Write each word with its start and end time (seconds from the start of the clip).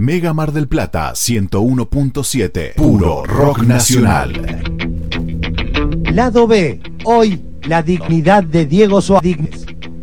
Mega 0.00 0.32
Mar 0.32 0.52
del 0.52 0.66
Plata 0.66 1.12
101.7. 1.12 2.72
Puro 2.76 3.22
rock 3.22 3.64
nacional. 3.64 4.32
Lado 6.04 6.46
B. 6.46 6.80
Hoy, 7.04 7.44
la 7.64 7.82
dignidad 7.82 8.42
de 8.42 8.64
Diego 8.64 9.02
Suárez. 9.02 9.36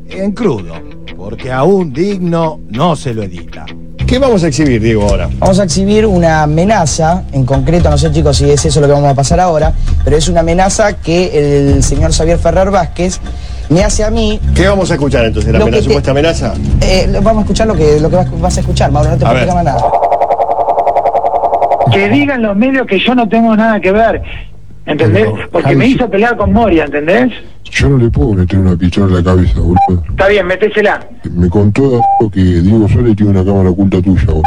En 0.08 0.34
crudo. 0.34 0.76
Porque 1.18 1.52
a 1.52 1.64
un 1.64 1.92
digno 1.92 2.60
no 2.70 2.96
se 2.96 3.12
lo 3.16 3.24
edita. 3.24 3.66
¿Qué 4.06 4.20
vamos 4.20 4.44
a 4.44 4.50
exhibir, 4.50 4.80
Diego, 4.80 5.02
ahora? 5.02 5.32
Vamos 5.40 5.60
a 5.60 5.64
exhibir 5.64 6.06
una 6.06 6.44
amenaza, 6.44 7.24
en 7.32 7.44
concreto, 7.44 7.90
no 7.90 7.98
sé 7.98 8.12
chicos 8.12 8.38
si 8.38 8.52
es 8.52 8.64
eso 8.64 8.80
lo 8.80 8.86
que 8.86 8.94
vamos 8.94 9.10
a 9.10 9.16
pasar 9.16 9.40
ahora, 9.40 9.74
pero 10.06 10.16
es 10.16 10.30
una 10.30 10.42
amenaza 10.42 10.94
que 10.94 11.74
el 11.74 11.84
señor 11.84 12.14
Xavier 12.14 12.38
Ferrer 12.38 12.70
Vázquez 12.70 13.20
me 13.70 13.84
hace 13.84 14.04
a 14.04 14.10
mí. 14.12 14.40
¿Qué 14.56 14.68
vamos 14.68 14.90
a 14.92 14.94
escuchar 14.96 15.26
entonces? 15.26 15.52
¿La 15.52 15.60
amenaza, 15.60 15.78
que 15.78 15.84
supuesta 15.84 16.12
amenaza? 16.12 16.54
eh, 16.82 17.10
vamos 17.22 17.40
a 17.40 17.42
escuchar 17.42 17.68
lo 17.68 17.76
que, 17.76 18.00
lo 18.00 18.10
que 18.10 18.16
vas, 18.16 18.40
vas 18.42 18.58
a 18.58 18.60
escuchar, 18.62 18.92
Mauro, 18.92 19.10
no 19.12 19.18
te 19.18 19.26
preocupes 19.26 19.64
nada. 19.64 19.78
que 21.92 22.10
digan 22.10 22.42
los 22.42 22.56
medios 22.56 22.86
que 22.88 23.00
yo 23.00 23.16
no 23.16 23.28
tengo 23.28 23.56
nada 23.56 23.80
que 23.80 23.92
ver, 23.92 24.22
¿entendés? 24.86 25.28
Porque 25.52 25.76
me 25.76 25.88
hizo 25.88 26.10
pelear 26.10 26.36
con 26.38 26.52
Moria, 26.54 26.86
¿entendés? 26.86 27.32
Yo 27.70 27.90
no 27.90 27.98
le 27.98 28.10
puedo 28.10 28.34
meter 28.34 28.60
una 28.60 28.76
pistola 28.76 29.08
en 29.08 29.14
la 29.16 29.24
cabeza, 29.32 29.60
boludo. 29.60 30.04
Está 30.10 30.28
bien, 30.28 30.48
metésela, 30.48 31.00
Me 31.32 31.50
contó 31.50 32.02
que 32.32 32.40
Diego 32.42 32.88
Suárez 32.88 33.16
tiene 33.16 33.32
una 33.32 33.46
cámara 33.46 33.70
oculta 33.70 34.02
tuya, 34.02 34.24
boludo. 34.28 34.42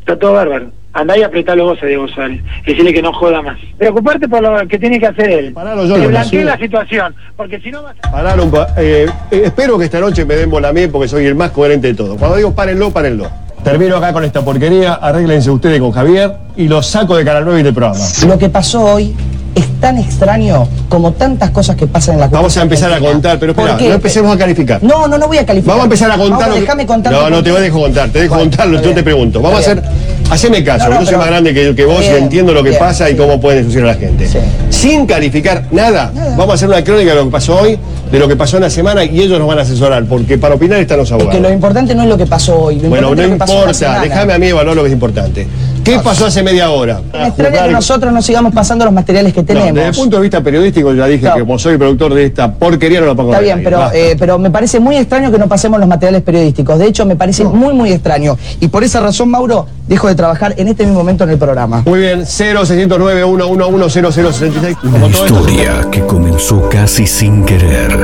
está 0.00 0.18
todo 0.18 0.32
bárbaro. 0.34 0.66
Andá 0.94 1.18
y 1.18 1.22
apretalo 1.24 1.64
vos 1.64 1.78
a 1.82 1.86
Diego 1.86 2.06
Suárez, 2.06 2.40
decirle 2.64 2.92
que 2.94 3.02
no 3.02 3.12
joda 3.12 3.42
más. 3.42 3.58
Preocuparte 3.76 4.28
por 4.28 4.40
lo 4.40 4.66
que 4.68 4.78
tiene 4.78 5.00
que 5.00 5.06
hacer 5.08 5.28
él. 5.28 5.52
Paralo, 5.52 5.84
yo 5.86 5.96
que 5.96 6.02
no, 6.02 6.08
blanquee 6.08 6.44
la 6.44 6.56
situación, 6.56 7.14
porque 7.36 7.60
si 7.60 7.70
no 7.72 7.82
vas 7.82 7.96
a... 8.02 8.10
Parar 8.12 8.38
un 8.40 8.50
pa- 8.50 8.68
eh, 8.76 9.06
eh, 9.32 9.42
espero 9.44 9.76
que 9.76 9.86
esta 9.86 9.98
noche 9.98 10.24
me 10.24 10.36
den 10.36 10.48
bola 10.50 10.72
mía 10.72 10.88
porque 10.90 11.08
soy 11.08 11.26
el 11.26 11.34
más 11.34 11.50
coherente 11.50 11.88
de 11.88 11.94
todos. 11.94 12.16
Cuando 12.16 12.36
digo 12.36 12.54
párenlo, 12.54 12.90
párenlo. 12.92 13.28
Termino 13.64 13.96
acá 13.96 14.12
con 14.12 14.24
esta 14.24 14.42
porquería, 14.44 14.92
arréglense 14.94 15.50
ustedes 15.50 15.80
con 15.80 15.90
Javier 15.90 16.32
y 16.56 16.68
lo 16.68 16.80
saco 16.82 17.16
de 17.16 17.24
Canal 17.24 17.44
9 17.44 17.60
y 17.60 17.62
del 17.64 17.74
programa. 17.74 18.04
Lo 18.28 18.38
que 18.38 18.48
pasó 18.50 18.84
hoy 18.84 19.16
es 19.54 19.66
tan 19.80 19.98
extraño 19.98 20.68
como 20.88 21.12
tantas 21.12 21.50
cosas 21.50 21.74
que 21.74 21.86
pasan 21.86 22.14
en 22.16 22.20
la 22.20 22.26
Vamos 22.28 22.56
a 22.56 22.62
empezar 22.62 22.92
a 22.92 22.98
contar, 23.00 23.38
pero 23.38 23.52
espera, 23.52 23.76
no 23.80 23.94
empecemos 23.94 24.34
a 24.34 24.38
calificar. 24.38 24.82
No, 24.82 25.08
no, 25.08 25.16
no 25.16 25.26
voy 25.28 25.38
a 25.38 25.46
calificar. 25.46 25.70
Vamos 25.76 25.82
a 25.82 25.86
empezar 25.86 26.10
a 26.10 26.16
contar. 26.18 26.38
Mauro, 26.38 26.48
lo 26.48 26.54
que- 26.56 26.60
déjame 26.60 26.86
contar. 26.86 27.12
No, 27.12 27.30
no 27.30 27.42
te 27.42 27.50
voy 27.50 27.58
a 27.58 27.62
dejar 27.62 27.80
contar, 27.80 28.08
te 28.10 28.18
dejo 28.20 28.34
Bueno, 28.34 28.50
contarlo, 28.50 28.82
yo 28.82 28.94
te 28.94 29.02
pregunto. 29.02 29.40
Vamos 29.40 29.58
a 29.58 29.60
hacer. 29.62 29.82
Haceme 30.34 30.64
caso, 30.64 30.88
No, 30.88 30.96
no, 30.96 31.00
yo 31.02 31.06
soy 31.06 31.16
más 31.16 31.28
grande 31.28 31.54
que, 31.54 31.74
que 31.76 31.84
vos 31.84 32.04
y 32.04 32.08
entiendo 32.08 32.52
lo 32.52 32.64
que 32.64 32.70
bien, 32.70 32.80
pasa 32.80 33.08
y 33.08 33.14
cómo 33.14 33.40
pueden 33.40 33.62
funcionar 33.62 33.94
la 33.94 34.00
gente. 34.00 34.26
Sí. 34.26 34.38
Sin 34.68 35.06
calificar 35.06 35.64
nada, 35.70 36.10
vamos 36.36 36.50
a 36.50 36.54
hacer 36.54 36.68
una 36.68 36.82
crónica 36.82 37.10
de 37.10 37.16
lo 37.16 37.24
que 37.26 37.30
pasó 37.30 37.60
hoy, 37.60 37.78
de 38.14 38.20
lo 38.20 38.28
que 38.28 38.36
pasó 38.36 38.56
en 38.58 38.62
la 38.62 38.70
semana 38.70 39.04
y 39.04 39.20
ellos 39.20 39.38
nos 39.40 39.48
van 39.48 39.58
a 39.58 39.62
asesorar, 39.62 40.04
porque 40.04 40.38
para 40.38 40.54
opinar 40.54 40.78
están 40.78 40.98
los 40.98 41.10
Es 41.10 41.16
que 41.16 41.22
lo 41.24 41.30
abogados. 41.30 41.52
importante 41.52 41.94
no 41.96 42.02
es 42.04 42.08
lo 42.08 42.16
que 42.16 42.26
pasó 42.26 42.56
hoy. 42.56 42.78
Lo 42.80 42.88
Bueno, 42.88 43.08
no 43.14 43.20
es 43.22 43.28
lo 43.28 43.34
importa, 43.34 44.00
déjame 44.02 44.32
a 44.34 44.38
mí 44.38 44.46
evaluar 44.46 44.76
lo 44.76 44.82
que 44.82 44.88
es 44.88 44.92
importante. 44.94 45.46
¿Qué 45.82 45.98
pasó 45.98 46.24
hace 46.26 46.42
media 46.42 46.70
hora? 46.70 47.00
Me 47.12 47.26
extraña 47.26 47.64
que 47.66 47.72
nosotros 47.72 48.10
no 48.12 48.22
sigamos 48.22 48.54
pasando 48.54 48.84
los 48.86 48.94
materiales 48.94 49.34
que 49.34 49.40
No, 49.40 49.46
tenemos. 49.46 49.74
desde 49.74 49.88
el 49.88 49.94
punto 49.94 50.16
de 50.16 50.22
vista 50.22 50.40
periodístico, 50.40 50.94
ya 50.94 51.06
dije 51.06 51.26
No. 51.26 51.34
que 51.34 51.40
como 51.40 51.58
soy 51.58 51.76
productor 51.76 52.14
de 52.14 52.24
esta 52.24 52.50
porquería 52.54 53.00
no 53.00 53.06
lo 53.06 53.16
pongo 53.16 53.32
Está 53.32 53.40
en 53.40 53.44
bien, 53.44 53.60
pero, 53.64 53.90
eh, 53.92 54.16
pero 54.18 54.38
me 54.38 54.50
parece 54.50 54.80
muy 54.80 54.96
extraño 54.96 55.30
que 55.30 55.36
no 55.38 55.46
pasemos 55.46 55.78
los 55.78 55.88
materiales 55.88 56.22
periodísticos. 56.22 56.78
De 56.78 56.86
hecho, 56.86 57.04
me 57.04 57.16
parece 57.16 57.44
muy, 57.44 57.74
muy 57.74 57.92
extraño. 57.92 58.38
Y 58.60 58.68
por 58.68 58.82
esa 58.82 59.00
razón, 59.00 59.28
Mauro, 59.28 59.66
dejo 59.86 60.08
de 60.08 60.14
trabajar 60.14 60.54
en 60.56 60.68
este 60.68 60.84
mismo 60.84 61.00
momento 61.00 61.24
en 61.24 61.30
el 61.30 61.38
programa. 61.38 61.82
Muy 61.84 62.00
bien, 62.00 62.24
0609 62.24 63.22
111 63.24 63.90
0066. 63.90 64.76
Una 64.84 64.98
todo 65.00 65.06
esto- 65.08 65.26
historia 65.26 65.88
que 65.90 66.00
comenzó 66.06 66.66
casi 66.70 67.06
sin 67.06 67.44
querer 67.44 68.03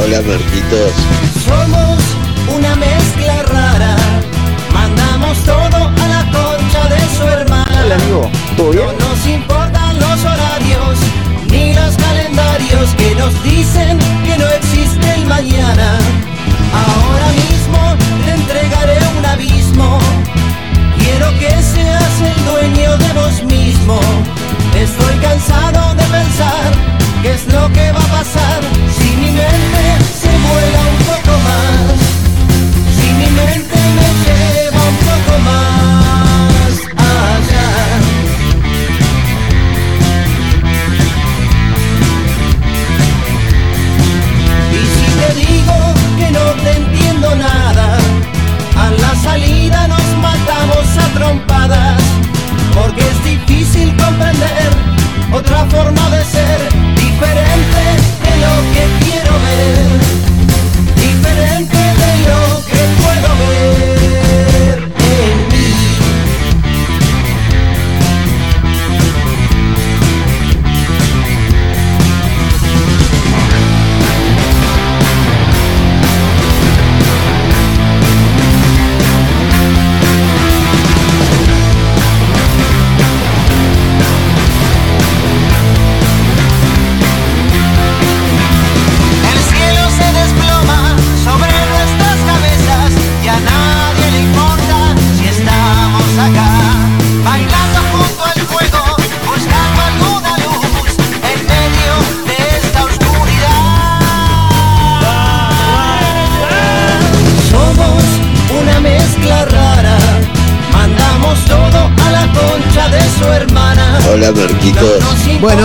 Hola, 0.00 0.22
Marquitos. 0.22 0.92
Somos 1.44 1.98
una 2.56 2.74
mezcla 2.76 3.42
rara. 3.42 3.96
Mandamos 4.72 5.38
todo 5.44 5.76
a 5.76 6.08
la 6.08 6.24
concha 6.32 6.88
de 6.88 7.00
su 7.16 7.22
hermana. 7.24 7.82
Hola, 7.84 7.94
amigo. 7.96 8.30
¿Todo 8.56 8.70
bien? 8.70 8.86
No 8.86 9.08
nos 9.08 9.26
importan 9.26 10.00
los 10.00 10.24
horarios 10.24 10.98
ni 11.50 11.74
los 11.74 11.94
calendarios 11.96 12.88
que 12.96 13.14
nos 13.16 13.42
dicen 13.44 13.98
que 14.24 14.38
no 14.38 14.48
existe 14.48 15.14
el 15.14 15.26
mañana. 15.26 15.98
Ahora 16.72 17.28
mismo 17.42 17.96
te 18.24 18.30
entregaré 18.32 18.98
un 19.18 19.26
abismo. 19.26 19.98
Quiero 20.98 21.28
que 21.38 21.50
seas 21.62 22.14
el 22.20 22.44
dueño 22.46 22.96
de 22.96 23.12
vos 23.12 23.44
mismo. 23.44 24.00
Estoy 24.74 25.16
cansado 25.20 25.94
de 25.94 26.02
pensar 26.04 26.72
qué 27.22 27.32
es 27.32 27.46
lo 27.52 27.70
que 27.72 27.92
va 27.92 28.00
a 28.00 28.18
pasar 28.18 28.71
porque 52.74 53.00
es 53.00 53.24
difícil 53.24 53.94
comprender 53.96 54.70
otra 55.32 55.64
forma 55.66 56.10
de 56.10 56.24
ser, 56.24 56.68
diferente 56.96 58.01
lo 58.42 58.54
que 58.74 58.84
quiero 59.04 59.32
ver, 59.46 60.00
diferente 60.96 61.71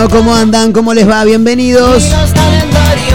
Bueno, 0.08 0.24
¿cómo 0.24 0.34
andan? 0.34 0.72
¿Cómo 0.72 0.94
les 0.94 1.08
va? 1.08 1.24
Bienvenidos. 1.24 2.04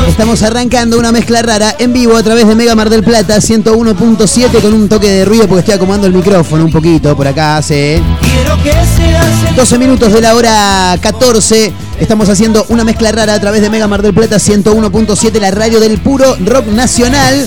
Estamos 0.07 0.43
arrancando 0.43 0.99
una 0.99 1.11
mezcla 1.11 1.41
rara 1.41 1.75
en 1.79 1.91
vivo 1.91 2.15
a 2.15 2.23
través 2.23 2.47
de 2.47 2.55
Mega 2.55 2.75
Mar 2.75 2.89
del 2.89 3.03
Plata 3.03 3.37
101.7 3.37 4.61
con 4.61 4.73
un 4.73 4.89
toque 4.89 5.09
de 5.09 5.25
ruido 5.25 5.47
porque 5.47 5.61
estoy 5.61 5.73
acomodando 5.75 6.07
el 6.07 6.13
micrófono 6.13 6.65
un 6.65 6.71
poquito 6.71 7.15
por 7.15 7.27
acá 7.27 7.57
hace 7.57 8.01
quiero 8.21 8.61
que 8.61 8.71
seas 8.71 9.49
el 9.49 9.55
12 9.55 9.77
minutos 9.79 10.13
de 10.13 10.21
la 10.21 10.35
hora 10.35 10.97
14. 11.01 11.73
Estamos 11.99 12.27
haciendo 12.29 12.65
una 12.69 12.83
mezcla 12.83 13.11
rara 13.11 13.35
a 13.35 13.39
través 13.39 13.61
de 13.61 13.69
Mega 13.69 13.87
Mar 13.87 14.01
del 14.01 14.13
Plata 14.13 14.37
101.7, 14.37 15.39
la 15.39 15.51
radio 15.51 15.79
del 15.79 15.99
puro 15.99 16.35
rock 16.45 16.67
nacional. 16.67 17.45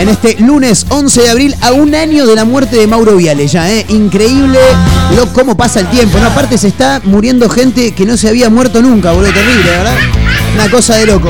En 0.00 0.08
este 0.08 0.36
lunes 0.40 0.86
11 0.88 1.22
de 1.22 1.30
abril, 1.30 1.56
a 1.60 1.72
un 1.72 1.94
año 1.94 2.26
de 2.26 2.34
la 2.34 2.44
muerte 2.44 2.76
de 2.76 2.86
Mauro 2.86 3.16
Viale 3.16 3.46
ya, 3.46 3.70
¿eh? 3.70 3.84
Increíble 3.88 4.58
lo 5.16 5.32
cómo 5.32 5.56
pasa 5.56 5.80
el 5.80 5.88
tiempo, 5.90 6.18
¿no? 6.18 6.26
Aparte 6.26 6.58
se 6.58 6.68
está 6.68 7.00
muriendo 7.04 7.48
gente 7.48 7.92
que 7.92 8.06
no 8.06 8.16
se 8.16 8.28
había 8.28 8.50
muerto 8.50 8.80
nunca, 8.80 9.12
boludo, 9.12 9.32
terrible, 9.32 9.70
¿verdad? 9.70 9.94
Una 10.54 10.70
cosa 10.70 10.96
de 10.96 11.06
loco. 11.06 11.28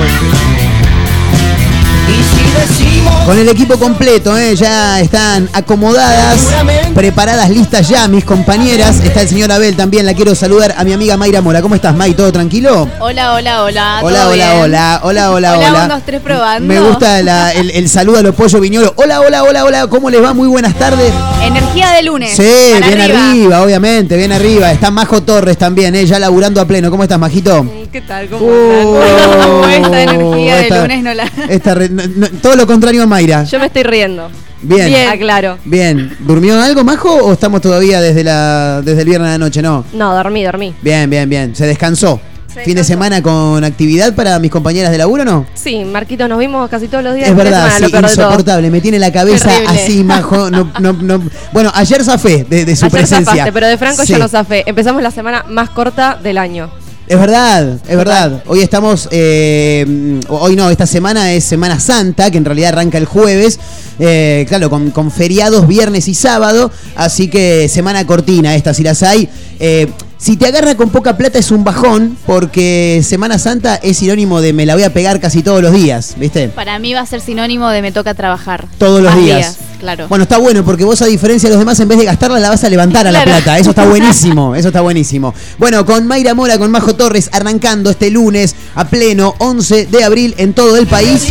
Y 2.08 2.78
si 2.78 2.93
Con 3.26 3.38
el 3.38 3.48
equipo 3.48 3.78
completo, 3.78 4.36
¿eh? 4.36 4.54
ya 4.54 5.00
están 5.00 5.48
acomodadas, 5.54 6.40
preparadas, 6.94 7.48
listas 7.48 7.88
ya 7.88 8.06
mis 8.06 8.22
compañeras. 8.22 9.00
Está 9.02 9.22
el 9.22 9.28
señor 9.30 9.50
Abel 9.50 9.74
también, 9.76 10.04
la 10.04 10.12
quiero 10.12 10.34
saludar 10.34 10.74
a 10.76 10.84
mi 10.84 10.92
amiga 10.92 11.16
Mayra 11.16 11.40
Mora. 11.40 11.62
¿Cómo 11.62 11.74
estás, 11.74 11.94
May? 11.96 12.12
¿Todo 12.12 12.30
tranquilo? 12.32 12.86
Hola, 13.00 13.32
hola, 13.32 13.62
hola. 13.64 14.00
Hola, 14.02 14.18
¿todo 14.20 14.30
hola, 14.32 14.44
bien? 14.52 14.62
hola, 14.62 15.00
hola, 15.04 15.30
hola, 15.32 15.52
Hola, 15.56 15.68
hola. 15.70 15.88
dos, 15.88 16.02
tres, 16.04 16.20
probando. 16.20 16.68
Me 16.68 16.78
gusta 16.80 17.22
la- 17.22 17.52
el, 17.54 17.70
el 17.70 17.88
saludo 17.88 18.18
a 18.18 18.22
los 18.22 18.34
pollos 18.34 18.60
viñolos. 18.60 18.92
Hola, 18.96 19.22
hola, 19.22 19.42
hola, 19.42 19.64
hola. 19.64 19.86
¿Cómo 19.86 20.10
les 20.10 20.22
va? 20.22 20.34
Muy 20.34 20.48
buenas 20.48 20.74
tardes. 20.74 21.10
Energía 21.42 21.92
de 21.92 22.02
lunes. 22.02 22.30
Sí, 22.36 22.74
Para 22.78 22.86
bien 22.88 23.00
arriba. 23.00 23.62
obviamente, 23.62 24.18
bien 24.18 24.32
arriba. 24.32 24.70
Está 24.70 24.90
Majo 24.90 25.22
Torres 25.22 25.56
también, 25.56 25.94
¿eh? 25.94 26.04
ya 26.04 26.18
laburando 26.18 26.60
a 26.60 26.66
pleno. 26.66 26.90
¿Cómo 26.90 27.02
estás, 27.04 27.18
Majito? 27.18 27.66
¿Qué 27.90 28.02
tal? 28.02 28.28
¿Cómo 28.28 28.44
Uh, 28.44 29.00
andan? 29.64 29.84
Esta 29.84 30.02
energía 30.02 30.60
esta- 30.60 30.74
de 30.74 30.80
lunes 30.82 31.02
no 31.04 31.14
la... 31.14 31.30
esta 31.48 31.74
re- 31.74 31.88
no- 31.88 32.02
no- 32.16 32.26
todo 32.42 32.56
lo 32.56 32.66
contrario 32.66 32.93
a 33.02 33.06
Mayra. 33.06 33.44
Yo 33.44 33.58
me 33.58 33.66
estoy 33.66 33.82
riendo. 33.82 34.28
Bien. 34.62 34.86
Bien. 34.86 35.08
Aclaro. 35.08 35.58
Bien. 35.64 36.16
¿Durmió 36.20 36.60
algo, 36.60 36.84
Majo, 36.84 37.12
o 37.12 37.32
estamos 37.34 37.60
todavía 37.60 38.00
desde, 38.00 38.24
la, 38.24 38.80
desde 38.82 39.02
el 39.02 39.08
viernes 39.08 39.28
de 39.28 39.38
la 39.38 39.44
noche? 39.44 39.60
No. 39.60 39.84
No, 39.92 40.14
dormí, 40.14 40.42
dormí. 40.44 40.74
Bien, 40.80 41.08
bien, 41.10 41.28
bien. 41.28 41.54
Se 41.54 41.66
descansó. 41.66 42.20
Fin 42.64 42.76
de 42.76 42.84
semana 42.84 43.20
con 43.20 43.64
actividad 43.64 44.14
para 44.14 44.38
mis 44.38 44.48
compañeras 44.48 44.92
de 44.92 44.98
laburo, 44.98 45.24
¿no? 45.24 45.44
Sí, 45.54 45.84
Marquito, 45.84 46.28
nos 46.28 46.38
vimos 46.38 46.70
casi 46.70 46.86
todos 46.86 47.02
los 47.02 47.16
días. 47.16 47.28
Es 47.28 47.34
verdad, 47.36 47.68
semana, 47.78 48.08
sí, 48.08 48.14
insoportable. 48.14 48.70
Me 48.70 48.80
tiene 48.80 49.00
la 49.00 49.10
cabeza 49.10 49.48
Terrible. 49.50 49.82
así, 49.82 50.04
Majo. 50.04 50.50
No, 50.52 50.70
no, 50.78 50.92
no. 50.92 51.20
Bueno, 51.52 51.72
ayer 51.74 52.04
zafé 52.04 52.44
de, 52.48 52.64
de 52.64 52.76
su 52.76 52.84
Ayer 52.86 52.92
presencia. 53.00 53.24
zafaste, 53.32 53.52
pero 53.52 53.66
de 53.66 53.76
Franco 53.76 54.04
Sí. 54.06 54.12
yo 54.12 54.18
no 54.20 54.28
zafé. 54.28 54.62
Empezamos 54.66 55.02
la 55.02 55.10
semana 55.10 55.44
más 55.48 55.68
corta 55.70 56.16
del 56.22 56.38
año. 56.38 56.70
Es 57.06 57.18
verdad, 57.18 57.80
es 57.86 57.96
verdad. 57.98 58.42
Hoy 58.46 58.60
estamos, 58.60 59.08
eh, 59.10 60.20
hoy 60.28 60.56
no, 60.56 60.70
esta 60.70 60.86
semana 60.86 61.34
es 61.34 61.44
Semana 61.44 61.78
Santa, 61.78 62.30
que 62.30 62.38
en 62.38 62.46
realidad 62.46 62.70
arranca 62.70 62.96
el 62.96 63.04
jueves, 63.04 63.60
eh, 63.98 64.46
claro, 64.48 64.70
con, 64.70 64.90
con 64.90 65.10
feriados 65.10 65.68
viernes 65.68 66.08
y 66.08 66.14
sábado, 66.14 66.70
así 66.96 67.28
que 67.28 67.68
semana 67.68 68.06
cortina 68.06 68.54
esta, 68.54 68.72
si 68.72 68.82
las 68.82 69.02
hay. 69.02 69.28
Eh, 69.60 69.86
si 70.24 70.38
te 70.38 70.46
agarra 70.46 70.74
con 70.74 70.88
poca 70.88 71.18
plata 71.18 71.38
es 71.38 71.50
un 71.50 71.64
bajón, 71.64 72.16
porque 72.24 73.02
Semana 73.04 73.38
Santa 73.38 73.74
es 73.74 73.98
sinónimo 73.98 74.40
de 74.40 74.54
me 74.54 74.64
la 74.64 74.72
voy 74.72 74.82
a 74.82 74.90
pegar 74.90 75.20
casi 75.20 75.42
todos 75.42 75.60
los 75.60 75.74
días, 75.74 76.14
¿viste? 76.16 76.48
Para 76.48 76.78
mí 76.78 76.94
va 76.94 77.00
a 77.00 77.06
ser 77.06 77.20
sinónimo 77.20 77.68
de 77.68 77.82
me 77.82 77.92
toca 77.92 78.14
trabajar. 78.14 78.66
Todos 78.78 79.02
los 79.02 79.14
días. 79.18 79.58
Claro. 79.80 80.08
Bueno, 80.08 80.22
está 80.22 80.38
bueno 80.38 80.64
porque 80.64 80.82
vos 80.82 81.02
a 81.02 81.04
diferencia 81.04 81.50
de 81.50 81.56
los 81.56 81.60
demás, 81.60 81.78
en 81.80 81.88
vez 81.88 81.98
de 81.98 82.06
gastarla, 82.06 82.40
la 82.40 82.48
vas 82.48 82.64
a 82.64 82.70
levantar 82.70 83.06
a 83.06 83.12
la 83.12 83.22
plata. 83.22 83.58
Eso 83.58 83.68
está 83.68 83.84
buenísimo, 83.86 84.54
eso 84.54 84.68
está 84.68 84.80
buenísimo. 84.80 85.34
Bueno, 85.58 85.84
con 85.84 86.06
Mayra 86.06 86.32
Mora, 86.32 86.56
con 86.56 86.70
Majo 86.70 86.94
Torres, 86.94 87.28
arrancando 87.30 87.90
este 87.90 88.10
lunes 88.10 88.54
a 88.76 88.86
pleno 88.86 89.34
11 89.36 89.84
de 89.84 90.04
abril 90.04 90.34
en 90.38 90.54
todo 90.54 90.78
el 90.78 90.86
país. 90.86 91.28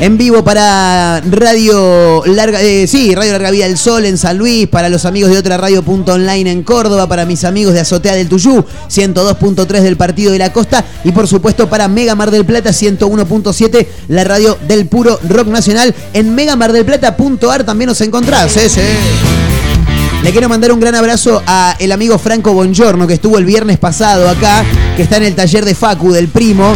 En 0.00 0.18
vivo 0.18 0.42
para 0.42 1.20
Radio 1.20 2.24
Larga, 2.26 2.60
eh, 2.60 2.88
sí, 2.88 3.14
Radio 3.14 3.32
Larga 3.32 3.52
Vida 3.52 3.68
del 3.68 3.78
Sol 3.78 4.04
en 4.04 4.18
San 4.18 4.36
Luis, 4.36 4.66
para 4.66 4.88
los 4.88 5.04
amigos 5.04 5.30
de 5.30 5.38
otra 5.38 5.56
radio 5.56 5.82
punto 5.84 6.14
online 6.14 6.50
en 6.50 6.64
Córdoba, 6.64 7.06
para 7.06 7.24
mis 7.24 7.44
amigos 7.44 7.72
de 7.72 7.80
Azotea 7.80 8.14
del 8.14 8.28
Tuyú, 8.28 8.64
102.3 8.88 9.80
del 9.80 9.96
Partido 9.96 10.32
de 10.32 10.38
la 10.38 10.52
Costa 10.52 10.84
y 11.04 11.12
por 11.12 11.28
supuesto 11.28 11.68
para 11.68 11.86
Mega 11.86 12.16
Mar 12.16 12.32
del 12.32 12.44
Plata 12.44 12.70
101.7, 12.70 13.86
la 14.08 14.24
radio 14.24 14.58
del 14.66 14.86
puro 14.86 15.20
rock 15.28 15.46
nacional. 15.46 15.94
En 16.12 16.34
megamardelplata.ar 16.34 17.62
también 17.62 17.86
nos 17.86 18.00
encontrás, 18.00 18.50
sí. 18.50 18.80
Le 20.22 20.30
quiero 20.30 20.48
mandar 20.48 20.70
un 20.70 20.78
gran 20.78 20.94
abrazo 20.94 21.42
a 21.48 21.74
el 21.80 21.90
amigo 21.90 22.16
Franco 22.16 22.52
Bongiorno 22.52 23.08
que 23.08 23.14
estuvo 23.14 23.38
el 23.38 23.44
viernes 23.44 23.78
pasado 23.78 24.28
acá, 24.28 24.64
que 24.96 25.02
está 25.02 25.16
en 25.16 25.24
el 25.24 25.34
taller 25.34 25.64
de 25.64 25.74
Facu 25.74 26.12
del 26.12 26.28
primo. 26.28 26.74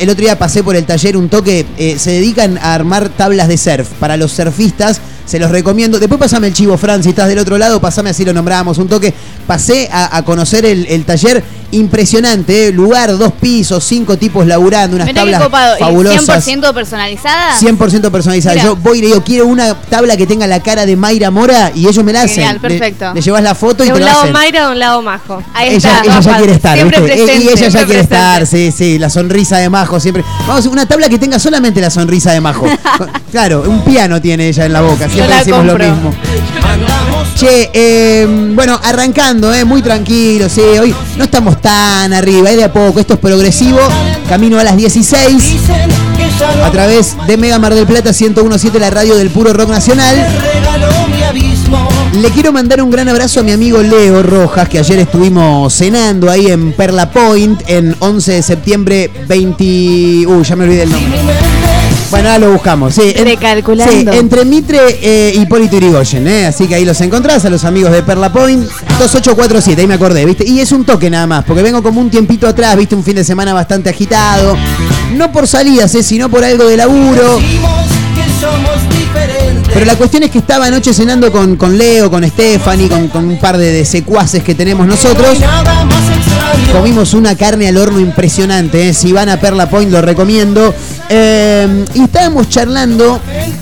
El 0.00 0.08
otro 0.08 0.22
día 0.22 0.38
pasé 0.38 0.64
por 0.64 0.74
el 0.74 0.86
taller 0.86 1.14
un 1.14 1.28
toque, 1.28 1.66
eh, 1.76 1.98
se 1.98 2.12
dedican 2.12 2.56
a 2.56 2.72
armar 2.74 3.10
tablas 3.10 3.48
de 3.48 3.58
surf 3.58 3.88
para 4.00 4.16
los 4.16 4.32
surfistas. 4.32 5.02
Se 5.28 5.38
los 5.38 5.50
recomiendo. 5.50 5.98
Después 5.98 6.18
pasame 6.18 6.46
el 6.48 6.54
chivo, 6.54 6.76
Fran, 6.78 7.02
si 7.02 7.10
estás 7.10 7.28
del 7.28 7.38
otro 7.38 7.58
lado, 7.58 7.80
pasame 7.80 8.10
así 8.10 8.24
lo 8.24 8.32
nombramos. 8.32 8.78
Un 8.78 8.88
toque. 8.88 9.12
Pasé 9.46 9.88
a, 9.92 10.16
a 10.16 10.24
conocer 10.24 10.64
el, 10.64 10.86
el 10.86 11.04
taller. 11.04 11.44
Impresionante, 11.70 12.68
¿eh? 12.68 12.72
lugar, 12.72 13.16
dos 13.18 13.32
pisos, 13.38 13.84
cinco 13.84 14.16
tipos 14.16 14.46
laburando, 14.46 14.96
unas 14.96 15.12
tablas 15.12 15.42
copado. 15.42 15.76
¿Y 15.76 15.80
fabulosas. 15.80 16.46
100% 16.48 16.72
personalizada? 16.72 17.58
100% 17.60 18.10
personalizada. 18.10 18.54
Mira. 18.54 18.64
Yo 18.66 18.76
voy 18.76 18.98
y 18.98 19.00
le 19.02 19.06
digo, 19.08 19.22
quiero 19.22 19.46
una 19.46 19.74
tabla 19.74 20.16
que 20.16 20.26
tenga 20.26 20.46
la 20.46 20.60
cara 20.60 20.86
de 20.86 20.96
Mayra 20.96 21.30
Mora 21.30 21.70
y 21.74 21.86
ellos 21.86 22.02
me 22.04 22.12
la 22.14 22.20
hacen. 22.22 22.36
Genial, 22.36 22.54
Le- 22.62 22.68
perfecto. 22.68 23.12
Le, 23.14 23.20
llevas 23.20 23.42
la 23.42 23.54
foto 23.54 23.84
y 23.84 23.88
De 23.88 23.92
te 23.92 23.98
un 23.98 24.00
lo 24.00 24.06
lado 24.06 24.20
hacen. 24.20 24.32
Mayra, 24.32 24.66
de 24.66 24.72
un 24.72 24.78
lado 24.78 25.02
Majo. 25.02 25.42
Ahí 25.54 25.68
ella, 25.74 25.76
está. 25.76 26.02
ella 26.04 26.20
ya 26.20 26.36
quiere 26.38 26.52
estar, 26.54 26.74
Siempre 26.74 27.00
¿viste? 27.00 27.16
presente, 27.16 27.44
y 27.44 27.48
ella 27.48 27.68
ya 27.68 27.84
quiere 27.86 28.00
estar, 28.00 28.46
sí, 28.46 28.72
sí, 28.72 28.98
la 28.98 29.10
sonrisa 29.10 29.58
de 29.58 29.68
Majo 29.68 30.00
siempre. 30.00 30.24
Vamos, 30.46 30.64
una 30.66 30.86
tabla 30.86 31.08
que 31.10 31.18
tenga 31.18 31.38
solamente 31.38 31.80
la 31.82 31.90
sonrisa 31.90 32.32
de 32.32 32.40
Majo. 32.40 32.66
claro, 33.30 33.64
un 33.68 33.82
piano 33.84 34.20
tiene 34.22 34.48
ella 34.48 34.64
en 34.64 34.72
la 34.72 34.80
boca, 34.80 35.06
siempre 35.18 35.38
decimos 35.38 35.66
lo 35.66 35.78
mismo. 35.78 36.14
Che, 37.36 37.70
eh, 37.72 38.26
bueno, 38.54 38.78
arrancando, 38.82 39.52
eh, 39.54 39.64
muy 39.64 39.80
tranquilo, 39.80 40.48
sí, 40.48 40.60
hoy 40.60 40.94
no 41.16 41.24
estamos 41.24 41.60
tan 41.60 42.12
arriba, 42.12 42.50
es 42.50 42.56
de 42.56 42.64
a 42.64 42.72
poco, 42.72 42.98
esto 42.98 43.14
es 43.14 43.20
progresivo, 43.20 43.78
camino 44.28 44.58
a 44.58 44.64
las 44.64 44.76
16, 44.76 45.56
a 46.64 46.70
través 46.70 47.16
de 47.28 47.36
Mega 47.36 47.58
Mar 47.60 47.74
del 47.74 47.86
Plata 47.86 48.10
1017, 48.10 48.80
la 48.80 48.90
radio 48.90 49.14
del 49.16 49.30
puro 49.30 49.52
rock 49.52 49.70
nacional. 49.70 50.16
Le 52.14 52.30
quiero 52.30 52.52
mandar 52.52 52.82
un 52.82 52.90
gran 52.90 53.08
abrazo 53.08 53.40
a 53.40 53.42
mi 53.44 53.52
amigo 53.52 53.82
Leo 53.82 54.22
Rojas, 54.22 54.68
que 54.68 54.78
ayer 54.80 54.98
estuvimos 54.98 55.72
cenando 55.72 56.28
ahí 56.30 56.46
en 56.48 56.72
Perla 56.72 57.10
Point, 57.10 57.62
en 57.66 57.94
11 58.00 58.32
de 58.32 58.42
septiembre 58.42 59.10
20... 59.28 59.64
Uy, 60.26 60.42
ya 60.42 60.56
me 60.56 60.64
olvidé 60.64 60.84
el 60.84 60.90
nombre. 60.90 61.57
Bueno, 62.10 62.28
ahora 62.30 62.38
lo 62.46 62.52
buscamos, 62.52 62.94
sí. 62.94 63.12
En- 63.14 63.24
Recalculando. 63.26 64.12
Sí, 64.12 64.18
entre 64.18 64.44
Mitre 64.44 64.78
eh, 65.02 65.32
y 65.34 65.44
Polito 65.46 65.76
Irigoyen, 65.76 66.26
¿eh? 66.26 66.46
Así 66.46 66.66
que 66.66 66.74
ahí 66.74 66.84
los 66.84 67.00
encontrás, 67.02 67.44
a 67.44 67.50
los 67.50 67.64
amigos 67.64 67.92
de 67.92 68.02
Perla 68.02 68.32
Point. 68.32 68.62
2847, 68.98 69.80
ahí 69.82 69.86
me 69.86 69.94
acordé, 69.94 70.24
¿viste? 70.24 70.44
Y 70.48 70.60
es 70.60 70.72
un 70.72 70.84
toque 70.84 71.10
nada 71.10 71.26
más, 71.26 71.44
porque 71.44 71.62
vengo 71.62 71.82
como 71.82 72.00
un 72.00 72.10
tiempito 72.10 72.46
atrás, 72.48 72.76
¿viste? 72.76 72.94
Un 72.94 73.04
fin 73.04 73.14
de 73.16 73.24
semana 73.24 73.52
bastante 73.52 73.90
agitado. 73.90 74.56
No 75.16 75.30
por 75.32 75.46
salidas, 75.46 75.94
¿eh? 75.94 76.02
Sino 76.02 76.28
por 76.30 76.42
algo 76.44 76.64
de 76.64 76.76
laburo. 76.78 77.36
Decimos 77.36 77.72
que 78.14 78.24
somos. 78.40 78.77
Pero 79.72 79.86
la 79.86 79.96
cuestión 79.96 80.22
es 80.22 80.30
que 80.30 80.38
estaba 80.38 80.66
anoche 80.66 80.92
cenando 80.92 81.30
con, 81.30 81.56
con 81.56 81.76
Leo, 81.78 82.10
con 82.10 82.26
Stephanie, 82.28 82.88
con, 82.88 83.08
con 83.08 83.24
un 83.26 83.38
par 83.38 83.56
de, 83.56 83.70
de 83.72 83.84
secuaces 83.84 84.42
que 84.42 84.54
tenemos 84.54 84.86
nosotros. 84.86 85.38
Comimos 86.72 87.14
una 87.14 87.34
carne 87.34 87.68
al 87.68 87.76
horno 87.76 88.00
impresionante, 88.00 88.88
¿eh? 88.88 88.94
si 88.94 89.12
van 89.12 89.28
a 89.28 89.40
Perla 89.40 89.70
Point 89.70 89.90
lo 89.90 90.02
recomiendo. 90.02 90.74
Eh, 91.08 91.84
y 91.94 92.02
estábamos 92.02 92.48
charlando, 92.48 93.20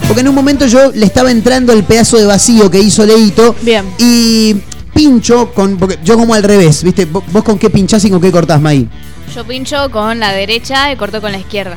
porque 0.08 0.22
en 0.22 0.28
un 0.28 0.34
momento 0.34 0.66
yo 0.66 0.90
le 0.92 1.06
estaba 1.06 1.30
entrando 1.30 1.72
el 1.72 1.84
pedazo 1.84 2.16
de 2.16 2.24
vacío 2.26 2.70
que 2.70 2.80
hizo 2.80 3.04
Leito. 3.06 3.54
Bien. 3.62 3.84
Y 3.98 4.56
pincho 4.94 5.52
con. 5.52 5.76
Porque 5.76 5.98
yo 6.04 6.16
como 6.16 6.34
al 6.34 6.42
revés, 6.42 6.82
¿viste? 6.82 7.04
¿Vos, 7.04 7.44
con 7.44 7.58
qué 7.58 7.70
pinchás 7.70 8.04
y 8.04 8.10
con 8.10 8.20
qué 8.20 8.32
cortás, 8.32 8.60
May? 8.60 8.88
Yo 9.34 9.44
pincho 9.44 9.90
con 9.90 10.18
la 10.18 10.32
derecha 10.32 10.90
y 10.92 10.96
corto 10.96 11.20
con 11.20 11.32
la 11.32 11.38
izquierda. 11.38 11.76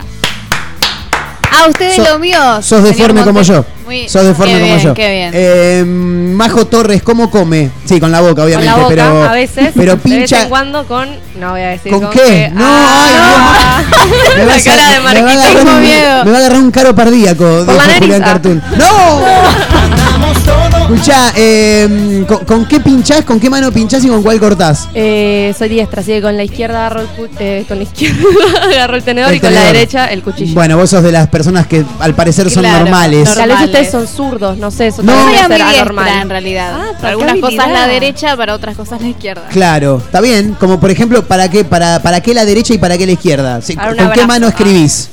Ah, 1.52 1.66
ustedes 1.68 1.96
So- 1.96 2.04
lo 2.04 2.20
mío. 2.20 2.62
Sos 2.62 2.84
deforme 2.84 3.24
como 3.24 3.42
yo. 3.42 3.66
Muy, 3.86 4.08
Sos 4.08 4.24
deforme 4.24 4.54
qué 4.54 4.60
como 4.60 4.74
bien, 4.76 4.84
yo. 4.88 4.94
Qué 4.94 5.12
bien. 5.12 5.32
Eh, 5.34 5.84
Majo 5.86 6.68
Torres, 6.68 7.02
¿cómo 7.02 7.30
come? 7.32 7.72
Sí, 7.86 8.00
con 8.00 8.12
la 8.12 8.22
boca, 8.22 8.36
Con 8.36 8.44
obviamente. 8.44 8.66
la 8.72 8.76
boca, 8.76 8.88
pero, 8.90 9.24
a 9.24 9.32
veces. 9.32 9.72
Pero 9.76 9.96
De 9.96 9.98
vez 9.98 10.04
pincha. 10.04 10.44
en 10.44 10.50
cuando 10.50 10.86
con. 10.88 11.10
No 11.40 11.52
voy 11.52 11.62
a 11.62 11.70
decir 11.70 11.92
¿Con 11.92 12.02
con, 12.02 12.12
qué? 12.12 12.50
No, 12.54 12.64
Ah, 12.66 13.82
Me 14.38 14.46
la 14.46 14.54
a- 14.56 14.62
cara 14.62 14.90
de 14.92 15.00
me 15.00 15.04
va 15.04 15.10
a 15.10 15.14
Marquito. 15.14 15.30
agarrar 15.30 15.56
tengo 15.58 15.72
un- 15.76 15.82
miedo. 15.82 16.26
Me 16.26 16.32
va 16.32 16.38
a 16.38 16.40
agarrar 16.40 16.60
un 16.60 16.72
caro 16.72 16.96
pardíaco, 16.96 17.64
nariz, 17.66 17.98
Julián 18.00 18.22
ah. 18.24 18.26
Cartoon. 18.28 18.64
¡No! 18.78 19.22
Escuchá, 20.82 21.34
eh, 21.36 22.24
¿con, 22.28 22.46
con 22.46 22.66
qué 22.66 22.80
pinchás, 22.80 23.24
con 23.24 23.40
qué 23.40 23.48
mano 23.50 23.72
pinchás 23.72 24.04
y 24.04 24.08
con 24.08 24.24
cuál 24.24 24.40
cortás? 24.40 24.88
Eh, 24.96 25.54
soy 25.58 25.70
diestra, 25.70 26.02
así 26.02 26.12
que 26.14 26.22
con 26.22 26.36
la 26.36 26.44
izquierda 26.44 26.80
agarro 26.88 27.02
el, 27.02 27.08
cu- 27.08 27.28
eh, 27.40 27.64
con 27.68 27.78
la 27.78 27.84
izquierda 27.84 28.18
agarro 28.74 28.96
el 28.98 29.04
tenedor 29.04 29.30
El 29.30 29.38
y 29.38 29.40
con 29.40 29.54
la 29.54 29.66
derecha 29.66 30.08
el 30.08 30.24
cuchillo. 30.24 30.54
Bueno, 30.56 30.78
vos 30.78 30.90
sos 30.90 31.04
de 31.04 31.12
las 31.12 31.28
personas 31.40 31.68
que 31.68 31.86
al 32.00 32.14
parecer 32.16 32.50
son 32.52 32.64
Claro, 32.64 32.80
normales. 32.80 33.26
normal. 33.30 33.36
Tal 33.38 33.48
vez 33.48 33.66
ustedes 33.68 33.94
normales. 33.94 34.10
son 34.10 34.30
zurdos, 34.30 34.58
no 34.58 34.72
sé, 34.72 34.88
eso 34.88 35.02
No. 35.04 35.14
también 35.14 35.40
Soy 35.40 35.48
debe 35.48 35.48
ser 35.56 35.62
ambidiestra 35.62 35.82
anormal. 35.94 36.22
en 36.22 36.30
realidad. 36.30 36.74
Ah, 36.76 36.92
para 36.98 37.10
algunas 37.12 37.36
qué 37.36 37.42
cosas 37.42 37.60
habilidad. 37.60 37.82
la 37.82 37.88
derecha, 37.94 38.36
para 38.38 38.54
otras 38.56 38.76
cosas 38.76 39.02
la 39.02 39.08
izquierda. 39.08 39.44
Claro, 39.50 40.02
está 40.04 40.20
bien. 40.20 40.58
Como 40.60 40.82
por 40.82 40.92
ejemplo, 40.92 41.24
¿para 41.26 41.50
qué, 41.50 41.64
para, 41.64 42.02
para 42.02 42.20
qué 42.20 42.34
la 42.34 42.44
derecha 42.44 42.74
y 42.74 42.78
para 42.78 42.98
qué 42.98 43.06
la 43.06 43.14
izquierda? 43.14 43.62
Sí, 43.62 43.76
Para 43.76 43.88
¿Con 43.88 43.96
qué 43.98 44.04
abrazo. 44.04 44.28
mano 44.28 44.48
escribís? 44.50 45.10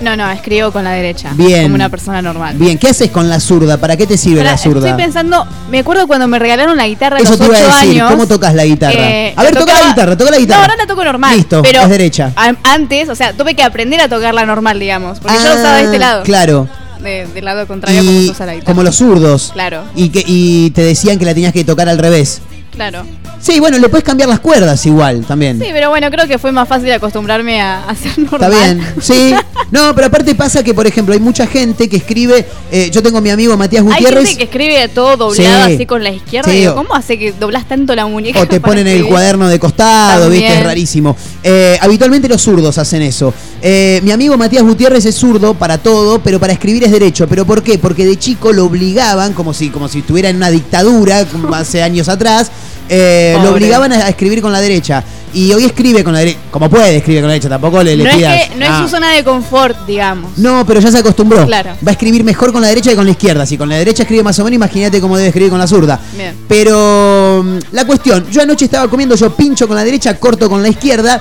No, 0.00 0.14
no, 0.16 0.30
escribo 0.30 0.70
con 0.72 0.84
la 0.84 0.90
derecha. 0.92 1.30
Bien. 1.34 1.62
Como 1.62 1.74
una 1.74 1.88
persona 1.88 2.20
normal. 2.20 2.56
Bien, 2.56 2.76
¿qué 2.78 2.88
haces 2.88 3.10
con 3.10 3.28
la 3.30 3.40
zurda? 3.40 3.78
¿Para 3.78 3.96
qué 3.96 4.06
te 4.06 4.16
sirve 4.18 4.40
Ahora, 4.40 4.52
la 4.52 4.58
zurda? 4.58 4.88
Estoy 4.90 5.02
pensando, 5.04 5.46
me 5.70 5.78
acuerdo 5.78 6.06
cuando 6.06 6.28
me 6.28 6.38
regalaron 6.38 6.76
la 6.76 6.86
guitarra 6.86 7.16
a 7.16 7.20
Eso 7.20 7.30
los 7.30 7.38
te 7.40 7.46
iba 7.46 7.56
8 7.56 7.64
a 7.64 7.80
decir, 7.80 7.90
años. 8.02 8.10
¿cómo 8.10 8.26
tocas 8.26 8.54
la 8.54 8.64
guitarra? 8.66 8.94
eh, 8.98 9.32
a 9.36 9.42
ver, 9.42 9.56
toca 9.56 9.72
la 9.72 9.88
guitarra, 9.88 10.16
toca 10.16 10.30
la 10.30 10.38
guitarra. 10.38 10.58
No, 10.58 10.62
ahora 10.64 10.76
la 10.76 10.86
toco 10.86 11.04
normal. 11.04 11.36
Listo, 11.36 11.62
pero 11.62 11.80
es 11.82 11.88
derecha. 11.88 12.32
a- 12.36 12.54
Antes, 12.64 13.08
o 13.08 13.14
sea, 13.14 13.32
tuve 13.32 13.54
que 13.54 13.62
aprender 13.62 14.00
a 14.00 14.08
tocarla 14.08 14.44
normal, 14.44 14.78
digamos. 14.78 15.18
Porque 15.20 15.34
yo 15.36 15.42
Ah, 15.44 15.48
la 15.48 15.54
usaba 15.54 15.76
de 15.78 15.84
este 15.84 15.98
lado. 15.98 16.22
Claro. 16.24 16.68
De- 17.02 17.26
del 17.26 17.44
lado 17.44 17.66
contrario 17.66 18.00
como 18.00 18.10
se 18.10 18.16
Y 18.26 18.30
usa 18.30 18.46
la 18.46 18.52
guitarra. 18.54 18.66
como 18.72 18.82
los 18.82 18.96
zurdos. 18.96 19.50
Claro. 19.54 19.82
Y, 19.94 20.08
que, 20.10 20.24
y 20.26 20.70
te 20.70 20.82
decían 20.82 21.18
que 21.18 21.24
la 21.24 21.34
tenías 21.34 21.52
que 21.52 21.64
tocar 21.64 21.88
al 21.88 21.98
revés. 21.98 22.40
Claro. 22.76 23.04
Sí, 23.40 23.60
bueno, 23.60 23.78
le 23.78 23.88
puedes 23.88 24.04
cambiar 24.04 24.28
las 24.28 24.40
cuerdas 24.40 24.84
igual 24.86 25.24
también. 25.26 25.58
Sí, 25.60 25.68
pero 25.72 25.90
bueno, 25.90 26.10
creo 26.10 26.26
que 26.26 26.38
fue 26.38 26.52
más 26.52 26.66
fácil 26.68 26.90
acostumbrarme 26.92 27.60
a 27.60 27.84
hacer 27.88 28.18
normal. 28.18 28.42
Está 28.52 28.64
bien, 28.64 28.86
sí. 29.00 29.34
No, 29.70 29.92
pero 29.96 30.06
aparte 30.06 30.32
pasa 30.36 30.62
que, 30.62 30.72
por 30.74 30.86
ejemplo, 30.86 31.12
hay 31.12 31.18
mucha 31.20 31.44
gente 31.46 31.88
que 31.88 31.96
escribe. 31.96 32.46
eh, 32.70 32.88
yo 32.92 33.02
tengo 33.02 33.18
a 33.18 33.20
mi 33.20 33.30
amigo 33.30 33.56
Matías 33.56 33.82
Hay 33.84 33.88
Gutiérrez. 33.94 34.24
gente 34.28 34.38
que 34.38 34.44
escribe 34.44 34.88
todo 34.88 35.16
doblado 35.16 35.66
Sí. 35.66 35.74
así 35.74 35.86
con 35.86 36.04
la 36.04 36.10
izquierda. 36.10 36.48
Sí, 36.50 36.56
y 36.56 36.60
digo, 36.60 36.72
o- 36.72 36.76
¿Cómo 36.76 36.94
hace 36.94 37.18
que 37.18 37.32
doblas 37.32 37.66
tanto 37.66 37.94
la 37.96 38.06
muñeca? 38.06 38.40
O 38.40 38.46
te 38.46 38.60
ponen 38.60 38.86
el 38.86 38.92
escribir? 38.94 39.10
cuaderno 39.10 39.48
de 39.48 39.58
costado, 39.58 40.22
También. 40.24 40.42
¿viste? 40.44 40.58
Es 40.58 40.64
rarísimo. 40.64 41.16
Eh, 41.42 41.76
habitualmente 41.80 42.28
los 42.28 42.40
zurdos 42.42 42.78
hacen 42.78 43.02
eso. 43.02 43.34
Eh, 43.60 44.00
mi 44.04 44.12
amigo 44.12 44.36
Matías 44.36 44.62
Gutiérrez 44.62 45.04
es 45.04 45.16
zurdo 45.16 45.54
para 45.54 45.78
todo, 45.78 46.20
pero 46.20 46.38
para 46.38 46.52
escribir 46.52 46.84
es 46.84 46.92
derecho. 46.92 47.26
¿Pero 47.26 47.44
por 47.44 47.62
qué? 47.64 47.76
Porque 47.78 48.06
de 48.06 48.16
chico 48.18 48.52
lo 48.52 48.66
obligaban, 48.66 49.32
como 49.32 49.52
si, 49.52 49.70
como 49.70 49.88
si 49.88 49.98
estuviera 49.98 50.28
en 50.30 50.36
una 50.36 50.50
dictadura, 50.50 51.24
como 51.26 51.52
hace 51.56 51.82
años 51.82 52.08
atrás, 52.08 52.50
eh, 52.88 53.36
lo 53.42 53.50
obligaban 53.52 53.92
a, 53.92 54.08
escribir 54.08 54.40
con 54.40 54.52
la 54.52 54.60
derecha. 54.60 55.02
Y 55.34 55.52
hoy 55.52 55.64
escribe 55.64 56.02
con 56.02 56.14
la 56.14 56.20
derecha, 56.20 56.38
como 56.50 56.70
puede, 56.70 56.96
escribe 56.96 57.20
con 57.20 57.26
la 57.28 57.34
derecha, 57.34 57.48
tampoco 57.50 57.82
le, 57.82 57.94
le 57.96 58.04
No, 58.04 58.10
es, 58.10 58.16
pidas. 58.16 58.48
que, 58.48 58.54
no 58.56 58.64
es 58.64 58.70
Ah. 58.70 58.82
su 58.84 58.88
zona 58.88 59.12
de 59.12 59.22
confort, 59.24 59.86
digamos. 59.86 60.38
No, 60.38 60.64
pero 60.64 60.80
ya 60.80 60.90
se 60.90 60.98
acostumbró. 60.98 61.44
Claro. 61.46 61.72
Va 61.86 61.90
a 61.90 61.92
escribir 61.92 62.24
mejor 62.24 62.52
con 62.52 62.62
la 62.62 62.68
derecha 62.68 62.90
que 62.90 62.96
con 62.96 63.04
la 63.04 63.10
izquierda. 63.10 63.44
Si 63.44 63.58
con 63.58 63.68
la 63.68 63.76
derecha 63.76 64.04
escribe 64.04 64.22
más 64.22 64.38
o 64.38 64.44
menos, 64.44 64.54
imagínate 64.56 65.00
cómo 65.00 65.16
debe 65.16 65.28
escribir 65.28 65.50
con 65.50 65.58
la 65.58 65.66
zurda. 65.66 66.00
Bien. 66.16 66.34
Pero 66.48 67.42
mm, 67.44 67.58
la 67.72 67.84
cuestión, 67.84 68.26
yo 68.30 68.40
anoche 68.40 68.64
estaba 68.64 68.88
comiendo, 68.88 69.14
yo 69.14 69.34
pincho 69.34 69.66
con 69.68 69.76
la 69.76 69.84
derecha, 69.84 70.14
corto 70.18 70.48
con 70.48 70.62
la 70.62 70.68
izquierda. 70.68 71.20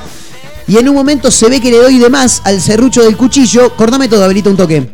Y 0.68 0.78
en 0.78 0.88
un 0.88 0.96
momento 0.96 1.30
se 1.30 1.50
ve 1.50 1.60
que 1.60 1.70
le 1.70 1.78
doy 1.78 1.98
de 2.00 2.10
más 2.10 2.42
al 2.46 2.62
serrucho 2.62 3.04
del 3.04 3.18
cuchillo. 3.18 3.76
Cortame 3.76 4.08
todo, 4.08 4.24
Abelita, 4.24 4.50
un 4.50 4.58
toque. 4.58 4.88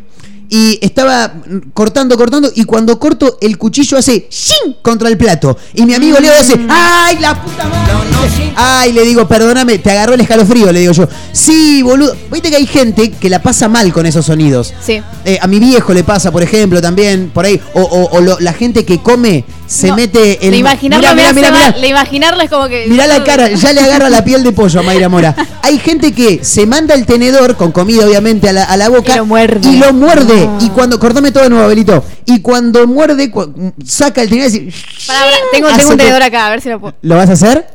Y 0.54 0.78
estaba 0.82 1.28
mm, 1.28 1.70
cortando, 1.72 2.14
cortando. 2.18 2.52
Y 2.54 2.64
cuando 2.64 2.98
corto, 2.98 3.38
el 3.40 3.56
cuchillo 3.56 3.96
hace 3.96 4.26
¡shin! 4.28 4.76
contra 4.82 5.08
el 5.08 5.16
plato. 5.16 5.56
Y 5.72 5.86
mi 5.86 5.94
amigo 5.94 6.18
Leo 6.20 6.34
hace 6.38 6.60
¡ay, 6.68 7.16
la 7.20 7.42
puta 7.42 7.64
madre! 7.68 8.52
Ay, 8.54 8.92
le 8.92 9.02
digo, 9.02 9.26
perdóname, 9.26 9.78
te 9.78 9.90
agarró 9.90 10.12
el 10.12 10.20
escalofrío, 10.20 10.70
le 10.70 10.80
digo 10.80 10.92
yo. 10.92 11.08
Sí, 11.32 11.80
boludo. 11.82 12.14
Viste 12.30 12.50
que 12.50 12.56
hay 12.56 12.66
gente 12.66 13.10
que 13.12 13.30
la 13.30 13.40
pasa 13.42 13.66
mal 13.68 13.90
con 13.94 14.04
esos 14.04 14.26
sonidos. 14.26 14.74
Sí. 14.84 15.00
Eh, 15.24 15.38
a 15.40 15.46
mi 15.46 15.58
viejo 15.58 15.94
le 15.94 16.04
pasa, 16.04 16.30
por 16.30 16.42
ejemplo, 16.42 16.82
también, 16.82 17.30
por 17.32 17.46
ahí. 17.46 17.58
O, 17.72 17.80
o- 17.80 18.10
o 18.18 18.20
lo- 18.20 18.38
la 18.40 18.52
gente 18.52 18.84
que 18.84 18.98
come 18.98 19.44
se 19.66 19.88
No, 19.88 19.96
mete 19.96 20.44
el. 20.46 20.50
Le 20.50 20.58
imaginarlo 20.58 21.02
Mirá, 21.14 21.32
me 21.32 21.40
mirá, 21.40 21.88
imaginarlo 21.88 22.42
es 22.42 22.50
como 22.50 22.68
que. 22.68 22.86
Mirá 22.88 23.06
la 23.06 23.24
cara, 23.24 23.48
ya 23.50 23.72
le 23.72 23.80
agarra 23.80 24.10
la 24.10 24.22
piel 24.22 24.44
de 24.44 24.52
pollo 24.52 24.80
a 24.80 24.82
Mayra 24.82 25.08
Mora. 25.08 25.34
Hay 25.62 25.78
gente 25.78 26.12
que 26.12 26.44
se 26.44 26.66
manda 26.66 26.94
el 26.94 27.06
tenedor, 27.06 27.56
con 27.56 27.72
comida 27.72 28.04
obviamente, 28.06 28.50
a 28.50 28.52
la, 28.52 28.64
a 28.64 28.76
la 28.76 28.90
boca. 28.90 29.14
Y 29.14 29.16
lo 29.16 29.24
muerde. 29.26 29.68
Y 29.70 29.76
lo 29.78 29.92
muerde. 29.94 30.41
Y 30.60 30.68
cuando, 30.70 30.98
cortame 30.98 31.30
todo 31.32 31.44
de 31.44 31.50
nuevo, 31.50 31.64
Abelito. 31.64 32.04
Y 32.26 32.40
cuando 32.40 32.86
muerde, 32.86 33.30
cu- 33.30 33.72
saca 33.84 34.22
el 34.22 34.28
tenedor 34.28 34.50
y 34.54 34.58
dice, 34.60 34.82
Pará, 35.06 35.20
pará, 35.20 35.36
tengo, 35.52 35.68
tengo 35.76 35.90
un 35.90 35.96
tenedor 35.98 36.22
acá, 36.22 36.46
a 36.46 36.50
ver 36.50 36.60
si 36.60 36.68
lo 36.68 36.80
puedo. 36.80 36.94
¿Lo 37.02 37.16
vas 37.16 37.28
a 37.30 37.32
hacer? 37.32 37.66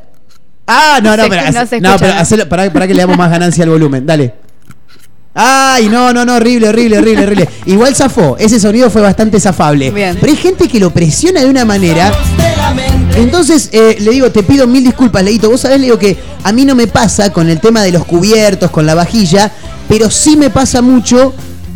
Ah, 0.66 1.00
no, 1.02 1.16
no, 1.16 1.22
Se- 1.24 1.28
pero, 1.30 1.42
no 1.42 1.48
se 1.66 1.80
no, 1.80 1.88
escucha, 1.88 1.98
pero 1.98 2.14
¿no? 2.14 2.20
hacelo, 2.20 2.48
para, 2.48 2.72
para 2.72 2.86
que 2.86 2.94
le 2.94 3.00
damos 3.00 3.16
más 3.16 3.30
ganancia 3.30 3.64
al 3.64 3.70
volumen. 3.70 4.04
Dale. 4.06 4.34
Ay, 5.40 5.88
no, 5.88 6.12
no, 6.12 6.24
no, 6.24 6.34
horrible, 6.34 6.68
horrible, 6.68 6.98
horrible, 6.98 7.22
horrible. 7.24 7.48
Igual 7.66 7.94
zafó, 7.94 8.36
ese 8.38 8.58
sonido 8.58 8.90
fue 8.90 9.02
bastante 9.02 9.38
zafable. 9.38 9.90
Bien. 9.92 10.16
Pero 10.20 10.32
hay 10.32 10.36
gente 10.38 10.66
que 10.66 10.80
lo 10.80 10.90
presiona 10.90 11.40
de 11.40 11.46
una 11.46 11.64
manera. 11.64 12.10
Entonces 13.14 13.68
eh, 13.72 13.96
le 14.00 14.10
digo, 14.10 14.30
te 14.32 14.42
pido 14.42 14.66
mil 14.66 14.82
disculpas, 14.84 15.22
Leito. 15.22 15.48
Vos 15.48 15.60
sabés, 15.60 15.78
le 15.78 15.84
digo 15.84 15.98
que 15.98 16.16
a 16.42 16.52
mí 16.52 16.64
no 16.64 16.74
me 16.74 16.86
pasa 16.88 17.32
con 17.32 17.48
el 17.48 17.60
tema 17.60 17.82
de 17.82 17.92
los 17.92 18.04
cubiertos, 18.04 18.70
con 18.70 18.84
la 18.84 18.94
vajilla, 18.94 19.52
pero 19.88 20.10
sí 20.10 20.36
me 20.36 20.50
pasa 20.50 20.82
mucho. 20.82 21.32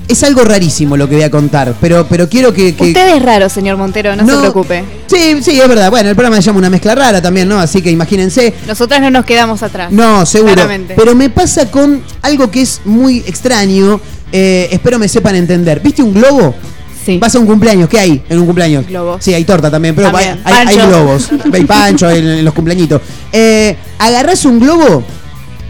Es 0.09 0.23
algo 0.25 0.43
rarísimo 0.45 0.97
lo 0.97 1.09
que 1.09 1.15
voy 1.15 1.25
a 1.25 1.31
contar, 1.31 1.75
pero, 1.81 2.07
pero 2.09 2.29
quiero 2.29 2.53
que. 2.53 2.75
que- 2.75 2.85
Usted 2.89 3.17
es 3.17 3.23
raro, 3.23 3.49
señor 3.49 3.77
Montero, 3.79 4.15
no, 4.17 4.27
se 4.27 4.39
preocupe. 4.41 4.85
Sí, 5.07 5.39
sí, 5.43 5.59
es 5.59 5.69
verdad. 5.69 5.91
Bueno, 5.91 6.11
el 6.11 6.15
programa 6.17 6.37
se 6.37 6.43
llama 6.43 6.59
Una 6.59 6.71
mezcla 6.71 6.95
rara 6.95 7.23
también, 7.23 7.49
¿no? 7.49 7.59
Así 7.59 7.81
que 7.81 7.91
imagínense. 7.91 8.53
Nosotras 8.67 9.01
no 9.01 9.11
nos 9.11 9.25
quedamos 9.25 9.63
atrás. 9.63 9.91
No, 9.91 10.27
seguro. 10.27 10.53
Claramente. 10.55 10.95
Pero 10.97 11.15
me 11.15 11.31
pasa 11.31 11.71
con 11.71 12.03
algo 12.23 12.51
que 12.51 12.63
es 12.63 12.81
muy 12.85 13.19
extraño. 13.27 14.01
eh, 14.33 14.69
espero 14.73 14.99
me 14.99 15.09
sepan 15.09 15.37
entender. 15.37 15.81
¿Viste 15.81 16.03
un 16.03 16.13
globo? 16.15 16.55
Sí. 17.05 17.19
Vas 17.19 17.35
a 17.35 17.39
un 17.39 17.47
cumpleaños. 17.47 17.89
¿Qué 17.89 17.99
hay 17.99 18.23
en 18.29 18.39
un 18.39 18.47
cumpleaños? 18.47 18.87
Globos. 18.87 19.23
Sí, 19.25 19.33
hay 19.35 19.45
torta 19.45 19.71
también, 19.71 19.95
pero 19.95 20.11
También. 20.11 20.41
hay, 20.45 20.53
hay- 20.55 20.67
hay 20.69 20.77
Pancho. 20.77 20.89
globos. 20.89 21.31
Hay 21.53 21.65
pancho 21.65 22.11
en, 22.11 22.27
en 22.29 22.45
los 22.45 22.55
cumpleañitos. 22.55 23.01
Eh, 23.35 23.77
agarrás 23.99 24.45
un 24.45 24.61
globo, 24.61 25.03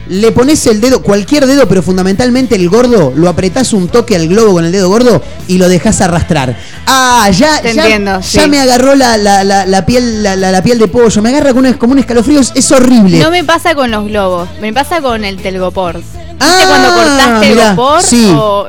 le 0.09 0.32
pones 0.32 0.66
el 0.66 0.80
dedo, 0.80 1.00
cualquier 1.02 1.47
dedo, 1.47 1.66
pero 1.68 1.82
fundamentalmente 1.82 2.54
el 2.56 2.68
gordo, 2.68 3.12
lo 3.14 3.28
apretás 3.28 3.73
un 3.73 3.88
toque 3.88 4.16
al 4.16 4.28
globo 4.28 4.52
con 4.54 4.64
el 4.64 4.73
dedo 4.73 4.88
gordo 4.88 5.23
y 5.49 5.59
lo 5.59 5.68
dejás 5.68 6.00
arrastrar. 6.00 6.56
Ah, 6.87 7.30
ya, 7.30 7.61
Te 7.62 7.73
ya, 7.75 7.82
entiendo, 7.85 8.21
ya 8.21 8.42
sí. 8.42 8.49
me 8.50 8.61
agarró 8.61 8.94
la, 8.94 9.16
la- 9.16 9.44
la- 9.44 9.64
la 9.66 9.87
piel, 9.87 10.23
la, 10.23 10.62
piel 10.62 10.78
de 10.78 10.88
pollo, 10.88 11.23
me 11.23 11.28
agarra 11.30 11.52
con 11.54 11.64
un- 11.64 11.75
como 11.75 11.92
un 11.92 11.99
escalofrío, 12.00 12.40
es, 12.40 12.52
es 12.54 12.71
horrible. 12.73 13.18
No 13.18 13.30
me 13.30 13.44
pasa 13.44 13.75
con 13.75 13.90
los 13.90 14.04
globos, 14.06 14.49
me 14.61 14.73
pasa 14.73 15.00
con 15.00 15.25
el 15.25 15.37
telgopor. 15.40 15.97
¿Viste 15.97 16.18
Ah, 16.40 16.64
cuando 16.66 16.88
cortaste 16.94 17.49
mirá, 17.50 17.76
sí. 18.02 18.32
O, 18.37 18.66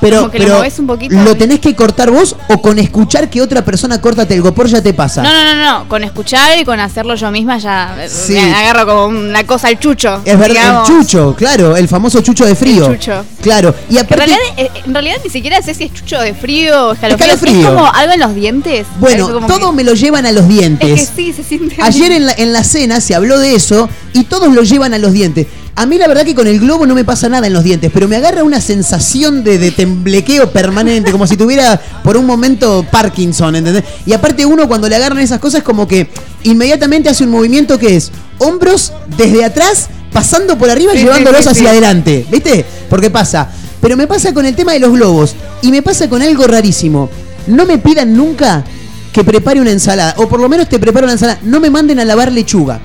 pero, 0.00 0.18
como 0.18 0.30
que 0.30 0.38
pero 0.38 0.50
lo 0.50 0.56
movés 0.58 0.78
un 0.78 0.86
poquito. 0.86 1.14
¿lo 1.22 1.36
tenés 1.36 1.60
que 1.60 1.74
cortar 1.74 2.10
vos 2.10 2.36
o 2.48 2.60
con 2.60 2.78
escuchar 2.78 3.28
que 3.30 3.40
otra 3.42 3.64
persona 3.64 4.00
corta 4.00 4.26
telgopor 4.26 4.66
ya 4.68 4.82
te 4.82 4.92
pasa? 4.94 5.22
No, 5.22 5.32
no, 5.32 5.54
no, 5.54 5.64
no, 5.80 5.88
con 5.88 6.04
escuchar 6.04 6.58
y 6.58 6.64
con 6.64 6.78
hacerlo 6.80 7.14
yo 7.14 7.30
misma 7.30 7.58
ya 7.58 7.96
eh, 7.98 8.08
Sí. 8.08 8.34
me 8.34 8.54
agarro 8.54 8.86
como 8.86 9.06
una 9.06 9.44
cosa 9.44 9.68
al 9.68 9.78
chucho. 9.78 10.20
Es 10.24 10.38
verdad, 10.38 10.82
el 10.82 10.86
chucho, 10.86 11.34
claro, 11.36 11.76
el 11.76 11.88
famoso 11.88 12.20
chucho 12.20 12.44
de 12.46 12.54
frío. 12.54 12.86
El 12.86 12.98
chucho. 12.98 13.24
Claro, 13.42 13.74
y 13.88 13.94
En 13.96 14.04
aparte, 14.04 14.16
realidad, 14.26 14.38
eh, 14.56 14.70
en 14.84 14.92
realidad 14.92 15.16
ni 15.24 15.30
siquiera 15.30 15.60
sé 15.62 15.74
si 15.74 15.84
es 15.84 15.92
chucho 15.94 16.20
de 16.20 16.34
frío 16.34 16.88
o 16.88 16.92
escalofrío. 16.92 17.32
Escalofrío. 17.34 17.60
Es 17.60 17.66
como 17.74 17.86
algo 17.92 18.12
en 18.12 18.20
los 18.20 18.34
dientes. 18.34 18.86
bueno, 18.98 19.26
todo 19.46 19.70
que- 19.70 19.76
me 19.76 19.84
lo 19.84 19.94
llevan 19.94 20.26
a 20.26 20.32
los 20.32 20.48
dientes. 20.48 21.00
Es 21.00 21.08
que 21.10 21.16
sí, 21.16 21.32
se 21.32 21.42
siente. 21.44 21.76
Ayer 21.82 22.12
en 22.12 22.26
la, 22.26 22.32
en 22.32 22.52
la 22.52 22.64
cena 22.64 23.00
se 23.00 23.14
habló 23.14 23.38
de 23.38 23.54
eso 23.54 23.88
y 24.12 24.24
todos 24.24 24.52
lo 24.54 24.62
llevan 24.62 24.94
a 24.94 24.98
los 24.98 25.12
dientes. 25.12 25.46
A 25.78 25.86
mí 25.86 25.96
la 25.96 26.08
verdad 26.08 26.24
que 26.24 26.34
con 26.34 26.48
el 26.48 26.58
globo 26.58 26.86
no 26.86 26.94
me 26.96 27.04
pasa 27.04 27.28
nada 27.28 27.46
en 27.46 27.52
los 27.52 27.62
dientes, 27.62 27.88
pero 27.94 28.08
me 28.08 28.16
agarra 28.16 28.42
una 28.42 28.60
sensación 28.60 29.44
de, 29.44 29.58
de 29.58 29.70
temblequeo 29.70 30.50
permanente, 30.50 31.12
como 31.12 31.24
si 31.24 31.36
tuviera 31.36 31.80
por 32.02 32.16
un 32.16 32.26
momento 32.26 32.84
Parkinson, 32.90 33.54
¿entendés? 33.54 33.84
Y 34.04 34.12
aparte 34.12 34.44
uno 34.44 34.66
cuando 34.66 34.88
le 34.88 34.96
agarran 34.96 35.20
esas 35.20 35.38
cosas 35.38 35.62
como 35.62 35.86
que 35.86 36.10
inmediatamente 36.42 37.08
hace 37.08 37.22
un 37.22 37.30
movimiento 37.30 37.78
que 37.78 37.94
es 37.94 38.10
hombros 38.38 38.92
desde 39.16 39.44
atrás, 39.44 39.88
pasando 40.12 40.58
por 40.58 40.68
arriba, 40.68 40.94
Sí, 40.94 40.98
llevándolos 40.98 41.44
sí, 41.44 41.44
sí, 41.44 41.50
hacia 41.50 41.70
adelante, 41.70 42.26
¿viste? 42.28 42.64
Porque 42.90 43.10
pasa. 43.10 43.48
Pero 43.80 43.96
me 43.96 44.08
pasa 44.08 44.34
con 44.34 44.46
el 44.46 44.56
tema 44.56 44.72
de 44.72 44.80
los 44.80 44.90
globos 44.90 45.36
y 45.62 45.70
me 45.70 45.82
pasa 45.82 46.08
con 46.08 46.22
algo 46.22 46.48
rarísimo. 46.48 47.08
No 47.46 47.66
me 47.66 47.78
pidan 47.78 48.16
nunca 48.16 48.64
que 49.12 49.22
prepare 49.22 49.60
una 49.60 49.70
ensalada, 49.70 50.14
o 50.16 50.28
por 50.28 50.40
lo 50.40 50.48
menos 50.48 50.68
te 50.68 50.80
preparo 50.80 51.04
una 51.04 51.12
ensalada. 51.12 51.38
No 51.44 51.60
me 51.60 51.70
manden 51.70 52.00
a 52.00 52.04
lavar 52.04 52.32
lechuga. 52.32 52.80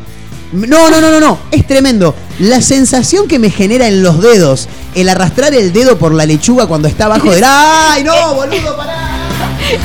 No, 0.53 0.89
no, 0.89 1.01
no, 1.01 1.11
no, 1.11 1.19
no. 1.19 1.39
Es 1.51 1.65
tremendo. 1.65 2.15
La 2.39 2.61
sensación 2.61 3.27
que 3.27 3.39
me 3.39 3.49
genera 3.49 3.87
en 3.87 4.03
los 4.03 4.21
dedos, 4.21 4.67
el 4.95 5.09
arrastrar 5.09 5.53
el 5.53 5.73
dedo 5.73 5.97
por 5.97 6.13
la 6.13 6.25
lechuga 6.25 6.67
cuando 6.67 6.87
está 6.87 7.05
abajo 7.05 7.31
del. 7.31 7.43
¡Ay, 7.45 8.03
no, 8.03 8.35
boludo, 8.35 8.77
pará! 8.77 9.09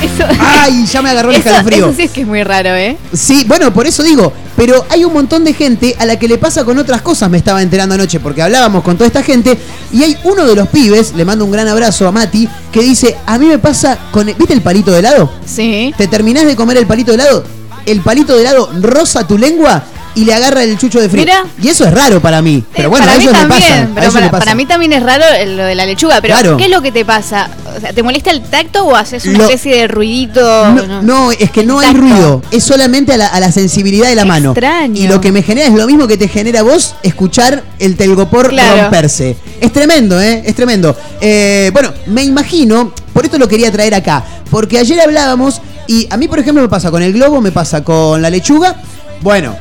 Eso, 0.02 0.24
¡Ay, 0.40 0.84
ya 0.86 1.00
me 1.00 1.10
agarró 1.10 1.30
el 1.30 1.36
eso, 1.36 1.48
escalofrío! 1.48 1.86
eso 1.86 1.96
sí 1.96 2.02
es 2.02 2.10
que 2.10 2.22
es 2.22 2.26
muy 2.26 2.42
raro, 2.42 2.70
¿eh? 2.74 2.98
Sí, 3.12 3.44
bueno, 3.46 3.72
por 3.72 3.86
eso 3.86 4.02
digo, 4.02 4.32
pero 4.56 4.84
hay 4.90 5.04
un 5.04 5.12
montón 5.12 5.44
de 5.44 5.54
gente 5.54 5.94
a 5.98 6.04
la 6.04 6.18
que 6.18 6.28
le 6.28 6.36
pasa 6.36 6.64
con 6.64 6.78
otras 6.78 7.00
cosas, 7.00 7.30
me 7.30 7.38
estaba 7.38 7.62
enterando 7.62 7.94
anoche, 7.94 8.20
porque 8.20 8.42
hablábamos 8.42 8.82
con 8.82 8.96
toda 8.96 9.06
esta 9.06 9.22
gente, 9.22 9.56
y 9.92 10.02
hay 10.02 10.18
uno 10.24 10.44
de 10.44 10.56
los 10.56 10.68
pibes, 10.68 11.14
le 11.14 11.24
mando 11.24 11.44
un 11.44 11.52
gran 11.52 11.68
abrazo 11.68 12.08
a 12.08 12.12
Mati, 12.12 12.48
que 12.72 12.82
dice, 12.82 13.16
a 13.24 13.38
mí 13.38 13.46
me 13.46 13.58
pasa 13.58 13.96
con, 14.10 14.26
¿viste 14.26 14.52
el 14.52 14.62
palito 14.62 14.90
de 14.90 14.98
helado? 14.98 15.30
Sí. 15.46 15.94
Te 15.96 16.08
terminás 16.08 16.44
de 16.44 16.56
comer 16.56 16.76
el 16.76 16.86
palito 16.86 17.12
de 17.12 17.22
helado, 17.22 17.44
el 17.86 18.00
palito 18.00 18.34
de 18.34 18.42
helado 18.42 18.70
roza 18.80 19.26
tu 19.26 19.38
lengua 19.38 19.84
y 20.18 20.24
le 20.24 20.34
agarra 20.34 20.64
el 20.64 20.76
chucho 20.78 21.00
de 21.00 21.08
frío. 21.08 21.22
Mira. 21.24 21.44
Y 21.62 21.68
eso 21.68 21.84
es 21.84 21.92
raro 21.94 22.20
para 22.20 22.42
mí, 22.42 22.64
pero 22.74 22.86
Eh, 22.86 22.90
bueno, 22.90 23.04
para 23.06 23.14
a 23.14 23.18
mí 23.18 23.22
ellos 23.24 23.32
le 23.34 23.38
también, 23.48 23.60
pasa. 23.62 23.88
pero 23.94 24.12
para, 24.12 24.30
pasa. 24.30 24.38
para 24.44 24.54
mí 24.56 24.66
también 24.66 24.92
es 24.92 25.02
raro 25.02 25.24
lo 25.46 25.62
de 25.64 25.74
la 25.74 25.86
lechuga, 25.86 26.20
pero 26.20 26.34
Claro. 26.34 26.56
¿qué 26.56 26.64
es 26.64 26.70
lo 26.70 26.82
que 26.82 26.90
te 26.92 27.04
pasa? 27.04 27.48
O 27.76 27.80
sea, 27.80 27.92
¿te 27.92 28.02
molesta 28.02 28.30
el 28.32 28.42
tacto 28.42 28.84
o 28.84 28.96
haces 28.96 29.24
una 29.26 29.38
Lo- 29.38 29.44
especie 29.44 29.76
de 29.76 29.86
ruidito? 29.88 30.40
No, 30.72 31.02
no, 31.02 31.32
es 31.32 31.50
que 31.52 31.64
no 31.64 31.78
hay 31.80 31.92
ruido, 31.94 32.42
es 32.50 32.64
solamente 32.64 33.12
a 33.12 33.16
la, 33.16 33.28
a 33.28 33.38
la 33.40 33.52
sensibilidad 33.52 34.08
de 34.08 34.16
la 34.16 34.22
Qué 34.22 34.28
mano. 34.28 34.50
extraño. 34.50 35.00
Y 35.00 35.06
lo 35.06 35.20
que 35.20 35.30
me 35.30 35.42
genera 35.42 35.68
es 35.68 35.74
lo 35.74 35.86
mismo 35.86 36.08
que 36.08 36.16
te 36.16 36.26
genera 36.28 36.62
vos 36.62 36.94
escuchar 37.02 37.62
el 37.78 37.96
telgopor 37.96 38.48
Claro. 38.50 38.82
romperse. 38.82 39.36
Es 39.60 39.72
tremendo, 39.72 40.20
¿eh? 40.20 40.42
Es 40.44 40.54
tremendo. 40.54 40.96
Eh, 41.20 41.70
bueno, 41.72 41.92
me 42.06 42.24
imagino, 42.24 42.92
por 43.12 43.24
esto 43.24 43.38
lo 43.38 43.46
quería 43.46 43.70
traer 43.70 43.94
acá, 43.94 44.24
porque 44.50 44.78
ayer 44.78 45.00
hablábamos 45.00 45.60
y 45.86 46.06
a 46.10 46.16
mí, 46.16 46.26
por 46.28 46.38
ejemplo, 46.40 46.62
me 46.62 46.68
pasa 46.68 46.90
con 46.90 47.02
el 47.02 47.12
globo, 47.12 47.40
me 47.40 47.52
pasa 47.52 47.84
con 47.84 48.20
la 48.20 48.30
lechuga. 48.30 48.74
Bueno, 49.20 49.56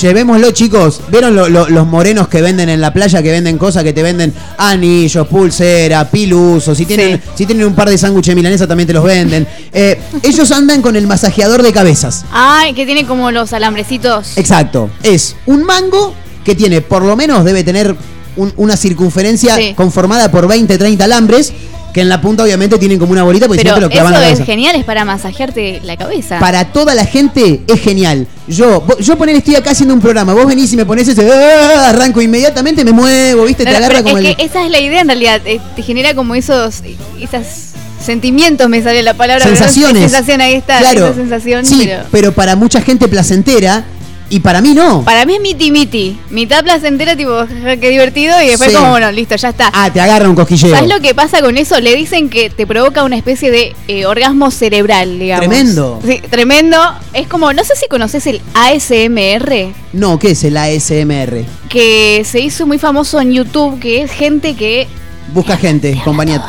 Llevémoslo, 0.00 0.50
chicos. 0.52 1.00
¿Vieron 1.10 1.34
lo- 1.36 1.48
lo- 1.48 1.68
los 1.68 1.86
morenos 1.86 2.28
que 2.28 2.40
venden 2.40 2.68
en 2.68 2.80
la 2.80 2.92
playa, 2.92 3.22
que 3.22 3.30
venden 3.30 3.58
cosas, 3.58 3.84
que 3.84 3.92
te 3.92 4.02
venden 4.02 4.32
anillos, 4.58 5.26
pulsera, 5.28 6.10
pilusos? 6.10 6.76
Si 6.78 6.86
tienen, 6.86 7.20
si 7.34 7.46
tienen 7.46 7.66
un 7.66 7.74
par 7.74 7.88
de 7.90 7.98
sándwiches 7.98 8.34
milanesa, 8.34 8.66
también 8.66 8.86
te 8.86 8.92
los 8.92 9.04
venden. 9.04 9.46
Eh, 9.72 10.00
ellos 10.22 10.50
andan 10.50 10.82
con 10.82 10.96
el 10.96 11.06
masajeador 11.06 11.62
de 11.62 11.72
cabezas. 11.72 12.24
Ay, 12.32 12.72
que 12.74 12.86
tiene 12.86 13.06
como 13.06 13.30
los 13.30 13.52
alambrecitos. 13.52 14.36
Exacto. 14.36 14.90
Es 15.02 15.36
un 15.46 15.62
mango 15.64 16.14
que 16.44 16.54
tiene, 16.54 16.80
por 16.80 17.04
lo 17.04 17.14
menos, 17.14 17.44
debe 17.44 17.62
tener 17.62 17.94
un- 18.36 18.52
una 18.56 18.76
circunferencia 18.76 19.56
Sí. 19.56 19.74
conformada 19.76 20.30
por 20.30 20.48
20, 20.48 20.78
30 20.78 21.04
alambres. 21.04 21.52
Que 21.92 22.00
en 22.00 22.08
la 22.08 22.20
punta 22.20 22.42
obviamente 22.42 22.78
tienen 22.78 22.98
como 22.98 23.12
una 23.12 23.22
bolita 23.22 23.46
porque 23.46 23.60
si 23.62 23.68
no 23.68 23.74
Pero 23.74 23.88
te 23.88 23.94
lo 23.94 24.00
clavan 24.00 24.12
eso 24.14 24.20
la 24.20 24.26
es 24.28 24.32
cabeza. 24.38 24.44
genial, 24.52 24.76
es 24.76 24.84
para 24.84 25.04
masajearte 25.04 25.80
la 25.84 25.96
cabeza. 25.96 26.38
Para 26.38 26.64
toda 26.72 26.94
la 26.94 27.04
gente 27.04 27.62
es 27.66 27.80
genial. 27.80 28.26
Yo, 28.48 28.84
yo 28.98 29.16
poner 29.18 29.36
estoy 29.36 29.56
acá 29.56 29.70
haciendo 29.72 29.94
un 29.94 30.00
programa, 30.00 30.32
vos 30.34 30.46
venís 30.46 30.72
y 30.72 30.76
me 30.76 30.86
pones 30.86 31.06
ese, 31.08 31.22
¡ah! 31.30 31.90
arranco 31.90 32.20
inmediatamente, 32.22 32.84
me 32.84 32.92
muevo, 32.92 33.44
viste, 33.44 33.64
te 33.64 33.70
Pero- 33.70 33.76
agarra 33.78 33.94
pero 34.02 34.04
como 34.04 34.18
es 34.18 34.24
el... 34.30 34.36
que 34.36 34.44
esa 34.44 34.64
es 34.64 34.70
la 34.70 34.80
idea 34.80 35.00
en 35.02 35.06
realidad, 35.08 35.40
eh, 35.44 35.60
te 35.76 35.82
genera 35.82 36.14
como 36.14 36.34
esos, 36.34 36.82
esos 37.20 37.46
sentimientos, 38.04 38.68
me 38.68 38.82
sale 38.82 39.02
la 39.02 39.14
palabra. 39.14 39.44
pero 39.44 39.54
no 39.54 39.58
sé, 39.58 39.64
sensaciones. 39.72 40.10
Sensación, 40.10 40.40
ahí 40.40 40.54
está, 40.54 40.78
Claro. 40.80 41.06
esa 41.06 41.14
sensación. 41.14 41.64
Sí, 41.64 41.82
pero- 41.84 42.04
pero 42.10 42.32
para 42.32 42.56
mucha 42.56 42.80
gente 42.80 43.06
placentera 43.08 43.84
y 44.34 44.40
para 44.40 44.60
mí 44.62 44.72
no. 44.74 45.02
Para 45.04 45.24
mí 45.26 45.34
es 45.34 45.40
miti 45.40 45.70
miti, 45.70 46.18
mitad 46.30 46.64
placentera, 46.64 47.14
tipo, 47.16 47.32
"Ja, 47.62 47.76
qué 47.80 47.90
divertido, 47.90 48.40
y 48.42 48.46
después 48.48 48.70
Sí. 48.70 48.76
como, 48.76 48.90
bueno, 48.90 49.12
listo, 49.12 49.36
ya 49.36 49.50
está. 49.50 49.70
Ah, 49.74 49.90
te 49.92 50.00
agarra 50.00 50.28
un 50.28 50.34
cosquilleo. 50.34 50.74
¿Sabes 50.74 50.88
lo 50.88 51.00
que 51.00 51.14
pasa 51.14 51.40
con 51.42 51.58
eso? 51.58 51.78
Le 51.80 51.94
dicen 51.94 52.30
que 52.30 52.48
te 52.50 52.66
provoca 52.66 53.04
una 53.04 53.16
especie 53.16 53.50
de 53.50 53.76
eh, 53.88 54.06
orgasmo 54.06 54.50
cerebral, 54.50 55.18
digamos. 55.18 55.46
Tremendo. 55.46 56.00
Sí, 56.06 56.20
tremendo. 56.30 56.78
Es 57.12 57.28
como, 57.28 57.52
no 57.52 57.62
sé 57.64 57.74
si 57.76 57.86
conoces 57.88 58.26
el 58.26 58.40
ASMR, 58.54 59.72
No, 59.92 60.18
¿qué 60.18 60.30
es 60.32 60.44
el 60.44 60.56
ASMR? 60.56 61.44
que 61.68 62.22
se 62.24 62.40
hizo 62.40 62.66
muy 62.66 62.78
famoso 62.78 63.20
en 63.20 63.32
YouTube, 63.32 63.78
que 63.80 64.02
es 64.02 64.10
gente 64.12 64.54
que 64.54 64.86
Busca 65.32 65.56
gente, 65.56 66.00
compañía. 66.04 66.42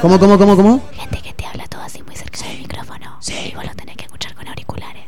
¿Cómo, 0.00 0.18
cómo, 0.18 0.38
cómo, 0.38 0.56
cómo? 0.56 0.82
Gente 0.98 1.20
que 1.22 1.32
te 1.34 1.44
habla 1.46 1.66
todo 1.66 1.82
así 1.82 2.02
muy 2.02 2.16
cerca 2.16 2.38
del 2.46 2.58
micrófono. 2.58 3.16
Sí. 3.20 3.34
Y 3.50 3.54
vos 3.54 3.64
lo 3.64 3.74
tenés 3.74 3.96
que 3.96 4.04
escuchar 4.04 4.34
con 4.34 4.48
auriculares. 4.48 5.02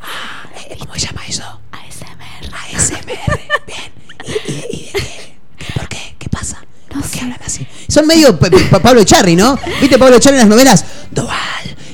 ¿Cómo 0.79 0.93
se 0.93 0.99
llama 1.07 1.21
eso? 1.27 1.43
ASMR. 1.71 2.53
ASMR. 2.75 3.39
Bien. 3.65 3.91
¿Y, 4.47 4.51
y, 4.51 4.89
y 4.89 4.91
de 4.93 4.99
qué? 4.99 5.35
¿Por 5.75 5.87
qué? 5.89 5.97
¿Qué 6.19 6.29
pasa? 6.29 6.61
¿Por 7.07 7.11
qué 7.11 7.19
hablan 7.21 7.39
así? 7.45 7.65
Son 7.87 8.05
medio 8.07 8.37
pa- 8.39 8.49
pa- 8.71 8.79
Pablo 8.81 9.01
Echarri, 9.01 9.35
¿no? 9.35 9.57
¿Viste 9.81 9.97
Pablo 9.97 10.15
Echarri 10.17 10.35
en 10.35 10.39
las 10.41 10.49
novelas? 10.49 10.85
Doval, 11.11 11.35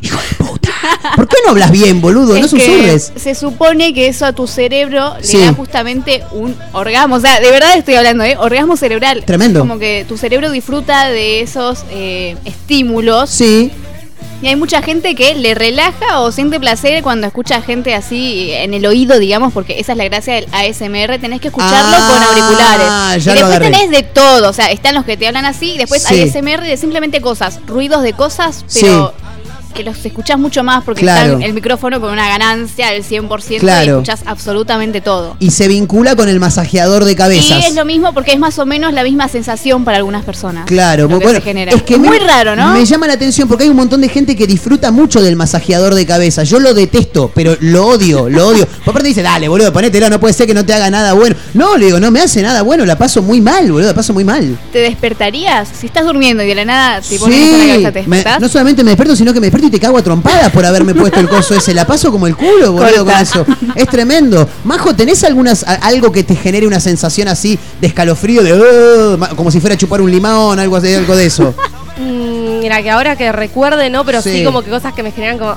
hijo 0.01 0.17
de 0.17 0.35
puta. 0.45 0.69
¿Por 1.15 1.27
qué 1.27 1.35
no 1.45 1.51
hablas 1.51 1.71
bien, 1.71 2.01
boludo? 2.01 2.33
no 2.37 2.45
Es 2.45 2.51
que 2.51 2.59
susurres. 2.59 3.11
se 3.15 3.35
supone 3.35 3.93
que 3.93 4.07
eso 4.07 4.25
a 4.25 4.33
tu 4.33 4.47
cerebro 4.47 5.15
Sí. 5.21 5.37
le 5.37 5.45
da 5.45 5.53
justamente 5.53 6.23
un 6.31 6.55
orgasmo. 6.73 7.15
O 7.15 7.19
sea, 7.19 7.39
de 7.39 7.51
verdad 7.51 7.77
estoy 7.77 7.95
hablando, 7.95 8.23
¿eh? 8.23 8.35
Orgasmo 8.37 8.77
cerebral. 8.77 9.23
Tremendo. 9.25 9.59
Como 9.59 9.77
que 9.79 10.05
tu 10.07 10.17
cerebro 10.17 10.49
disfruta 10.51 11.09
de 11.09 11.41
esos 11.41 11.83
eh, 11.91 12.35
estímulos. 12.45 13.29
Sí. 13.29 13.71
Y 14.41 14.47
hay 14.47 14.55
mucha 14.55 14.81
gente 14.81 15.13
que 15.13 15.35
le 15.35 15.53
relaja 15.53 16.19
o 16.19 16.31
siente 16.31 16.59
placer 16.59 17.03
cuando 17.03 17.27
escucha 17.27 17.61
gente 17.61 17.93
así 17.93 18.51
en 18.53 18.73
el 18.73 18.85
oído, 18.87 19.19
digamos, 19.19 19.53
porque 19.53 19.79
esa 19.79 19.91
es 19.91 19.97
la 19.99 20.05
gracia 20.05 20.33
del 20.33 20.47
ASMR. 20.51 21.19
Tenés 21.19 21.41
que 21.41 21.49
escucharlo 21.49 21.95
Ah, 21.95 22.09
con 22.09 22.23
auriculares. 22.23 23.23
ya 23.23 23.33
y 23.33 23.35
después 23.35 23.59
tenés 23.59 23.89
de 23.91 24.03
todo. 24.03 24.49
O 24.49 24.53
sea, 24.53 24.71
están 24.71 24.95
los 24.95 25.05
que 25.05 25.15
te 25.15 25.27
hablan 25.27 25.45
así. 25.45 25.73
Y 25.73 25.77
después 25.77 26.01
Sí. 26.03 26.21
ASMR 26.23 26.61
de 26.63 26.75
simplemente 26.77 27.21
cosas, 27.21 27.59
ruidos 27.67 28.01
de 28.01 28.13
cosas, 28.13 28.65
pero 28.73 29.13
que 29.71 29.83
los 29.83 30.03
escuchás 30.05 30.37
mucho 30.37 30.63
más 30.63 30.83
porque 30.83 31.01
Claro. 31.01 31.33
están 31.33 31.43
el 31.43 31.53
micrófono 31.53 31.99
con 32.01 32.11
una 32.11 32.27
ganancia 32.27 32.89
del 32.91 33.03
100% 33.03 33.59
Claro. 33.59 33.85
y 33.85 33.89
escuchás 33.89 34.21
absolutamente 34.25 35.01
todo. 35.01 35.35
Y 35.39 35.51
se 35.51 35.67
vincula 35.67 36.15
con 36.15 36.29
el 36.29 36.39
masajeador 36.39 37.05
de 37.05 37.15
cabezas. 37.15 37.59
Y 37.63 37.65
es 37.67 37.75
lo 37.75 37.85
mismo 37.85 38.13
porque 38.13 38.33
es 38.33 38.39
más 38.39 38.57
o 38.59 38.65
menos 38.65 38.93
la 38.93 39.03
misma 39.03 39.27
sensación 39.27 39.83
para 39.85 39.97
algunas 39.97 40.23
personas. 40.25 40.65
Claro, 40.65 41.03
lo 41.07 41.19
que 41.19 41.25
bueno, 41.25 41.39
se 41.39 41.45
genera. 41.45 41.71
es 41.71 41.83
que 41.83 41.97
muy 41.97 42.19
me- 42.19 42.25
raro, 42.25 42.55
¿no? 42.55 42.73
Me 42.73 42.85
llama 42.85 43.07
la 43.07 43.13
atención 43.13 43.47
porque 43.47 43.63
hay 43.63 43.69
un 43.69 43.75
montón 43.75 44.01
de 44.01 44.09
gente 44.09 44.35
que 44.35 44.47
disfruta 44.47 44.91
mucho 44.91 45.21
del 45.21 45.35
masajeador 45.35 45.95
de 45.95 46.05
cabeza. 46.05 46.43
Yo 46.43 46.59
lo 46.59 46.73
detesto, 46.73 47.31
pero 47.33 47.55
lo 47.61 47.87
odio, 47.87 48.29
lo 48.29 48.47
odio. 48.47 48.67
Por 48.85 48.93
parte 48.93 49.07
dice, 49.09 49.21
dale, 49.21 49.47
boludo, 49.47 49.71
ponételo, 49.73 50.09
no 50.09 50.19
puede 50.19 50.33
ser 50.33 50.47
que 50.47 50.53
no 50.53 50.65
te 50.65 50.73
haga 50.73 50.89
nada 50.89 51.13
bueno. 51.13 51.35
No, 51.53 51.77
le 51.77 51.85
digo, 51.87 51.99
no 51.99 52.11
me 52.11 52.21
hace 52.21 52.41
nada 52.41 52.61
bueno, 52.61 52.85
la 52.85 52.97
paso 52.97 53.21
muy 53.21 53.41
mal, 53.41 53.71
boludo, 53.71 53.87
la 53.87 53.93
paso 53.95 54.13
muy 54.13 54.23
mal. 54.23 54.57
¿Te 54.71 54.79
despertarías? 54.79 55.67
Si 55.79 55.87
estás 55.87 56.05
durmiendo 56.05 56.43
y 56.43 56.47
de 56.47 56.55
la 56.55 56.65
nada 56.65 57.01
te 57.01 57.17
pones 57.19 57.39
la 57.39 57.57
cabeza, 57.67 57.91
¿te 57.91 58.03
me- 58.07 58.15
despertás? 58.17 58.41
no 58.41 58.47
solamente 58.49 58.83
me 58.83 58.91
despierto, 58.91 59.15
sino 59.15 59.33
que 59.33 59.39
me 59.39 59.47
despierto 59.47 59.60
y 59.67 59.69
te 59.71 59.79
cago 59.79 59.97
a 59.97 60.01
trompadas 60.03 60.51
por 60.51 60.65
haberme 60.65 60.93
puesto 60.95 61.19
el 61.19 61.27
coso 61.29 61.55
ese. 61.55 61.73
La 61.73 61.85
paso 61.85 62.11
como 62.11 62.27
el 62.27 62.35
culo, 62.35 62.71
boludo, 62.73 63.05
con 63.05 63.13
eso. 63.19 63.45
Es 63.75 63.87
tremendo. 63.87 64.47
Majo, 64.63 64.95
¿tenés 64.95 65.23
algunas, 65.23 65.63
algo 65.63 66.11
que 66.11 66.23
te 66.23 66.35
genere 66.35 66.67
una 66.67 66.79
sensación 66.79 67.27
así 67.27 67.57
de 67.79 67.87
escalofrío, 67.87 68.43
de 68.43 69.17
ma- 69.17 69.29
como 69.29 69.51
si 69.51 69.59
fuera 69.59 69.75
a 69.75 69.77
chupar 69.77 70.01
un 70.01 70.11
limón, 70.11 70.59
algo 70.59 70.75
así, 70.75 70.93
algo 70.93 71.15
de 71.15 71.25
eso? 71.25 71.53
Mm, 71.97 72.59
mira, 72.59 72.81
que 72.81 72.89
ahora 72.91 73.15
que 73.15 73.31
recuerde, 73.31 73.89
¿no? 73.89 74.05
Pero 74.05 74.21
sí, 74.21 74.39
Sí. 74.39 74.43
como 74.43 74.61
que 74.61 74.69
cosas 74.69 74.93
que 74.93 75.03
me 75.03 75.11
generan 75.11 75.37
como... 75.37 75.55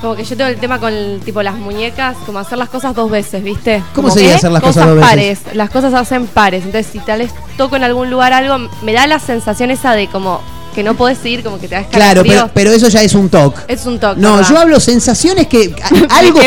Como 0.00 0.14
que 0.14 0.24
yo 0.24 0.36
tengo 0.36 0.50
el 0.50 0.56
tema 0.58 0.78
con 0.78 0.92
tipo 1.24 1.42
las 1.42 1.54
muñecas, 1.54 2.18
como 2.26 2.38
hacer 2.38 2.58
las 2.58 2.68
cosas 2.68 2.94
dos 2.94 3.10
veces, 3.10 3.42
¿viste? 3.42 3.82
¿Cómo 3.94 4.08
Como 4.08 4.10
sería 4.14 4.28
que 4.32 4.34
hacer 4.36 4.52
las 4.52 4.62
cosas 4.62 4.86
dos 4.86 4.94
veces? 4.96 5.08
pares. 5.10 5.38
Las 5.54 5.70
cosas 5.70 5.90
se 5.90 5.96
hacen 5.96 6.26
pares. 6.26 6.64
Entonces, 6.66 6.92
si 6.92 6.98
tal 6.98 7.20
vez 7.20 7.30
toco 7.56 7.76
en 7.76 7.82
algún 7.82 8.10
lugar 8.10 8.34
algo, 8.34 8.68
me 8.82 8.92
da 8.92 9.06
la 9.06 9.18
sensación 9.18 9.70
esa 9.70 9.94
de 9.94 10.06
como 10.08 10.42
que 10.76 10.82
no 10.84 10.94
podés 10.96 11.18
ir, 11.24 11.42
como 11.42 11.58
que 11.58 11.66
te 11.66 11.74
da 11.74 11.84
Claro, 11.88 12.22
pero, 12.22 12.48
pero 12.54 12.70
eso 12.70 12.86
ya 12.88 13.02
es 13.02 13.14
un 13.14 13.28
toque. 13.30 13.60
Es 13.66 13.84
un 13.86 13.98
toque. 13.98 14.20
No, 14.20 14.36
¿verdad? 14.36 14.50
yo 14.50 14.58
hablo 14.58 14.78
sensaciones 14.78 15.48
que. 15.48 15.74
algo, 16.10 16.38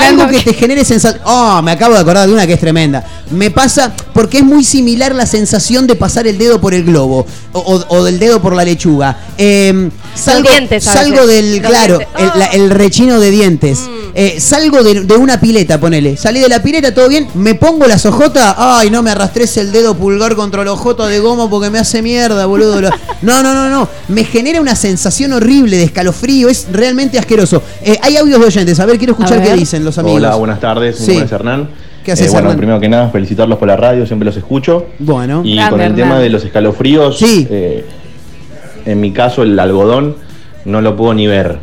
algo 0.00 0.28
que 0.28 0.40
te 0.40 0.54
genere 0.54 0.84
sensación. 0.84 1.20
Oh, 1.26 1.60
me 1.62 1.72
acabo 1.72 1.92
de 1.94 2.00
acordar 2.00 2.26
de 2.28 2.32
una 2.32 2.46
que 2.46 2.54
es 2.54 2.60
tremenda. 2.60 3.04
Me 3.30 3.50
pasa 3.50 3.92
porque 4.14 4.38
es 4.38 4.44
muy 4.44 4.62
similar 4.64 5.14
la 5.14 5.26
sensación 5.26 5.86
de 5.86 5.96
pasar 5.96 6.26
el 6.26 6.38
dedo 6.38 6.60
por 6.60 6.72
el 6.72 6.84
globo 6.84 7.26
o, 7.52 7.58
o- 7.60 7.84
o 7.98 8.04
del 8.04 8.18
dedo 8.18 8.40
por 8.40 8.54
la 8.54 8.64
lechuga. 8.64 9.18
Eh, 9.36 9.90
salgo, 10.14 10.48
dientes 10.48 10.84
salgo 10.84 11.26
del. 11.26 11.56
Los 11.58 11.66
claro, 11.68 11.98
dientes. 11.98 12.22
el, 12.34 12.38
la- 12.38 12.46
el 12.46 12.70
rechino 12.70 13.18
de 13.20 13.30
dientes. 13.30 13.80
Mm. 13.80 14.01
Eh, 14.14 14.40
salgo 14.40 14.82
de, 14.82 15.00
de 15.04 15.16
una 15.16 15.40
pileta, 15.40 15.80
ponele. 15.80 16.16
Salí 16.18 16.40
de 16.40 16.48
la 16.48 16.62
pileta, 16.62 16.92
todo 16.92 17.08
bien. 17.08 17.28
Me 17.34 17.54
pongo 17.54 17.86
las 17.86 18.04
ojotas. 18.04 18.54
Ay, 18.58 18.90
no 18.90 19.02
me 19.02 19.10
arrastres 19.10 19.56
el 19.56 19.72
dedo 19.72 19.94
pulgar 19.96 20.34
contra 20.36 20.64
la 20.64 20.72
ojota 20.72 21.06
de 21.06 21.18
goma 21.18 21.48
porque 21.48 21.70
me 21.70 21.78
hace 21.78 22.02
mierda, 22.02 22.44
boludo. 22.46 22.80
No, 23.22 23.42
no, 23.42 23.54
no, 23.54 23.70
no. 23.70 23.88
Me 24.08 24.24
genera 24.24 24.60
una 24.60 24.74
sensación 24.74 25.32
horrible 25.32 25.76
de 25.76 25.84
escalofrío. 25.84 26.48
Es 26.48 26.66
realmente 26.72 27.18
asqueroso. 27.18 27.62
Eh, 27.82 27.96
hay 28.02 28.16
audios 28.16 28.40
de 28.40 28.46
oyentes. 28.46 28.80
A 28.80 28.86
ver, 28.86 28.98
quiero 28.98 29.12
escuchar 29.12 29.42
qué 29.42 29.54
dicen 29.54 29.84
los 29.84 29.96
amigos. 29.98 30.18
Hola, 30.18 30.34
buenas 30.34 30.60
tardes. 30.60 30.98
Mi 31.00 31.06
Sí. 31.06 31.10
nombre 31.12 31.26
es 31.26 31.32
Hernán. 31.32 31.68
¿Qué 32.04 32.12
haces, 32.12 32.26
Eh, 32.26 32.30
bueno, 32.30 32.46
Hernán? 32.48 32.56
primero 32.58 32.80
que 32.80 32.88
nada, 32.88 33.08
felicitarlos 33.10 33.58
por 33.58 33.68
la 33.68 33.76
radio, 33.76 34.04
siempre 34.06 34.26
los 34.26 34.36
escucho. 34.36 34.86
Bueno. 34.98 35.42
Y 35.44 35.54
Grande, 35.54 35.70
con 35.70 35.80
el 35.80 35.86
Hernán. 35.92 35.96
tema 36.08 36.18
de 36.18 36.28
los 36.30 36.44
escalofríos, 36.44 37.16
Sí. 37.18 37.46
eh, 37.48 37.86
en 38.86 39.00
mi 39.00 39.12
caso 39.12 39.42
el 39.44 39.56
algodón 39.58 40.16
no 40.64 40.80
lo 40.80 40.96
puedo 40.96 41.14
ni 41.14 41.28
ver. 41.28 41.58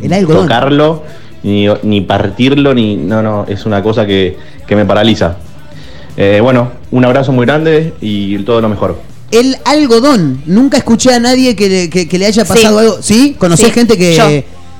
El 0.00 0.12
algodón. 0.12 0.42
Tocarlo, 0.44 1.02
ni, 1.42 1.66
ni 1.82 2.00
partirlo, 2.00 2.74
ni. 2.74 2.96
No, 2.96 3.22
no, 3.22 3.46
es 3.48 3.66
una 3.66 3.82
cosa 3.82 4.06
que, 4.06 4.36
que 4.66 4.76
me 4.76 4.84
paraliza. 4.84 5.36
Eh, 6.16 6.40
bueno, 6.42 6.70
un 6.90 7.04
abrazo 7.04 7.32
muy 7.32 7.46
grande 7.46 7.94
y 8.00 8.38
todo 8.44 8.60
lo 8.60 8.68
mejor. 8.68 8.98
El 9.30 9.56
algodón. 9.64 10.42
Nunca 10.46 10.76
escuché 10.76 11.14
a 11.14 11.18
nadie 11.18 11.56
que 11.56 11.68
le, 11.68 11.90
que- 11.90 12.06
que 12.06 12.18
le 12.18 12.26
haya 12.26 12.44
pasado 12.44 12.78
Sí. 12.78 12.84
algo. 12.86 13.02
¿Sí? 13.02 13.36
¿Conocés 13.38 13.66
Sí, 13.68 13.72
gente 13.72 13.96
que. 13.96 14.14
yo. 14.14 14.24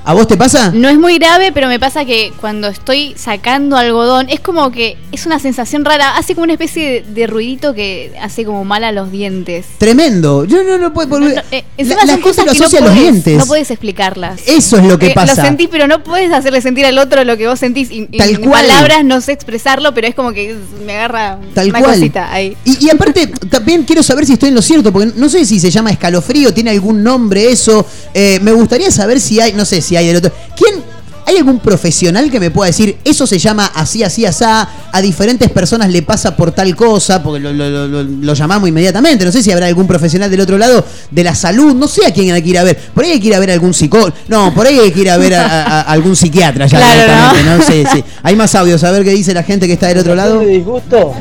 ¿A 0.05 0.13
vos 0.13 0.27
te 0.27 0.35
pasa? 0.35 0.71
No 0.73 0.89
es 0.89 0.97
muy 0.97 1.17
grave, 1.17 1.51
pero 1.53 1.67
me 1.67 1.79
pasa 1.79 2.03
que 2.03 2.33
cuando 2.41 2.67
estoy 2.67 3.13
sacando 3.17 3.77
algodón, 3.77 4.27
es 4.29 4.41
como 4.41 4.69
que 4.71 4.97
es 5.13 5.25
una 5.25 5.39
sensación 5.39 5.85
rara, 5.85 6.17
hace 6.17 6.33
como 6.35 6.43
una 6.43 6.53
especie 6.53 6.89
de, 6.89 7.01
de 7.13 7.27
ruidito 7.27 7.73
que 7.73 8.11
hace 8.21 8.43
como 8.43 8.65
mal 8.65 8.83
a 8.83 8.91
los 8.91 9.11
dientes. 9.11 9.65
Tremendo. 9.77 10.43
Yo 10.45 10.61
no 10.63 10.77
lo 10.77 10.91
puedo. 10.93 11.19
No, 11.19 11.29
no, 11.29 11.41
eh, 11.51 11.63
encima 11.77 12.01
la, 12.01 12.05
la 12.05 12.13
son 12.13 12.21
gente 12.21 12.29
cosas 12.29 12.45
lo 12.45 12.53
no 12.53 12.59
asocia 12.65 12.79
a 12.79 12.81
los 12.83 12.95
dientes. 12.95 13.37
No 13.37 13.45
puedes 13.45 13.71
explicarlas. 13.71 14.41
Eso 14.45 14.77
es 14.77 14.85
lo 14.85 14.99
que 14.99 15.07
Eh, 15.07 15.11
pasa. 15.15 15.35
Lo 15.41 15.47
sentís, 15.47 15.69
pero 15.71 15.87
no 15.87 16.03
puedes 16.03 16.31
hacerle 16.33 16.59
sentir 16.61 16.85
al 16.85 16.97
otro 16.97 17.23
lo 17.23 17.37
que 17.37 17.47
vos 17.47 17.59
sentís. 17.59 17.89
Y, 17.89 18.09
y 18.11 18.17
Tal 18.17 18.29
en 18.31 18.41
cual. 18.41 18.65
palabras 18.67 19.05
no 19.05 19.21
sé 19.21 19.31
expresarlo, 19.31 19.93
pero 19.93 20.07
es 20.07 20.15
como 20.15 20.33
que 20.33 20.53
me 20.85 20.93
agarra 20.97 21.39
Tal 21.53 21.69
una 21.69 21.79
cual. 21.79 21.93
cosita 21.95 22.31
ahí. 22.33 22.57
Y, 22.65 22.87
y 22.87 22.89
aparte, 22.89 23.27
también 23.49 23.83
quiero 23.83 24.03
saber 24.03 24.25
si 24.25 24.33
estoy 24.33 24.49
en 24.49 24.55
lo 24.55 24.61
cierto, 24.61 24.91
porque 24.91 25.13
no 25.15 25.29
sé 25.29 25.45
si 25.45 25.61
se 25.61 25.71
llama 25.71 25.91
escalofrío, 25.91 26.53
tiene 26.53 26.71
algún 26.71 27.03
nombre 27.03 27.49
eso. 27.51 27.85
Eh, 28.13 28.39
me 28.41 28.51
gustaría 28.51 28.91
saber 28.91 29.21
si 29.21 29.39
hay, 29.39 29.53
no 29.53 29.63
sé 29.63 29.81
si 29.81 29.92
hay 29.95 30.07
del 30.07 30.17
otro. 30.17 30.31
¿Quién? 30.55 30.93
¿Hay 31.25 31.37
algún 31.37 31.59
profesional 31.59 32.29
que 32.29 32.37
me 32.37 32.51
pueda 32.51 32.67
decir 32.67 32.97
eso 33.05 33.25
se 33.25 33.39
llama 33.39 33.71
así, 33.75 34.03
así, 34.03 34.25
asá? 34.25 34.67
A 34.91 35.01
diferentes 35.01 35.49
personas 35.49 35.89
le 35.89 36.01
pasa 36.01 36.35
por 36.35 36.51
tal 36.51 36.75
cosa, 36.75 37.23
porque 37.23 37.39
lo, 37.39 37.53
lo- 37.53 37.69
lo- 37.69 37.87
lo- 37.87 38.03
lo 38.03 38.33
llamamos 38.33 38.67
inmediatamente. 38.67 39.23
No 39.23 39.31
sé 39.31 39.41
si 39.41 39.49
habrá 39.49 39.67
algún 39.67 39.87
profesional 39.87 40.29
del 40.29 40.41
otro 40.41 40.57
lado 40.57 40.83
de 41.11 41.23
la 41.23 41.33
salud, 41.33 41.73
no 41.75 41.87
sé 41.87 42.05
a 42.05 42.11
quién 42.11 42.33
hay 42.33 42.41
que 42.43 42.49
ir 42.49 42.57
a 42.59 42.63
ver. 42.65 42.77
Por 42.93 43.05
ahí 43.05 43.11
hay 43.11 43.19
que 43.21 43.27
ir 43.27 43.35
a 43.35 43.39
ver 43.39 43.51
a 43.51 43.53
algún 43.53 43.73
psicólogo. 43.73 44.11
No, 44.27 44.53
por 44.53 44.67
ahí 44.67 44.77
hay 44.77 44.91
que 44.91 44.99
ir 44.99 45.09
a 45.09 45.15
ver 45.17 45.33
a, 45.35 45.45
a- 45.45 45.63
a 45.79 45.91
algún 45.93 46.13
psiquiatra 46.17 46.65
ya 46.67 46.77
Claro, 46.77 46.93
directamente, 46.93 47.43
¿no? 47.49 47.63
Sí, 47.73 47.83
sí. 47.99 48.03
Hay 48.21 48.35
más 48.35 48.53
audios, 48.55 48.83
a 48.83 48.91
ver 48.91 49.05
qué 49.05 49.11
dice 49.11 49.33
la 49.33 49.43
gente 49.43 49.65
que 49.65 49.73
está 49.73 49.87
del 49.87 49.99
otro 49.99 50.15
lado. 50.15 50.39
de 50.41 50.47
disgusto, 50.47 51.13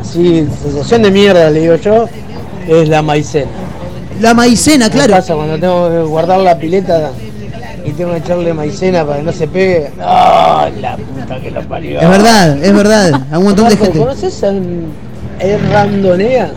así, 0.00 0.46
sensación 0.62 1.02
de 1.02 1.10
mierda, 1.10 1.50
le 1.50 1.60
digo 1.62 1.74
yo, 1.74 2.08
es 2.68 2.88
la 2.88 3.02
maicena. 3.02 3.50
La 4.20 4.34
maicena, 4.34 4.88
¿Qué 4.88 4.98
claro. 4.98 5.14
pasa 5.14 5.34
cuando 5.34 5.58
tengo 5.58 5.90
que 5.90 5.98
guardar 6.08 6.40
la 6.40 6.56
pileta 6.58 7.10
y 7.88 7.92
tengo 7.92 8.12
que 8.12 8.18
echarle 8.18 8.52
maicena 8.54 9.04
para 9.04 9.18
que 9.18 9.22
no 9.24 9.32
se 9.32 9.48
pegue? 9.48 9.90
¡Ah, 10.00 10.68
la 10.80 10.96
puta 10.96 11.40
que 11.40 11.50
lo 11.50 11.62
parió! 11.62 12.00
Es 12.00 12.08
verdad, 12.08 12.64
es 12.64 12.72
verdad. 12.74 13.22
A 13.32 13.38
un 13.38 13.44
montón 13.44 13.64
de 13.68 13.70
Marco, 13.70 13.84
gente. 13.84 13.98
¿Conoces 13.98 14.42
a 14.44 14.48
El 14.48 15.70
Randonea? 15.72 16.50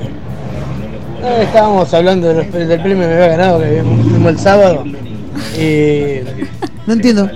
Ah, 1.23 1.41
estábamos 1.43 1.93
hablando 1.93 2.27
de 2.29 2.33
los 2.35 2.51
del 2.51 2.81
premio 2.81 3.03
que 3.03 3.07
me 3.07 3.13
había 3.15 3.27
ganado, 3.27 3.59
que 3.59 3.83
fuimos 3.83 4.31
el 4.31 4.39
sábado. 4.39 4.83
Y 5.57 6.21
No 6.87 6.93
entiendo. 6.93 7.29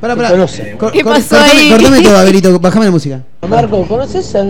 Pará, 0.00 0.14
pará. 0.14 0.28
¿Qué 0.30 0.76
cor- 0.76 0.92
pasó 1.04 1.36
cortame, 1.36 1.50
ahí? 1.60 1.70
cortame 1.70 2.02
todo, 2.02 2.18
Abelito. 2.20 2.60
Bajame 2.60 2.84
la 2.84 2.90
música. 2.90 3.20
Marco, 3.48 3.82
¿conoces 3.86 4.34
a 4.36 4.44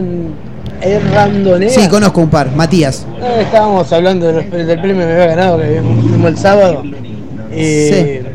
¿Es 0.82 1.10
randonea? 1.10 1.70
Sí, 1.70 1.88
conozco 1.88 2.20
un 2.20 2.28
par. 2.28 2.50
Matías. 2.54 3.06
Eh, 3.22 3.42
estábamos 3.42 3.90
hablando 3.92 4.26
de 4.26 4.32
los- 4.34 4.50
del 4.50 4.80
premio 4.80 5.00
que 5.02 5.06
me 5.06 5.12
había 5.14 5.26
ganado 5.34 5.58
que 5.58 5.80
vimos 5.80 6.26
el 6.30 6.36
sábado. 6.36 6.82
Eh, 7.52 8.22
Que 8.22 8.25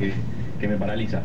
me 0.72 0.78
paraliza. 0.78 1.20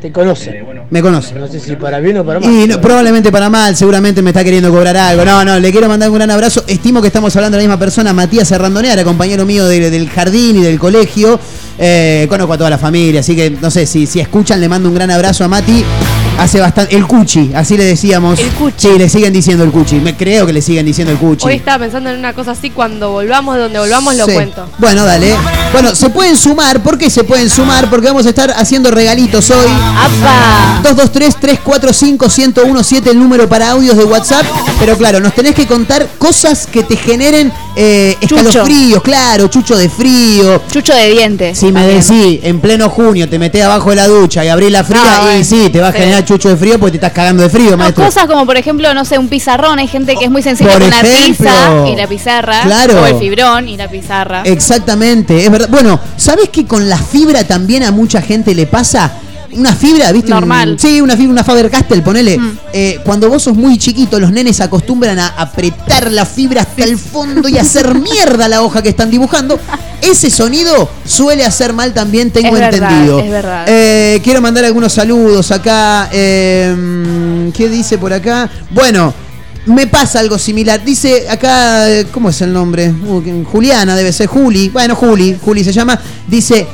Te 0.00 0.10
conoce. 0.10 0.64
Me 0.88 1.02
conoce. 1.02 1.34
No 1.34 1.46
sé 1.46 1.60
si 1.60 1.76
para 1.76 2.00
bien 2.00 2.16
o 2.18 2.24
para 2.24 2.40
mal. 2.40 2.50
Y 2.50 2.66
no, 2.66 2.80
probablemente 2.80 3.30
para 3.30 3.50
mal, 3.50 3.76
seguramente 3.76 4.22
me 4.22 4.30
está 4.30 4.42
queriendo 4.42 4.70
cobrar 4.70 4.96
algo. 4.96 5.24
No, 5.26 5.44
no, 5.44 5.58
le 5.58 5.70
quiero 5.70 5.88
mandar 5.88 6.08
un 6.08 6.14
gran 6.16 6.30
abrazo. 6.30 6.64
Estimo 6.66 7.02
que 7.02 7.08
estamos 7.08 7.36
hablando 7.36 7.58
de 7.58 7.64
la 7.64 7.68
misma 7.68 7.78
persona, 7.78 8.12
Matías 8.14 8.50
Herrandoneara, 8.50 9.04
compañero 9.04 9.44
mío 9.44 9.66
de- 9.66 9.90
del 9.90 10.08
jardín 10.08 10.56
y 10.56 10.62
del 10.62 10.78
colegio. 10.78 11.38
Eh, 11.78 12.26
conozco 12.30 12.54
a 12.54 12.58
toda 12.58 12.70
la 12.70 12.78
familia, 12.78 13.20
así 13.20 13.36
que 13.36 13.50
no 13.50 13.70
sé, 13.70 13.84
si, 13.86 14.06
si 14.06 14.20
escuchan, 14.20 14.58
le 14.60 14.68
mando 14.70 14.88
un 14.88 14.94
gran 14.94 15.10
abrazo 15.10 15.44
a 15.44 15.48
Mati. 15.48 15.84
Hace 16.40 16.60
bastante. 16.60 16.96
El 16.96 17.06
Cuchi, 17.06 17.50
así 17.54 17.76
le 17.76 17.84
decíamos. 17.84 18.38
El 18.38 18.48
Cuchi. 18.52 18.88
Sí, 18.88 18.98
le 18.98 19.08
siguen 19.08 19.32
diciendo 19.32 19.62
el 19.62 19.70
Cuchi. 19.70 19.96
Me 19.96 20.16
creo 20.16 20.46
que 20.46 20.52
le 20.54 20.62
siguen 20.62 20.86
diciendo 20.86 21.12
el 21.12 21.18
Cuchi. 21.18 21.46
Hoy 21.46 21.54
estaba 21.56 21.80
pensando 21.84 22.08
en 22.10 22.18
una 22.18 22.32
cosa 22.32 22.52
así, 22.52 22.70
cuando 22.70 23.10
volvamos 23.10 23.56
de 23.56 23.62
donde 23.62 23.78
volvamos 23.78 24.14
lo 24.16 24.24
Sí. 24.24 24.32
cuento. 24.32 24.66
Bueno, 24.78 25.04
dale. 25.04 25.34
Bueno, 25.72 25.94
se 25.94 26.08
pueden 26.08 26.36
sumar. 26.36 26.82
¿Por 26.82 26.96
qué 26.96 27.10
se 27.10 27.24
pueden 27.24 27.50
sumar? 27.50 27.90
Porque 27.90 28.06
vamos 28.06 28.24
a 28.26 28.30
estar 28.30 28.50
haciendo 28.56 28.90
regalitos 28.90 29.50
hoy. 29.50 29.66
¡Apa! 29.68 30.80
223-345-1017 30.82 33.10
el 33.10 33.18
número 33.18 33.48
para 33.48 33.70
audios 33.70 33.96
de 33.96 34.04
WhatsApp. 34.04 34.44
Pero 34.78 34.96
claro, 34.96 35.20
nos 35.20 35.34
tenés 35.34 35.54
que 35.54 35.66
contar 35.66 36.06
cosas 36.18 36.66
que 36.66 36.82
te 36.82 36.96
generen 36.96 37.52
eh, 37.76 38.16
escalofríos, 38.20 39.02
claro, 39.02 39.48
chucho 39.48 39.76
de 39.76 39.88
frío. 39.88 40.62
Chucho 40.72 40.94
de 40.94 41.10
dientes. 41.10 41.58
Si 41.58 41.70
me 41.70 41.86
decís 41.86 42.40
en 42.42 42.60
pleno 42.60 42.88
junio 42.90 43.28
te 43.28 43.38
metés 43.38 43.64
abajo 43.64 43.90
de 43.90 43.96
la 43.96 44.08
ducha 44.08 44.44
y 44.44 44.48
abrís 44.48 44.72
la 44.72 44.84
fría, 44.84 45.00
No, 45.02 45.22
y 45.22 45.26
bueno, 45.26 45.44
sí, 45.44 45.68
te 45.70 45.80
va 45.80 45.88
a 45.88 45.92
generar 45.92 46.24
chucho 46.30 46.48
de 46.48 46.56
frío 46.56 46.78
porque 46.78 46.92
te 46.92 46.96
estás 46.98 47.12
cagando 47.12 47.42
de 47.42 47.50
frío, 47.50 47.76
maestro. 47.76 48.04
cosas 48.04 48.26
como 48.26 48.46
por 48.46 48.56
ejemplo, 48.56 48.94
no 48.94 49.04
sé, 49.04 49.18
un 49.18 49.28
pizarrón. 49.28 49.80
Hay 49.80 49.88
gente 49.88 50.14
que 50.14 50.26
es 50.26 50.30
muy 50.30 50.42
sensible 50.42 50.72
Por 50.72 50.82
con 50.82 50.90
la 50.90 51.00
ejemplo. 51.00 51.26
pizza 51.26 51.88
y 51.88 51.96
la 51.96 52.06
pizarra. 52.06 52.62
Claro. 52.62 53.02
O 53.02 53.06
el 53.06 53.16
fibrón 53.16 53.68
y 53.68 53.76
la 53.76 53.88
pizarra. 53.88 54.42
Exactamente, 54.44 55.44
es 55.44 55.50
verdad. 55.50 55.68
Bueno, 55.68 55.98
¿sabés 56.16 56.48
que 56.50 56.66
con 56.66 56.88
la 56.88 56.98
fibra 56.98 57.42
también 57.44 57.82
a 57.82 57.90
mucha 57.90 58.22
gente 58.22 58.54
le 58.54 58.66
pasa? 58.66 59.12
Una 59.52 59.74
fibra, 59.74 60.12
¿viste? 60.12 60.30
Normal. 60.30 60.70
Un- 60.72 60.78
sí, 60.78 61.00
una 61.00 61.16
fibra, 61.16 61.32
una 61.32 61.44
Faber-Castell, 61.44 62.02
ponele. 62.02 62.38
Eh, 62.72 63.00
cuando 63.04 63.28
vos 63.28 63.42
sos 63.42 63.56
muy 63.56 63.78
chiquito, 63.78 64.20
los 64.20 64.30
nenes 64.30 64.60
acostumbran 64.60 65.18
a 65.18 65.26
apretar 65.28 66.10
la 66.12 66.24
fibra 66.24 66.62
hasta 66.62 66.84
el 66.84 66.96
fondo 66.98 67.48
y 67.48 67.58
hacer 67.58 67.94
mierda 67.98 68.46
la 68.48 68.62
hoja 68.62 68.82
que 68.82 68.90
están 68.90 69.10
dibujando. 69.10 69.58
Ese 70.00 70.30
sonido 70.30 70.88
suele 71.04 71.44
hacer 71.44 71.72
mal 71.72 71.92
también, 71.92 72.30
tengo 72.30 72.48
Es 72.48 72.60
verdad, 72.60 72.90
entendido. 72.90 73.20
es 73.20 73.30
verdad. 73.30 73.64
Eh, 73.68 74.20
quiero 74.22 74.40
mandar 74.40 74.64
algunos 74.64 74.92
saludos 74.92 75.50
acá. 75.50 76.08
eh, 76.12 77.50
¿Qué 77.54 77.68
dice 77.68 77.98
por 77.98 78.12
acá? 78.12 78.48
Bueno, 78.70 79.12
me 79.66 79.86
pasa 79.88 80.20
algo 80.20 80.38
similar. 80.38 80.82
Dice 80.84 81.28
acá, 81.28 81.86
¿cómo 82.12 82.30
es 82.30 82.40
el 82.40 82.52
nombre? 82.52 82.88
Uh, 82.90 83.44
Juliana 83.44 83.96
debe 83.96 84.12
ser 84.12 84.26
Juli. 84.28 84.68
Bueno, 84.68 84.94
Juli, 84.94 85.36
Juli 85.44 85.64
se 85.64 85.72
llama. 85.72 85.98
Dice, 86.28 86.66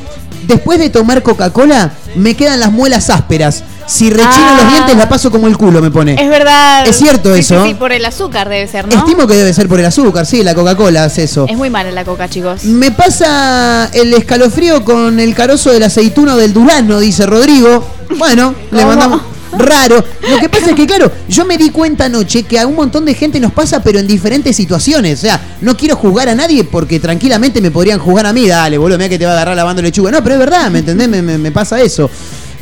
después 0.46 0.78
de 0.78 0.90
tomar 0.90 1.22
Coca-Cola, 1.22 1.92
me 2.14 2.34
quedan 2.34 2.60
las 2.60 2.72
muelas 2.72 3.10
ásperas. 3.10 3.62
Si 3.86 4.10
rechino 4.10 4.26
Ah. 4.34 4.58
los 4.62 4.72
dientes, 4.72 4.96
la 4.96 5.08
paso 5.08 5.30
como 5.30 5.46
el 5.46 5.56
culo, 5.56 5.80
me 5.80 5.90
pone. 5.92 6.14
Es 6.20 6.28
verdad. 6.28 6.86
Es 6.86 6.96
cierto 6.96 7.32
Sí, 7.34 7.40
eso. 7.40 7.62
Sí, 7.62 7.68
sí, 7.70 7.74
por 7.74 7.92
el 7.92 8.04
azúcar 8.04 8.48
debe 8.48 8.66
ser, 8.66 8.88
¿no? 8.88 8.98
Estimo 8.98 9.26
que 9.28 9.34
debe 9.34 9.52
ser 9.54 9.68
por 9.68 9.78
el 9.78 9.86
azúcar, 9.86 10.26
sí, 10.26 10.42
la 10.42 10.54
Coca-Cola 10.56 11.04
hace 11.04 11.22
eso. 11.24 11.46
Es 11.48 11.56
muy 11.56 11.70
mala 11.70 11.92
la 11.92 12.04
coca, 12.04 12.28
chicos. 12.28 12.64
Me 12.64 12.90
pasa 12.90 13.88
el 13.92 14.12
escalofrío 14.14 14.84
con 14.84 15.20
el 15.20 15.34
carozo 15.36 15.70
del 15.70 15.84
aceituno 15.84 16.36
del 16.36 16.52
Durano, 16.52 16.98
dice 16.98 17.26
Rodrigo. 17.26 17.86
Bueno, 18.18 18.54
le 18.72 18.84
mandamos. 18.84 19.22
Raro. 19.58 20.04
Lo 20.28 20.38
que 20.38 20.48
pasa 20.48 20.70
es 20.70 20.74
que, 20.76 20.86
claro, 20.86 21.10
yo 21.28 21.44
me 21.44 21.56
di 21.56 21.70
cuenta 21.70 22.04
anoche 22.06 22.42
que 22.42 22.58
a 22.58 22.66
un 22.66 22.74
montón 22.74 23.04
de 23.04 23.14
gente 23.14 23.40
nos 23.40 23.52
pasa, 23.52 23.82
pero 23.82 23.98
en 23.98 24.06
diferentes 24.06 24.54
situaciones. 24.56 25.18
O 25.18 25.22
sea, 25.22 25.40
no 25.60 25.76
quiero 25.76 25.96
juzgar 25.96 26.28
a 26.28 26.34
nadie 26.34 26.64
porque 26.64 27.00
tranquilamente 27.00 27.60
me 27.60 27.70
podrían 27.70 27.98
juzgar 27.98 28.26
a 28.26 28.32
mí. 28.32 28.46
Dale, 28.46 28.78
boludo, 28.78 28.98
mira 28.98 29.08
que 29.08 29.18
te 29.18 29.24
va 29.24 29.32
a 29.32 29.34
agarrar 29.34 29.56
lavando 29.56 29.82
lechuga. 29.82 30.10
No, 30.10 30.22
pero 30.22 30.34
es 30.34 30.38
verdad, 30.40 30.70
¿me 30.70 30.80
entendés? 30.80 31.08
Me, 31.08 31.22
me- 31.22 31.50
pasa 31.52 31.80
eso. 31.80 32.10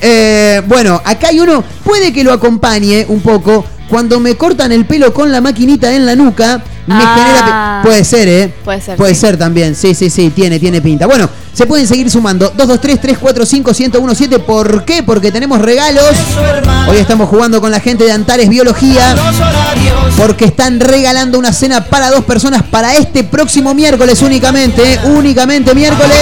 Eh, 0.00 0.62
bueno, 0.66 1.00
acá 1.04 1.28
hay 1.28 1.40
uno, 1.40 1.64
puede 1.82 2.12
que 2.12 2.22
lo 2.22 2.32
acompañe 2.32 3.06
un 3.08 3.20
poco. 3.20 3.64
Cuando 3.94 4.18
me 4.18 4.34
cortan 4.34 4.72
el 4.72 4.86
pelo 4.86 5.14
con 5.14 5.30
la 5.30 5.40
maquinita 5.40 5.94
en 5.94 6.04
la 6.04 6.16
nuca, 6.16 6.60
me 6.88 6.96
Ah. 6.98 7.14
genera. 7.16 7.80
Puede 7.84 8.02
ser, 8.04 8.26
¿eh? 8.28 8.52
Puede 8.64 8.80
ser, 8.80 8.96
Puede 8.96 9.14
sí. 9.14 9.20
ser 9.20 9.36
también, 9.36 9.76
sí, 9.76 9.94
sí, 9.94 10.10
sí, 10.10 10.30
tiene, 10.30 10.58
tiene 10.58 10.82
pinta. 10.82 11.06
Bueno, 11.06 11.30
se 11.52 11.64
pueden 11.64 11.86
seguir 11.86 12.10
sumando. 12.10 12.52
223-345-1017. 12.56 14.40
¿Por 14.40 14.84
qué? 14.84 15.04
Porque 15.04 15.30
tenemos 15.30 15.60
regalos. 15.60 16.10
Hoy 16.88 16.96
estamos 16.96 17.28
jugando 17.28 17.60
con 17.60 17.70
la 17.70 17.78
gente 17.78 18.02
de 18.02 18.10
Antares 18.10 18.48
Biología. 18.48 19.14
Porque 20.16 20.46
están 20.46 20.80
regalando 20.80 21.38
una 21.38 21.52
cena 21.52 21.84
para 21.84 22.10
dos 22.10 22.24
personas 22.24 22.64
para 22.64 22.96
este 22.96 23.22
próximo 23.22 23.74
miércoles 23.74 24.20
únicamente. 24.22 24.94
¿eh? 24.94 25.00
Únicamente 25.04 25.72
miércoles. 25.72 26.18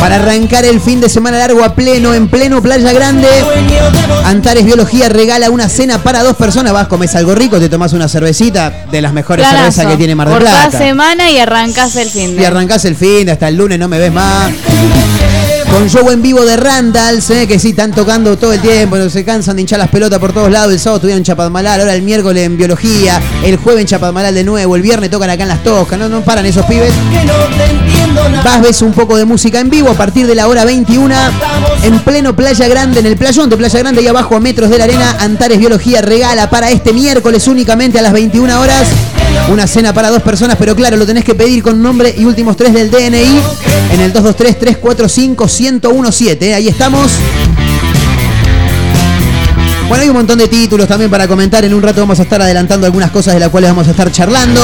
Para 0.00 0.16
arrancar 0.16 0.64
el 0.64 0.80
fin 0.80 1.00
de 1.00 1.08
semana 1.08 1.38
largo 1.38 1.62
a 1.64 1.74
pleno, 1.74 2.12
en 2.14 2.28
pleno 2.28 2.60
Playa 2.60 2.92
Grande. 2.92 3.28
Antares 4.24 4.64
Biología 4.64 5.08
regala 5.08 5.50
una 5.50 5.68
cena 5.68 5.98
para 5.98 6.22
dos 6.22 6.36
personas. 6.36 6.72
Vas, 6.72 6.88
comes 6.88 7.14
algo 7.14 7.34
rico, 7.34 7.58
te 7.60 7.68
tomas 7.68 7.92
una 7.92 8.08
cervecita 8.08 8.86
de 8.90 9.00
las 9.00 9.12
mejores 9.12 9.46
Planazo. 9.46 9.72
cervezas 9.72 9.86
que 9.92 9.96
tiene 9.96 10.14
Mar 10.14 10.28
del 10.28 10.38
Por 10.38 10.42
Plata. 10.46 10.70
cada 10.70 10.84
semana 10.84 11.30
y 11.30 11.38
arrancas 11.38 11.94
el 11.96 12.10
fin 12.10 12.30
Y 12.30 12.34
de. 12.34 12.46
arrancás 12.46 12.84
el 12.84 12.96
fin, 12.96 13.30
hasta 13.30 13.48
el 13.48 13.56
lunes 13.56 13.78
no 13.78 13.88
me 13.88 13.98
ves 13.98 14.12
más. 14.12 14.50
Con 15.70 15.88
show 15.88 16.10
en 16.10 16.20
vivo 16.20 16.44
de 16.44 16.56
Randalls, 16.58 17.30
eh, 17.30 17.46
que 17.48 17.58
sí, 17.58 17.70
están 17.70 17.92
tocando 17.92 18.36
todo 18.36 18.52
el 18.52 18.60
tiempo, 18.60 18.96
no 18.98 19.08
se 19.08 19.24
cansan 19.24 19.56
de 19.56 19.62
hinchar 19.62 19.78
las 19.78 19.88
pelotas 19.88 20.18
por 20.18 20.32
todos 20.32 20.50
lados. 20.50 20.70
El 20.72 20.78
sábado 20.78 20.96
estuvieron 20.96 21.20
en 21.20 21.24
Chapadmalal, 21.24 21.80
ahora 21.80 21.94
el 21.94 22.02
miércoles 22.02 22.44
en 22.44 22.58
Biología, 22.58 23.22
el 23.42 23.56
jueves 23.56 23.80
en 23.82 23.86
Chapadmalal 23.86 24.34
de 24.34 24.44
nuevo, 24.44 24.76
el 24.76 24.82
viernes 24.82 25.08
tocan 25.10 25.30
acá 25.30 25.44
en 25.44 25.48
Las 25.48 25.62
Toscas, 25.62 25.98
no, 25.98 26.10
no 26.10 26.20
paran 26.20 26.44
esos 26.44 26.66
pibes. 26.66 26.92
Vas, 28.44 28.62
ves 28.62 28.82
un 28.82 28.92
poco 28.92 29.16
de 29.16 29.24
música 29.24 29.60
en 29.60 29.70
vivo 29.70 29.90
a 29.90 29.94
partir 29.94 30.26
de 30.26 30.34
la 30.34 30.48
hora 30.48 30.64
21 30.64 31.14
en 31.84 31.98
pleno 32.00 32.34
Playa 32.34 32.66
Grande, 32.68 33.00
en 33.00 33.06
el 33.06 33.16
playón 33.16 33.50
de 33.50 33.56
Playa 33.56 33.78
Grande, 33.78 34.00
ahí 34.00 34.08
abajo 34.08 34.36
a 34.36 34.40
metros 34.40 34.70
de 34.70 34.78
la 34.78 34.84
arena. 34.84 35.16
Antares 35.20 35.58
Biología 35.58 36.02
regala 36.02 36.50
para 36.50 36.70
este 36.70 36.92
miércoles 36.92 37.46
únicamente 37.48 37.98
a 37.98 38.02
las 38.02 38.12
21 38.12 38.60
horas 38.60 38.88
una 39.50 39.66
cena 39.66 39.92
para 39.92 40.08
dos 40.10 40.22
personas, 40.22 40.56
pero 40.58 40.76
claro, 40.76 40.96
lo 40.96 41.04
tenés 41.06 41.24
que 41.24 41.34
pedir 41.34 41.62
con 41.62 41.82
nombre 41.82 42.14
y 42.16 42.24
últimos 42.24 42.56
tres 42.56 42.72
del 42.74 42.90
DNI 42.90 43.40
en 43.92 44.00
el 44.00 44.12
223-345-1017. 44.12 46.42
¿eh? 46.42 46.54
Ahí 46.54 46.68
estamos. 46.68 47.10
Bueno, 49.88 50.02
hay 50.02 50.08
un 50.08 50.16
montón 50.16 50.38
de 50.38 50.48
títulos 50.48 50.88
también 50.88 51.10
para 51.10 51.28
comentar. 51.28 51.62
En 51.64 51.74
un 51.74 51.82
rato 51.82 52.00
vamos 52.00 52.18
a 52.18 52.22
estar 52.22 52.40
adelantando 52.40 52.86
algunas 52.86 53.10
cosas 53.10 53.34
de 53.34 53.40
las 53.40 53.50
cuales 53.50 53.68
vamos 53.70 53.86
a 53.88 53.90
estar 53.90 54.10
charlando. 54.10 54.62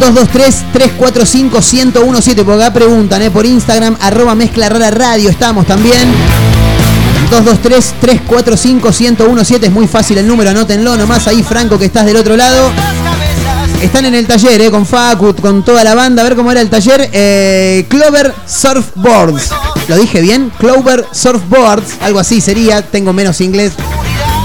223-345-1017. 0.00 2.44
Por 2.44 2.54
acá 2.54 2.72
preguntan, 2.72 3.22
¿eh? 3.22 3.30
por 3.30 3.46
Instagram, 3.46 3.96
arroba 4.00 4.34
mezcla 4.34 4.68
rara 4.68 4.90
radio. 4.90 5.30
Estamos 5.30 5.64
también. 5.66 6.12
223-345-1017. 7.30 9.64
Es 9.64 9.72
muy 9.72 9.86
fácil 9.86 10.18
el 10.18 10.26
número, 10.26 10.50
anótenlo 10.50 10.96
nomás 10.96 11.26
ahí, 11.26 11.42
Franco, 11.42 11.78
que 11.78 11.86
estás 11.86 12.04
del 12.06 12.16
otro 12.16 12.36
lado. 12.36 12.70
Están 13.82 14.06
en 14.06 14.14
el 14.14 14.26
taller, 14.26 14.60
¿eh? 14.62 14.70
con 14.70 14.86
Facut, 14.86 15.40
con 15.40 15.62
toda 15.62 15.84
la 15.84 15.94
banda. 15.94 16.22
A 16.22 16.24
ver 16.24 16.34
cómo 16.34 16.50
era 16.50 16.60
el 16.60 16.70
taller. 16.70 17.10
Eh, 17.12 17.84
Clover 17.88 18.34
Surfboards. 18.46 19.50
¿Lo 19.88 19.96
dije 19.96 20.22
bien? 20.22 20.50
Clover 20.58 21.06
Surfboards. 21.12 21.98
Algo 22.00 22.18
así 22.18 22.40
sería. 22.40 22.82
Tengo 22.82 23.12
menos 23.12 23.40
inglés. 23.40 23.74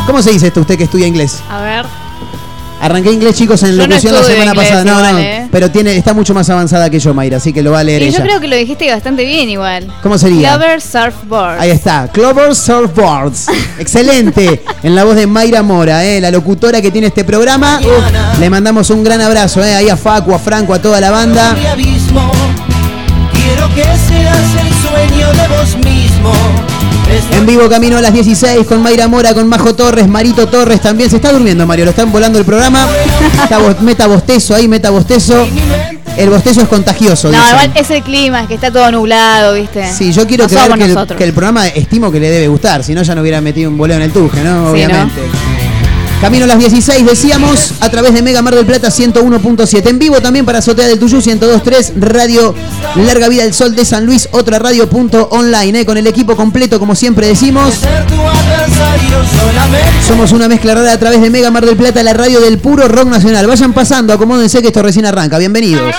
¿Cómo 0.06 0.22
se 0.22 0.32
dice 0.32 0.48
esto 0.48 0.62
usted 0.62 0.78
que 0.78 0.84
estudia 0.84 1.08
inglés? 1.08 1.38
A 1.50 1.62
ver. 1.62 1.86
Arranqué 2.82 3.12
inglés, 3.12 3.36
chicos, 3.36 3.62
en 3.64 3.72
Yo 3.72 3.78
no 3.78 3.88
locución 3.88 4.14
la 4.14 4.20
estudio 4.22 4.36
semana 4.40 4.52
inglés 4.52 4.70
pasada. 4.70 4.84
No, 4.84 4.98
igual, 5.00 5.14
no, 5.14 5.20
eh. 5.20 5.48
pero 5.52 5.70
tiene, 5.72 5.96
está 5.96 6.14
mucho 6.16 6.34
más 6.34 6.50
avanzada 6.50 6.90
que 6.90 7.00
yo, 7.00 7.14
Mayra, 7.14 7.38
así 7.38 7.54
que 7.54 7.62
lo 7.62 7.72
va 7.72 7.80
a 7.80 7.84
leer 7.84 8.02
Y 8.02 8.06
yo 8.06 8.18
ella. 8.18 8.24
creo 8.24 8.40
que 8.40 8.48
lo 8.48 8.56
dijiste 8.56 8.92
bastante 8.92 9.24
bien 9.24 9.50
igual. 9.50 9.88
¿Cómo 10.02 10.18
sería? 10.18 10.56
Clover 10.58 10.82
Surfboard. 10.82 11.60
Ahí 11.60 11.70
está, 11.70 12.10
Clover 12.12 12.56
Surfboards. 12.56 13.48
Excelente. 13.80 14.62
En 14.84 14.96
la 14.96 15.04
voz 15.04 15.16
de 15.16 15.28
Mayra 15.28 15.62
Mora, 15.62 16.04
eh, 16.04 16.20
la 16.20 16.32
locutora 16.32 16.82
que 16.82 16.90
tiene 16.90 17.06
este 17.08 17.24
programa. 17.24 17.80
Uf, 17.82 18.40
le 18.40 18.50
mandamos 18.50 18.90
un 18.90 19.04
gran 19.04 19.22
abrazo 19.22 19.64
eh, 19.64 19.76
ahí 19.76 19.90
a 19.90 19.96
Facu, 19.96 20.34
a 20.34 20.40
Franco, 20.40 20.74
a 20.74 20.82
toda 20.82 21.00
la 21.00 21.12
banda. 21.12 21.52
abismo. 21.72 22.32
Quiero 23.32 23.68
que 23.76 23.84
seas 23.84 24.56
el 24.60 24.90
sueño 24.90 25.28
de 25.34 25.48
vos 25.50 25.76
mismo. 25.86 26.34
En 27.34 27.46
vivo 27.46 27.68
camino 27.70 27.98
a 27.98 28.02
las 28.02 28.14
16 28.14 28.66
con 28.68 28.82
Mayra 28.82 29.08
Mora, 29.08 29.34
con 29.34 29.48
Majo 29.48 29.74
Torres, 29.76 30.08
Marito 30.08 30.48
Torres 30.48 30.82
también. 30.82 31.10
Se 31.10 31.16
está 31.18 31.32
durmiendo 31.32 31.66
Mario, 31.66 31.86
lo 31.86 31.92
están 31.92 32.12
volando 32.12 32.38
el 32.40 32.46
programa. 32.46 32.88
Está 33.44 33.58
bo- 33.58 33.76
meta 33.82 34.08
bostezo 34.08 34.56
ahí, 34.56 34.68
meta 34.68 34.90
bostezo. 34.90 35.46
El 36.18 36.30
bostezo 36.30 36.62
es 36.62 36.68
contagioso. 36.68 37.30
No, 37.32 37.38
dicen. 37.38 37.50
igual 37.50 37.72
es 37.76 37.90
el 37.90 38.04
clima, 38.04 38.42
es 38.42 38.48
que 38.48 38.56
está 38.56 38.70
todo 38.72 38.92
nublado, 38.92 39.54
¿viste? 39.54 39.92
Sí, 39.94 40.12
yo 40.12 40.28
quiero 40.28 40.44
No 40.44 40.50
creer 40.50 40.74
que 40.74 40.84
el, 40.86 41.18
que 41.18 41.24
el 41.24 41.34
programa 41.34 41.68
estimo 41.68 42.12
que 42.12 42.20
le 42.20 42.30
debe 42.30 42.48
gustar, 42.50 42.84
si 42.84 42.94
no 42.94 43.02
ya 43.02 43.16
no 43.16 43.22
hubiera 43.22 43.40
metido 43.42 43.70
un 43.70 43.78
boleo 43.78 43.96
en 43.98 44.04
el 44.04 44.12
tuje, 44.12 44.42
¿no? 44.44 44.66
Sí, 44.66 44.72
Obviamente. 44.84 45.22
Camino 46.22 46.46
a 46.46 46.48
las 46.48 46.60
16, 46.60 47.04
decíamos, 47.04 47.74
a 47.80 47.90
través 47.90 48.14
de 48.14 48.22
Mega 48.22 48.44
Mar 48.44 48.54
del 48.54 48.64
Plata 48.64 48.90
101.7. 48.90 49.90
En 49.90 49.98
vivo 49.98 50.22
también 50.22 50.46
para 50.46 50.60
Azotea 50.60 50.86
del 50.86 51.00
Tuyú 51.00 51.18
102.3, 51.18 51.94
Radio 51.96 52.54
Larga 52.96 53.28
Vida 53.28 53.42
del 53.42 53.56
Sol 53.56 53.76
de 53.76 53.84
San 53.86 54.06
Luis, 54.06 54.30
otra 54.32 54.60
radio 54.60 54.88
punto 54.88 55.30
online, 55.32 55.80
eh, 55.80 55.86
con 55.86 55.98
el 55.98 56.06
equipo 56.06 56.36
completo, 56.36 56.78
como 56.80 56.94
siempre 56.94 57.26
decimos. 57.26 57.74
Somos 60.08 60.32
una 60.32 60.48
mezcla 60.48 60.76
rara 60.76 60.94
a 60.94 61.00
través 61.00 61.22
de 61.22 61.32
Mega 61.32 61.50
Mar 61.50 61.66
del 61.66 61.76
Plata, 61.76 62.04
la 62.04 62.14
radio 62.14 62.40
del 62.40 62.60
puro 62.60 62.88
rock 62.88 63.08
nacional. 63.08 63.48
Vayan 63.48 63.74
pasando, 63.74 64.14
acomódense 64.14 64.62
que 64.62 64.68
esto 64.68 64.84
recién 64.84 65.08
arranca. 65.08 65.40
Bienvenidos. 65.40 65.96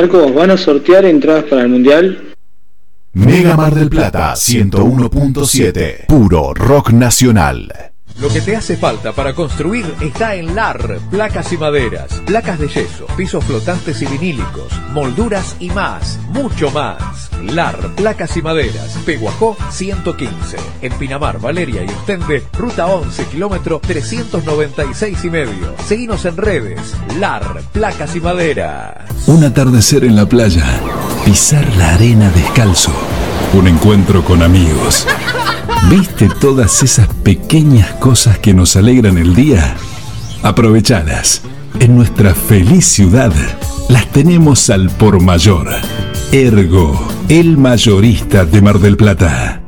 Marco, 0.00 0.32
¿van 0.32 0.52
a 0.52 0.56
sortear 0.56 1.04
entradas 1.06 1.42
para 1.50 1.62
el 1.62 1.70
Mundial? 1.70 2.32
Mega 3.14 3.56
Mar 3.56 3.74
del 3.74 3.90
Plata 3.90 4.34
101.7, 4.34 6.06
puro 6.06 6.54
rock 6.54 6.92
nacional. 6.92 7.90
Lo 8.20 8.28
que 8.28 8.40
te 8.40 8.54
hace 8.54 8.76
falta 8.76 9.12
para 9.12 9.34
construir 9.34 9.84
está 10.00 10.36
en 10.36 10.54
LAR, 10.54 11.00
placas 11.10 11.52
y 11.52 11.56
maderas, 11.56 12.22
placas 12.24 12.60
de 12.60 12.68
yeso, 12.68 13.08
pisos 13.16 13.44
flotantes 13.44 14.00
y 14.00 14.06
vinílicos, 14.06 14.72
molduras 14.92 15.56
y 15.58 15.68
más, 15.70 16.20
mucho 16.28 16.70
más. 16.70 17.02
LAR, 17.42 17.94
placas 17.96 18.36
y 18.36 18.42
maderas, 18.42 18.98
Peguajó 19.04 19.56
115, 19.70 20.56
en 20.82 20.92
Pinamar, 20.94 21.40
Valeria 21.40 21.84
y 21.84 21.88
Ostende, 21.88 22.44
ruta 22.56 22.86
11, 22.86 23.24
kilómetro 23.26 23.80
396 23.86 25.24
y 25.24 25.30
medio. 25.30 25.74
Seguinos 25.86 26.24
en 26.24 26.36
redes, 26.36 26.80
LAR, 27.18 27.62
placas 27.72 28.14
y 28.16 28.20
maderas. 28.20 28.94
Un 29.26 29.44
atardecer 29.44 30.04
en 30.04 30.16
la 30.16 30.26
playa, 30.26 30.64
pisar 31.24 31.66
la 31.76 31.94
arena 31.94 32.30
descalzo, 32.30 32.92
un 33.54 33.68
encuentro 33.68 34.24
con 34.24 34.42
amigos. 34.42 35.06
¿Viste 35.90 36.28
todas 36.40 36.82
esas 36.82 37.08
pequeñas 37.08 37.92
cosas 37.94 38.38
que 38.38 38.52
nos 38.52 38.76
alegran 38.76 39.16
el 39.16 39.34
día? 39.34 39.76
Aprovechalas. 40.42 41.42
En 41.80 41.96
nuestra 41.96 42.34
feliz 42.34 42.86
ciudad 42.86 43.32
las 43.88 44.06
tenemos 44.10 44.68
al 44.68 44.90
por 44.90 45.22
mayor. 45.22 45.68
Ergo, 46.32 46.98
el 47.28 47.58
mayorista 47.58 48.46
de 48.46 48.62
Mar 48.62 48.78
del 48.78 48.96
Plata. 48.96 49.67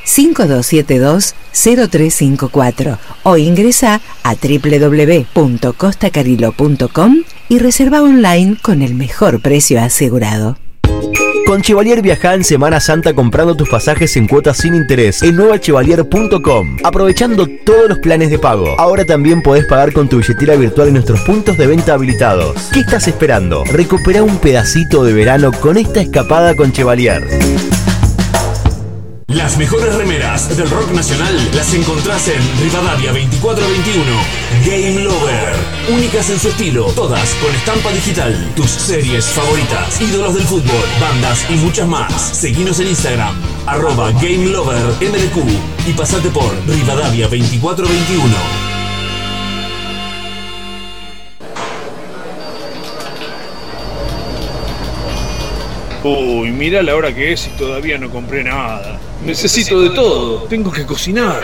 5272 0.03 1.35
0354 1.53 2.97
o 3.23 3.37
ingresa 3.37 4.01
a 4.23 4.35
www.costacariló.com 4.35 7.17
y 7.49 7.59
reserva 7.59 8.01
online 8.01 8.57
con 8.61 8.81
el 8.81 8.95
mejor 8.95 9.41
precio 9.41 9.81
asegurado. 9.81 10.57
Con 11.45 11.61
Chevalier 11.61 12.01
viaja 12.01 12.33
en 12.33 12.45
Semana 12.45 12.79
Santa 12.79 13.13
comprando 13.13 13.55
tus 13.55 13.67
pasajes 13.67 14.15
en 14.15 14.27
cuotas 14.27 14.55
sin 14.57 14.73
interés 14.73 15.21
en 15.21 15.35
nuevachevalier.com, 15.35 16.77
aprovechando 16.83 17.45
todos 17.65 17.89
los 17.89 17.99
planes 17.99 18.29
de 18.29 18.39
pago. 18.39 18.79
Ahora 18.79 19.03
también 19.03 19.41
podés 19.41 19.65
pagar 19.65 19.91
con 19.91 20.07
tu 20.07 20.19
billetera 20.19 20.55
virtual 20.55 20.87
en 20.87 20.93
nuestros 20.93 21.19
puntos 21.21 21.57
de 21.57 21.67
venta 21.67 21.93
habilitados. 21.93 22.69
¿Qué 22.71 22.79
estás 22.79 23.09
esperando? 23.09 23.65
Recupera 23.65 24.23
un 24.23 24.37
pedacito 24.37 25.03
de 25.03 25.11
verano 25.13 25.51
con 25.51 25.75
esta 25.77 25.99
escapada 25.99 26.55
con 26.55 26.71
Chevalier. 26.71 27.27
Las 29.33 29.57
mejores 29.57 29.95
remeras 29.95 30.57
del 30.57 30.69
rock 30.69 30.91
nacional 30.91 31.33
las 31.53 31.73
encontrás 31.73 32.27
en 32.27 32.41
Rivadavia 32.61 33.13
2421. 33.13 34.03
Game 34.65 35.03
Lover. 35.05 35.55
Únicas 35.89 36.29
en 36.29 36.37
su 36.37 36.49
estilo, 36.49 36.87
todas 36.87 37.33
con 37.35 37.55
estampa 37.55 37.93
digital. 37.93 38.51
Tus 38.57 38.69
series 38.69 39.25
favoritas, 39.27 40.01
ídolos 40.01 40.35
del 40.35 40.43
fútbol, 40.43 40.83
bandas 40.99 41.49
y 41.49 41.53
muchas 41.53 41.87
más. 41.87 42.11
Seguinos 42.13 42.81
en 42.81 42.87
Instagram, 42.87 43.33
arroba 43.67 44.11
Game 44.11 44.47
Lover 44.47 44.83
MDQ 44.99 45.87
y 45.87 45.93
pasate 45.93 46.29
por 46.29 46.51
Rivadavia 46.67 47.29
2421. 47.29 48.35
Uy, 56.03 56.51
mira 56.51 56.83
la 56.83 56.95
hora 56.97 57.15
que 57.15 57.31
es 57.31 57.47
y 57.47 57.51
todavía 57.51 57.97
no 57.97 58.09
compré 58.09 58.43
nada. 58.43 58.99
Necesito 59.25 59.81
de 59.81 59.89
todo. 59.91 60.43
Tengo 60.43 60.71
que 60.71 60.85
cocinar. 60.85 61.41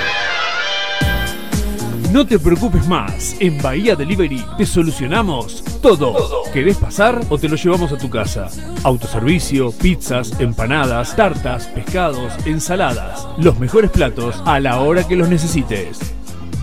No 2.12 2.26
te 2.26 2.40
preocupes 2.40 2.88
más, 2.88 3.36
en 3.40 3.62
Bahía 3.62 3.96
Delivery 3.96 4.44
te 4.58 4.66
solucionamos 4.66 5.64
todo. 5.82 6.16
¿Querés 6.54 6.78
pasar 6.78 7.20
o 7.30 7.38
te 7.38 7.50
lo 7.50 7.58
llevamos 7.58 7.92
a 7.92 7.98
tu 7.98 8.10
casa? 8.10 8.48
Autoservicio, 8.84 9.72
pizzas, 9.72 10.40
empanadas, 10.40 11.14
tartas, 11.16 11.68
pescados, 11.68 12.34
ensaladas. 12.46 13.28
Los 13.38 13.60
mejores 13.60 13.92
platos 13.92 14.42
a 14.46 14.60
la 14.60 14.80
hora 14.80 15.06
que 15.06 15.18
los 15.18 15.30
necesites. 15.30 16.00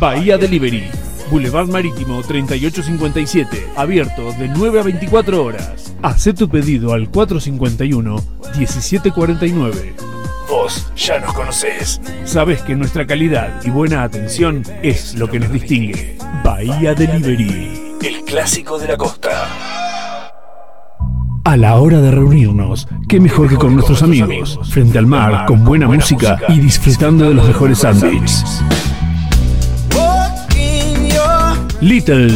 Bahía 0.00 0.38
Delivery, 0.38 0.88
Boulevard 1.30 1.68
Marítimo 1.68 2.22
3857, 2.22 3.68
abierto 3.76 4.32
de 4.32 4.48
9 4.48 4.80
a 4.80 4.82
24 4.82 5.44
horas. 5.44 5.94
Haz 6.02 6.24
tu 6.36 6.48
pedido 6.48 6.92
al 6.92 7.12
451-1749. 7.12 9.94
Vos 10.48 10.92
ya 10.96 11.18
nos 11.18 11.32
conocés. 11.32 12.00
Sabés 12.24 12.62
que 12.62 12.74
nuestra 12.74 13.06
calidad 13.06 13.60
y 13.64 13.70
buena 13.70 14.02
atención 14.02 14.62
es 14.82 15.14
lo 15.14 15.28
que 15.28 15.40
nos 15.40 15.52
distingue. 15.52 16.18
Bahía 16.44 16.94
Delivery, 16.94 17.96
el 18.02 18.24
clásico 18.24 18.78
de 18.78 18.88
la 18.88 18.96
costa. 18.96 19.48
A 21.44 21.56
la 21.56 21.76
hora 21.76 22.00
de 22.00 22.10
reunirnos, 22.10 22.88
qué 23.08 23.20
mejor 23.20 23.48
que 23.48 23.56
con 23.56 23.74
nuestros 23.74 24.02
amigos, 24.02 24.58
frente 24.70 24.98
al 24.98 25.06
mar, 25.06 25.44
con 25.46 25.64
buena 25.64 25.86
música 25.86 26.38
y 26.48 26.58
disfrutando 26.58 27.28
de 27.28 27.34
los 27.34 27.46
mejores 27.46 27.78
sándwiches. 27.78 28.62
Little, 31.80 32.28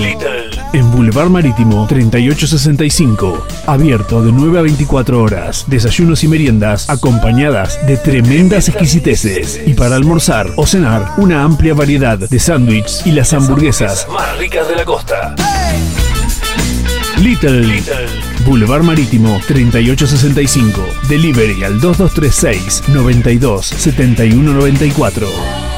en 0.72 0.90
Boulevard 0.90 1.30
Marítimo 1.30 1.86
3865, 1.86 3.46
abierto 3.66 4.22
de 4.22 4.32
9 4.32 4.58
a 4.58 4.62
24 4.62 5.22
horas, 5.22 5.64
desayunos 5.68 6.24
y 6.24 6.28
meriendas 6.28 6.88
acompañadas 6.90 7.78
de 7.86 7.96
tremendas 7.96 8.68
exquisiteces. 8.68 9.60
Y 9.66 9.74
para 9.74 9.96
almorzar 9.96 10.50
o 10.56 10.66
cenar 10.66 11.12
una 11.18 11.42
amplia 11.42 11.74
variedad 11.74 12.18
de 12.18 12.38
sándwiches 12.38 13.06
y 13.06 13.12
las 13.12 13.32
hamburguesas 13.32 14.06
más 14.12 14.38
ricas 14.38 14.68
de 14.68 14.76
la 14.76 14.84
costa. 14.84 15.34
Little, 17.18 17.82
Boulevard 18.46 18.82
Marítimo 18.82 19.40
3865, 19.46 20.80
delivery 21.08 21.64
al 21.64 21.80
2236 21.80 22.84
92 22.88 23.66
7194. 23.66 25.77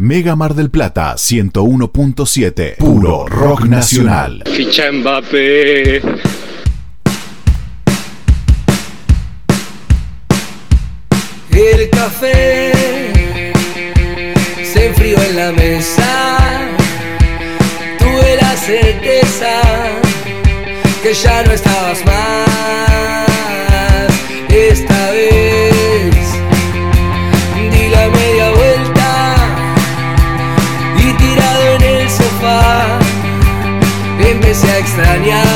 Mega 0.00 0.34
Mar 0.34 0.54
del 0.54 0.70
Plata 0.70 1.14
101.7. 1.14 2.76
Puro 2.78 3.26
rock 3.26 3.66
nacional. 3.66 4.42
Ficha 4.46 4.90
Mbappé. 4.90 5.96
El 11.50 11.90
café 11.90 12.72
se 14.64 14.86
enfrió 14.86 15.22
en 15.22 15.36
la 15.36 15.52
mesa. 15.52 16.38
Tuve 17.98 18.36
la 18.40 18.56
certeza 18.56 19.60
que 21.02 21.12
ya 21.12 21.42
no 21.42 21.52
estabas 21.52 22.02
más. 22.06 22.89
Empecé 35.02 35.49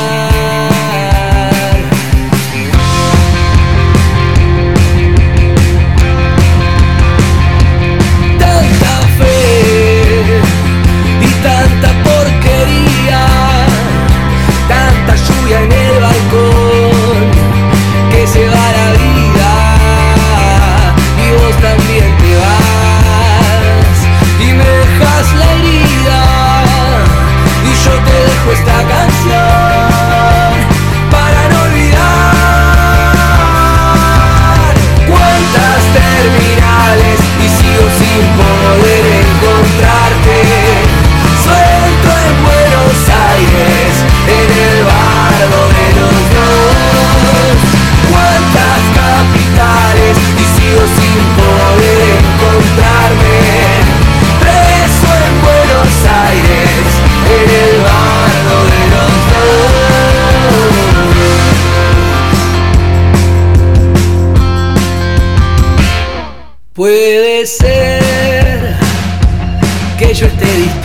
esta 28.51 28.87
canción 28.87 29.54
Puede 66.75 67.47
ser 67.47 68.75
que 69.97 70.13
yo 70.13 70.27
esté 70.27 70.45
distinto, 70.45 70.84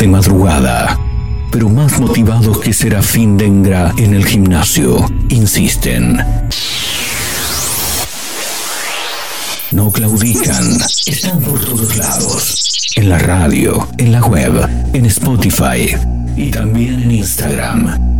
de 0.00 0.08
madrugada, 0.08 0.98
pero 1.50 1.68
más 1.68 2.00
motivados 2.00 2.58
que 2.60 2.72
Serafín 2.72 3.36
Dengra 3.36 3.92
en 3.98 4.14
el 4.14 4.24
gimnasio, 4.24 5.06
insisten. 5.28 6.16
No 9.72 9.92
claudican, 9.92 10.78
están 11.04 11.40
por 11.42 11.62
todos 11.62 11.98
lados. 11.98 12.92
En 12.96 13.10
la 13.10 13.18
radio, 13.18 13.88
en 13.98 14.12
la 14.12 14.22
web, 14.22 14.66
en 14.94 15.04
Spotify 15.04 15.94
y 16.34 16.50
también 16.50 17.02
en 17.02 17.10
Instagram. 17.10 18.19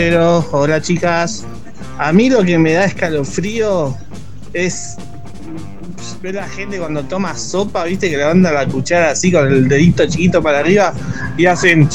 Hola 0.00 0.80
chicas. 0.80 1.44
A 1.98 2.10
mí 2.10 2.30
lo 2.30 2.42
que 2.42 2.56
me 2.56 2.72
da 2.72 2.86
escalofrío 2.86 3.94
es 4.54 4.96
ver 6.22 6.38
a 6.38 6.42
la 6.42 6.48
gente 6.48 6.78
cuando 6.78 7.02
toma 7.02 7.36
sopa, 7.36 7.84
viste, 7.84 8.08
que 8.08 8.16
levanta 8.16 8.50
la 8.50 8.66
cuchara 8.66 9.10
así 9.10 9.30
con 9.30 9.46
el 9.46 9.68
dedito 9.68 10.06
chiquito 10.06 10.42
para 10.42 10.60
arriba 10.60 10.94
y 11.36 11.44
hacen. 11.44 11.86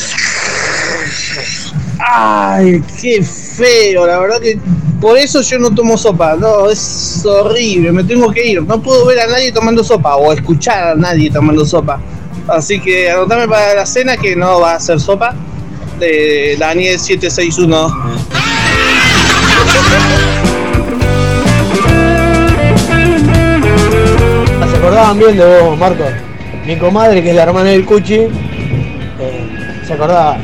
Ay, 1.97 2.83
qué 3.01 3.23
feo, 3.23 4.05
la 4.05 4.19
verdad 4.19 4.39
que 4.39 4.59
por 5.01 5.17
eso 5.17 5.41
yo 5.41 5.57
no 5.57 5.71
tomo 5.73 5.97
sopa, 5.97 6.35
no, 6.35 6.69
es 6.69 7.25
horrible, 7.25 7.91
me 7.91 8.03
tengo 8.03 8.31
que 8.31 8.45
ir, 8.45 8.61
no 8.61 8.79
puedo 8.83 9.07
ver 9.07 9.21
a 9.21 9.27
nadie 9.27 9.51
tomando 9.51 9.83
sopa 9.83 10.15
o 10.15 10.31
escuchar 10.31 10.89
a 10.89 10.95
nadie 10.95 11.31
tomando 11.31 11.65
sopa. 11.65 11.99
Así 12.47 12.79
que 12.79 13.09
anotame 13.09 13.47
para 13.47 13.73
la 13.73 13.85
cena 13.87 14.15
que 14.15 14.35
no 14.35 14.59
va 14.59 14.75
a 14.75 14.79
ser 14.79 14.99
sopa 14.99 15.35
de 15.99 16.55
Daniel 16.59 16.99
761. 16.99 18.25
Se 24.69 24.77
acordaban 24.77 25.19
bien 25.19 25.37
de 25.37 25.45
vos, 25.61 25.77
Marco. 25.77 26.03
Mi 26.65 26.77
comadre, 26.77 27.21
que 27.21 27.29
es 27.29 27.35
la 27.35 27.43
hermana 27.43 27.69
del 27.69 27.85
Cuchi, 27.85 28.15
eh, 28.15 28.29
se 29.85 29.93
acordaba 29.93 30.37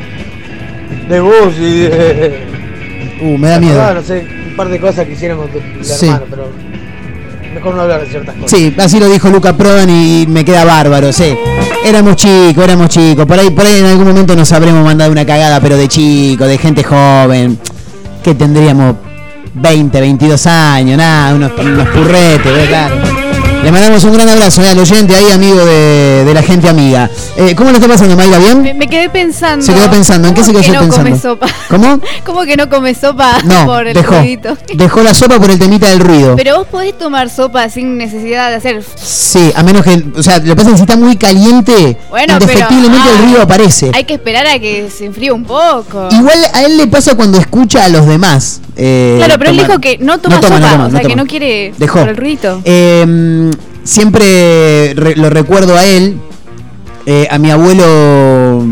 de 1.08 1.20
vos 1.20 1.54
y 1.58 1.80
de. 1.80 2.46
Uh, 3.22 3.38
me 3.38 3.48
da 3.48 3.58
miedo. 3.58 3.72
acordaba, 3.80 4.00
no 4.00 4.06
sé, 4.06 4.26
un 4.48 4.56
par 4.56 4.68
de 4.68 4.80
cosas 4.80 5.06
que 5.06 5.12
hicieron 5.12 5.38
con 5.38 5.48
tu 5.48 5.58
la 5.78 5.84
Sí. 5.84 6.06
hermana, 6.06 6.26
pero 6.30 6.48
mejor 7.52 7.74
no 7.74 7.82
hablar 7.82 8.00
de 8.00 8.10
ciertas 8.10 8.34
cosas. 8.34 8.50
Sí, 8.50 8.74
así 8.78 8.98
lo 8.98 9.08
dijo 9.08 9.28
Luca 9.30 9.56
Prodan 9.56 9.88
y 9.90 10.26
me 10.28 10.44
queda 10.44 10.64
bárbaro, 10.64 11.12
sí. 11.12 11.36
Éramos 11.84 12.16
chicos, 12.16 12.64
éramos 12.64 12.88
chicos. 12.88 13.26
Por 13.26 13.38
ahí, 13.38 13.50
por 13.50 13.66
ahí 13.66 13.78
en 13.80 13.86
algún 13.86 14.06
momento 14.06 14.34
nos 14.36 14.52
habremos 14.52 14.84
mandado 14.84 15.10
una 15.10 15.24
cagada, 15.24 15.60
pero 15.60 15.76
de 15.76 15.88
chico, 15.88 16.44
de 16.44 16.58
gente 16.58 16.82
joven. 16.82 17.58
Que 18.22 18.34
tendríamos 18.34 18.96
20, 19.54 20.00
22 20.00 20.46
años, 20.46 20.96
nada, 20.96 21.34
unos, 21.34 21.52
unos 21.58 21.88
purretes, 21.88 22.52
¿ves? 22.52 23.21
Le 23.62 23.70
mandamos 23.70 24.02
un 24.04 24.12
gran 24.12 24.28
abrazo 24.28 24.60
eh, 24.62 24.68
al 24.70 24.78
oyente 24.78 25.14
ahí, 25.14 25.30
amigo 25.30 25.64
de, 25.64 26.24
de 26.24 26.34
la 26.34 26.42
gente 26.42 26.68
amiga. 26.68 27.08
Eh, 27.36 27.54
¿Cómo 27.54 27.70
le 27.70 27.76
está 27.76 27.86
pasando, 27.88 28.16
Mayra? 28.16 28.38
¿Bien? 28.38 28.60
Me, 28.60 28.74
me 28.74 28.88
quedé 28.88 29.08
pensando. 29.08 29.64
Se 29.64 29.72
quedó 29.72 29.88
pensando, 29.88 30.26
¿en 30.26 30.34
qué 30.34 30.42
se 30.42 30.52
¿Cómo 30.52 30.62
quedó 30.64 30.72
que 30.72 30.72
no 30.72 30.80
pensando? 30.82 31.10
come 31.10 31.20
sopa? 31.20 31.46
¿Cómo? 31.68 32.00
¿Cómo 32.26 32.42
que 32.44 32.56
no 32.56 32.68
come 32.68 32.92
sopa 32.94 33.38
No, 33.44 33.64
por 33.66 33.86
el 33.86 33.94
dejó. 33.94 34.16
ruidito? 34.18 34.56
Dejó 34.74 35.02
la 35.04 35.14
sopa 35.14 35.38
por 35.38 35.48
el 35.50 35.58
temita 35.60 35.88
del 35.88 36.00
ruido. 36.00 36.34
Pero 36.34 36.58
vos 36.58 36.66
podés 36.66 36.98
tomar 36.98 37.30
sopa 37.30 37.68
sin 37.68 37.96
necesidad 37.96 38.50
de 38.50 38.56
hacer. 38.56 38.82
Sí, 38.96 39.52
a 39.54 39.62
menos 39.62 39.84
que, 39.84 40.02
o 40.16 40.22
sea, 40.24 40.38
lo 40.38 40.44
que 40.44 40.56
pasa 40.56 40.68
es 40.68 40.72
que 40.72 40.76
si 40.78 40.82
está 40.82 40.96
muy 40.96 41.16
caliente, 41.16 41.96
Bueno, 42.10 42.34
pero. 42.40 42.50
indefectiblemente 42.50 43.10
el 43.10 43.18
ruido 43.18 43.42
aparece. 43.42 43.92
Hay 43.94 44.04
que 44.04 44.14
esperar 44.14 44.46
a 44.48 44.58
que 44.58 44.90
se 44.90 45.04
enfríe 45.04 45.30
un 45.30 45.44
poco. 45.44 46.08
Igual 46.10 46.38
a 46.52 46.64
él 46.64 46.76
le 46.78 46.88
pasa 46.88 47.14
cuando 47.14 47.38
escucha 47.38 47.84
a 47.84 47.88
los 47.88 48.06
demás. 48.06 48.60
eh, 48.76 49.14
Claro, 49.18 49.34
pero 49.38 49.50
él 49.50 49.56
dijo 49.58 49.78
que 49.78 49.98
no 49.98 50.18
toma, 50.18 50.34
No 50.36 50.40
toma, 50.40 50.56
sopa, 50.56 50.66
no 50.68 50.72
toma, 50.74 50.86
o 50.86 50.90
sea 50.90 51.00
que 51.08 51.14
no 51.16 51.26
quiere 51.26 51.72
Dejó. 51.78 52.00
por 52.00 52.08
el 52.08 52.16
ruido. 52.16 52.60
Eh, 52.64 53.50
siempre 53.84 54.94
re- 54.94 55.16
lo 55.16 55.30
recuerdo 55.30 55.76
a 55.76 55.84
él, 55.84 56.16
eh, 57.06 57.26
a 57.30 57.38
mi 57.38 57.50
abuelo, 57.50 58.62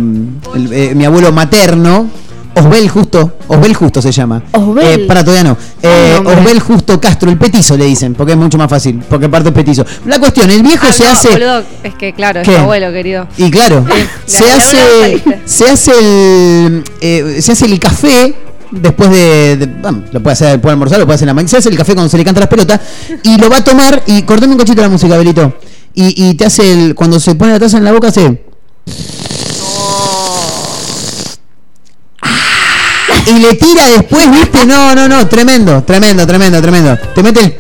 el- 0.54 0.72
eh, 0.72 0.92
mi 0.94 1.04
abuelo 1.04 1.32
materno, 1.32 2.08
Osbel 2.54 2.88
Justo, 2.88 3.34
Osbel 3.46 3.74
Justo 3.74 4.02
se 4.02 4.10
llama. 4.12 4.42
Osbel. 4.52 5.02
Eh, 5.02 5.06
para 5.06 5.24
todavía 5.24 5.44
no. 5.50 5.56
Eh, 5.82 6.12
nombre. 6.16 6.34
Osbel 6.36 6.60
Justo 6.60 7.00
Castro, 7.00 7.30
el 7.30 7.38
petizo 7.38 7.76
le 7.76 7.84
dicen, 7.86 8.14
porque 8.14 8.32
es 8.32 8.38
mucho 8.38 8.58
más 8.58 8.68
fácil, 8.68 9.00
porque 9.08 9.26
aparte 9.26 9.50
es 9.50 9.54
petizo. 9.54 9.84
La 10.06 10.18
cuestión, 10.18 10.50
el 10.50 10.62
viejo 10.62 10.86
Ah, 10.88 10.92
se 10.92 11.04
no, 11.04 11.10
hace... 11.10 11.28
boludo, 11.30 11.62
es 11.84 11.94
que 11.94 12.12
claro, 12.12 12.40
es 12.40 12.48
tu 12.48 12.54
abuelo, 12.56 12.92
querido. 12.92 13.26
Y 13.36 13.50
claro, 13.50 13.82
de 13.82 14.06
se 14.26 14.50
hace, 14.50 15.22
se 15.44 15.68
hace 15.68 15.92
el, 15.98 16.84
eh, 17.00 17.38
se 17.40 17.52
hace 17.52 17.66
el 17.66 17.78
café 17.78 18.34
después 18.70 19.10
de, 19.10 19.68
lo 20.12 20.22
puede 20.22 20.32
hacer 20.32 20.52
después 20.52 20.70
de 20.70 20.72
almorzar, 20.72 20.98
lo 20.98 21.06
puede 21.06 21.16
hacer 21.16 21.26
en 21.26 21.28
la 21.28 21.34
mañana, 21.34 21.48
se 21.48 21.56
hace 21.58 21.68
el 21.68 21.76
café 21.76 21.94
cuando 21.94 22.08
se 22.08 22.18
le 22.18 22.24
canta 22.24 22.40
las 22.40 22.48
pelotas 22.48 22.80
y 23.22 23.38
lo 23.38 23.50
va 23.50 23.58
a 23.58 23.64
tomar 23.64 24.02
y 24.06 24.22
cortame 24.22 24.52
un 24.52 24.58
cachito 24.58 24.82
la 24.82 24.88
música, 24.88 25.16
Belito. 25.16 25.54
Y, 25.92 26.28
y 26.28 26.34
te 26.34 26.44
hace 26.44 26.72
el, 26.72 26.94
cuando 26.94 27.18
se 27.18 27.34
pone 27.34 27.52
la 27.52 27.58
taza 27.58 27.78
en 27.78 27.84
la 27.84 27.92
boca 27.92 28.08
hace 28.08 28.44
y 33.26 33.38
le 33.38 33.54
tira 33.54 33.86
después, 33.86 34.30
¿viste? 34.30 34.66
No, 34.66 34.94
no, 34.94 35.08
no, 35.08 35.26
tremendo, 35.28 35.82
tremendo, 35.84 36.26
tremendo, 36.26 36.60
tremendo. 36.60 36.98
Te 37.14 37.22
mete 37.22 37.44
el 37.44 37.54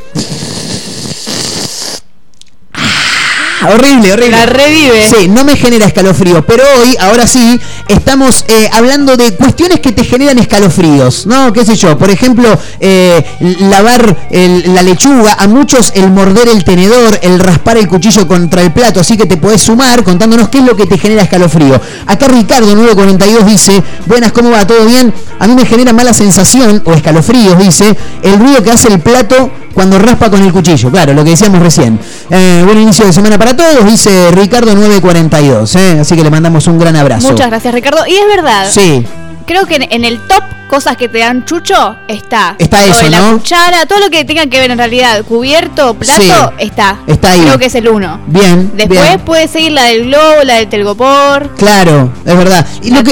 horrible, 3.68 4.12
horrible. 4.12 4.30
La 4.36 4.46
revive. 4.46 5.06
Sí, 5.08 5.28
no 5.28 5.44
me 5.44 5.56
genera 5.56 5.86
escalofrío, 5.86 6.44
pero 6.46 6.62
hoy, 6.80 6.96
ahora 7.00 7.26
sí, 7.26 7.60
estamos 7.88 8.44
eh, 8.48 8.68
hablando 8.72 9.16
de 9.16 9.34
cuestiones 9.36 9.80
que 9.80 9.92
te 9.92 10.04
generan 10.04 10.38
escalofríos, 10.38 11.26
¿no? 11.26 11.52
¿Qué 11.52 11.64
sé 11.64 11.76
yo? 11.76 11.96
Por 11.98 12.10
ejemplo, 12.10 12.58
eh, 12.80 13.24
lavar 13.70 14.28
el- 14.30 14.74
la 14.74 14.82
lechuga, 14.82 15.34
a 15.38 15.46
muchos 15.48 15.92
el 15.94 16.10
morder 16.10 16.48
el 16.48 16.64
tenedor, 16.64 17.18
el 17.22 17.38
raspar 17.38 17.76
el 17.76 17.88
cuchillo 17.88 18.26
contra 18.26 18.62
el 18.62 18.72
plato, 18.72 19.00
así 19.00 19.16
que 19.16 19.26
te 19.26 19.36
podés 19.36 19.62
sumar 19.62 20.02
contándonos 20.04 20.48
qué 20.48 20.58
es 20.58 20.64
lo 20.64 20.76
que 20.76 20.86
te 20.86 20.98
genera 20.98 21.22
escalofrío. 21.22 21.80
Acá 22.06 22.28
Ricardo 22.28 22.74
942 22.74 23.46
dice, 23.46 23.82
buenas, 24.06 24.32
¿cómo 24.32 24.50
va? 24.50 24.66
¿Todo 24.66 24.84
bien? 24.86 25.12
A 25.38 25.46
mí 25.46 25.54
me 25.54 25.64
genera 25.66 25.92
mala 25.92 26.12
sensación, 26.12 26.82
o 26.84 26.92
escalofríos, 26.92 27.58
dice, 27.58 27.96
el 28.22 28.38
ruido 28.38 28.62
que 28.62 28.70
hace 28.70 28.88
el 28.88 29.00
plato 29.00 29.50
cuando 29.72 29.98
raspa 29.98 30.28
con 30.30 30.42
el 30.42 30.52
cuchillo, 30.52 30.90
claro, 30.90 31.14
lo 31.14 31.22
que 31.24 31.30
decíamos 31.30 31.60
recién. 31.62 31.98
Eh, 32.28 32.62
buen 32.66 32.80
inicio 32.80 33.06
de 33.06 33.12
semana 33.12 33.38
para 33.38 33.49
todos, 33.56 33.84
dice 33.84 34.30
Ricardo 34.32 34.74
942, 34.74 35.76
¿eh? 35.76 35.98
así 36.00 36.16
que 36.16 36.22
le 36.22 36.30
mandamos 36.30 36.66
un 36.66 36.78
gran 36.78 36.96
abrazo. 36.96 37.30
Muchas 37.30 37.48
gracias, 37.48 37.74
Ricardo. 37.74 38.06
Y 38.06 38.14
es 38.14 38.26
verdad. 38.26 38.66
Sí, 38.70 39.06
Creo 39.50 39.66
que 39.66 39.74
en, 39.74 39.86
en 39.90 40.04
el 40.04 40.20
top 40.28 40.44
cosas 40.68 40.96
que 40.96 41.08
te 41.08 41.18
dan 41.18 41.44
chucho 41.44 41.96
está. 42.06 42.54
Está 42.56 42.84
eso, 42.86 43.02
de 43.02 43.10
La 43.10 43.18
¿no? 43.18 43.32
cuchara, 43.38 43.84
todo 43.86 43.98
lo 43.98 44.08
que 44.08 44.24
tenga 44.24 44.46
que 44.46 44.60
ver 44.60 44.70
en 44.70 44.78
realidad, 44.78 45.24
cubierto, 45.24 45.94
plato, 45.94 46.22
Sí, 46.22 46.30
está. 46.64 47.00
está 47.08 47.32
ahí. 47.32 47.40
Creo 47.40 47.58
que 47.58 47.64
es 47.66 47.74
el 47.74 47.88
uno. 47.88 48.20
bien. 48.28 48.70
Después 48.76 49.00
bien. 49.02 49.20
puede 49.22 49.48
seguir 49.48 49.72
la 49.72 49.86
del 49.86 50.04
globo, 50.06 50.44
la 50.44 50.54
del 50.54 50.68
telgopor. 50.68 51.50
Claro, 51.56 52.12
es 52.24 52.36
verdad. 52.36 52.64
Y 52.84 52.90
lo 52.92 53.02
que, 53.02 53.10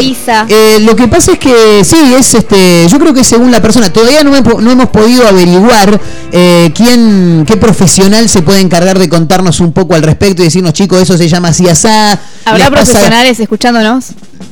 eh, 0.49 0.79
lo 0.83 0.95
que 0.95 1.09
pasa 1.09 1.33
es 1.33 1.41
que 1.41 1.83
sí, 1.83 1.97
es 2.17 2.33
este, 2.37 2.87
yo 2.89 3.01
creo 3.01 3.13
que 3.13 3.25
según 3.25 3.51
la 3.51 3.61
persona, 3.61 3.93
todavía 3.93 4.23
no, 4.23 4.37
hemos- 4.37 4.63
no 4.63 4.71
hemos 4.71 4.91
podido 4.91 5.27
averiguar 5.27 6.01
eh, 6.31 6.71
quién, 6.73 7.43
qué 7.49 7.57
profesional 7.57 8.29
se 8.29 8.43
puede 8.43 8.61
encargar 8.61 9.01
de 9.01 9.09
contarnos 9.09 9.59
un 9.59 9.73
poco 9.73 9.97
al 9.97 10.03
respecto 10.05 10.43
y 10.43 10.45
decirnos, 10.45 10.73
chicos, 10.73 11.03
eso 11.03 11.19
se 11.19 11.29
llama 11.29 11.49
así 11.49 11.69
asá. 11.69 12.13
¿Habrá 12.45 12.71
pasa- 12.71 12.85
profesionales 12.85 13.41
escuchándonos? 13.41 14.05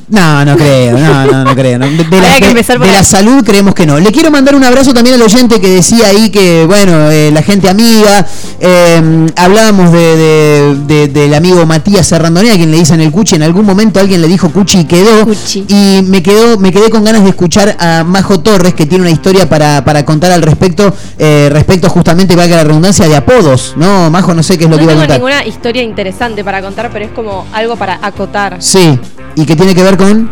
No, 0.09 0.45
no 0.45 0.55
creo, 0.55 0.97
no, 0.97 1.25
no, 1.25 1.43
no 1.43 1.53
creo. 1.55 1.77
no. 1.79 1.85
De, 1.85 1.97
de 1.97 2.21
la, 2.21 2.35
que 2.39 2.53
de- 2.53 2.87
de 2.97 3.03
salud 3.03 3.43
creemos 3.43 3.75
que 3.75 3.85
no. 3.85 3.99
Le 3.99 4.09
quiero 4.13 4.31
mandar 4.31 4.55
un 4.55 4.63
abrazo 4.63 4.93
también 4.93 5.15
al 5.15 5.21
oyente 5.21 5.59
que 5.59 5.69
decía 5.69 6.07
ahí 6.07 6.29
que, 6.29 6.63
bueno, 6.65 7.11
eh, 7.11 7.29
la 7.33 7.41
gente 7.43 7.67
amiga, 7.69 8.25
eh, 8.61 9.27
hablábamos 9.35 9.91
de, 9.91 10.15
de- 10.15 10.75
de- 10.87 11.07
del 11.09 11.33
amigo 11.33 11.65
Matías 11.65 12.07
Serrandonea, 12.07 12.55
quien 12.55 12.71
le 12.71 12.77
dicen 12.77 13.01
el 13.01 13.11
Cuchi, 13.11 13.35
en 13.35 13.43
algún 13.43 13.65
momento 13.65 13.99
alguien 13.99 14.21
le 14.21 14.27
dijo 14.29 14.49
Cuchi 14.49 14.79
y 14.79 14.85
quedó. 14.85 15.27
Y 15.67 16.01
me 16.03 16.23
quedó, 16.23 16.57
me 16.57 16.71
quedé 16.71 16.89
con 16.89 17.03
ganas 17.03 17.23
de 17.23 17.29
escuchar 17.29 17.75
a 17.77 18.05
Majo 18.05 18.39
Torres, 18.39 18.73
que 18.75 18.85
tiene 18.85 19.01
una 19.03 19.11
historia 19.11 19.49
para, 19.49 19.83
para 19.83 20.05
contar 20.05 20.31
al 20.31 20.41
respecto, 20.41 20.93
eh, 21.19 21.49
respecto 21.51 21.89
justamente, 21.89 22.33
valga 22.35 22.55
la 22.55 22.63
redundancia, 22.63 23.09
de 23.09 23.15
apodos, 23.17 23.73
¿no? 23.75 24.09
Majo, 24.09 24.33
no 24.33 24.41
sé 24.41 24.57
qué 24.57 24.63
es 24.63 24.69
lo 24.69 24.77
No 24.77 24.79
que 24.79 24.83
iba 24.85 24.93
a 24.93 24.95
tengo 24.95 25.07
contar. 25.19 25.19
ninguna 25.19 25.45
historia 25.45 25.83
interesante 25.83 26.43
para 26.45 26.61
contar, 26.61 26.89
pero 26.93 27.03
es 27.03 27.11
como 27.11 27.45
algo 27.53 27.75
para 27.75 27.99
acotar. 28.01 28.57
Sí, 28.59 28.97
y 29.37 29.45
que 29.45 29.55
tiene 29.55 29.73
que 29.73 29.83
ver 29.83 29.95
con... 29.97 30.29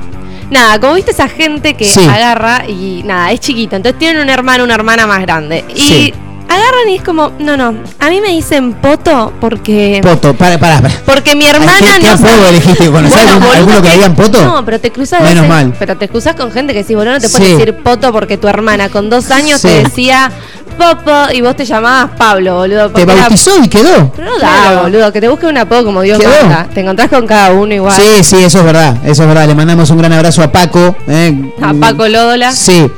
Nada, 0.50 0.80
como 0.80 0.94
viste 0.96 1.12
esa 1.12 1.28
gente 1.30 1.74
que 1.76 1.86
Sí. 1.86 2.06
agarra 2.06 2.66
y 2.68 3.02
nada, 3.06 3.32
es 3.32 3.40
chiquita, 3.40 3.78
entonces 3.78 3.98
tienen 3.98 4.22
un 4.22 4.30
hermano, 4.30 4.64
una 4.64 4.76
hermana 4.76 5.08
más 5.08 5.22
grande. 5.22 5.64
Y 5.74 5.80
Sí. 5.80 6.14
Agarran 6.48 6.90
y 6.90 6.96
es 6.96 7.04
como, 7.04 7.32
no, 7.40 7.58
no, 7.58 7.74
a 8.00 8.10
mí 8.10 8.22
me 8.22 8.30
dicen 8.30 8.74
poto 8.74 9.34
porque... 9.42 10.00
Poto, 10.04 10.34
para, 10.36 10.58
para, 10.58 10.82
para. 10.82 10.94
Porque 11.06 11.36
mi 11.36 11.46
hermana 11.46 11.74
¿Qué, 11.80 12.00
qué 12.02 12.08
no 12.12 12.18
sabe- 12.18 12.50
elegiste? 12.50 12.90
¿Conocés 12.92 13.14
Bueno, 13.16 13.32
algún- 13.32 13.42
boludo, 13.48 13.58
alguno 13.58 13.82
que 13.82 13.92
digan 13.92 14.16
poto? 14.16 14.44
No, 14.46 14.66
pero 14.66 14.80
te 14.80 14.92
cruzas 14.92 15.22
Menos 15.22 15.48
mal. 15.48 15.74
Pero 15.78 15.98
te 15.98 16.08
cruzas 16.08 16.36
con 16.36 16.52
gente 16.52 16.74
que 16.74 16.84
sí, 16.84 16.96
boludo, 16.96 17.14
no 17.16 17.20
te 17.20 17.28
Sí. 17.28 17.38
puedes 17.38 17.58
decir 17.58 17.76
poto 17.78 18.12
porque 18.12 18.38
tu 18.38 18.48
hermana 18.48 18.90
con 18.90 19.10
dos 19.10 19.32
años 19.32 19.62
Sí. 19.62 19.68
te 19.68 19.84
decía 19.84 20.32
Popo 20.78 21.32
y 21.34 21.40
vos 21.40 21.56
te 21.56 21.64
llamabas 21.64 22.18
Pablo, 22.18 22.56
boludo. 22.56 22.90
Te 22.90 23.04
era- 23.04 23.16
bautizó 23.16 23.64
y 23.64 23.70
quedó. 23.70 24.12
Pero 24.14 24.30
no 24.30 24.38
da, 24.38 24.82
boludo, 24.82 25.10
que 25.14 25.22
te 25.22 25.30
busque 25.30 25.46
un 25.48 25.58
apodo 25.58 25.86
como 25.86 26.02
Dios 26.02 26.20
manda. 26.22 26.68
Te 26.74 26.82
encontrás 26.82 27.10
con 27.10 27.26
cada 27.26 27.52
uno 27.54 27.74
igual. 27.74 27.96
Sí, 27.96 28.24
sí, 28.26 28.44
eso 28.44 28.60
es 28.60 28.66
verdad, 28.66 28.98
eso 29.06 29.22
es 29.24 29.28
verdad. 29.30 29.48
Le 29.48 29.56
mandamos 29.56 29.90
un 29.90 29.98
gran 30.00 30.12
abrazo 30.12 30.44
a 30.44 30.52
Paco. 30.52 30.94
eh, 31.08 31.34
A 31.62 31.74
Paco 31.74 32.10
Lódola. 32.10 32.52
Sí. 32.52 32.92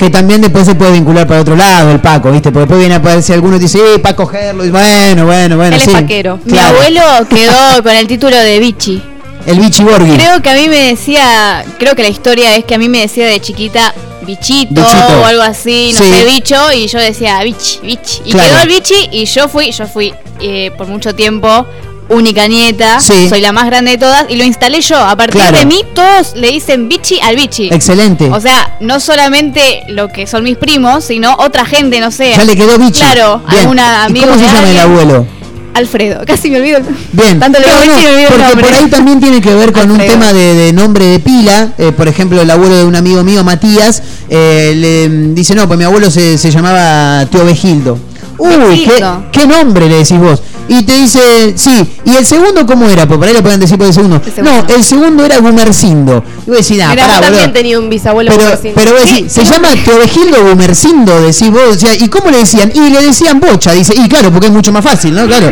Que 0.00 0.08
también 0.08 0.40
después 0.40 0.64
se 0.64 0.74
puede 0.74 0.92
vincular 0.92 1.26
para 1.26 1.42
otro 1.42 1.54
lado 1.54 1.90
el 1.90 2.00
Paco, 2.00 2.32
¿viste? 2.32 2.50
Porque 2.50 2.60
después 2.60 2.78
viene 2.80 2.94
a 2.94 2.98
aparecer 2.98 3.34
alguno 3.34 3.56
y 3.56 3.58
dice, 3.58 3.76
sí, 3.78 4.00
Paco 4.00 4.24
Gerlo. 4.26 4.64
Y 4.64 4.70
bueno, 4.70 5.26
bueno, 5.26 5.56
bueno. 5.56 5.76
Él 5.76 5.82
es 5.82 5.82
sí. 5.82 5.90
paquero. 5.90 6.40
Mi 6.46 6.58
abuelo 6.58 7.02
quedó 7.28 7.82
con 7.82 7.92
el 7.94 8.06
título 8.06 8.34
de 8.38 8.58
bichi. 8.60 9.02
El 9.44 9.58
Bichi 9.60 9.82
Borghi. 9.84 10.12
Creo 10.16 10.40
que 10.40 10.48
a 10.48 10.54
mí 10.54 10.68
me 10.70 10.88
decía, 10.88 11.64
creo 11.78 11.94
que 11.94 12.02
la 12.02 12.08
historia 12.08 12.56
es 12.56 12.64
que 12.64 12.74
a 12.76 12.78
mí 12.78 12.88
me 12.88 13.00
decía 13.00 13.26
de 13.26 13.40
chiquita 13.40 13.92
bichito, 14.22 14.74
Bichito. 14.80 15.20
o 15.20 15.24
algo 15.26 15.42
así, 15.42 15.92
no 15.94 15.98
Sí. 16.02 16.10
sé, 16.10 16.24
bicho, 16.24 16.56
y 16.74 16.86
yo 16.88 16.98
decía 16.98 17.42
bichi, 17.42 17.80
bichi. 17.82 18.22
Y 18.24 18.32
Claro. 18.32 18.48
quedó 18.48 18.62
el 18.62 18.68
bichi 18.68 19.08
y 19.12 19.24
yo 19.26 19.48
fui, 19.48 19.70
yo 19.70 19.86
fui 19.86 20.14
eh, 20.40 20.70
por 20.78 20.86
mucho 20.86 21.14
tiempo 21.14 21.66
única 22.10 22.46
nieta, 22.48 23.00
Sí. 23.00 23.28
soy 23.28 23.40
la 23.40 23.52
más 23.52 23.66
grande 23.66 23.92
de 23.92 23.98
todas 23.98 24.26
y 24.28 24.36
lo 24.36 24.44
instalé 24.44 24.80
yo. 24.80 24.98
A 24.98 25.16
partir 25.16 25.40
Claro. 25.40 25.58
de 25.58 25.66
mí 25.66 25.82
todos 25.94 26.34
le 26.34 26.48
dicen 26.48 26.88
bichi 26.88 27.18
al 27.20 27.36
bichi. 27.36 27.68
Excelente. 27.72 28.28
O 28.30 28.40
sea, 28.40 28.76
no 28.80 29.00
solamente 29.00 29.84
lo 29.88 30.08
que 30.08 30.26
son 30.26 30.44
mis 30.44 30.56
primos, 30.56 31.04
sino 31.04 31.34
otra 31.38 31.64
gente, 31.64 32.00
no 32.00 32.10
sé. 32.10 32.34
Ya 32.36 32.44
le 32.44 32.56
quedó 32.56 32.78
Bichi. 32.78 33.00
Claro, 33.00 33.42
Bien. 33.48 33.60
alguna 33.62 34.02
¿Y 34.02 34.06
amigo 34.10 34.26
¿Cómo 34.26 34.38
se 34.38 34.44
llama 34.46 34.70
el 34.70 34.78
abuelo? 34.78 35.26
Alfredo. 35.72 36.22
Casi 36.26 36.50
me 36.50 36.58
olvido. 36.58 36.80
Bien. 37.12 37.38
Tanto 37.38 37.60
le 37.60 37.64
digo 37.66 37.78
No, 37.78 37.86
no, 37.86 37.96
me 38.02 38.08
olvido 38.08 38.28
el 38.28 38.34
porque 38.34 38.60
por 38.64 38.74
ahí 38.74 38.86
también 38.90 39.20
tiene 39.20 39.40
que 39.40 39.54
ver 39.54 39.72
con 39.72 39.88
un 39.90 39.98
tema 39.98 40.32
de, 40.32 40.54
de 40.54 40.72
nombre 40.72 41.04
de 41.06 41.20
pila. 41.20 41.72
Eh, 41.78 41.92
por 41.96 42.08
ejemplo, 42.08 42.42
el 42.42 42.50
abuelo 42.50 42.76
de 42.76 42.84
un 42.84 42.96
amigo 42.96 43.22
mío, 43.22 43.44
Matías, 43.44 44.02
eh, 44.28 44.72
le 44.76 45.08
dice, 45.32 45.54
no, 45.54 45.68
pues 45.68 45.78
mi 45.78 45.84
abuelo 45.84 46.10
se, 46.10 46.38
se 46.38 46.50
llamaba 46.50 47.24
Tío 47.30 47.44
Vegildo. 47.44 47.98
Uy, 48.38 48.84
¿qué, 48.84 49.04
qué 49.30 49.46
nombre 49.46 49.88
le 49.88 49.96
decís 49.98 50.18
vos? 50.18 50.42
Y 50.72 50.82
te 50.84 50.94
dice, 50.94 51.52
sí, 51.56 51.84
¿y 52.04 52.14
el 52.16 52.24
segundo 52.24 52.64
cómo 52.64 52.88
era? 52.88 53.04
Pues 53.06 53.18
por 53.18 53.26
ahí 53.26 53.34
le 53.34 53.42
pueden 53.42 53.58
decir 53.58 53.76
por 53.76 53.88
el 53.88 53.92
segundo. 53.92 54.22
segundo. 54.24 54.62
No, 54.68 54.74
el 54.74 54.84
segundo 54.84 55.24
era 55.24 55.38
Gumercindo. 55.38 56.22
Y 56.46 56.50
vos 56.50 56.58
decís, 56.66 56.80
ah, 56.82 56.90
Mira, 56.90 57.02
pará, 57.06 57.14
boludo. 57.16 57.30
también 57.30 57.52
tenía 57.52 57.78
un 57.80 57.90
bisabuelo 57.90 58.30
Pero, 58.30 58.42
Gumersindo. 58.44 58.74
pero 58.80 58.92
vos 58.92 59.04
decís, 59.04 59.32
se 59.32 59.44
llama 59.44 59.68
Teovegildo 59.84 60.42
Gumercindo, 60.48 61.20
decís 61.22 61.50
vos, 61.50 61.62
o 61.70 61.74
sea, 61.74 61.94
¿y 61.96 62.06
cómo 62.08 62.30
le 62.30 62.38
decían? 62.38 62.70
Y 62.72 62.88
le 62.88 63.02
decían 63.02 63.40
bocha, 63.40 63.72
dice, 63.72 63.94
y 63.96 64.08
claro, 64.08 64.30
porque 64.30 64.46
es 64.46 64.52
mucho 64.52 64.70
más 64.72 64.84
fácil, 64.84 65.12
¿no? 65.14 65.26
Claro. 65.26 65.50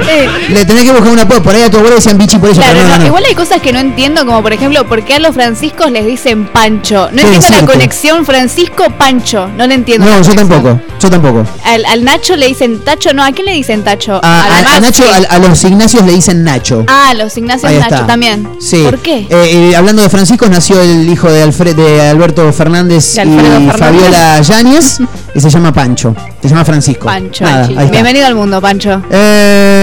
Le 0.49 0.65
tenés 0.65 0.85
que 0.85 0.93
buscar 0.93 1.11
una 1.11 1.27
po- 1.27 1.43
por 1.43 1.53
ahí 1.55 1.63
a 1.63 1.71
tu 1.71 1.79
abuelo 1.79 1.97
decían 1.97 2.17
bichi 2.17 2.39
por 2.39 2.51
eso, 2.51 2.61
Claro, 2.61 2.75
pero 2.77 2.89
no, 2.89 2.95
no, 2.95 3.01
no, 3.01 3.07
igual 3.07 3.25
hay 3.29 3.35
cosas 3.35 3.61
que 3.61 3.73
no 3.73 3.81
entiendo, 3.81 4.25
como 4.25 4.41
por 4.41 4.53
ejemplo, 4.53 4.87
¿por 4.87 5.05
qué 5.05 5.15
a 5.15 5.19
los 5.19 5.35
franciscos 5.35 5.91
les 5.91 6.07
dicen 6.07 6.47
Pancho? 6.47 7.09
No 7.13 7.23
¿Qué 7.23 7.35
entiendo 7.35 7.61
la 7.61 7.67
conexión 7.67 8.25
Francisco-Pancho, 8.25 9.49
no 9.57 9.67
le 9.67 9.75
entiendo. 9.75 10.07
No, 10.07 10.13
yo 10.13 10.23
conexión. 10.31 10.49
tampoco, 10.49 10.81
yo 11.01 11.11
tampoco. 11.11 11.45
Al, 11.65 11.85
al 11.87 12.05
Nacho 12.05 12.37
le 12.37 12.47
dicen 12.47 12.81
Tacho, 12.85 13.13
no, 13.13 13.25
¿a 13.25 13.33
quién 13.33 13.47
le 13.47 13.53
dicen 13.53 13.83
Tacho? 13.83 14.21
A, 14.23 14.43
a- 14.45 14.77
a. 14.77 14.81
Nacho, 14.81 15.05
a, 15.09 15.17
a 15.35 15.39
los 15.39 15.63
Ignacios 15.65 16.05
le 16.05 16.13
dicen 16.13 16.45
Nacho. 16.45 16.85
Ah, 16.89 17.13
los 17.17 17.37
Ignacios 17.37 17.71
Ahí 17.71 17.79
Nacho 17.79 17.95
está. 17.97 18.07
también. 18.07 18.49
Sí. 18.61 18.83
¿Por 18.85 18.99
qué? 18.99 19.27
Eh, 19.29 19.29
eh, 19.71 19.77
hablando 19.77 20.03
de 20.03 20.09
Francisco, 20.09 20.47
nació 20.49 20.81
el 20.81 21.09
hijo 21.09 21.31
de, 21.31 21.43
Alfred, 21.43 21.75
de 21.77 22.09
Alberto 22.09 22.53
Fernández 22.53 23.15
De 23.15 23.23
y 23.23 23.27
Fernández. 23.37 23.77
Fabiola 23.77 24.41
Yáñez 24.41 24.99
y 25.35 25.41
se 25.41 25.51
llama 25.51 25.73
Pancho. 25.73 26.15
Se 26.43 26.49
llama 26.49 26.65
Francisco. 26.65 27.07
Pancho. 27.07 27.45
Nada. 27.45 27.67
Bienvenido 27.91 28.27
al 28.27 28.35
mundo, 28.35 28.61
Pancho. 28.61 29.03
Eh, 29.11 29.78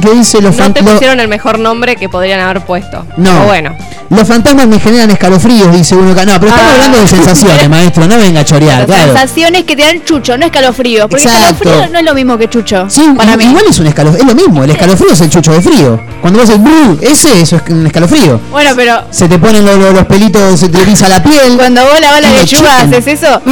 ¿Qué 0.00 0.10
dice 0.12 0.40
los 0.40 0.56
No 0.56 0.72
te 0.72 0.82
pusieron 0.82 1.20
el 1.20 1.28
mejor 1.28 1.58
nombre 1.58 1.96
que 1.96 2.08
podrían 2.08 2.40
haber 2.40 2.64
puesto. 2.64 3.04
No. 3.16 3.30
Pero 3.30 3.44
bueno. 3.46 3.76
Los 4.10 4.26
fantasmas 4.26 4.66
me 4.66 4.80
generan 4.80 5.08
escalofríos, 5.10 5.72
dice 5.72 5.94
uno 5.94 6.10
acá. 6.12 6.24
No, 6.24 6.32
pero 6.40 6.48
estamos 6.48 6.72
Ah. 6.72 6.74
hablando 6.74 6.98
de 6.98 7.06
sensaciones, 7.06 7.68
maestro. 7.70 8.06
No 8.08 8.18
venga 8.18 8.40
a 8.40 8.44
chorear, 8.44 8.84
claro. 8.86 9.12
Sensaciones 9.12 9.64
que 9.64 9.76
te 9.76 9.82
dan 9.82 10.02
chucho, 10.04 10.36
no 10.36 10.46
escalofrío. 10.46 11.08
Porque 11.08 11.24
Exacto. 11.24 11.54
escalofrío 11.62 11.92
no 11.92 11.98
es 12.00 12.04
lo 12.04 12.14
mismo 12.14 12.36
que 12.38 12.48
chucho. 12.48 12.86
Sí, 12.88 13.02
para 13.16 13.36
mí. 13.36 13.44
igual 13.44 13.64
es 13.68 13.78
un 13.78 13.86
escalofrío. 13.86 14.22
Es 14.22 14.28
lo 14.28 14.34
mismo, 14.34 14.64
el 14.64 14.70
escalofrío 14.70 15.12
es 15.12 15.20
el 15.20 15.30
chucho 15.30 15.52
de 15.52 15.60
frío. 15.62 16.00
Cuando 16.20 16.40
vos 16.40 16.48
haces 16.48 16.60
"Bru", 16.62 16.98
ese 17.02 17.40
eso 17.40 17.56
es 17.56 17.62
un 17.68 17.86
escalofrío. 17.86 18.40
Bueno, 18.50 18.70
pero 18.74 19.02
Se 19.10 19.28
te 19.28 19.38
ponen 19.38 19.64
lo- 19.64 19.76
lo- 19.76 19.92
los 19.92 20.06
pelitos, 20.06 20.58
se 20.58 20.68
te 20.68 20.80
eriza 20.82 21.08
la 21.08 21.22
piel. 21.22 21.56
cuando 21.56 21.82
vos 21.82 22.00
la 22.00 22.18
Y 22.18 22.22
me 22.32 22.40
lechuga 22.40 22.78
haces 22.80 23.06
eso. 23.06 23.40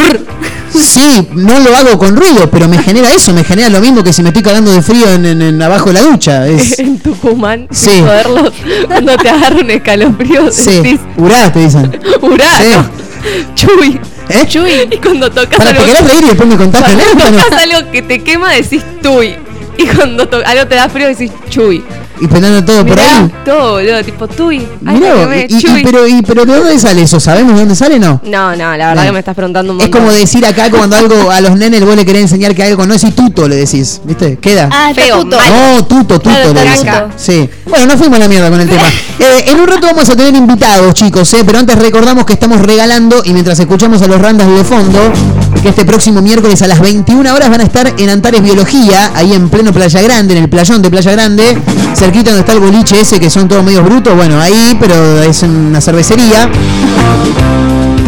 Sí, 0.72 1.26
no 1.34 1.58
lo 1.60 1.74
hago 1.76 1.98
con 1.98 2.16
ruido, 2.16 2.50
pero 2.50 2.68
me 2.68 2.78
genera 2.78 3.12
eso, 3.12 3.32
me 3.32 3.42
genera 3.44 3.68
lo 3.68 3.80
mismo 3.80 4.02
que 4.04 4.12
si 4.12 4.22
me 4.22 4.28
estoy 4.28 4.42
cagando 4.42 4.70
de 4.70 4.82
frío 4.82 5.08
en, 5.12 5.24
en- 5.26 5.42
en 5.42 5.62
abajo 5.62 5.86
de 5.86 5.94
la 5.94 6.02
ducha. 6.02 6.46
Es, 6.46 6.78
en 6.78 6.98
Tucumán, 6.98 7.66
Sí. 7.70 7.90
sin 7.90 8.04
joderlos, 8.06 8.52
cuando 8.86 9.16
te 9.16 9.28
agarra 9.30 9.56
un 9.56 9.70
escalofrío, 9.70 10.52
sí, 10.52 10.70
decís, 10.82 11.00
urá, 11.16 11.52
te 11.52 11.60
dicen. 11.60 11.98
Sí. 12.02 12.18
no, 12.74 13.54
chuy. 13.54 14.00
¿Eh? 14.28 14.44
Chuy. 14.46 14.70
Y 14.90 14.96
cuando 14.98 15.30
tocas 15.30 15.56
Para, 15.58 15.72
¿te 15.72 15.78
algo, 15.78 15.86
querés 15.92 16.10
reír 16.10 16.24
y 16.24 16.26
después 16.28 16.48
me 16.48 16.56
contás 16.56 16.82
cuando 16.82 17.02
tocas 17.04 17.62
algo 17.64 17.90
que 17.90 18.02
te 18.02 18.22
quema, 18.22 18.52
decís 18.52 18.82
tuy. 19.02 19.36
Y 19.78 19.86
cuando 19.86 20.28
to- 20.28 20.42
algo 20.44 20.66
te 20.66 20.74
da 20.74 20.88
frío, 20.88 21.06
decís 21.08 21.30
chuy. 21.48 21.82
Y 22.20 22.26
peleando 22.26 22.64
todo 22.64 22.78
por 22.84 22.90
Mirá, 22.96 23.18
ahí. 23.20 23.30
todo, 23.44 23.72
boludo, 23.74 24.02
tipo. 24.04 24.26
Ay, 24.40 24.68
Mirá, 24.80 25.14
me 25.26 25.46
y, 25.48 25.56
y- 25.56 25.82
pero, 25.84 26.06
y- 26.06 26.22
pero 26.22 26.44
¿de 26.44 26.52
dónde 26.56 26.78
sale 26.78 27.02
eso? 27.02 27.20
¿Sabemos 27.20 27.54
de 27.54 27.60
dónde 27.60 27.76
sale 27.76 27.98
no? 27.98 28.20
No, 28.24 28.50
no, 28.56 28.76
la 28.76 28.88
verdad 28.88 28.94
No. 28.96 29.02
que 29.02 29.12
me 29.12 29.18
estás 29.20 29.34
preguntando 29.36 29.72
un 29.72 29.78
Es 29.80 29.84
montón. 29.84 30.00
como 30.00 30.12
decir 30.12 30.44
acá 30.44 30.68
cuando 30.70 30.96
algo 30.96 31.30
a 31.30 31.40
los 31.40 31.56
nenes 31.56 31.84
vos 31.84 31.94
le 31.94 32.04
querés 32.04 32.22
enseñar 32.22 32.54
que 32.54 32.62
algo 32.64 32.84
no 32.86 32.94
es 32.94 33.04
y 33.04 33.12
tuto 33.12 33.46
le 33.48 33.56
decís, 33.56 34.00
¿viste? 34.04 34.36
Queda. 34.38 34.68
Ah, 34.72 34.90
está 34.90 35.02
Feo, 35.02 35.20
tuto. 35.22 35.36
No, 35.36 35.84
tuto, 35.84 36.18
tuto 36.18 36.30
Claro, 36.30 36.52
le 36.54 36.76
tuto. 36.76 37.08
Sí. 37.16 37.48
Bueno, 37.66 37.86
no 37.86 37.96
fuimos 37.98 38.16
a 38.16 38.20
la 38.22 38.28
mierda 38.28 38.50
con 38.50 38.60
el 38.60 38.68
tema. 38.68 38.82
Eh, 39.20 39.46
en 39.50 39.58
un 39.58 39.66
rato 39.66 39.84
vamos 39.88 40.08
a 40.08 40.14
tener 40.14 40.32
invitados, 40.36 40.94
chicos, 40.94 41.34
¿eh? 41.34 41.42
pero 41.44 41.58
antes 41.58 41.76
recordamos 41.76 42.24
que 42.24 42.34
estamos 42.34 42.60
regalando 42.60 43.20
y 43.24 43.32
mientras 43.32 43.58
escuchamos 43.58 44.00
a 44.00 44.06
los 44.06 44.20
randas 44.20 44.46
de 44.46 44.62
fondo, 44.62 45.00
que 45.62 45.68
este 45.68 45.84
próximo 45.84 46.22
miércoles 46.22 46.60
a 46.62 46.66
las 46.66 46.80
21 46.80 47.34
horas 47.34 47.50
van 47.50 47.60
a 47.60 47.64
estar 47.64 47.92
en 47.98 48.08
Antares 48.10 48.42
Biología, 48.42 49.10
ahí 49.14 49.32
en 49.32 49.48
pleno 49.48 49.72
Playa 49.72 50.00
Grande, 50.02 50.36
en 50.36 50.44
el 50.44 50.48
playón 50.48 50.82
de 50.82 50.90
Playa 50.90 51.12
Grande, 51.12 51.58
cerquita 51.94 52.30
donde 52.30 52.40
está 52.40 52.52
el 52.52 52.60
boliche 52.60 53.00
ese, 53.00 53.18
que 53.18 53.30
son 53.30 53.48
todos 53.48 53.64
medios 53.64 53.84
brutos, 53.84 54.14
bueno, 54.14 54.40
ahí, 54.40 54.76
pero 54.80 55.22
es 55.22 55.42
una 55.42 55.80
cervecería. 55.80 56.48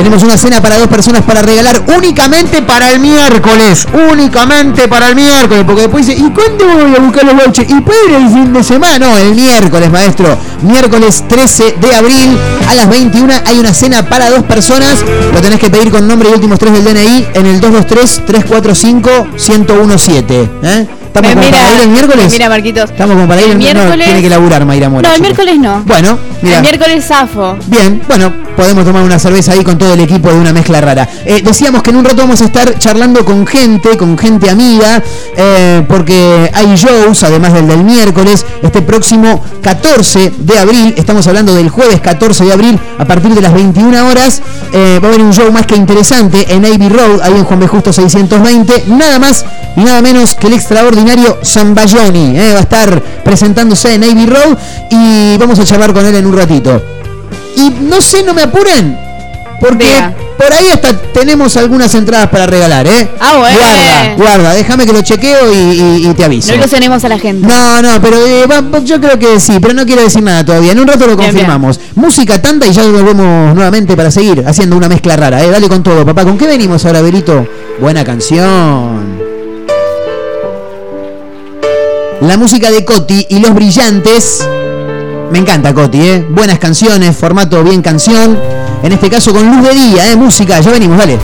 Tenemos 0.01 0.23
una 0.23 0.39
cena 0.39 0.63
para 0.63 0.79
dos 0.79 0.89
personas 0.89 1.21
para 1.25 1.43
regalar 1.43 1.83
únicamente 1.95 2.63
para 2.63 2.91
el 2.91 3.01
miércoles. 3.01 3.87
Únicamente 4.11 4.89
para 4.89 5.09
el 5.11 5.15
miércoles. 5.15 5.63
Porque 5.67 5.83
después 5.83 6.07
dice, 6.07 6.19
¿y 6.19 6.31
cuándo 6.31 6.65
voy 6.67 6.95
a 6.97 7.01
buscar 7.01 7.23
los 7.25 7.35
vouchers? 7.35 7.71
¿Y 7.71 7.75
puede 7.83 8.07
ir 8.09 8.15
el 8.15 8.29
fin 8.31 8.51
de 8.51 8.65
semana? 8.65 8.99
No, 8.99 9.19
el 9.19 9.35
miércoles, 9.35 9.91
maestro. 9.91 10.39
Miércoles 10.63 11.23
13 11.29 11.75
de 11.79 11.95
abril 11.95 12.35
a 12.67 12.75
las 12.77 12.89
21 12.89 13.31
hay 13.45 13.59
una 13.59 13.75
cena 13.75 14.09
para 14.09 14.31
dos 14.31 14.43
personas. 14.45 15.05
Lo 15.35 15.41
tenés 15.43 15.59
que 15.61 15.69
pedir 15.69 15.91
con 15.91 16.09
nombre 16.09 16.31
y 16.31 16.33
últimos 16.33 16.59
tres 16.59 16.73
del 16.73 16.83
DNI 16.83 17.27
en 17.35 17.45
el 17.45 17.61
223-345-1017. 17.61 20.49
¿eh? 20.63 20.87
¿Estamos 21.11 21.29
Me 21.29 21.35
como 21.35 21.45
mira- 21.47 21.59
para 21.59 21.75
ir 21.75 21.81
el 21.83 21.89
miércoles? 21.91 22.25
me 22.27 22.33
mira, 22.33 22.49
Marquitos. 22.49 22.91
Estamos 22.91 23.17
como 23.17 23.29
para 23.29 23.43
ir 23.43 23.51
El 23.51 23.59
miércoles. 23.59 23.99
No, 23.99 24.05
tiene 24.05 24.23
que 24.23 24.31
laburar 24.31 24.65
Mayra 24.65 24.89
Mora. 24.89 25.09
No, 25.09 25.15
el 25.15 25.21
miércoles 25.21 25.59
no. 25.59 25.83
Bueno, 25.85 26.19
mira. 26.41 26.57
El 26.57 26.63
miércoles 26.63 27.05
zafo. 27.05 27.59
Bien, 27.67 28.01
bueno, 28.09 28.33
podemos 28.61 28.85
tomar 28.85 29.03
una 29.03 29.19
cerveza 29.19 29.53
ahí 29.53 29.65
con 29.65 29.79
todo 29.79 29.95
el 29.95 30.01
equipo 30.01 30.29
de 30.31 30.39
una 30.39 30.53
mezcla 30.53 30.83
rara. 30.83 31.09
Eh, 31.25 31.41
decíamos 31.43 31.83
que 31.83 31.89
en 31.89 31.97
un 31.97 32.05
rato 32.05 32.19
vamos 32.19 32.43
a 32.43 32.45
estar 32.45 32.79
charlando 32.79 33.25
con 33.25 33.47
gente, 33.47 33.97
con 33.97 34.19
gente 34.19 34.51
amiga, 34.51 35.03
eh, 35.35 35.83
porque 35.89 36.51
hay 36.53 36.77
shows, 36.77 37.23
además 37.23 37.55
del 37.55 37.67
del 37.67 37.83
miércoles, 37.83 38.45
este 38.63 38.83
próximo 38.83 39.43
14 39.63 40.35
de 40.41 40.59
abril, 40.59 40.93
estamos 40.99 41.27
hablando 41.27 41.55
del 41.55 41.71
jueves 41.71 42.03
14 42.03 42.45
de 42.45 42.53
abril, 42.53 42.79
a 42.99 43.07
partir 43.07 43.35
de 43.35 43.41
las 43.41 43.55
21 43.55 44.07
horas, 44.07 44.43
eh, 44.75 45.01
va 45.03 45.09
a 45.09 45.11
haber 45.11 45.23
un 45.23 45.33
show 45.33 45.51
más 45.51 45.65
que 45.65 45.77
interesante 45.77 46.53
en 46.53 46.61
Navy 46.61 46.91
Road, 46.91 47.23
ahí 47.23 47.33
en 47.33 47.45
Juan 47.45 47.61
B. 47.61 47.67
Justo 47.67 47.95
620, 47.95 48.85
nada 48.89 49.19
más 49.19 49.47
y 49.75 49.81
nada 49.81 50.03
menos 50.03 50.35
que 50.35 50.49
el 50.49 50.53
extraordinario 50.53 51.39
Zambayoni, 51.43 52.37
va 52.37 52.59
a 52.59 52.61
estar 52.61 53.03
presentándose 53.25 53.95
en 53.95 54.03
Navy 54.03 54.27
Road 54.27 54.59
y 54.91 55.39
vamos 55.39 55.59
a 55.59 55.65
charlar 55.65 55.95
con 55.95 56.05
él 56.05 56.15
en 56.15 56.27
un 56.27 56.37
ratito. 56.37 57.00
Y 57.61 57.71
no 57.83 58.01
sé, 58.01 58.23
no 58.23 58.33
me 58.35 58.43
apuren. 58.43 58.99
Porque 59.61 59.85
Vea. 59.85 60.15
por 60.39 60.51
ahí 60.55 60.69
hasta 60.73 60.97
tenemos 61.13 61.55
algunas 61.59 61.95
entradas 61.95 62.29
para 62.31 62.47
regalar, 62.47 62.87
¿eh? 62.87 63.11
Ah, 63.21 63.37
bueno. 63.37 63.59
Guarda, 63.59 64.15
guarda, 64.17 64.55
déjame 64.55 64.87
que 64.87 64.93
lo 64.95 65.03
chequeo 65.03 65.53
y, 65.53 65.57
y- 65.57 66.09
y 66.09 66.15
te 66.15 66.25
aviso. 66.25 66.49
No 66.53 66.55
ilusionemos 66.57 67.05
a 67.05 67.09
la 67.11 67.19
gente. 67.19 67.47
No, 67.47 67.83
no, 67.83 68.01
pero 68.01 68.17
eh, 68.27 68.47
yo 68.85 68.99
creo 68.99 69.19
que 69.19 69.39
sí, 69.39 69.59
pero 69.61 69.75
no 69.75 69.85
quiero 69.85 70.01
decir 70.01 70.23
nada 70.23 70.43
todavía. 70.47 70.73
En 70.73 70.81
un 70.81 70.87
rato 70.89 71.07
lo 71.07 71.15
Bien, 71.15 71.31
confirmamos. 71.31 71.79
Música 71.95 72.41
tanta 72.41 72.67
y 72.67 72.73
ya 72.73 72.85
volvemos 72.85 73.55
nuevamente 73.55 73.95
para 73.99 74.11
seguir 74.11 74.43
haciendo 74.47 74.79
una 74.79 74.89
mezcla 74.89 75.15
rara, 75.17 75.45
¿eh? 75.45 75.51
Dale 75.51 75.69
con 75.69 75.83
todo, 75.83 76.07
papá. 76.07 76.25
¿Con 76.25 76.39
qué 76.39 76.47
venimos 76.47 76.87
ahora, 76.87 77.03
Berito? 77.03 77.47
Buena 77.79 78.03
canción. 78.03 79.21
La 82.23 82.37
música 82.39 82.71
de 82.71 82.83
Coti 82.87 83.27
y 83.29 83.41
los 83.41 83.53
brillantes. 83.55 84.47
Me 85.31 85.39
encanta 85.39 85.73
Coti, 85.73 86.01
¿eh? 86.01 86.27
Buenas 86.29 86.59
canciones, 86.59 87.17
formato 87.17 87.63
bien 87.63 87.83
canción. 87.83 88.37
En 88.83 88.93
este 88.93 89.09
caso 89.09 89.33
con 89.33 89.47
luz 89.47 89.63
de 89.63 89.75
día, 89.75 90.11
¿eh? 90.11 90.17
Música, 90.17 90.61
ya 90.61 90.73
venimos, 90.73 90.99
dale. 90.99 91.19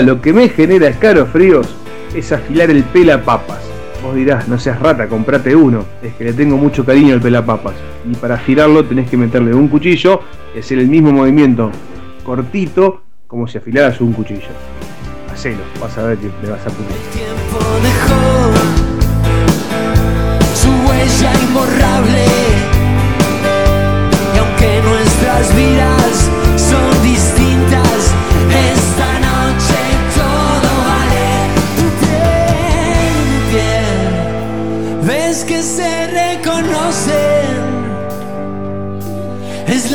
Lo 0.00 0.20
que 0.22 0.32
me 0.32 0.48
genera 0.48 0.88
escalofríos 0.88 1.74
es 2.14 2.30
afilar 2.30 2.70
el 2.70 2.84
pelapapas. 2.84 3.58
Vos 4.02 4.14
dirás, 4.14 4.46
no 4.46 4.58
seas 4.58 4.78
rata, 4.78 5.08
comprate 5.08 5.56
uno. 5.56 5.84
Es 6.02 6.14
que 6.14 6.24
le 6.24 6.32
tengo 6.32 6.56
mucho 6.56 6.84
cariño 6.84 7.14
al 7.14 7.20
pelapapas. 7.20 7.74
Y 8.08 8.14
para 8.14 8.36
afilarlo 8.36 8.84
tenés 8.84 9.10
que 9.10 9.16
meterle 9.16 9.52
un 9.54 9.66
cuchillo 9.66 10.20
y 10.54 10.60
hacer 10.60 10.78
el 10.78 10.88
mismo 10.88 11.10
movimiento 11.10 11.72
cortito 12.24 13.02
como 13.26 13.48
si 13.48 13.58
afilaras 13.58 14.00
un 14.00 14.12
cuchillo. 14.12 14.48
Hacelo, 15.32 15.62
vas 15.80 15.98
a 15.98 16.04
ver 16.04 16.18
que 16.18 16.28
te 16.28 16.50
vas 16.50 16.64
a 16.64 16.70
pulir. 16.70 16.92
su 20.54 20.68
huella 20.68 21.32
imborrable. 21.42 22.26
Aunque 24.38 24.80
nuestras 24.82 25.56
vidas 25.56 26.30
son 26.56 27.02
distintas, 27.02 28.14
esta 28.50 28.87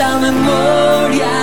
la 0.03 0.17
memoria 0.19 1.42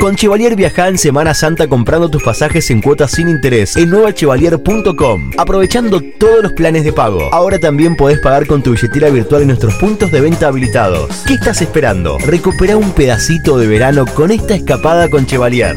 Con 0.00 0.14
Chevalier 0.14 0.54
viaja 0.56 0.88
en 0.88 0.98
Semana 0.98 1.34
Santa 1.34 1.68
comprando 1.68 2.08
tus 2.08 2.22
pasajes 2.22 2.70
en 2.70 2.80
cuotas 2.80 3.12
sin 3.12 3.28
interés 3.28 3.76
en 3.76 3.90
nuevachevalier.com, 3.90 5.30
aprovechando 5.36 6.00
todos 6.18 6.42
los 6.42 6.52
planes 6.52 6.84
de 6.84 6.92
pago. 6.92 7.28
Ahora 7.32 7.58
también 7.58 7.96
podés 7.96 8.20
pagar 8.20 8.46
con 8.46 8.62
tu 8.62 8.72
billetera 8.72 9.08
virtual 9.08 9.42
en 9.42 9.48
nuestros 9.48 9.74
puntos 9.76 10.12
de 10.12 10.20
venta 10.20 10.48
habilitados. 10.48 11.24
¿Qué 11.26 11.34
estás 11.34 11.62
esperando? 11.62 12.18
Recupera 12.18 12.76
un 12.76 12.92
pedacito 12.92 13.58
de 13.58 13.66
verano 13.66 14.04
con 14.06 14.30
esta 14.30 14.54
escapada 14.54 15.08
con 15.08 15.26
Chevalier. 15.26 15.76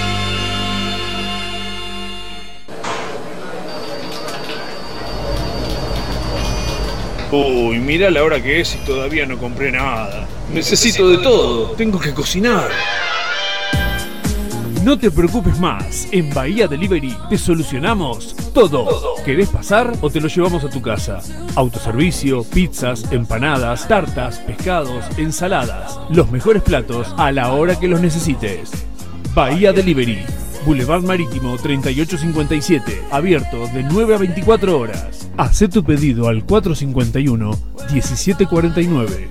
Uy, 7.31 7.79
mirá 7.79 8.11
la 8.11 8.23
hora 8.23 8.43
que 8.43 8.59
es 8.59 8.75
y 8.75 8.85
todavía 8.85 9.25
no 9.25 9.37
compré 9.37 9.71
nada. 9.71 10.27
Necesito 10.53 11.07
de 11.07 11.17
todo. 11.19 11.71
Tengo 11.71 11.97
que 11.97 12.13
cocinar. 12.13 12.69
No 14.83 14.97
te 14.97 15.11
preocupes 15.11 15.59
más, 15.59 16.07
en 16.11 16.33
Bahía 16.33 16.67
Delivery 16.67 17.15
te 17.29 17.37
solucionamos 17.37 18.35
todo. 18.51 19.15
¿Querés 19.23 19.47
pasar 19.49 19.93
o 20.01 20.09
te 20.09 20.19
lo 20.19 20.27
llevamos 20.27 20.63
a 20.63 20.69
tu 20.69 20.81
casa? 20.81 21.19
Autoservicio, 21.55 22.43
pizzas, 22.43 23.05
empanadas, 23.11 23.87
tartas, 23.87 24.39
pescados, 24.39 25.05
ensaladas. 25.17 25.99
Los 26.09 26.31
mejores 26.31 26.63
platos 26.63 27.13
a 27.17 27.31
la 27.31 27.53
hora 27.53 27.79
que 27.79 27.87
los 27.87 28.01
necesites. 28.01 28.71
Bahía 29.35 29.71
Delivery, 29.71 30.25
Boulevard 30.65 31.03
Marítimo 31.03 31.57
3857, 31.57 33.03
abierto 33.11 33.67
de 33.67 33.83
9 33.83 34.15
a 34.15 34.17
24 34.17 34.79
horas. 34.79 35.29
Haz 35.37 35.59
tu 35.71 35.83
pedido 35.83 36.27
al 36.27 36.43
451 36.43 37.51
1749. 37.91 39.29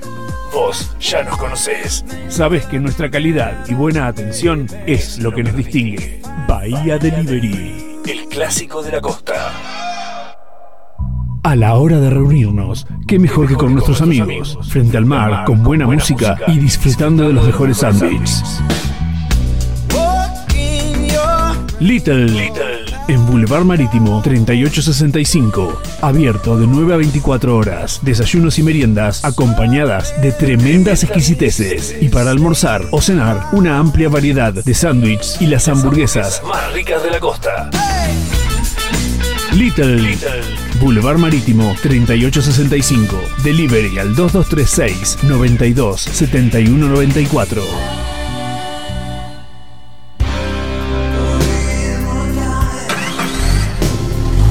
Vos 0.52 0.94
ya 1.00 1.22
nos 1.22 1.36
conocés. 1.36 2.04
Sabés 2.28 2.66
que 2.66 2.78
nuestra 2.80 3.10
calidad 3.10 3.64
y 3.68 3.74
buena 3.74 4.06
atención 4.06 4.66
es 4.86 5.18
lo 5.18 5.32
que 5.32 5.44
nos 5.44 5.54
distingue. 5.54 6.20
Bahía 6.48 6.98
Delivery, 6.98 8.00
el 8.06 8.26
clásico 8.28 8.82
de 8.82 8.92
la 8.92 9.00
costa. 9.00 9.52
A 11.42 11.56
la 11.56 11.74
hora 11.74 11.98
de 12.00 12.10
reunirnos, 12.10 12.86
qué 13.06 13.18
mejor 13.18 13.48
que 13.48 13.54
con 13.54 13.72
nuestros 13.72 14.02
amigos, 14.02 14.58
frente 14.68 14.96
al 14.98 15.06
mar, 15.06 15.44
con 15.46 15.62
buena 15.62 15.86
música 15.86 16.36
y 16.46 16.58
disfrutando 16.58 17.26
de 17.26 17.32
los 17.32 17.46
mejores 17.46 17.78
sándwiches. 17.78 18.60
Little, 21.80 22.52
en 23.08 23.26
Boulevard 23.26 23.64
Marítimo 23.64 24.20
3865, 24.20 25.80
abierto 26.02 26.58
de 26.58 26.66
9 26.66 26.92
a 26.92 26.96
24 26.98 27.56
horas, 27.56 28.00
desayunos 28.02 28.58
y 28.58 28.62
meriendas 28.62 29.24
acompañadas 29.24 30.20
de 30.20 30.32
tremendas 30.32 31.04
exquisiteces. 31.04 31.96
Y 31.98 32.10
para 32.10 32.32
almorzar 32.32 32.82
o 32.90 33.00
cenar 33.00 33.46
una 33.52 33.78
amplia 33.78 34.10
variedad 34.10 34.52
de 34.52 34.74
sándwiches 34.74 35.40
y 35.40 35.46
las 35.46 35.68
hamburguesas 35.68 36.42
más 36.46 36.70
ricas 36.74 37.02
de 37.02 37.12
la 37.12 37.18
costa. 37.18 37.70
Little, 39.54 40.18
Boulevard 40.80 41.16
Marítimo 41.16 41.74
3865. 41.80 43.16
Delivery 43.42 43.98
al 43.98 44.14
2236 44.14 45.20
92 45.22 46.02
71 46.02 48.09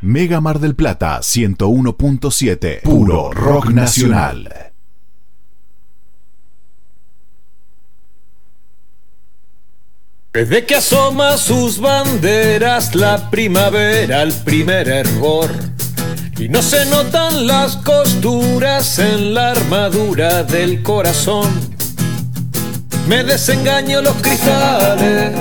Mega 0.00 0.40
Mar 0.40 0.60
del 0.60 0.76
Plata 0.76 1.18
101.7. 1.18 2.82
Puro 2.82 3.32
rock 3.32 3.70
nacional. 3.70 4.72
Desde 10.32 10.64
que 10.66 10.76
asoma 10.76 11.36
sus 11.36 11.80
banderas 11.80 12.94
la 12.94 13.28
primavera, 13.28 14.22
el 14.22 14.32
primer 14.32 14.88
error. 14.88 15.50
Y 16.38 16.48
no 16.48 16.62
se 16.62 16.86
notan 16.86 17.48
las 17.48 17.76
costuras 17.78 19.00
en 19.00 19.34
la 19.34 19.50
armadura 19.50 20.44
del 20.44 20.84
corazón. 20.84 21.50
Me 23.08 23.24
desengaño 23.24 24.00
los 24.00 24.14
cristales, 24.22 25.32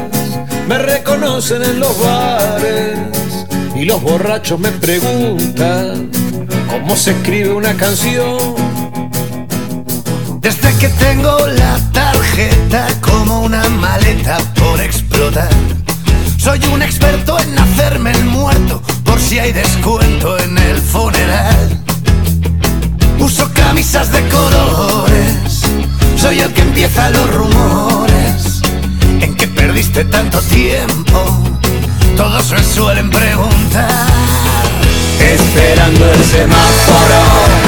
me 0.68 0.80
reconocen 0.80 1.62
en 1.62 1.80
los 1.80 2.00
bares. 2.00 3.17
Y 3.80 3.86
los 3.86 4.02
borrachos 4.02 4.60
me 4.60 4.72
preguntan 4.72 6.10
cómo 6.68 6.96
se 6.96 7.12
escribe 7.12 7.54
una 7.54 7.76
canción. 7.76 8.56
Desde 10.40 10.76
que 10.80 10.90
tengo 10.90 11.38
la 11.46 11.78
tarjeta 11.92 12.88
como 13.02 13.42
una 13.42 13.62
maleta 13.70 14.40
por 14.56 14.82
explotar. 14.82 15.50
Soy 16.38 16.60
un 16.74 16.82
experto 16.82 17.40
en 17.40 17.60
hacerme 17.60 18.14
el 18.14 18.26
muerto 18.26 18.82
por 19.04 19.20
si 19.20 19.38
hay 19.38 19.54
descuento 19.54 20.40
en 20.40 20.58
el 20.58 20.78
funeral. 20.78 21.80
Uso 23.20 23.48
camisas 23.54 24.12
de 24.12 24.28
colores, 24.30 25.62
soy 26.20 26.40
el 26.40 26.52
que 26.52 26.62
empieza 26.62 27.12
los 27.12 27.32
rumores. 27.32 28.62
¿En 29.22 29.36
qué 29.36 29.48
perdiste 29.48 30.04
tanto 30.06 30.40
tiempo? 30.42 31.57
Todos 32.18 32.52
me 32.52 32.64
suelen 32.64 33.10
preguntar. 33.12 33.88
Esperando 35.22 36.04
el 36.12 36.24
semáforo, 36.26 37.22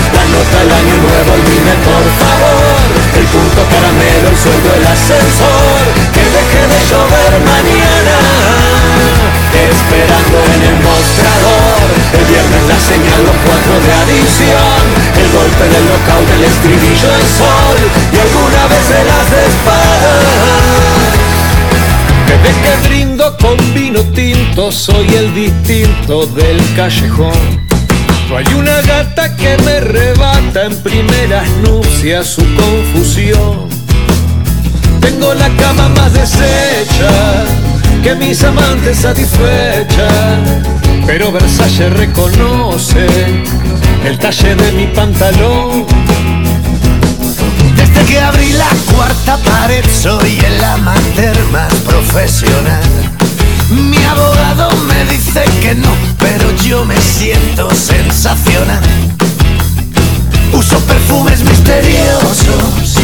la 0.10 0.26
nota 0.26 0.58
del 0.58 0.72
año 0.74 0.96
nuevo, 1.06 1.32
dime 1.46 1.76
por 1.86 2.06
favor, 2.18 2.82
el 3.14 3.26
punto 3.30 3.62
caramelo, 3.70 4.30
el 4.30 4.38
sueldo, 4.38 4.70
el 4.74 4.88
ascensor, 4.90 5.82
que 6.14 6.24
deje 6.26 6.62
de 6.66 6.80
llover 6.90 7.32
mañana. 7.46 8.18
Esperando 9.54 10.38
en 10.58 10.62
el 10.66 10.78
mostrador, 10.82 11.86
el 12.18 12.26
viernes 12.26 12.64
la 12.74 12.80
señal, 12.90 13.22
los 13.30 13.38
cuatro 13.46 13.74
de 13.86 13.92
adición, 14.02 14.82
el 15.14 15.30
golpe 15.30 15.66
del 15.70 15.86
local 15.94 16.26
del 16.26 16.44
estribillo, 16.50 17.10
el 17.22 17.28
sol, 17.38 17.78
y 18.14 18.18
alguna 18.18 18.66
vez 18.66 18.82
se 18.82 18.98
las 19.06 19.30
espadas. 19.46 20.49
Desde 22.44 22.62
que 22.62 22.88
brindo 22.88 23.38
con 23.38 23.74
vino 23.74 24.02
tinto, 24.14 24.72
soy 24.72 25.08
el 25.16 25.34
distinto 25.34 26.26
del 26.28 26.58
callejón. 26.76 27.68
No 28.30 28.38
hay 28.38 28.46
una 28.56 28.82
gata 28.82 29.36
que 29.36 29.58
me 29.66 29.80
rebata 29.80 30.66
en 30.66 30.76
primeras 30.84 31.50
nupcias 31.64 32.28
su 32.28 32.44
confusión. 32.56 33.68
Tengo 35.02 35.34
la 35.34 35.50
cama 35.58 35.90
más 35.90 36.14
deshecha 36.14 37.46
que 38.04 38.16
mis 38.16 38.44
amantes 38.44 39.00
satisfechas. 39.00 40.38
Pero 41.06 41.32
Versace 41.32 41.90
reconoce 41.90 43.08
el 44.06 44.18
talle 44.20 44.56
de 44.56 44.72
mi 44.74 44.88
pantalón. 44.88 45.86
Que 48.08 48.20
abrí 48.20 48.54
la 48.54 48.70
cuarta 48.96 49.38
pared 49.38 49.86
soy 49.92 50.40
el 50.40 50.64
amateur 50.64 51.38
más 51.52 51.74
profesional. 51.86 52.82
Mi 53.70 54.04
abogado 54.04 54.72
me 54.88 55.06
dice 55.06 55.44
que 55.62 55.76
no, 55.76 55.94
pero 56.18 56.52
yo 56.64 56.86
me 56.86 57.00
siento 57.00 57.70
sensacional. 57.76 58.82
Uso 60.54 60.80
perfumes 60.86 61.44
misteriosos 61.44 62.96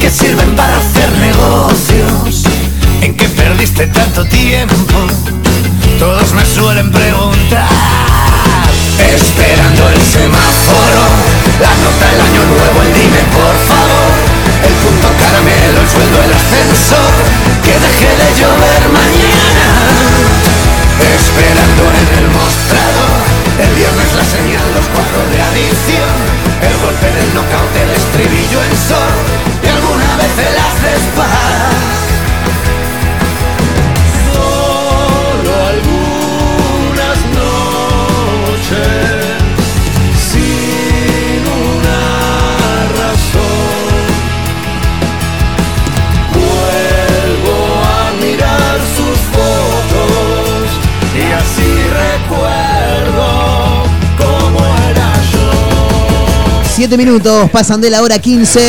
que 0.00 0.10
sirven 0.10 0.56
para 0.56 0.76
hacer 0.76 1.10
negocios. 1.18 2.44
¿En 3.02 3.16
qué 3.16 3.28
perdiste 3.28 3.86
tanto 3.86 4.24
tiempo? 4.24 4.74
Todos 5.98 6.32
me 6.32 6.44
suelen 6.44 6.90
preguntar. 6.90 7.68
Esperando 9.14 9.88
el 9.88 10.00
semáforo, 10.02 11.02
la 11.60 11.74
nota 11.84 12.10
del 12.10 12.20
año 12.20 12.44
nuevo, 12.44 12.82
el 12.82 12.94
dime 12.94 13.22
por 13.32 13.54
favor. 13.68 13.77
El 14.66 14.74
punto 14.74 15.08
caramelo, 15.18 15.80
el 15.80 15.88
sueldo, 15.88 16.18
el 16.24 16.32
ascensor, 16.32 17.12
que 17.64 17.74
7 56.88 57.04
minutos, 57.04 57.50
pasan 57.50 57.82
de 57.82 57.90
la 57.90 58.00
hora 58.00 58.18
15. 58.18 58.60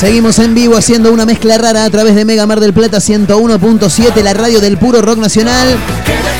Seguimos 0.00 0.40
en 0.40 0.52
vivo 0.52 0.76
haciendo 0.76 1.12
una 1.12 1.24
mezcla 1.24 1.58
rara 1.58 1.84
a 1.84 1.90
través 1.90 2.16
de 2.16 2.24
Mega 2.24 2.44
Mar 2.44 2.58
del 2.58 2.72
Plata 2.72 2.98
101.7, 2.98 4.20
la 4.20 4.34
radio 4.34 4.60
del 4.60 4.78
puro 4.78 5.00
rock 5.00 5.18
nacional. 5.18 5.78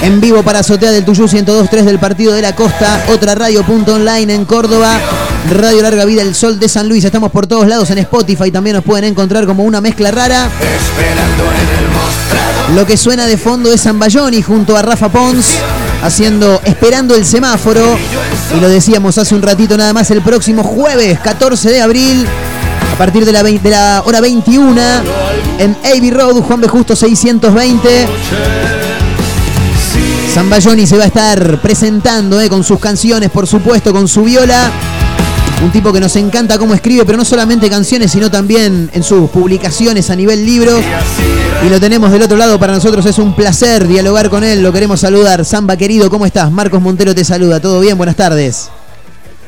En 0.02 0.20
vivo 0.20 0.42
para 0.42 0.58
Azotea 0.60 0.90
del 0.90 1.04
Tuyú 1.04 1.28
102.3 1.28 1.84
del 1.84 2.00
Partido 2.00 2.32
de 2.32 2.42
la 2.42 2.56
Costa, 2.56 3.04
otra 3.08 3.36
radio.online 3.36 4.34
en 4.34 4.44
Córdoba, 4.44 4.98
Radio 5.52 5.80
Larga 5.80 6.04
Vida 6.06 6.22
El 6.22 6.34
Sol 6.34 6.58
de 6.58 6.68
San 6.68 6.88
Luis. 6.88 7.04
Estamos 7.04 7.30
por 7.30 7.46
todos 7.46 7.68
lados 7.68 7.88
en 7.90 7.98
Spotify, 7.98 8.50
también 8.50 8.74
nos 8.74 8.84
pueden 8.84 9.04
encontrar 9.04 9.46
como 9.46 9.62
una 9.62 9.80
mezcla 9.80 10.10
rara. 10.10 10.46
Esperando 10.46 11.44
en 11.44 11.84
el 11.84 11.88
mostrador. 11.92 12.49
Lo 12.74 12.86
que 12.86 12.96
suena 12.96 13.26
de 13.26 13.36
fondo 13.36 13.72
es 13.72 13.82
Zambayoni 13.82 14.42
junto 14.42 14.76
a 14.76 14.82
Rafa 14.82 15.08
Pons 15.08 15.46
haciendo 16.02 16.60
Esperando 16.64 17.14
el 17.14 17.26
semáforo. 17.26 17.96
Y 18.56 18.60
lo 18.60 18.68
decíamos 18.68 19.18
hace 19.18 19.34
un 19.34 19.42
ratito 19.42 19.76
nada 19.76 19.92
más, 19.92 20.10
el 20.10 20.22
próximo 20.22 20.62
jueves 20.62 21.18
14 21.20 21.70
de 21.70 21.80
abril, 21.80 22.26
a 22.92 22.96
partir 22.96 23.24
de 23.24 23.32
la, 23.32 24.02
hora 24.04 24.20
21, 24.20 24.80
en 25.58 25.76
Abbey 25.84 26.10
Road, 26.10 26.42
Juan 26.42 26.60
B. 26.60 26.68
Justo 26.68 26.94
620. 26.94 28.06
Zambayoni 30.32 30.86
se 30.86 30.96
va 30.96 31.04
a 31.04 31.06
estar 31.06 31.60
presentando 31.60 32.40
eh, 32.40 32.48
con 32.48 32.62
sus 32.62 32.78
canciones, 32.78 33.30
por 33.30 33.48
supuesto, 33.48 33.92
con 33.92 34.06
su 34.06 34.22
viola. 34.22 34.70
Un 35.62 35.70
tipo 35.70 35.92
que 35.92 36.00
nos 36.00 36.16
encanta 36.16 36.58
cómo 36.58 36.72
escribe, 36.72 37.04
pero 37.04 37.18
no 37.18 37.24
solamente 37.24 37.68
canciones, 37.68 38.10
sino 38.10 38.30
también 38.30 38.90
en 38.94 39.02
sus 39.02 39.28
publicaciones 39.28 40.08
a 40.08 40.16
nivel 40.16 40.46
libro. 40.46 40.72
Y 41.62 41.68
lo 41.68 41.78
tenemos 41.78 42.10
del 42.10 42.22
otro 42.22 42.38
lado, 42.38 42.58
para 42.58 42.72
nosotros 42.72 43.04
es 43.04 43.18
un 43.18 43.36
placer 43.36 43.86
dialogar 43.86 44.30
con 44.30 44.42
él, 44.42 44.62
lo 44.62 44.72
queremos 44.72 45.00
saludar. 45.00 45.44
Zamba 45.44 45.76
querido, 45.76 46.08
¿cómo 46.08 46.24
estás? 46.24 46.50
Marcos 46.50 46.80
Montero 46.80 47.14
te 47.14 47.24
saluda, 47.24 47.60
¿todo 47.60 47.78
bien? 47.80 47.98
Buenas 47.98 48.16
tardes. 48.16 48.70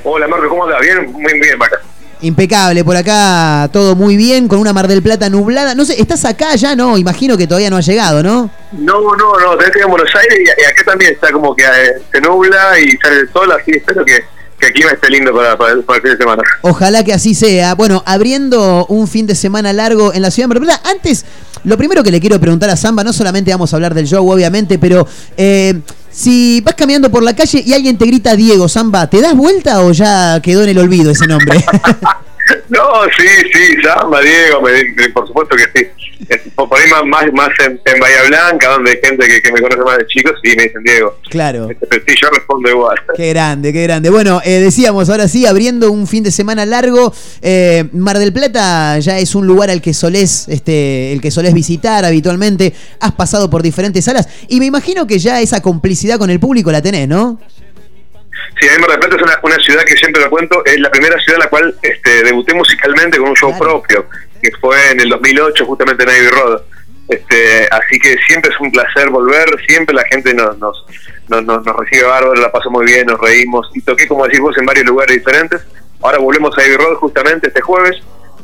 Hola 0.05 0.29
Marco, 0.29 0.51
¿cómo 0.51 0.65
andás? 0.65 0.81
Bien, 0.83 1.11
muy 1.13 1.41
bien, 1.41 1.57
Maca. 1.57 1.81
Impecable, 2.21 2.85
por 2.85 2.95
acá 2.95 3.71
todo 3.73 3.97
muy 3.97 4.17
bien, 4.17 4.49
con 4.49 4.59
una 4.59 4.75
Mar 4.75 4.89
del 4.89 5.03
Plata 5.03 5.31
nublada. 5.31 5.75
No 5.75 5.87
sé, 5.87 5.99
¿estás 5.99 6.27
acá 6.27 6.55
ya? 6.57 6.77
No, 6.77 6.99
imagino 6.99 7.39
que 7.39 7.47
todavía 7.47 7.71
no 7.71 7.79
ha 7.79 7.81
llegado, 7.81 8.23
¿no? 8.23 8.51
No, 8.73 9.17
no, 9.17 9.41
no, 9.41 9.57
tenés 9.57 9.73
que 9.73 9.79
ir 9.79 9.85
a 9.87 9.89
Buenos 9.89 10.15
Aires 10.15 10.39
y, 10.39 10.43
y 10.45 10.65
acá 10.65 10.85
también 10.85 11.15
está 11.15 11.33
como 11.33 11.57
que 11.57 11.65
eh, 11.65 12.03
se 12.13 12.21
nubla 12.21 12.79
y 12.79 12.99
sale 12.99 13.21
el 13.21 13.33
sol, 13.33 13.51
así 13.51 13.71
espero 13.71 14.05
que, 14.05 14.21
que 14.63 14.69
el 14.69 14.73
clima 14.75 14.91
esté 14.93 15.11
lindo 15.11 15.35
para, 15.35 15.59
para, 15.59 15.73
el- 15.73 15.83
para 15.83 15.97
el 15.97 16.03
fin 16.03 16.13
de 16.13 16.17
semana. 16.19 16.43
Ojalá 16.63 17.03
que 17.05 17.13
así 17.13 17.35
sea. 17.35 17.75
Bueno, 17.75 18.03
abriendo 18.07 18.87
un 18.87 19.09
fin 19.09 19.27
de 19.27 19.35
semana 19.35 19.73
largo 19.73 20.15
en 20.15 20.23
la 20.23 20.31
ciudad 20.31 20.49
de 20.49 20.61
Mar. 20.61 20.81
Antes, 20.85 21.25
lo 21.65 21.77
primero 21.77 22.03
que 22.05 22.13
le 22.13 22.21
quiero 22.21 22.39
preguntar 22.41 22.71
a 22.71 22.77
Zamba, 22.77 23.03
no 23.03 23.13
solamente 23.13 23.51
vamos 23.51 23.73
a 23.73 23.77
hablar 23.77 23.93
del 23.95 24.07
show, 24.07 24.29
obviamente, 24.31 24.79
pero 24.79 25.07
eh, 25.37 25.81
si 26.11 26.61
vas 26.61 26.75
caminando 26.77 27.11
por 27.11 27.23
la 27.25 27.35
calle 27.35 27.63
y 27.67 27.73
alguien 27.73 27.99
te 27.99 28.07
grita 28.07 28.37
Diego, 28.37 28.69
Zamba, 28.69 29.09
¿te 29.11 29.21
das 29.21 29.35
vuelta 29.35 29.81
o 29.81 29.91
ya 29.93 30.41
quedó 30.41 30.63
en 30.63 30.69
el 30.71 30.79
olvido 30.79 31.11
ese 31.11 31.27
nombre? 31.27 31.65
No, 32.69 33.05
sí, 33.19 33.27
sí, 33.53 33.75
Samba, 33.83 34.21
Diego, 34.21 34.61
me- 34.63 34.85
me- 34.97 35.09
por 35.11 35.27
supuesto 35.27 35.55
que 35.57 35.65
sí. 35.79 35.87
Por 36.55 36.69
ahí 36.79 36.89
más, 36.89 37.05
más, 37.05 37.25
más 37.33 37.49
en, 37.67 37.81
en 37.85 38.01
Bahía 38.01 38.23
Blanca, 38.29 38.69
donde 38.71 38.93
hay 38.93 38.97
gente 39.03 39.27
que, 39.27 39.43
que 39.43 39.53
me 39.53 39.61
conoce 39.61 39.83
más 39.83 39.99
de 39.99 40.07
chicos, 40.07 40.33
sí, 40.43 40.55
me 40.57 40.65
dicen 40.65 40.83
Diego. 40.85 41.19
claro. 41.29 41.69
Pero 41.89 42.03
sí, 42.07 42.15
yo 42.21 42.29
respondo 42.31 42.71
igual. 42.71 42.97
Qué 43.17 43.29
grande, 43.31 43.73
qué 43.73 43.83
grande. 43.83 44.09
Bueno, 44.09 44.41
eh, 44.45 44.61
decíamos 44.61 45.11
ahora 45.11 45.27
sí, 45.29 45.47
abriendo 45.47 45.91
un 45.91 46.07
fin 46.07 46.23
de 46.23 46.31
semana 46.31 46.65
largo, 46.65 47.13
eh, 47.43 47.85
Mar 47.93 48.19
del 48.19 48.33
Plata 48.33 48.99
ya 49.01 49.19
es 49.19 49.35
un 49.35 49.47
lugar 49.47 49.69
al 49.71 49.83
que 49.83 49.93
solés, 49.93 50.47
este, 50.49 51.13
el 51.13 51.21
que 51.21 51.31
solés 51.31 51.53
visitar 51.55 52.05
habitualmente. 52.05 52.73
Has 53.01 53.13
pasado 53.13 53.51
por 53.51 53.63
diferentes 53.63 54.05
salas 54.05 54.29
y 54.49 54.61
me 54.61 54.67
imagino 54.67 55.07
que 55.07 55.19
ya 55.19 55.41
esa 55.41 55.61
complicidad 55.61 56.19
con 56.19 56.31
el 56.31 56.39
público 56.41 56.71
la 56.73 56.81
tenés, 56.81 57.09
¿no? 57.09 57.41
Sí, 58.63 58.69
a 58.69 58.79
mí 58.79 58.85
del 58.89 58.99
Plata 59.01 59.17
es 59.17 59.23
una, 59.23 59.39
una 59.43 59.57
ciudad 59.57 59.83
que 59.85 59.97
siempre 59.97 60.23
lo 60.23 60.31
cuento, 60.31 60.65
es 60.65 60.79
la 60.79 60.91
primera 60.91 61.19
ciudad 61.21 61.35
en 61.39 61.45
la 61.45 61.49
cual 61.51 61.75
este, 61.83 62.23
debuté 62.23 62.55
musicalmente 62.55 63.19
con 63.19 63.31
un 63.31 63.35
show 63.37 63.57
propio, 63.59 64.07
que 64.41 64.51
fue 64.61 64.77
en 64.93 65.01
el 65.01 65.09
2008, 65.09 65.67
justamente 65.67 66.05
en 66.05 66.09
Abbey 66.11 66.29
Road. 66.29 66.61
Este, 67.09 67.69
así 67.73 67.99
que 67.99 68.17
siempre 68.29 68.53
es 68.55 68.61
un 68.61 68.71
placer 68.71 69.11
volver, 69.11 69.45
siempre 69.67 69.95
la 69.97 70.05
gente 70.05 70.33
nos, 70.33 70.57
nos, 70.59 70.87
nos, 71.29 71.45
nos- 71.45 71.77
recibe 71.77 72.05
bárbaro, 72.05 72.35
la 72.41 72.53
pasó 72.53 72.71
muy 72.71 72.87
bien, 72.87 73.07
nos 73.07 73.21
reímos 73.21 73.69
y 73.75 73.83
toqué, 73.83 74.07
como 74.07 74.25
decís 74.27 74.39
vos, 74.41 74.57
en 74.57 74.65
varios 74.65 74.87
lugares 74.87 75.17
diferentes. 75.17 75.61
Ahora 76.01 76.19
volvemos 76.19 76.57
a 76.57 76.61
Abbey 76.63 76.77
Road 76.77 76.95
justamente 76.99 77.49
este 77.49 77.61
jueves 77.61 77.97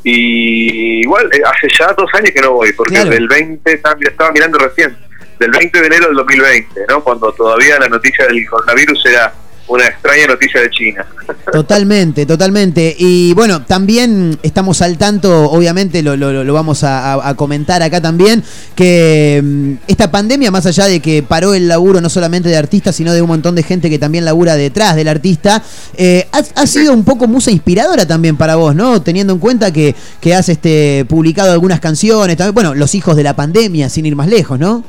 y 0.03 1.01
igual 1.01 1.29
eh, 1.33 1.41
hace 1.45 1.67
ya 1.77 1.93
dos 1.93 2.09
años 2.13 2.31
que 2.33 2.41
no 2.41 2.51
voy, 2.53 2.73
porque 2.73 2.95
Claro. 2.95 3.09
del 3.09 3.27
20, 3.27 3.71
estaba, 3.73 3.95
estaba 4.01 4.31
mirando 4.31 4.57
recién, 4.59 4.97
del 5.39 5.51
20 5.51 5.79
de 5.79 5.87
enero 5.87 6.07
del 6.07 6.15
2020, 6.17 6.81
¿no? 6.89 7.03
cuando 7.03 7.31
todavía 7.33 7.79
la 7.79 7.87
noticia 7.89 8.25
del 8.27 8.45
coronavirus 8.49 9.05
era 9.05 9.33
una 9.69 9.85
extraña 9.85 10.25
noticia 10.27 10.61
de 10.61 10.69
China. 10.71 11.05
Totalmente, 11.51 12.25
totalmente. 12.25 12.95
Y 12.97 13.33
bueno, 13.35 13.63
también 13.65 14.37
estamos 14.43 14.81
al 14.81 14.97
tanto, 14.97 15.49
obviamente 15.51 16.01
lo, 16.01 16.17
lo- 16.17 16.43
lo 16.43 16.53
vamos 16.53 16.83
a, 16.83 17.33
comentar 17.35 17.81
acá 17.83 18.01
también, 18.01 18.43
que 18.75 19.39
mm, 19.43 19.73
esta 19.87 20.09
pandemia, 20.11 20.49
más 20.51 20.65
allá 20.65 20.85
de 20.85 20.99
que 20.99 21.21
paró 21.21 21.53
el 21.53 21.67
laburo 21.67 22.01
no 22.01 22.09
solamente 22.09 22.49
de 22.49 22.57
artistas, 22.57 22.95
sino 22.95 23.13
de 23.13 23.21
un 23.21 23.27
montón 23.27 23.53
de 23.55 23.61
gente 23.63 23.89
que 23.89 23.99
también 23.99 24.25
labura 24.25 24.55
detrás 24.55 24.95
del 24.95 25.07
artista, 25.07 25.61
eh, 25.95 26.27
ha, 26.31 26.41
ha 26.61 26.67
sido 26.67 26.91
un 26.93 27.03
poco 27.05 27.27
musa 27.27 27.51
inspiradora 27.51 28.07
también 28.07 28.37
para 28.37 28.55
vos, 28.55 28.75
¿no? 28.75 29.01
Teniendo 29.03 29.33
en 29.33 29.39
cuenta 29.39 29.71
que, 29.71 29.95
que 30.19 30.33
has 30.33 30.49
este, 30.49 31.05
publicado 31.07 31.51
algunas 31.53 31.79
canciones, 31.79 32.35
también, 32.37 32.55
bueno, 32.55 32.73
Los 32.73 32.95
hijos 32.95 33.15
de 33.15 33.23
la 33.23 33.35
pandemia, 33.35 33.87
sin 33.89 34.05
ir 34.07 34.15
más 34.15 34.27
lejos, 34.27 34.57
¿no? 34.59 34.83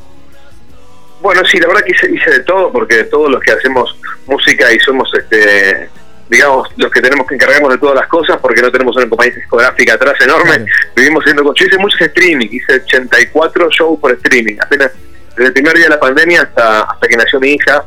Bueno, 1.22 1.42
sí, 1.50 1.58
la 1.58 1.66
verdad 1.68 1.82
que 1.84 1.92
hice, 1.92 2.14
hice 2.14 2.30
de 2.30 2.40
todo, 2.44 2.72
porque 2.72 3.04
todos 3.04 3.30
los 3.30 3.42
que 3.42 3.52
hacemos 3.52 3.94
música 4.30 4.72
y 4.72 4.78
somos, 4.80 5.10
este 5.14 5.88
digamos, 6.30 6.68
los 6.76 6.90
que 6.92 7.02
tenemos 7.02 7.26
que 7.26 7.34
encargarnos 7.34 7.72
de 7.72 7.78
todas 7.78 7.96
las 7.96 8.06
cosas, 8.06 8.38
porque 8.40 8.62
no 8.62 8.70
tenemos 8.70 8.96
una 8.96 9.08
compañía 9.08 9.34
discográfica 9.34 9.94
atrás 9.94 10.14
enorme, 10.20 10.64
vivimos 10.94 11.22
haciendo 11.22 11.42
cosas. 11.42 11.60
Yo 11.60 11.66
hice 11.66 11.78
muchos 11.78 12.00
streaming, 12.00 12.48
hice 12.52 12.74
84 12.74 13.68
shows 13.70 13.98
por 13.98 14.12
streaming, 14.12 14.56
apenas 14.62 14.92
desde 15.30 15.46
el 15.48 15.52
primer 15.52 15.74
día 15.74 15.84
de 15.84 15.90
la 15.90 16.00
pandemia 16.00 16.42
hasta, 16.42 16.82
hasta 16.82 17.08
que 17.08 17.16
nació 17.16 17.40
mi 17.40 17.54
hija, 17.54 17.84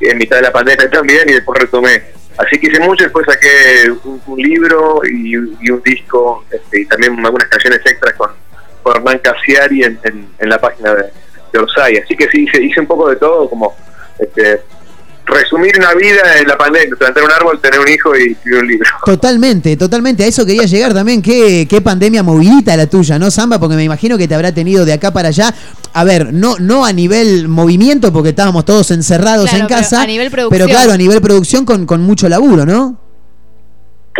en 0.00 0.18
mitad 0.18 0.36
de 0.36 0.42
la 0.42 0.52
pandemia 0.52 0.90
también, 0.90 1.28
y 1.30 1.32
después 1.32 1.58
retomé. 1.58 2.02
Así 2.36 2.60
que 2.60 2.68
hice 2.68 2.78
mucho, 2.80 3.04
después 3.04 3.26
saqué 3.26 3.90
un, 4.04 4.20
un 4.26 4.38
libro 4.38 5.00
y, 5.10 5.34
y 5.34 5.70
un 5.70 5.82
disco, 5.82 6.44
este, 6.50 6.82
y 6.82 6.86
también 6.86 7.18
algunas 7.24 7.48
canciones 7.48 7.80
extras 7.84 8.14
con, 8.14 8.30
con 8.82 8.96
Hernán 8.96 9.18
Casiari 9.18 9.82
en, 9.82 9.98
en, 10.04 10.28
en 10.38 10.48
la 10.48 10.60
página 10.60 10.94
de, 10.94 11.04
de 11.52 11.58
Orsay. 11.58 11.96
Así 11.96 12.16
que 12.16 12.28
sí, 12.28 12.44
hice, 12.44 12.62
hice 12.62 12.80
un 12.80 12.86
poco 12.86 13.08
de 13.08 13.16
todo, 13.16 13.48
como 13.48 13.74
este, 14.18 14.60
resumir 15.28 15.72
una 15.78 15.94
vida 15.94 16.38
en 16.40 16.48
la 16.48 16.56
pandemia, 16.56 16.96
plantar 16.96 17.22
un 17.24 17.30
árbol, 17.30 17.60
tener 17.60 17.78
un 17.80 17.88
hijo 17.88 18.16
y 18.16 18.32
escribir 18.32 18.60
un 18.60 18.68
libro. 18.68 18.90
Totalmente, 19.04 19.76
totalmente. 19.76 20.24
A 20.24 20.26
eso 20.26 20.44
quería 20.44 20.64
llegar 20.64 20.94
también. 20.94 21.22
Qué, 21.22 21.66
qué 21.68 21.80
pandemia 21.80 22.22
movidita 22.22 22.76
la 22.76 22.86
tuya, 22.86 23.18
¿no, 23.18 23.30
Samba? 23.30 23.58
Porque 23.58 23.76
me 23.76 23.84
imagino 23.84 24.16
que 24.18 24.26
te 24.26 24.34
habrá 24.34 24.52
tenido 24.52 24.84
de 24.84 24.92
acá 24.92 25.12
para 25.12 25.28
allá. 25.28 25.54
A 25.92 26.04
ver, 26.04 26.32
no, 26.32 26.56
no 26.58 26.84
a 26.84 26.92
nivel 26.92 27.48
movimiento, 27.48 28.12
porque 28.12 28.30
estábamos 28.30 28.64
todos 28.64 28.90
encerrados 28.90 29.48
Claro, 29.50 29.64
en 29.64 29.66
pero 29.68 29.80
casa. 29.80 30.02
a 30.02 30.06
nivel 30.06 30.30
producción. 30.30 30.66
Pero 30.66 30.76
claro, 30.76 30.92
a 30.92 30.96
nivel 30.96 31.20
producción 31.20 31.64
con, 31.64 31.86
con 31.86 32.00
mucho 32.00 32.28
laburo, 32.28 32.64
¿no? 32.64 32.98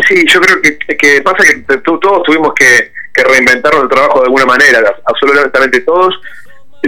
Sí, 0.08 0.24
yo 0.32 0.40
creo 0.40 0.62
que, 0.62 0.78
que 0.96 1.22
pasa 1.22 1.38
que 1.42 1.76
todos 1.78 2.22
tuvimos 2.24 2.52
que, 2.54 2.92
que 3.12 3.24
reinventarnos 3.24 3.82
el 3.82 3.88
trabajo 3.88 4.20
de 4.20 4.26
alguna 4.26 4.46
manera, 4.46 4.80
absolutamente 5.06 5.80
todos. 5.80 6.14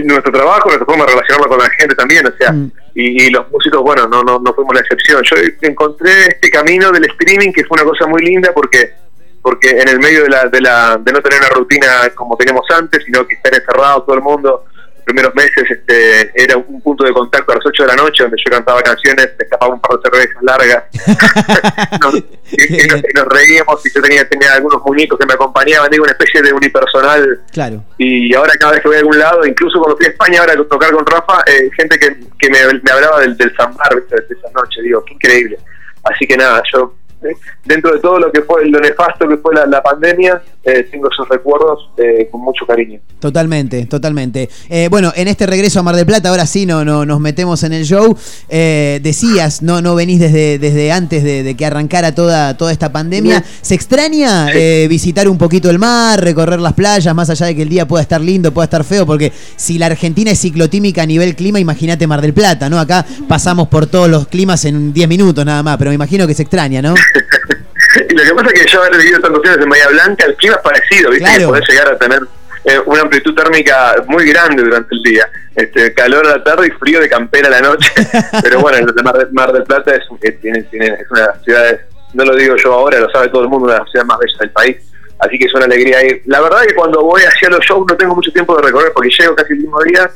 Nuestro 0.05 0.31
trabajo, 0.31 0.69
nuestra 0.69 0.85
forma 0.85 1.03
de 1.03 1.11
relacionarnos 1.11 1.47
con 1.47 1.59
la 1.59 1.69
gente 1.71 1.93
también, 1.95 2.25
o 2.25 2.31
sea, 2.37 2.55
y, 2.93 3.23
y 3.23 3.29
los 3.29 3.49
músicos, 3.51 3.81
bueno, 3.81 4.07
no, 4.07 4.23
no, 4.23 4.39
no 4.39 4.53
fuimos 4.53 4.73
la 4.75 4.81
excepción. 4.81 5.21
Yo 5.23 5.35
encontré 5.61 6.27
este 6.27 6.49
camino 6.49 6.91
del 6.91 7.05
streaming 7.05 7.51
que 7.51 7.65
fue 7.65 7.75
una 7.81 7.89
cosa 7.89 8.07
muy 8.07 8.21
linda 8.21 8.51
porque 8.53 8.93
porque 9.41 9.71
en 9.71 9.87
el 9.87 9.99
medio 9.99 10.23
de 10.23 10.29
la, 10.29 10.45
de 10.45 10.61
la 10.61 10.97
de 10.97 11.11
no 11.11 11.19
tener 11.19 11.39
una 11.39 11.49
rutina 11.49 12.09
como 12.13 12.37
teníamos 12.37 12.65
antes, 12.69 13.03
sino 13.03 13.25
que 13.25 13.35
estar 13.35 13.53
encerrado 13.53 14.03
todo 14.03 14.15
el 14.15 14.21
mundo 14.21 14.65
primeros 15.03 15.33
meses 15.35 15.63
este, 15.69 16.31
era 16.43 16.57
un 16.57 16.81
punto 16.81 17.03
de 17.03 17.11
contacto 17.13 17.51
a 17.51 17.55
las 17.55 17.65
8 17.65 17.83
de 17.83 17.87
la 17.89 17.95
noche 17.95 18.23
donde 18.23 18.37
yo 18.43 18.51
cantaba 18.51 18.81
canciones, 18.81 19.29
me 19.37 19.43
escapaba 19.43 19.73
un 19.73 19.81
par 19.81 19.97
de 19.97 20.09
cervezas 20.09 20.43
largas 20.43 20.83
nos- 22.01 22.15
y, 22.15 22.83
y 22.83 22.87
nos, 22.87 22.99
y 22.99 23.13
nos 23.15 23.25
reíamos 23.27 23.85
y 23.85 23.93
yo 23.93 24.01
tenía, 24.01 24.27
tenía 24.27 24.53
algunos 24.53 24.81
muñecos 24.85 25.17
que 25.19 25.25
me 25.25 25.33
acompañaban, 25.33 25.89
digo, 25.89 26.03
una 26.03 26.11
especie 26.13 26.41
de 26.41 26.53
unipersonal 26.53 27.39
Claro. 27.51 27.83
y 27.97 28.33
ahora 28.35 28.53
cada 28.59 28.73
vez 28.73 28.81
que 28.81 28.87
voy 28.87 28.97
a 28.97 28.99
algún 28.99 29.17
lado, 29.19 29.45
incluso 29.45 29.79
cuando 29.79 29.97
fui 29.97 30.05
a 30.05 30.09
España 30.09 30.39
ahora 30.41 30.53
a 30.53 30.63
tocar 30.67 30.91
con 30.91 31.05
Rafa, 31.05 31.43
eh, 31.47 31.69
gente 31.77 31.97
que, 31.99 32.17
que 32.39 32.49
me, 32.49 32.59
me 32.81 32.91
hablaba 32.91 33.19
del, 33.21 33.35
del 33.37 33.55
Zambar, 33.55 33.95
¿viste? 33.95 34.15
de 34.15 34.35
esa 34.37 34.49
noche, 34.53 34.81
digo, 34.81 35.03
qué 35.05 35.13
increíble. 35.13 35.57
Así 36.03 36.25
que 36.25 36.35
nada, 36.37 36.61
yo 36.73 36.95
eh, 37.23 37.35
dentro 37.65 37.93
de 37.93 37.99
todo 37.99 38.19
lo 38.19 38.31
que 38.31 38.41
fue 38.41 38.65
lo 38.65 38.79
nefasto 38.79 39.27
que 39.29 39.37
fue 39.37 39.53
la, 39.53 39.65
la 39.67 39.81
pandemia, 39.83 40.41
eh, 40.63 40.87
tengo 40.91 41.09
esos 41.11 41.27
recuerdos 41.27 41.89
eh, 41.97 42.27
con 42.31 42.41
mucho 42.41 42.65
cariño. 42.65 42.99
Totalmente, 43.19 43.85
totalmente. 43.87 44.49
Eh, 44.69 44.87
bueno, 44.89 45.11
en 45.15 45.27
este 45.27 45.47
regreso 45.47 45.79
a 45.79 45.83
Mar 45.83 45.95
del 45.95 46.05
Plata, 46.05 46.29
ahora 46.29 46.45
sí 46.45 46.65
no, 46.65 46.85
no 46.85 47.05
nos 47.05 47.19
metemos 47.19 47.63
en 47.63 47.73
el 47.73 47.85
show. 47.85 48.15
Eh, 48.49 48.99
decías, 49.01 49.61
no, 49.61 49.81
no 49.81 49.95
venís 49.95 50.19
desde, 50.19 50.59
desde 50.59 50.91
antes 50.91 51.23
de, 51.23 51.43
de 51.43 51.55
que 51.55 51.65
arrancara 51.65 52.13
toda, 52.13 52.57
toda 52.57 52.71
esta 52.71 52.91
pandemia. 52.91 53.43
¿Se 53.61 53.73
extraña 53.75 54.51
eh, 54.53 54.87
visitar 54.87 55.27
un 55.27 55.37
poquito 55.37 55.69
el 55.69 55.79
mar, 55.79 56.21
recorrer 56.23 56.59
las 56.59 56.73
playas, 56.73 57.13
más 57.15 57.29
allá 57.29 57.47
de 57.47 57.55
que 57.55 57.63
el 57.63 57.69
día 57.69 57.87
pueda 57.87 58.03
estar 58.03 58.21
lindo, 58.21 58.51
pueda 58.51 58.65
estar 58.65 58.83
feo? 58.83 59.05
Porque 59.05 59.31
si 59.55 59.77
la 59.77 59.87
Argentina 59.87 60.31
es 60.31 60.39
ciclotímica 60.39 61.01
a 61.01 61.05
nivel 61.05 61.35
clima, 61.35 61.59
imagínate 61.59 62.05
Mar 62.05 62.21
del 62.21 62.33
Plata, 62.33 62.69
¿no? 62.69 62.79
Acá 62.79 63.05
pasamos 63.27 63.67
por 63.67 63.87
todos 63.87 64.09
los 64.09 64.27
climas 64.27 64.65
en 64.65 64.93
10 64.93 65.09
minutos 65.09 65.45
nada 65.45 65.63
más, 65.63 65.77
pero 65.77 65.89
me 65.89 65.95
imagino 65.95 66.27
que 66.27 66.33
se 66.33 66.43
extraña, 66.43 66.81
¿no? 66.81 66.93
Y 68.09 68.13
lo 68.15 68.23
que 68.23 68.33
pasa 68.33 68.47
es 68.53 68.61
que 68.63 68.67
yo 68.69 68.83
haber 68.83 68.97
vivido 68.97 69.19
tantos 69.19 69.45
años 69.45 69.57
en 69.63 69.69
Bahía 69.69 69.87
Blanca, 69.89 70.25
el 70.25 70.35
clima 70.35 70.55
es 70.55 70.61
parecido, 70.61 71.09
¿viste? 71.11 71.25
Claro. 71.25 71.39
Que 71.39 71.45
podés 71.47 71.69
llegar 71.69 71.87
a 71.93 71.97
tener 71.97 72.21
eh, 72.65 72.79
una 72.85 73.01
amplitud 73.01 73.35
térmica 73.35 73.95
muy 74.07 74.25
grande 74.29 74.63
durante 74.63 74.95
el 74.95 75.03
día. 75.03 75.29
Este, 75.55 75.93
calor 75.93 76.25
a 76.27 76.37
la 76.37 76.43
tarde 76.43 76.67
y 76.67 76.71
frío 76.71 76.99
de 77.01 77.09
campera 77.09 77.47
a 77.47 77.51
la 77.51 77.61
noche. 77.61 77.91
Pero 78.43 78.59
bueno, 78.61 78.77
el 78.77 79.03
Mar, 79.03 79.17
del- 79.17 79.31
Mar 79.33 79.51
del 79.51 79.63
Plata 79.63 79.93
es, 79.95 80.01
eh, 80.21 80.31
tiene, 80.41 80.63
tiene, 80.63 80.87
es 80.87 81.11
una 81.11 81.21
de 81.21 81.27
las 81.27 81.43
ciudades, 81.43 81.79
no 82.13 82.23
lo 82.25 82.35
digo 82.35 82.55
yo 82.55 82.73
ahora, 82.73 82.99
lo 82.99 83.09
sabe 83.11 83.27
todo 83.29 83.43
el 83.43 83.49
mundo, 83.49 83.65
una 83.65 83.73
de 83.75 83.79
las 83.81 83.89
ciudades 83.91 84.07
más 84.07 84.19
bellas 84.19 84.39
del 84.39 84.49
país. 84.51 84.77
Así 85.21 85.37
que 85.37 85.45
es 85.45 85.53
una 85.53 85.65
alegría 85.65 86.03
ir. 86.03 86.23
La 86.25 86.41
verdad 86.41 86.61
que 86.67 86.73
cuando 86.73 87.01
voy 87.03 87.21
hacia 87.21 87.47
los 87.49 87.59
shows 87.63 87.85
no 87.87 87.95
tengo 87.95 88.15
mucho 88.15 88.31
tiempo 88.33 88.55
de 88.55 88.63
recorrer 88.63 88.91
porque 88.91 89.09
llego 89.17 89.35
casi 89.35 89.53
el 89.53 89.59
mismo 89.59 89.79
día. 89.83 90.09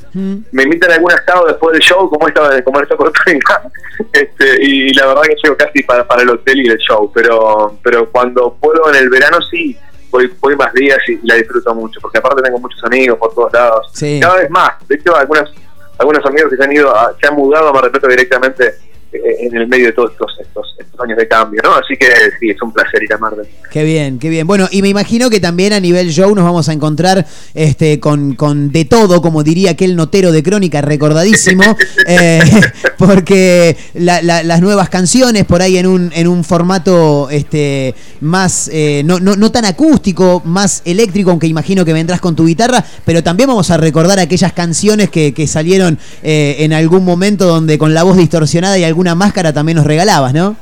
Me 0.51 0.64
invitan 0.64 0.91
a 0.91 0.95
algún 0.95 1.12
estado 1.12 1.45
después 1.45 1.74
del 1.74 1.82
show, 1.82 2.10
como 2.10 2.28
esta, 2.28 2.64
como 2.64 2.80
esta 2.82 2.95
oportunidad. 2.95 3.62
Este, 4.12 4.62
y 4.64 4.93
la 4.93 5.08
verdad 5.08 5.22
que 5.24 5.36
llego 5.43 5.56
casi 5.58 5.82
para, 5.84 6.06
para 6.08 6.24
el 6.24 6.30
hotel 6.30 6.60
y 6.66 6.70
el 6.70 6.78
show. 6.78 7.12
Pero, 7.14 7.78
pero 7.84 8.10
cuando 8.10 8.53
puedo 8.60 8.89
en 8.89 8.95
el 8.95 9.10
verano 9.10 9.38
sí, 9.49 9.78
voy, 10.10 10.34
voy 10.39 10.56
más 10.56 10.74
días 10.74 10.97
y 11.08 11.20
la 11.28 11.36
disfruto 11.36 11.74
mucho. 11.76 11.99
Porque 12.01 12.18
aparte 12.18 12.41
tengo 12.41 12.58
muchos 12.60 12.84
amigos 12.84 13.18
por 13.20 13.34
todos 13.34 13.53
lados. 13.53 13.88
Sí. 13.93 14.20
Cada 14.22 14.38
vez 14.38 14.49
más. 14.49 14.72
De 14.88 14.95
hecho, 14.95 15.16
algunas, 15.16 15.49
algunos 15.99 16.26
amigos 16.26 16.49
que 16.49 16.58
se 16.58 16.64
han 16.64 16.74
ido, 16.74 16.95
a- 16.95 17.14
se 17.20 17.28
han 17.28 17.36
mudado 17.36 17.68
a 17.70 17.74
Mar 17.74 17.84
del 17.84 17.91
Plata 17.91 18.08
directamente 18.08 18.74
en 19.39 19.55
el 19.55 19.68
medio 19.68 19.88
de 19.88 19.91
todos 19.93 20.11
estos, 20.11 20.32
estos, 20.41 20.76
estos 20.80 20.99
años 21.01 21.18
de 21.18 21.28
cambio, 21.28 21.61
¿no? 21.63 21.74
Así 21.76 21.95
que 21.99 22.07
sí, 22.39 22.49
es 22.49 22.61
un 22.61 22.72
placer 22.72 23.03
ir 23.03 23.13
a 23.13 23.18
Mar 23.18 23.36
del 23.36 23.47
Qué 23.72 23.84
bien, 23.84 24.20
qué 24.20 24.30
bien. 24.30 24.47
Bueno, 24.47 24.68
y 24.72 24.82
me 24.82 24.89
imagino 24.89 25.30
que 25.30 25.39
también 25.39 25.74
a 25.74 25.80
nivel 25.80 26.09
show 26.11 26.34
nos 26.36 26.43
vamos 26.45 26.70
a 26.70 26.74
encontrar 26.74 27.26
este, 27.53 27.99
con, 27.99 28.36
con 28.36 28.72
de 28.72 28.86
todo, 28.86 29.22
como 29.22 29.43
diría 29.43 29.72
aquel 29.72 29.95
notero 29.95 30.32
de 30.32 30.43
crónica 30.43 30.82
recordadísimo, 30.82 31.63
eh, 32.07 32.39
porque 32.97 33.76
la- 33.93 34.22
la- 34.22 34.43
las 34.43 34.61
nuevas 34.61 34.89
canciones 34.89 35.45
por 35.45 35.61
ahí 35.61 35.78
en 35.78 35.88
un, 35.88 36.11
en 36.13 36.28
un 36.28 36.43
formato 36.43 37.30
este, 37.30 37.93
más, 38.22 38.70
eh, 38.72 39.01
no, 39.05 39.20
no, 39.20 39.36
no 39.36 39.51
tan 39.51 39.66
acústico, 39.66 40.41
más 40.45 40.82
eléctrico, 40.86 41.32
aunque 41.32 41.47
imagino 41.47 41.84
que 41.86 41.93
vendrás 41.93 42.22
con 42.22 42.36
tu 42.36 42.45
guitarra, 42.45 42.84
pero 43.05 43.24
también 43.24 43.47
vamos 43.49 43.70
a 43.72 43.78
recordar 43.78 44.20
aquellas 44.20 44.53
canciones 44.53 45.09
que, 45.09 45.34
que 45.34 45.47
salieron 45.47 45.99
eh, 46.24 46.57
en 46.59 46.74
algún 46.74 47.03
momento 47.03 47.45
donde 47.45 47.78
con 47.78 47.93
la 47.93 48.03
voz 48.03 48.18
distorsionada 48.18 48.78
y 48.78 48.84
alguna 49.06 49.16
máscara 49.16 49.53
también 49.53 49.78
nos 49.78 49.86
regalabas, 49.86 50.34
¿no? 50.34 50.56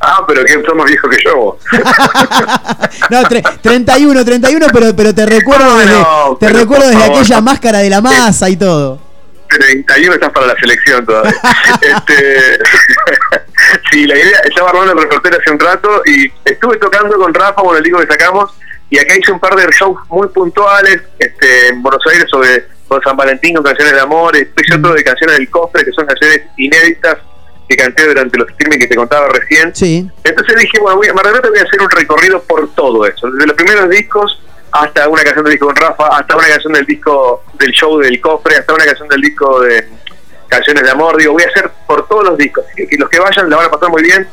Ah, 0.00 0.24
pero 0.26 0.44
que 0.44 0.74
más 0.74 0.86
viejo 0.86 1.08
que 1.08 1.18
yo. 1.24 1.36
vos. 1.36 1.56
No, 3.10 3.22
tre- 3.22 3.42
31, 3.60 4.24
31, 4.24 4.66
pero, 4.72 4.96
pero 4.96 5.14
te 5.14 5.26
recuerdo 5.26 5.76
desde, 5.76 5.92
no, 5.92 6.36
te 6.38 6.48
recuerdo 6.48 6.88
desde 6.88 7.00
favor. 7.00 7.18
aquella 7.18 7.40
máscara 7.40 7.78
de 7.78 7.90
la 7.90 8.00
masa 8.00 8.48
y 8.48 8.56
todo. 8.56 8.98
31 9.48 10.14
estás 10.14 10.30
para 10.30 10.46
la 10.46 10.54
selección 10.56 11.04
todavía. 11.04 11.32
este, 11.80 12.58
sí, 13.90 14.06
la 14.06 14.16
idea, 14.16 14.38
estaba 14.44 14.70
armando 14.70 14.92
el 14.92 15.02
reportero 15.02 15.38
hace 15.40 15.50
un 15.50 15.60
rato 15.60 16.02
y 16.06 16.30
estuve 16.44 16.76
tocando 16.78 17.16
con 17.16 17.32
Rafa, 17.32 17.62
bueno, 17.62 17.78
el 17.78 17.84
disco 17.84 18.00
que 18.00 18.06
sacamos, 18.06 18.52
y 18.90 18.98
acá 18.98 19.14
hice 19.16 19.32
un 19.32 19.40
par 19.40 19.54
de 19.54 19.66
shows 19.70 19.98
muy 20.08 20.28
puntuales 20.28 21.02
este, 21.18 21.68
en 21.68 21.82
Buenos 21.82 22.02
Aires 22.10 22.26
sobre, 22.30 22.66
sobre 22.88 23.04
San 23.04 23.16
Valentín 23.16 23.54
con 23.54 23.64
canciones 23.64 23.94
de 23.94 24.00
amor, 24.00 24.34
después 24.34 24.66
otro 24.76 24.92
de 24.94 25.04
canciones 25.04 25.36
del 25.36 25.50
cofre, 25.50 25.84
que 25.84 25.92
son 25.92 26.06
canciones 26.06 26.42
inéditas 26.56 27.18
que 27.68 27.76
canté 27.76 28.06
durante 28.06 28.38
los 28.38 28.48
streaming 28.50 28.78
que 28.78 28.86
te 28.86 28.96
contaba 28.96 29.28
recién. 29.28 29.74
Sí. 29.74 30.08
Entonces 30.22 30.56
dije, 30.56 30.78
bueno, 30.80 30.96
voy 30.96 31.08
a, 31.08 31.14
Mar 31.14 31.24
del 31.24 31.32
Plata 31.32 31.48
voy 31.48 31.58
a 31.58 31.62
hacer 31.62 31.80
un 31.80 31.90
recorrido 31.90 32.42
por 32.42 32.74
todo 32.74 33.06
eso, 33.06 33.30
desde 33.30 33.46
los 33.46 33.56
primeros 33.56 33.88
discos 33.88 34.40
hasta 34.72 35.08
una 35.08 35.22
canción 35.22 35.44
del 35.44 35.52
disco 35.52 35.66
con 35.66 35.76
Rafa, 35.76 36.08
hasta 36.08 36.36
una 36.36 36.48
canción 36.48 36.72
del 36.72 36.84
disco 36.84 37.44
del 37.54 37.70
show 37.70 37.98
del 37.98 38.20
cofre, 38.20 38.56
hasta 38.56 38.74
una 38.74 38.84
canción 38.84 39.08
del 39.08 39.20
disco 39.20 39.60
de 39.60 39.88
canciones 40.48 40.82
de 40.82 40.90
amor, 40.90 41.16
digo, 41.16 41.32
voy 41.32 41.44
a 41.44 41.46
hacer 41.46 41.70
por 41.86 42.08
todos 42.08 42.24
los 42.24 42.38
discos, 42.38 42.64
que 42.76 42.88
los 42.98 43.08
que 43.08 43.20
vayan 43.20 43.48
la 43.48 43.56
van 43.56 43.66
a 43.66 43.70
pasar 43.70 43.90
muy 43.90 44.02
bien, 44.02 44.28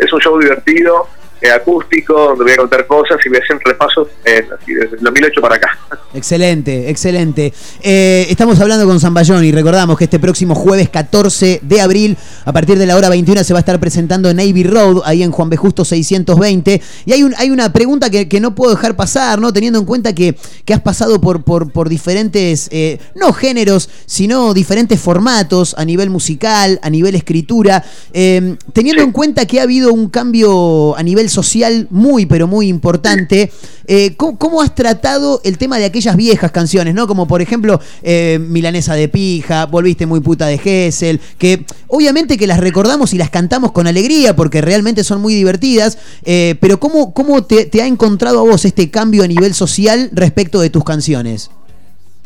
es 0.00 0.12
un 0.12 0.20
show 0.20 0.38
divertido, 0.38 1.08
eh, 1.40 1.50
acústico, 1.50 2.14
donde 2.14 2.44
voy 2.44 2.52
a 2.52 2.56
contar 2.56 2.86
cosas 2.86 3.18
y 3.24 3.28
voy 3.28 3.38
a 3.38 3.44
hacer 3.44 3.56
un 3.56 3.62
repaso 3.62 4.08
eh, 4.24 4.46
desde 4.66 4.96
el 4.96 5.02
2008 5.02 5.40
para 5.42 5.56
acá. 5.56 5.78
Excelente, 6.14 6.88
excelente. 6.88 7.52
Eh, 7.82 8.26
estamos 8.30 8.58
hablando 8.58 8.86
con 8.86 8.98
Zamballón 8.98 9.44
y 9.44 9.52
recordamos 9.52 9.98
que 9.98 10.04
este 10.04 10.18
próximo 10.18 10.54
jueves 10.54 10.88
14 10.88 11.60
de 11.62 11.80
abril, 11.82 12.16
a 12.46 12.54
partir 12.54 12.78
de 12.78 12.86
la 12.86 12.96
hora 12.96 13.10
21, 13.10 13.44
se 13.44 13.52
va 13.52 13.58
a 13.58 13.60
estar 13.60 13.78
presentando 13.78 14.30
en 14.30 14.38
Navy 14.38 14.64
Road, 14.64 15.02
ahí 15.04 15.22
en 15.22 15.30
Juan 15.30 15.50
B. 15.50 15.58
Justo 15.58 15.84
620. 15.84 16.80
Y 17.04 17.12
hay, 17.12 17.22
un, 17.22 17.34
hay 17.36 17.50
una 17.50 17.70
pregunta 17.70 18.08
que, 18.08 18.30
que 18.30 18.40
no 18.40 18.54
puedo 18.54 18.74
dejar 18.74 18.96
pasar, 18.96 19.38
¿no? 19.38 19.52
Teniendo 19.52 19.78
en 19.78 19.84
cuenta 19.84 20.14
que, 20.14 20.36
que 20.64 20.72
has 20.72 20.80
pasado 20.80 21.20
por, 21.20 21.44
por, 21.44 21.70
por 21.70 21.90
diferentes, 21.90 22.68
eh, 22.72 22.98
no 23.14 23.34
géneros, 23.34 23.90
sino 24.06 24.54
diferentes 24.54 24.98
formatos 24.98 25.74
a 25.76 25.84
nivel 25.84 26.08
musical, 26.08 26.80
a 26.82 26.88
nivel 26.88 27.14
escritura. 27.14 27.84
Teniendo 28.12 29.02
en 29.02 29.12
cuenta 29.12 29.44
que 29.44 29.60
ha 29.60 29.64
habido 29.64 29.92
un 29.92 30.08
cambio 30.08 30.96
a 30.96 31.02
nivel 31.02 31.25
social 31.30 31.86
muy, 31.90 32.26
pero 32.26 32.46
muy 32.46 32.68
importante, 32.68 33.50
eh, 33.86 34.16
¿cómo, 34.16 34.62
has 34.62 34.74
tratado 34.74 35.40
el 35.44 35.58
tema 35.58 35.78
de 35.78 35.84
aquellas 35.84 36.16
viejas 36.16 36.50
canciones, 36.50 36.94
¿no? 36.94 37.06
Como 37.06 37.28
por 37.28 37.42
ejemplo 37.42 37.80
eh, 38.02 38.38
Milanesa 38.40 38.94
de 38.94 39.08
Pija, 39.08 39.66
Volviste 39.66 40.06
muy 40.06 40.20
puta 40.20 40.46
de 40.46 40.58
Gessel, 40.58 41.20
que 41.38 41.64
obviamente 41.88 42.36
que 42.36 42.46
las 42.46 42.60
recordamos 42.60 43.12
y 43.12 43.18
las 43.18 43.30
cantamos 43.30 43.72
con 43.72 43.86
alegría 43.86 44.34
porque 44.34 44.60
realmente 44.60 45.04
son 45.04 45.20
muy 45.20 45.34
divertidas, 45.34 45.98
eh, 46.24 46.56
pero 46.60 46.78
¿cómo, 46.80 47.12
cómo 47.12 47.44
te, 47.44 47.70
ha 47.80 47.86
encontrado 47.86 48.40
a 48.40 48.42
vos 48.42 48.64
este 48.64 48.90
cambio 48.90 49.24
a 49.24 49.28
nivel 49.28 49.54
social 49.54 50.10
respecto 50.12 50.60
de 50.60 50.70
tus 50.70 50.84
canciones? 50.84 51.50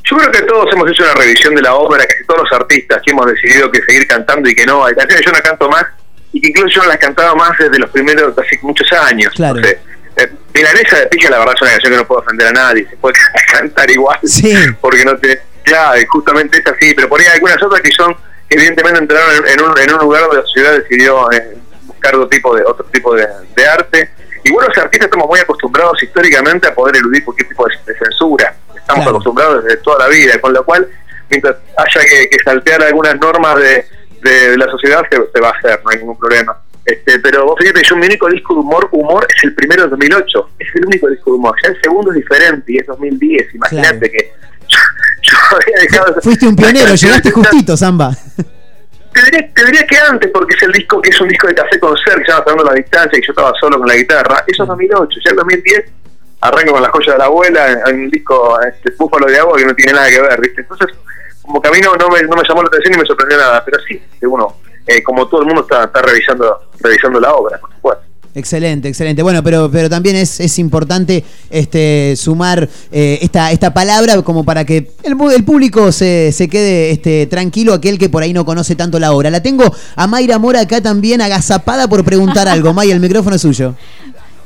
Yo 0.04 0.16
creo 0.16 0.32
que 0.32 0.42
todos 0.42 0.66
hemos 0.72 0.90
hecho 0.90 1.04
una 1.04 1.14
revisión 1.14 1.54
de 1.54 1.62
la 1.62 1.74
obra, 1.74 2.04
casi 2.04 2.24
todos 2.26 2.40
los 2.42 2.60
artistas 2.60 3.00
que 3.04 3.12
hemos 3.12 3.26
decidido 3.26 3.70
que 3.70 3.80
seguir 3.86 4.08
cantando 4.08 4.48
y 4.48 4.54
que 4.54 4.66
no, 4.66 4.84
hay 4.84 4.94
canciones 4.94 5.24
que 5.24 5.30
yo 5.30 5.36
no 5.36 5.42
canto 5.42 5.68
más 5.68 5.84
y 6.32 6.40
que 6.40 6.48
incluso 6.48 6.76
yo 6.76 6.82
no 6.82 6.88
las 6.88 6.98
cantaba 6.98 7.34
más 7.34 7.56
desde 7.58 7.78
los 7.78 7.90
primeros, 7.90 8.36
hace 8.38 8.58
muchos 8.62 8.90
años. 8.92 9.32
Claro. 9.34 9.56
No 9.60 9.66
sé. 9.66 9.80
Eh, 10.16 10.30
Milanesa 10.54 10.98
de 10.98 11.06
Pija, 11.06 11.30
la 11.30 11.38
verdad, 11.38 11.54
es 11.54 11.62
una 11.62 11.70
canción 11.70 11.92
que 11.92 11.98
no 11.98 12.06
puedo 12.06 12.20
ofender 12.20 12.48
a 12.48 12.52
nadie, 12.52 12.88
se 12.88 12.96
puede 12.96 13.14
cantar 13.52 13.90
igual, 13.90 14.18
porque 14.80 15.04
no 15.04 15.16
te. 15.16 15.42
Claro, 15.62 16.00
y 16.00 16.06
justamente 16.06 16.58
es 16.58 16.66
así, 16.66 16.94
pero 16.94 17.08
por 17.08 17.20
ahí 17.20 17.26
hay 17.26 17.34
algunas 17.34 17.62
otras 17.62 17.80
que 17.80 17.92
son, 17.92 18.16
evidentemente 18.48 18.98
entraron 18.98 19.46
en, 19.46 19.62
un, 19.62 19.78
en 19.78 19.92
un 19.92 20.00
lugar 20.00 20.22
donde 20.22 20.38
la 20.38 20.42
sociedad 20.42 20.72
decidió 20.78 21.30
eh, 21.30 21.58
buscar 21.84 22.14
otro 22.16 22.28
tipo 22.28 22.56
de 22.56 22.64
otro 22.64 22.84
tipo 22.86 23.14
de, 23.14 23.26
de 23.54 23.66
arte. 23.66 24.10
Y 24.42 24.50
bueno, 24.50 24.68
los 24.68 24.78
artistas 24.78 25.06
estamos 25.06 25.28
muy 25.28 25.38
acostumbrados 25.38 26.02
históricamente 26.02 26.66
a 26.66 26.74
poder 26.74 26.96
eludir 26.96 27.24
cualquier 27.24 27.48
tipo 27.48 27.66
de, 27.68 27.92
de 27.92 27.98
censura. 27.98 28.54
Estamos 28.74 29.06
acostumbrados 29.06 29.62
desde 29.62 29.76
toda 29.78 29.98
la 29.98 30.08
vida, 30.08 30.40
con 30.40 30.52
lo 30.52 30.64
cual, 30.64 30.88
mientras 31.28 31.56
haya 31.76 32.04
que, 32.08 32.28
que 32.30 32.42
saltear 32.42 32.82
algunas 32.82 33.20
normas 33.20 33.56
de, 33.56 33.86
de 34.22 34.56
la 34.56 34.66
sociedad, 34.66 35.02
se, 35.10 35.16
se 35.16 35.40
va 35.40 35.48
a 35.48 35.58
hacer, 35.58 35.80
no 35.84 35.90
hay 35.90 35.98
ningún 35.98 36.18
problema. 36.18 36.56
Este, 36.84 37.18
pero 37.20 37.44
vos 37.44 37.56
fíjate, 37.58 37.82
yo 37.82 37.96
mi 37.96 38.06
único 38.06 38.28
disco 38.28 38.54
de 38.54 38.60
humor, 38.60 38.88
humor 38.92 39.26
es 39.34 39.44
el 39.44 39.54
primero 39.54 39.84
de 39.84 39.90
2008, 39.90 40.50
es 40.58 40.68
el 40.74 40.86
único 40.86 41.08
disco 41.08 41.30
de 41.30 41.36
humor. 41.36 41.54
Ya 41.62 41.68
el 41.68 41.80
segundo 41.80 42.10
es 42.10 42.16
diferente 42.16 42.72
y 42.72 42.78
es 42.78 42.86
2010, 42.86 43.54
imagínate 43.54 44.10
que 44.10 44.32
yo, 44.68 44.78
yo 45.22 45.38
había 45.56 45.82
dejado... 45.82 46.20
Fuiste 46.22 46.46
un 46.46 46.56
pionero, 46.56 46.88
las 46.88 47.00
llegaste 47.00 47.30
justito, 47.30 47.76
Zamba. 47.76 48.10
te 49.12 49.24
diría, 49.24 49.50
te 49.54 49.64
diría 49.66 49.86
que 49.86 49.98
antes, 49.98 50.30
porque 50.32 50.54
es 50.56 50.62
el 50.62 50.72
disco 50.72 51.00
que 51.00 51.10
es 51.10 51.20
un 51.20 51.28
disco 51.28 51.46
de 51.46 51.54
café 51.54 51.78
con 51.78 51.96
ser, 51.98 52.18
que 52.18 52.32
se 52.32 52.32
llama 52.32 52.62
la 52.64 52.74
Distancia, 52.74 53.18
y 53.18 53.26
yo 53.26 53.32
estaba 53.32 53.52
solo 53.60 53.78
con 53.78 53.86
la 53.86 53.96
guitarra. 53.96 54.42
Eso 54.46 54.62
es 54.62 54.68
2008. 54.68 55.20
Ya 55.24 55.30
en 55.30 55.36
2010 55.36 55.84
arranco 56.40 56.72
con 56.72 56.82
la 56.82 56.88
joya 56.88 57.12
de 57.12 57.18
la 57.18 57.24
abuela, 57.26 57.80
en 57.86 58.00
un 58.00 58.10
disco 58.10 58.58
este, 58.62 58.92
Búfalo 58.98 59.26
de 59.26 59.38
Agua, 59.38 59.58
que 59.58 59.66
no 59.66 59.74
tiene 59.74 59.92
nada 59.92 60.08
que 60.08 60.20
ver, 60.20 60.40
¿viste? 60.40 60.62
Entonces, 60.62 60.88
como 61.50 61.60
que 61.60 61.68
a 61.68 61.72
mí 61.72 61.78
no, 61.82 61.96
no, 61.96 62.08
me, 62.08 62.22
no 62.22 62.36
me 62.36 62.42
llamó 62.48 62.62
la 62.62 62.68
atención 62.68 62.94
y 62.94 62.98
me 62.98 63.04
sorprendió 63.04 63.36
nada, 63.36 63.64
pero 63.64 63.78
sí, 63.88 64.00
que 64.20 64.26
uno, 64.26 64.58
eh, 64.86 65.02
como 65.02 65.26
todo 65.26 65.40
el 65.40 65.46
mundo, 65.48 65.62
está, 65.62 65.84
está 65.84 66.00
revisando 66.00 66.60
revisando 66.78 67.18
la 67.18 67.34
obra, 67.34 67.58
por 67.58 67.72
supuesto. 67.74 68.04
Excelente, 68.32 68.86
excelente. 68.86 69.24
Bueno, 69.24 69.42
pero, 69.42 69.68
pero 69.68 69.90
también 69.90 70.14
es, 70.14 70.38
es 70.38 70.60
importante 70.60 71.24
este, 71.50 72.14
sumar 72.16 72.68
eh, 72.92 73.18
esta, 73.20 73.50
esta 73.50 73.74
palabra 73.74 74.22
como 74.22 74.44
para 74.44 74.64
que 74.64 74.92
el, 75.02 75.16
público 75.44 75.90
se, 75.90 76.30
se 76.30 76.48
quede 76.48 76.92
este, 76.92 77.26
tranquilo, 77.26 77.74
aquel 77.74 77.98
que 77.98 78.08
por 78.08 78.22
ahí 78.22 78.32
no 78.32 78.44
conoce 78.44 78.76
tanto 78.76 79.00
la 79.00 79.10
obra. 79.10 79.30
La 79.30 79.42
tengo 79.42 79.64
a 79.96 80.06
Mayra 80.06 80.38
Mora 80.38 80.60
acá 80.60 80.80
también 80.80 81.20
agazapada 81.20 81.88
por 81.88 82.04
preguntar 82.04 82.46
algo. 82.48 82.72
Maya, 82.72 82.94
el 82.94 83.00
micrófono 83.00 83.34
es 83.34 83.42
suyo. 83.42 83.74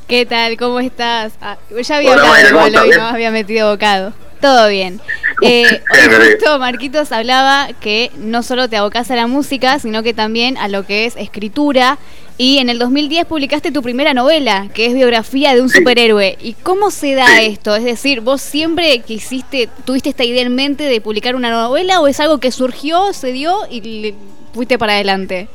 ¿Qué 0.08 0.24
tal? 0.24 0.56
¿Cómo 0.56 0.80
estás? 0.80 1.34
Ah, 1.42 1.58
ya 1.70 1.96
había 1.96 2.12
Hola, 2.12 2.22
hablado 2.22 2.32
Mayra, 2.32 2.50
¿cómo 2.50 2.66
igual 2.66 2.88
hoy, 2.88 2.96
no 2.96 3.04
había 3.04 3.30
metido 3.30 3.70
bocado. 3.70 4.14
Todo 4.44 4.68
bien. 4.68 5.00
Eh, 5.42 5.64
hoy 5.90 6.30
justo 6.30 6.58
Marquitos 6.60 7.10
hablaba 7.10 7.68
que 7.80 8.10
no 8.16 8.42
solo 8.44 8.68
te 8.68 8.76
abocás 8.76 9.10
a 9.10 9.16
la 9.16 9.26
música, 9.26 9.78
sino 9.80 10.02
que 10.04 10.14
también 10.14 10.56
a 10.58 10.68
lo 10.68 10.86
que 10.86 11.06
es 11.06 11.16
escritura. 11.16 11.98
Y 12.38 12.58
en 12.58 12.68
el 12.70 12.78
2010 12.78 13.26
publicaste 13.26 13.72
tu 13.72 13.82
primera 13.82 14.14
novela, 14.14 14.68
que 14.72 14.86
es 14.86 14.94
biografía 14.94 15.52
de 15.54 15.60
un 15.60 15.68
superhéroe. 15.68 16.38
¿Y 16.40 16.54
cómo 16.54 16.90
se 16.92 17.14
da 17.14 17.42
esto? 17.42 17.74
Es 17.74 17.84
decir, 17.84 18.20
¿vos 18.20 18.40
siempre 18.40 19.00
quisiste, 19.00 19.68
tuviste 19.84 20.08
esta 20.10 20.24
idea 20.24 20.42
en 20.42 20.54
mente 20.54 20.84
de 20.84 21.00
publicar 21.00 21.34
una 21.34 21.50
novela 21.50 22.00
o 22.00 22.06
es 22.06 22.20
algo 22.20 22.38
que 22.38 22.52
surgió, 22.52 23.12
se 23.12 23.32
dio 23.32 23.58
y 23.68 23.80
le 23.80 24.14
fuiste 24.54 24.78
para 24.78 24.92
adelante? 24.94 25.48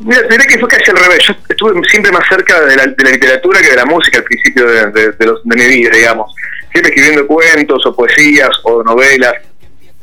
Mira, 0.00 0.22
diré 0.22 0.46
que 0.46 0.58
fue 0.58 0.68
casi 0.68 0.90
al 0.90 0.96
revés. 0.98 1.20
Yo 1.28 1.34
estuve 1.48 1.80
siempre 1.88 2.10
más 2.12 2.28
cerca 2.28 2.60
de 2.60 2.76
la, 2.76 2.86
de 2.86 3.04
la 3.04 3.10
literatura 3.10 3.60
que 3.62 3.70
de 3.70 3.76
la 3.76 3.86
música 3.86 4.18
al 4.18 4.24
principio 4.24 4.66
de, 4.66 4.86
de- 4.90 5.12
de 5.12 5.26
los- 5.26 5.40
de 5.44 5.56
mi 5.56 5.66
vida, 5.76 5.90
digamos. 5.94 6.34
Siempre 6.76 6.94
escribiendo 6.94 7.26
cuentos 7.26 7.86
o 7.86 7.96
poesías 7.96 8.50
o 8.64 8.82
novelas. 8.82 9.32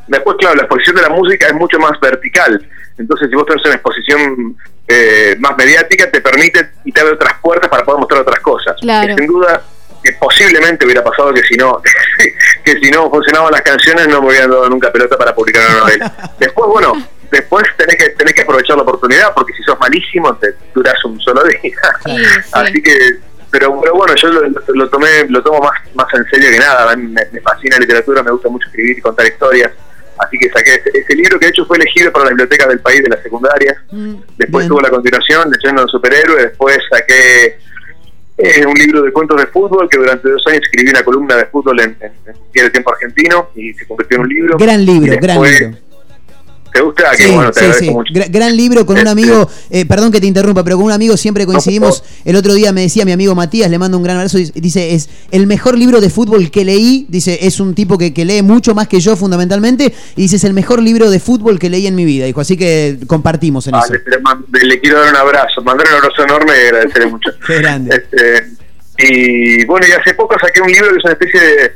Después, 0.07 0.37
claro, 0.39 0.55
la 0.55 0.63
exposición 0.63 0.95
de 0.95 1.01
la 1.03 1.09
música 1.09 1.45
es 1.45 1.53
mucho 1.53 1.77
más 1.77 1.99
vertical. 1.99 2.67
Entonces, 2.97 3.29
si 3.29 3.35
vos 3.35 3.45
tenés 3.45 3.63
una 3.65 3.75
exposición 3.75 4.57
eh, 4.87 5.35
más 5.37 5.55
mediática, 5.55 6.09
te 6.09 6.19
permite 6.19 6.71
y 6.83 6.91
te 6.91 7.01
abre 7.01 7.13
otras 7.13 7.35
puertas 7.43 7.69
para 7.69 7.85
poder 7.85 7.99
mostrar 7.99 8.21
otras 8.21 8.39
cosas. 8.39 8.75
Claro. 8.81 9.15
Sin 9.15 9.27
duda, 9.27 9.61
que 10.03 10.13
posiblemente 10.13 10.83
hubiera 10.83 11.03
pasado 11.03 11.31
que 11.31 11.43
si 11.43 11.53
no 11.57 11.79
que 12.65 12.79
si 12.79 12.89
no 12.89 13.07
funcionaban 13.11 13.51
las 13.51 13.61
canciones 13.61 14.07
no 14.07 14.23
me 14.23 14.29
hubieran 14.29 14.49
dado 14.49 14.67
nunca 14.67 14.91
pelota 14.91 15.15
para 15.15 15.35
publicar 15.35 15.69
una 15.69 15.79
novela. 15.81 16.33
Después, 16.39 16.71
bueno, 16.71 17.07
después 17.29 17.65
tenés 17.77 17.97
que 17.97 18.09
tenés 18.09 18.33
que 18.33 18.41
aprovechar 18.41 18.77
la 18.77 18.81
oportunidad 18.81 19.31
porque 19.35 19.53
si 19.53 19.61
sos 19.61 19.79
malísimo 19.79 20.35
te 20.37 20.55
duras 20.73 21.05
un 21.05 21.19
solo 21.21 21.43
día. 21.43 21.77
Así 22.51 22.81
que 22.81 23.19
pero, 23.53 23.79
pero 23.79 23.93
bueno, 23.93 24.15
yo 24.15 24.29
lo, 24.29 24.41
lo 24.49 24.89
tomé 24.89 25.29
lo 25.29 25.43
tomo 25.43 25.59
más 25.59 25.73
más 25.93 26.07
en 26.15 26.25
serio 26.25 26.49
que 26.51 26.57
nada. 26.57 26.91
A 26.91 26.95
mí 26.95 27.07
Me, 27.07 27.21
me 27.31 27.39
fascina 27.39 27.75
la 27.75 27.81
literatura, 27.81 28.23
me 28.23 28.31
gusta 28.31 28.49
mucho 28.49 28.67
escribir 28.67 28.97
y 28.97 29.01
contar 29.01 29.27
historias. 29.27 29.71
Así 30.17 30.37
que 30.37 30.49
saqué 30.49 30.75
ese, 30.75 30.89
ese 30.97 31.15
libro 31.15 31.39
que 31.39 31.45
de 31.45 31.51
hecho 31.51 31.65
fue 31.65 31.77
elegido 31.77 32.11
para 32.11 32.25
la 32.25 32.31
biblioteca 32.31 32.67
del 32.67 32.79
país 32.79 33.03
de 33.03 33.09
las 33.09 33.21
secundarias. 33.21 33.77
Después 34.37 34.67
tuvo 34.67 34.81
la 34.81 34.89
continuación, 34.89 35.49
Leyendo 35.51 35.81
a 35.81 35.85
un 35.85 35.89
superhéroe. 35.89 36.41
Después 36.41 36.77
saqué 36.89 37.57
eh, 38.37 38.65
un 38.65 38.73
libro 38.73 39.03
de 39.03 39.11
cuentos 39.11 39.39
de 39.39 39.47
fútbol 39.47 39.87
que 39.89 39.99
durante 39.99 40.29
dos 40.29 40.43
años 40.47 40.61
escribí 40.63 40.89
una 40.89 41.03
columna 41.03 41.35
de 41.35 41.45
fútbol 41.45 41.79
en, 41.79 41.95
en, 42.01 42.11
en 42.53 42.71
Tiempo 42.71 42.91
Argentino 42.91 43.49
y 43.55 43.73
se 43.73 43.85
convirtió 43.85 44.17
en 44.17 44.21
un 44.21 44.29
libro. 44.29 44.57
Gran 44.57 44.85
libro, 44.85 45.17
gran 45.21 45.41
libro. 45.41 45.77
¿Te 46.73 46.81
gusta? 46.81 47.11
Que 47.11 47.23
Sí, 47.23 47.31
bueno, 47.31 47.51
te 47.51 47.59
sí, 47.59 47.65
agradezco 47.65 47.85
sí. 47.85 47.91
mucho. 47.91 48.13
Gra- 48.13 48.27
gran 48.31 48.57
libro 48.57 48.85
con 48.85 48.95
un 48.95 48.99
Este- 49.07 49.09
amigo, 49.11 49.49
eh, 49.69 49.85
perdón 49.85 50.11
que 50.11 50.19
te 50.19 50.25
interrumpa, 50.27 50.63
pero 50.63 50.77
con 50.77 50.85
un 50.85 50.91
amigo 50.91 51.15
siempre 51.17 51.45
coincidimos. 51.45 52.03
El 52.25 52.35
otro 52.35 52.53
día 52.55 52.71
me 52.71 52.81
decía 52.81 53.05
mi 53.05 53.11
amigo 53.11 53.35
Matías, 53.35 53.69
le 53.69 53.77
mando 53.77 53.97
un 53.97 54.03
gran 54.03 54.17
abrazo, 54.17 54.37
dice, 54.55 54.95
es 54.95 55.07
el 55.31 55.45
mejor 55.45 55.77
libro 55.77 56.01
de 56.01 56.09
fútbol 56.09 56.49
que 56.49 56.65
leí, 56.65 57.05
dice, 57.09 57.37
es 57.45 57.59
un 57.59 57.75
tipo 57.75 57.97
que, 57.97 58.13
que 58.13 58.25
lee 58.25 58.41
mucho 58.41 58.73
más 58.73 58.87
que 58.87 58.99
yo 58.99 59.15
fundamentalmente, 59.15 59.93
y 60.15 60.21
dice, 60.23 60.37
es 60.37 60.43
el 60.45 60.53
mejor 60.53 60.81
libro 60.81 61.09
de 61.11 61.19
fútbol 61.19 61.59
que 61.59 61.69
leí 61.69 61.85
en 61.85 61.93
mi 61.95 62.05
vida, 62.05 62.25
dijo, 62.25 62.41
así 62.41 62.57
que 62.57 62.97
compartimos 63.05 63.67
en 63.67 63.75
Ah, 63.75 63.81
eso. 63.85 63.93
le, 63.93 64.65
le 64.65 64.79
quiero 64.79 64.99
dar 64.99 65.09
un 65.11 65.17
abrazo, 65.17 65.61
mandar 65.61 65.85
un 65.89 65.95
abrazo 65.95 66.23
enorme 66.23 66.53
y 66.57 66.65
agradecerle 66.67 67.05
mucho. 67.07 67.29
Qué 67.47 67.55
grande. 67.59 67.95
Este, 67.95 68.47
y 68.97 69.65
bueno, 69.65 69.85
y 69.87 69.91
hace 69.91 70.13
poco 70.15 70.35
saqué 70.39 70.61
un 70.61 70.71
libro 70.71 70.89
que 70.91 70.97
es 70.97 71.03
una 71.03 71.13
especie 71.13 71.39
de, 71.41 71.71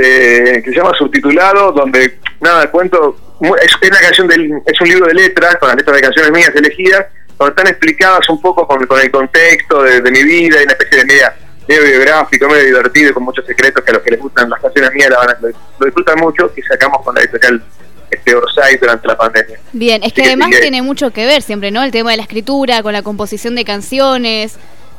de- 0.00 0.62
que 0.62 0.70
se 0.70 0.76
llama 0.76 0.92
subtitulado, 0.98 1.72
donde 1.72 2.18
nada, 2.40 2.70
cuento, 2.70 3.16
es, 3.40 3.70
es 3.80 3.90
una 3.90 4.00
canción 4.00 4.28
del, 4.28 4.50
es 4.66 4.80
un 4.80 4.88
libro 4.88 5.06
de 5.06 5.14
letras, 5.14 5.56
con 5.56 5.68
las 5.68 5.76
letras 5.76 5.96
de 5.96 6.02
canciones 6.02 6.30
mías 6.32 6.50
elegidas, 6.54 7.06
donde 7.38 7.50
están 7.50 7.66
explicadas 7.66 8.28
un 8.30 8.40
poco 8.40 8.66
con, 8.66 8.86
con 8.86 9.00
el 9.00 9.10
contexto 9.10 9.82
de, 9.82 10.00
de 10.00 10.10
mi 10.10 10.22
vida, 10.22 10.60
y 10.60 10.64
una 10.64 10.72
especie 10.72 10.98
de 10.98 11.04
media, 11.04 11.34
medio 11.68 11.82
biográfico, 11.82 12.48
medio 12.48 12.64
divertido, 12.64 13.12
con 13.12 13.24
muchos 13.24 13.44
secretos 13.44 13.84
que 13.84 13.90
a 13.90 13.94
los 13.94 14.02
que 14.02 14.10
les 14.12 14.20
gustan 14.20 14.48
las 14.48 14.60
canciones 14.60 14.90
mías 14.94 15.10
la 15.10 15.18
van 15.18 15.30
a- 15.30 15.38
lo, 15.40 15.48
lo 15.48 15.84
disfrutan 15.86 16.18
mucho, 16.18 16.52
que 16.54 16.62
sacamos 16.62 17.02
con 17.04 17.14
la 17.14 17.20
editorial 17.22 17.62
este 18.10 18.34
Orsay 18.34 18.76
durante 18.76 19.08
la 19.08 19.16
pandemia. 19.18 19.58
Bien, 19.72 20.02
es 20.04 20.12
que 20.12 20.22
además 20.24 20.48
que- 20.50 20.60
tiene 20.60 20.80
mucho 20.80 21.10
que 21.12 21.26
ver 21.26 21.42
siempre, 21.42 21.70
¿no? 21.72 21.82
El 21.82 21.90
tema 21.90 22.12
de 22.12 22.16
la 22.16 22.22
escritura, 22.22 22.82
con 22.82 22.92
la 22.92 23.02
composición 23.02 23.54
de 23.56 23.64
canciones. 23.64 24.56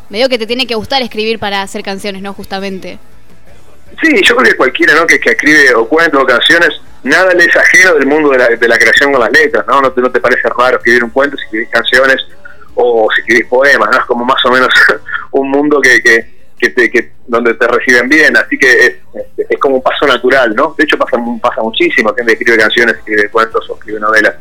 Medio 0.09 0.29
que 0.29 0.37
te 0.37 0.45
tiene 0.45 0.67
que 0.67 0.75
gustar 0.75 1.01
escribir 1.01 1.39
para 1.39 1.61
hacer 1.61 1.83
canciones, 1.83 2.21
¿no? 2.21 2.33
Justamente. 2.33 2.99
Sí, 4.01 4.21
yo 4.23 4.35
creo 4.35 4.51
que 4.51 4.57
cualquiera 4.57 4.93
¿no? 4.93 5.07
que, 5.07 5.19
que 5.19 5.31
escribe 5.31 5.73
o 5.73 5.87
cuentos 5.87 6.21
o 6.21 6.25
canciones, 6.25 6.69
nada 7.03 7.33
le 7.33 7.45
es 7.45 7.93
del 7.93 8.05
mundo 8.05 8.29
de 8.29 8.37
la, 8.37 8.47
de 8.47 8.67
la 8.67 8.77
creación 8.77 9.11
con 9.11 9.21
las 9.21 9.31
letras, 9.31 9.65
¿no? 9.67 9.81
¿no? 9.81 9.91
te, 9.91 10.01
no 10.01 10.11
te 10.11 10.19
parece 10.19 10.47
raro 10.49 10.77
escribir 10.77 11.03
un 11.03 11.09
cuento 11.09 11.37
si 11.37 11.45
escribís 11.45 11.69
canciones 11.69 12.17
o 12.75 13.07
si 13.13 13.21
escribís 13.21 13.47
poemas, 13.47 13.89
¿no? 13.91 13.97
Es 13.97 14.05
como 14.05 14.23
más 14.25 14.43
o 14.45 14.51
menos 14.51 14.69
un 15.31 15.49
mundo 15.49 15.81
que, 15.81 16.01
que, 16.01 16.37
que 16.59 16.69
te, 16.69 16.91
que, 16.91 17.11
donde 17.27 17.53
te 17.55 17.67
reciben 17.67 18.07
bien, 18.07 18.37
así 18.37 18.57
que 18.57 18.71
es, 18.71 18.95
es, 19.49 19.59
como 19.59 19.77
un 19.77 19.81
paso 19.81 20.05
natural, 20.05 20.53
¿no? 20.55 20.75
De 20.77 20.83
hecho 20.83 20.97
pasa, 20.97 21.17
pasa 21.41 21.61
muchísimo, 21.61 22.13
gente 22.13 22.33
escribe 22.33 22.57
canciones, 22.57 22.97
escribe 22.97 23.29
cuentos 23.29 23.67
o 23.69 23.75
escribe 23.75 23.99
novelas. 23.99 24.35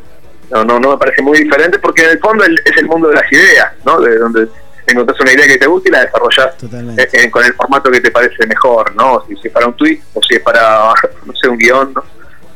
No, 0.51 0.63
no, 0.63 0.79
no 0.79 0.91
me 0.91 0.97
parece 0.97 1.21
muy 1.21 1.39
diferente 1.39 1.77
porque 1.79 2.03
en 2.03 2.11
el 2.11 2.19
fondo 2.19 2.45
es 2.45 2.77
el 2.77 2.85
mundo 2.85 3.09
de 3.09 3.15
las 3.15 3.31
ideas, 3.31 3.73
¿no? 3.85 3.99
De 3.99 4.17
donde 4.17 4.47
encontrás 4.91 5.19
una 5.19 5.33
idea 5.33 5.47
que 5.47 5.57
te 5.57 5.67
gusta 5.67 5.89
y 5.89 5.91
la 5.91 6.05
desarrollás 6.05 6.55
eh, 6.63 7.07
eh, 7.13 7.31
con 7.31 7.43
el 7.43 7.53
formato 7.53 7.91
que 7.91 8.01
te 8.01 8.11
parece 8.11 8.45
mejor, 8.47 8.95
¿no? 8.95 9.23
Si, 9.27 9.35
si 9.35 9.47
es 9.47 9.53
para 9.53 9.67
un 9.67 9.75
tweet 9.75 9.99
o 10.13 10.21
si 10.21 10.35
es 10.35 10.41
para, 10.41 10.93
no 11.25 11.35
sé, 11.35 11.47
un 11.49 11.57
guion, 11.57 11.93
¿no? 11.93 12.03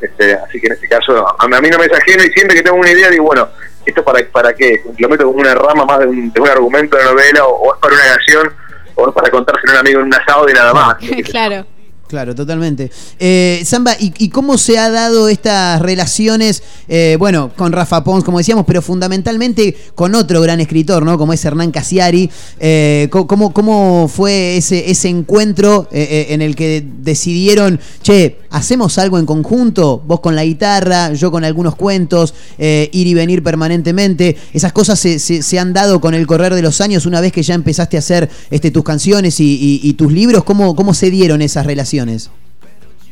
Este, 0.00 0.34
así 0.34 0.60
que 0.60 0.66
en 0.66 0.72
este 0.72 0.88
caso, 0.88 1.26
a, 1.26 1.36
a 1.38 1.60
mí 1.60 1.70
no 1.70 1.78
me 1.78 1.86
es 1.86 1.92
ajeno 1.92 2.24
y 2.24 2.30
siempre 2.32 2.56
que 2.56 2.62
tengo 2.62 2.76
una 2.76 2.90
idea 2.90 3.08
digo, 3.08 3.24
bueno, 3.24 3.48
¿esto 3.86 4.02
para, 4.02 4.24
para 4.30 4.52
qué? 4.52 4.82
Lo 4.98 5.08
meto 5.08 5.24
como 5.24 5.38
una 5.38 5.54
rama 5.54 5.84
más 5.84 6.00
de 6.00 6.06
un, 6.06 6.32
de 6.32 6.40
un 6.40 6.48
argumento 6.48 6.96
de 6.96 7.04
novela 7.04 7.44
o, 7.44 7.68
o 7.68 7.74
es 7.74 7.80
para 7.80 7.94
una 7.94 8.04
canción 8.04 8.52
o 8.94 9.08
es 9.08 9.14
para 9.14 9.30
contárselo 9.30 9.72
a 9.72 9.74
un 9.74 9.80
amigo 9.80 10.00
en 10.00 10.06
un 10.06 10.14
asado 10.14 10.48
y 10.48 10.52
nada 10.52 10.72
más. 10.74 10.96
claro. 11.30 11.66
Claro, 12.12 12.34
totalmente. 12.34 12.90
Eh, 13.18 13.62
Samba, 13.64 13.96
¿y, 13.98 14.28
cómo 14.28 14.58
se 14.58 14.76
ha 14.78 14.90
dado 14.90 15.30
estas 15.30 15.80
relaciones, 15.80 16.62
eh, 16.86 17.16
bueno, 17.18 17.50
con 17.56 17.72
Rafa 17.72 18.04
Pons, 18.04 18.22
como 18.22 18.36
decíamos, 18.36 18.66
pero 18.66 18.82
fundamentalmente 18.82 19.74
con 19.94 20.14
otro 20.14 20.42
gran 20.42 20.60
escritor, 20.60 21.06
¿no? 21.06 21.16
Como 21.16 21.32
es 21.32 21.42
Hernán 21.42 21.70
Casiari. 21.70 22.28
Eh, 22.60 23.08
¿cómo, 23.10 23.54
¿Cómo 23.54 24.10
fue 24.14 24.58
ese, 24.58 24.90
ese 24.90 25.08
encuentro 25.08 25.88
en 25.90 26.42
el 26.42 26.54
que 26.54 26.84
decidieron, 26.98 27.80
che, 28.02 28.36
hacemos 28.50 28.98
algo 28.98 29.18
en 29.18 29.24
conjunto? 29.24 30.02
Vos 30.06 30.20
con 30.20 30.36
la 30.36 30.44
guitarra, 30.44 31.14
yo 31.14 31.30
con 31.30 31.44
algunos 31.44 31.76
cuentos, 31.76 32.34
ir 32.58 32.90
y 33.06 33.14
venir 33.14 33.42
permanentemente. 33.42 34.36
Esas 34.52 34.74
cosas 34.74 34.98
se, 35.00 35.18
se- 35.18 35.58
han 35.58 35.72
dado 35.72 35.98
con 36.02 36.12
el 36.12 36.26
correr 36.26 36.54
de 36.54 36.60
los 36.60 36.82
años, 36.82 37.06
una 37.06 37.22
vez 37.22 37.32
que 37.32 37.42
ya 37.42 37.54
empezaste 37.54 37.96
a 37.96 38.00
hacer 38.00 38.28
este, 38.50 38.70
tus 38.70 38.84
canciones 38.84 39.40
y, 39.40 39.44
y- 39.54 39.88
y 39.88 39.94
tus 39.94 40.12
libros. 40.12 40.44
¿Cómo, 40.44 40.76
¿Cómo 40.76 40.92
se 40.92 41.10
dieron 41.10 41.40
esas 41.40 41.64
relaciones? 41.64 42.01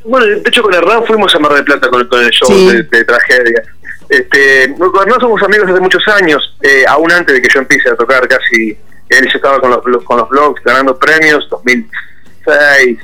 Bueno, 0.05 0.27
de 0.27 0.43
hecho 0.47 0.63
con 0.63 0.73
Hernán 0.75 1.05
fuimos 1.07 1.35
a 1.35 1.39
Mar 1.39 1.53
del 1.55 1.65
Plata 1.65 1.89
con, 1.89 2.07
con 2.09 2.21
el 2.25 2.31
show 2.31 2.49
Sí. 2.49 2.67
de, 2.69 2.83
de 2.85 3.05
tragedia. 3.05 3.63
Este, 4.09 4.75
con 4.77 5.03
Hernán 5.03 5.21
somos 5.21 5.43
amigos 5.43 5.67
desde 5.69 5.81
muchos 5.81 6.07
años, 6.09 6.57
eh, 6.63 6.85
aún 6.89 7.13
antes 7.13 7.35
de 7.35 7.43
que 7.43 7.49
yo 7.53 7.61
empiece 7.61 7.89
a 7.91 7.95
tocar 7.97 8.27
casi, 8.27 8.77
él 9.09 9.25
ya 9.25 9.33
estaba 9.35 9.61
con 9.61 9.71
los, 9.71 9.81
con 10.05 10.17
los 10.17 10.29
blogs 10.29 10.63
ganando 10.65 10.99
premios, 10.99 11.49
2006, 11.51 12.99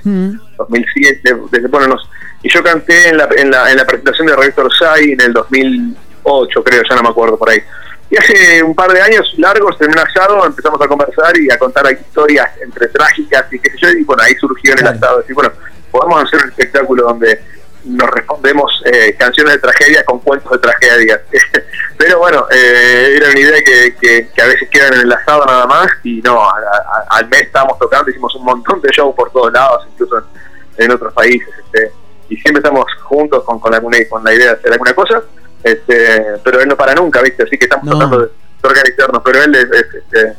2007, 0.58 1.36
desde 1.50 1.68
bueno, 1.68 1.88
nos- 1.88 2.08
y 2.42 2.48
yo 2.52 2.62
canté 2.62 3.08
en 3.08 3.18
la, 3.18 3.28
en 3.36 3.50
la, 3.50 3.70
en 3.70 3.76
la 3.76 3.84
presentación 3.86 4.26
de 4.28 4.36
Rector 4.36 4.70
Sai 4.76 5.12
en 5.12 5.20
el 5.20 5.32
2008, 5.32 6.62
creo, 6.64 6.82
ya 6.88 6.96
no 6.96 7.02
me 7.02 7.08
acuerdo 7.08 7.36
por 7.38 7.50
ahí. 7.50 7.60
Y 8.08 8.16
hace 8.16 8.62
un 8.62 8.74
par 8.74 8.92
de 8.92 9.00
años 9.02 9.34
largos, 9.36 9.76
en 9.80 9.90
un 9.90 9.98
asado, 9.98 10.46
empezamos 10.46 10.80
a 10.80 10.86
conversar 10.86 11.36
y 11.40 11.50
a 11.50 11.58
contar 11.58 11.90
historias 11.92 12.48
entre 12.62 12.86
trágicas 12.88 13.46
y 13.52 13.58
qué 13.58 13.70
sé 13.70 13.76
yo, 13.78 13.88
y 13.90 14.04
bueno, 14.04 14.22
ahí 14.22 14.34
surgió 14.36 14.72
en 14.72 14.78
el 14.78 14.86
asado, 14.86 15.18
decir, 15.20 15.34
bueno, 15.34 15.50
podemos 15.98 16.24
hacer 16.24 16.40
un 16.42 16.48
espectáculo 16.50 17.02
donde 17.04 17.40
nos 17.84 18.10
respondemos 18.10 18.82
eh, 18.84 19.14
canciones 19.16 19.54
de 19.54 19.58
tragedia 19.60 20.04
con 20.04 20.18
cuentos 20.20 20.50
de 20.52 20.58
tragedia. 20.58 21.22
Pero 21.96 22.18
bueno, 22.18 22.46
eh, 22.50 23.14
era 23.16 23.30
una 23.30 23.38
idea 23.38 23.62
que, 23.64 23.94
que, 24.00 24.28
que 24.34 24.42
a 24.42 24.46
veces 24.46 24.68
quedan 24.70 24.94
en 24.94 25.00
el 25.02 25.12
asado 25.12 25.44
nada 25.46 25.66
más 25.66 25.86
y 26.02 26.20
no, 26.22 26.42
a- 26.42 26.54
a- 26.56 27.16
al 27.16 27.28
mes 27.28 27.42
estábamos 27.42 27.78
tocando, 27.78 28.10
hicimos 28.10 28.34
un 28.34 28.44
montón 28.44 28.80
de 28.82 28.88
shows 28.90 29.14
por 29.14 29.30
todos 29.30 29.52
lados, 29.52 29.86
incluso 29.92 30.18
en, 30.18 30.84
en 30.84 30.90
otros 30.90 31.12
países. 31.12 31.48
Este, 31.64 31.92
y 32.28 32.36
siempre 32.38 32.58
estamos 32.58 32.84
juntos 33.04 33.44
con, 33.44 33.60
con, 33.60 33.72
alguna, 33.72 33.98
con 34.10 34.24
la 34.24 34.34
idea 34.34 34.46
de 34.54 34.58
hacer 34.58 34.72
alguna 34.72 34.92
cosa, 34.92 35.22
este, 35.62 36.24
pero 36.42 36.60
él 36.60 36.68
no 36.68 36.76
para 36.76 36.92
nunca, 36.94 37.22
¿viste? 37.22 37.44
Así 37.44 37.56
que 37.56 37.66
estamos 37.66 37.86
tratando 37.88 38.18
de, 38.18 38.26
de 38.26 38.68
organizarnos, 38.68 39.22
pero 39.24 39.42
él 39.44 39.54
es, 39.54 39.64
es, 39.70 39.94
este, 39.94 40.36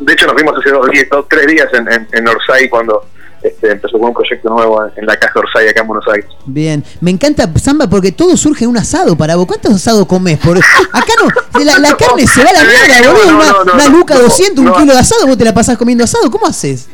de 0.00 0.12
hecho 0.12 0.26
nos 0.26 0.34
vimos 0.34 0.54
hace 0.58 0.70
dos 0.70 0.88
días, 0.90 1.06
dos, 1.10 1.26
tres 1.28 1.46
días 1.46 1.68
en, 1.72 1.90
en, 1.92 2.08
en 2.12 2.28
Orsay 2.28 2.68
cuando 2.68 3.06
este, 3.42 3.72
empezó 3.72 3.98
con 3.98 4.08
un 4.08 4.14
proyecto 4.14 4.50
nuevo 4.50 4.84
en, 4.84 4.92
en 4.96 5.06
la 5.06 5.16
Casa 5.18 5.38
Orsay 5.38 5.68
acá 5.68 5.80
en 5.82 5.86
Buenos 5.86 6.06
Aires. 6.12 6.26
Bien, 6.46 6.84
me 7.00 7.10
encanta 7.10 7.48
Samba 7.56 7.88
porque 7.88 8.12
todo 8.12 8.36
surge 8.36 8.64
en 8.64 8.70
un 8.70 8.76
asado 8.78 9.16
para 9.16 9.36
vos. 9.36 9.46
¿Cuántos 9.46 9.74
asados 9.74 10.06
comés? 10.06 10.38
Por... 10.38 10.58
Acá 10.58 11.12
no, 11.22 11.60
la, 11.64 11.78
la 11.78 11.96
carne 11.96 12.26
se 12.26 12.42
va 12.44 12.50
a 12.50 12.52
la 12.52 12.64
mierda, 12.64 13.00
No, 13.00 13.12
boludo. 13.12 13.30
no, 13.32 13.38
Una, 13.38 13.64
no, 13.64 13.74
una 13.74 13.88
luca 13.88 14.14
no, 14.14 14.20
200, 14.22 14.64
un 14.64 14.72
kilo 14.74 14.92
de 14.92 14.98
asado, 14.98 15.26
vos 15.26 15.38
te 15.38 15.44
la 15.44 15.54
pasás 15.54 15.76
comiendo 15.78 16.04
asado. 16.04 16.30
¿Cómo 16.30 16.46
haces? 16.46 16.88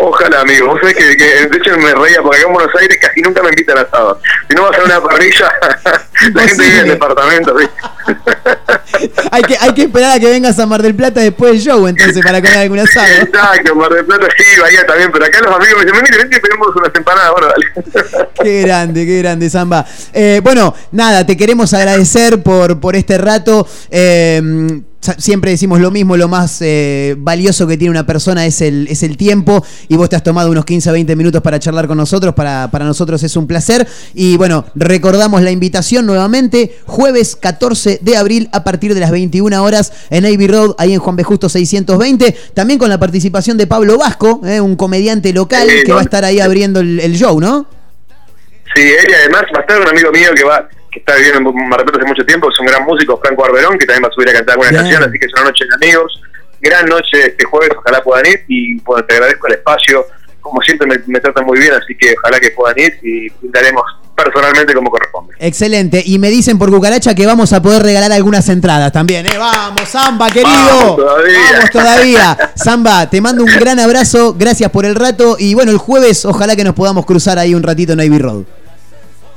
Ojalá, 0.00 0.42
amigo. 0.42 0.68
Vos 0.68 0.78
sabés 0.80 0.94
que, 0.94 1.16
que, 1.16 1.24
de 1.24 1.56
hecho 1.56 1.76
me 1.76 1.92
reía 1.92 2.22
porque 2.22 2.38
acá 2.38 2.46
en 2.48 2.54
Buenos 2.54 2.72
Aires 2.80 2.98
casi 3.00 3.20
nunca 3.20 3.42
me 3.42 3.48
invitan 3.48 3.78
a 3.78 3.80
asado. 3.80 4.20
Si 4.48 4.54
no 4.54 4.62
vas 4.62 4.78
a 4.78 4.84
una 4.84 5.00
parrilla, 5.02 5.52
la 6.34 6.42
gente 6.42 6.62
vive 6.62 6.78
en 6.80 6.88
departamentos. 6.88 7.60
¿sí? 7.60 7.68
Hay 9.30 9.42
que, 9.42 9.56
hay 9.58 9.72
que 9.74 9.82
esperar 9.82 10.16
a 10.16 10.20
que 10.20 10.26
vengas 10.26 10.58
a 10.58 10.66
Mar 10.66 10.82
del 10.82 10.94
Plata 10.94 11.20
después 11.20 11.52
del 11.52 11.60
show, 11.60 11.86
entonces, 11.86 12.22
para 12.24 12.40
comer 12.40 12.58
algún 12.58 12.78
asado. 12.78 13.06
Exacto, 13.22 13.74
Mar 13.74 13.92
del 13.92 14.04
Plata 14.04 14.26
sí, 14.36 14.60
Bahía 14.60 14.84
también, 14.86 15.10
pero 15.12 15.24
acá 15.24 15.40
los 15.40 15.54
amigos 15.54 15.76
me 15.78 15.84
dicen, 15.84 16.02
vení, 16.02 16.16
vení, 16.16 16.40
pedimos 16.40 16.68
unas 16.74 16.94
empanadas. 16.94 17.30
Bueno, 17.32 17.48
dale. 17.48 18.28
Qué 18.42 18.62
grande, 18.62 19.06
qué 19.06 19.18
grande, 19.18 19.50
Samba. 19.50 19.84
Eh, 20.12 20.40
bueno, 20.42 20.74
nada, 20.92 21.26
te 21.26 21.36
queremos 21.36 21.74
agradecer 21.74 22.42
por, 22.42 22.80
por 22.80 22.96
este 22.96 23.18
rato. 23.18 23.66
Eh, 23.90 24.80
siempre 25.16 25.52
decimos 25.52 25.80
lo 25.80 25.90
mismo, 25.90 26.16
lo 26.16 26.28
más 26.28 26.58
eh, 26.60 27.14
valioso 27.18 27.66
que 27.66 27.76
tiene 27.76 27.90
una 27.90 28.06
persona 28.06 28.44
es 28.46 28.60
el, 28.60 28.88
es 28.88 29.02
el 29.02 29.16
tiempo 29.16 29.64
y 29.88 29.96
vos 29.96 30.08
te 30.08 30.16
has 30.16 30.22
tomado 30.22 30.50
unos 30.50 30.64
15 30.64 30.90
20 30.90 31.16
minutos 31.16 31.42
para 31.42 31.58
charlar 31.58 31.86
con 31.86 31.96
nosotros, 31.96 32.34
para, 32.34 32.70
para 32.70 32.84
nosotros 32.84 33.22
es 33.22 33.36
un 33.36 33.46
placer 33.46 33.86
y 34.14 34.36
bueno, 34.36 34.64
recordamos 34.74 35.42
la 35.42 35.50
invitación 35.50 36.06
nuevamente, 36.06 36.76
jueves 36.86 37.36
14 37.36 37.97
de 38.00 38.16
abril 38.16 38.48
a 38.52 38.64
partir 38.64 38.94
de 38.94 39.00
las 39.00 39.10
21 39.10 39.62
horas 39.62 39.92
en 40.10 40.24
Navy 40.24 40.46
Road, 40.46 40.74
ahí 40.78 40.94
en 40.94 41.00
Juan 41.00 41.16
B. 41.16 41.22
Justo 41.24 41.48
620, 41.48 42.36
también 42.54 42.78
con 42.78 42.88
la 42.88 42.98
participación 42.98 43.56
de 43.56 43.66
Pablo 43.66 43.98
Vasco, 43.98 44.40
eh, 44.44 44.60
un 44.60 44.76
comediante 44.76 45.32
local 45.32 45.68
Sí, 45.68 45.84
que 45.84 45.92
va 45.92 46.00
a 46.00 46.04
estar 46.04 46.24
ahí 46.24 46.40
abriendo 46.40 46.80
el, 46.80 47.00
el 47.00 47.14
show, 47.14 47.40
¿no? 47.40 47.66
Sí, 48.74 48.82
él 48.82 49.06
y 49.08 49.14
además 49.14 49.44
va 49.54 49.58
a 49.58 49.60
estar 49.62 49.80
un 49.80 49.88
amigo 49.88 50.10
mío 50.12 50.30
que 50.34 50.44
va 50.44 50.68
que 50.90 51.00
está 51.00 51.16
viviendo 51.16 51.50
en 51.50 51.68
Mar 51.68 51.78
del 51.78 51.86
Plata 51.86 51.98
hace 51.98 52.08
mucho 52.08 52.24
tiempo, 52.24 52.50
es 52.50 52.58
un 52.60 52.66
gran 52.66 52.84
músico, 52.84 53.20
Franco 53.22 53.44
Arberón, 53.44 53.78
que 53.78 53.86
también 53.86 54.04
va 54.04 54.08
a 54.08 54.12
subir 54.12 54.30
a 54.30 54.32
cantar 54.32 54.54
alguna 54.54 54.70
canción, 54.70 55.02
así 55.02 55.18
que 55.18 55.26
es 55.26 55.32
una 55.34 55.44
noche 55.44 55.64
de 55.64 55.74
amigos. 55.86 56.22
Gran 56.60 56.86
noche 56.86 57.26
este 57.28 57.44
jueves, 57.44 57.70
ojalá 57.76 58.02
puedan 58.02 58.26
ir 58.26 58.44
y 58.48 58.80
bueno, 58.80 59.04
te 59.06 59.14
agradezco 59.14 59.46
el 59.46 59.54
espacio. 59.54 60.06
Como 60.40 60.60
siempre 60.62 60.86
me, 60.88 60.96
me 61.06 61.20
tratan 61.20 61.44
muy 61.44 61.58
bien, 61.58 61.72
así 61.74 61.94
que 61.96 62.14
ojalá 62.18 62.40
que 62.40 62.50
puedan 62.50 62.78
ir 62.78 62.98
y 63.02 63.28
brindaremos 63.28 63.82
personalmente 64.24 64.74
como 64.74 64.90
corresponde. 64.90 65.34
Excelente. 65.38 66.02
Y 66.04 66.18
me 66.18 66.30
dicen 66.30 66.58
por 66.58 66.70
cucaracha 66.70 67.14
que 67.14 67.26
vamos 67.26 67.52
a 67.52 67.62
poder 67.62 67.82
regalar 67.82 68.12
algunas 68.12 68.48
entradas 68.48 68.92
también. 68.92 69.26
¿eh? 69.26 69.38
Vamos, 69.38 69.88
Samba, 69.88 70.28
querido. 70.30 70.50
Vamos 70.50 70.96
todavía. 70.96 71.38
Vamos 71.52 71.70
todavía. 71.70 72.38
Samba, 72.54 73.08
te 73.08 73.20
mando 73.20 73.44
un 73.44 73.50
gran 73.58 73.78
abrazo. 73.78 74.34
Gracias 74.36 74.70
por 74.70 74.84
el 74.84 74.94
rato. 74.94 75.36
Y 75.38 75.54
bueno, 75.54 75.70
el 75.70 75.78
jueves 75.78 76.24
ojalá 76.24 76.56
que 76.56 76.64
nos 76.64 76.74
podamos 76.74 77.06
cruzar 77.06 77.38
ahí 77.38 77.54
un 77.54 77.62
ratito 77.62 77.92
en 77.92 78.00
Ivy 78.00 78.18
Road. 78.18 78.44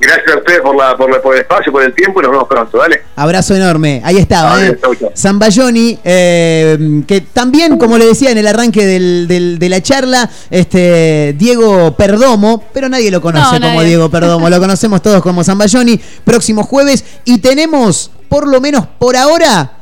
Gracias 0.02 0.34
a 0.34 0.38
ustedes 0.38 0.60
por, 0.62 0.74
la, 0.76 0.96
por, 0.96 1.10
la- 1.10 1.22
por 1.22 1.34
el 1.34 1.42
espacio, 1.42 1.70
por 1.72 1.82
el 1.84 1.94
tiempo 1.94 2.20
y 2.20 2.22
nos 2.24 2.32
vemos 2.32 2.48
pronto, 2.48 2.78
¿vale? 2.78 3.02
Abrazo 3.14 3.54
enorme. 3.54 4.00
Ahí 4.04 4.18
estaba, 4.18 4.50
Vale, 4.50 4.68
¿eh? 4.70 4.78
Zambayoni, 5.16 5.98
eh, 6.02 7.02
que 7.06 7.20
también, 7.20 7.78
como 7.78 7.96
le 7.98 8.06
decía 8.06 8.30
en 8.32 8.38
el 8.38 8.46
arranque 8.48 8.84
del- 8.84 9.28
del- 9.28 9.58
de 9.58 9.68
la 9.68 9.80
charla, 9.80 10.28
este 10.50 11.34
Diego 11.38 11.94
Perdomo, 11.96 12.64
pero 12.72 12.88
nadie 12.88 13.10
lo 13.10 13.20
conoce 13.20 13.44
No, 13.60 13.60
como 13.66 13.74
nadie. 13.76 13.88
Diego 13.88 14.10
Perdomo, 14.10 14.50
lo 14.50 14.58
conocemos 14.58 15.00
todos 15.02 15.22
como 15.22 15.44
Zambayoni, 15.44 16.00
próximo 16.24 16.64
jueves, 16.64 17.04
y 17.24 17.38
tenemos, 17.38 18.10
por 18.28 18.48
lo 18.48 18.60
menos 18.60 18.86
por 18.98 19.16
ahora, 19.16 19.72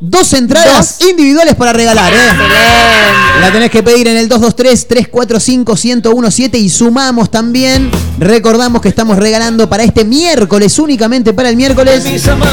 dos 0.00 0.32
entradas 0.32 0.98
individuales 1.08 1.54
para 1.54 1.74
regalar, 1.74 2.12
¿eh? 2.12 2.16
La 3.40 3.52
tenés 3.52 3.70
que 3.70 3.80
pedir 3.82 4.06
en 4.08 4.16
el 4.16 4.28
223-345-1017 4.28 6.58
y 6.58 6.68
sumamos 6.68 7.30
también. 7.30 7.90
Recordamos 8.18 8.82
que 8.82 8.88
estamos 8.88 9.16
regalando 9.18 9.68
para 9.68 9.84
este 9.84 10.04
miércoles, 10.04 10.78
únicamente 10.78 11.32
para 11.32 11.48
el 11.50 11.56
miércoles, 11.56 12.04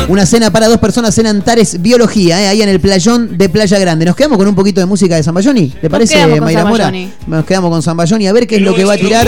una 0.08 0.26
cena 0.26 0.50
para 0.52 0.68
dos 0.68 0.78
personas 0.78 1.16
en 1.18 1.28
Antares 1.28 1.82
Biología, 1.82 2.42
¿eh? 2.42 2.48
ahí 2.50 2.62
en 2.62 2.70
el 2.70 2.80
playón 2.80 3.38
de 3.38 3.50
Playa 3.50 3.80
Grande. 3.80 4.06
¿Nos 4.06 4.16
quedamos 4.16 4.38
con 4.38 4.48
un 4.48 4.56
poquito 4.56 4.80
de 4.80 4.86
música 4.86 5.16
de 5.16 5.24
Zambayoni? 5.24 5.70
¿Te 5.82 5.90
parece, 5.90 6.40
Mayra 6.40 6.66
Mora? 6.66 6.94
Nos 7.26 7.46
quedamos 7.46 7.72
con 7.72 7.82
Zambayoni 7.82 8.28
a 8.28 8.34
ver 8.34 8.46
qué 8.48 8.58
es 8.58 8.62
lo 8.62 8.76
que 8.76 8.86
va 8.86 8.94
a 8.94 8.98
tirar. 8.98 9.28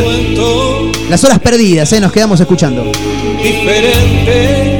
Las 1.09 1.23
horas 1.23 1.39
perdidas, 1.39 1.91
¿eh? 1.93 1.99
nos 1.99 2.11
quedamos 2.11 2.39
escuchando. 2.39 2.91
diferente 3.41 4.78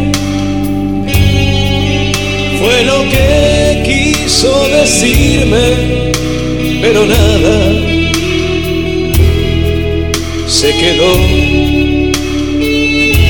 fue 2.69 2.83
lo 2.83 3.01
que 3.09 3.81
quiso 3.83 4.51
decirme, 4.67 6.11
pero 6.81 7.03
nada 7.05 7.57
se 10.47 10.69
quedó. 10.81 11.13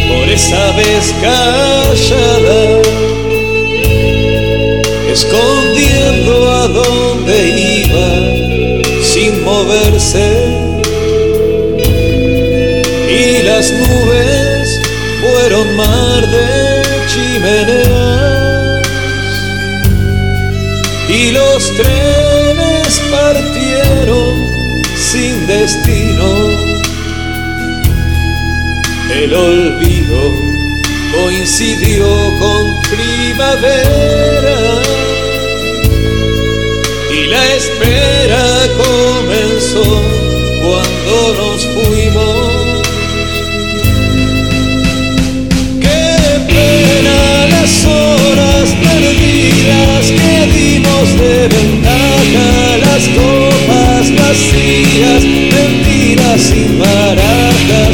Por 0.10 0.30
esa 0.30 0.72
vez 0.74 1.14
callada, 1.22 2.82
escondiendo 5.14 6.52
a 6.52 6.68
dónde 6.68 7.36
iba 7.86 8.10
sin 9.03 9.44
moverse. 9.45 10.28
Y 13.10 13.44
las 13.44 13.72
nubes 13.72 14.82
fueron 15.22 15.76
mar 15.78 16.28
de 16.28 16.82
chimeneas 17.11 17.78
destino. 25.70 26.30
El 29.14 29.34
olvido 29.34 30.34
coincidió 31.14 32.08
con 32.40 32.82
primavera 32.90 34.60
y 37.12 37.28
la 37.28 37.44
espera 37.54 38.46
comenzó 38.84 40.02
cuando 40.62 41.34
nos 41.40 41.66
fuimos. 41.76 42.60
Qué 45.82 46.16
pena 46.48 47.48
las 47.56 47.86
horas 47.86 48.70
perdidas 48.86 50.04
que 50.20 50.36
dimos 50.58 51.06
de 51.20 51.48
ventaja, 51.48 52.78
las 52.86 53.04
copas 53.10 54.06
vacías, 54.16 55.28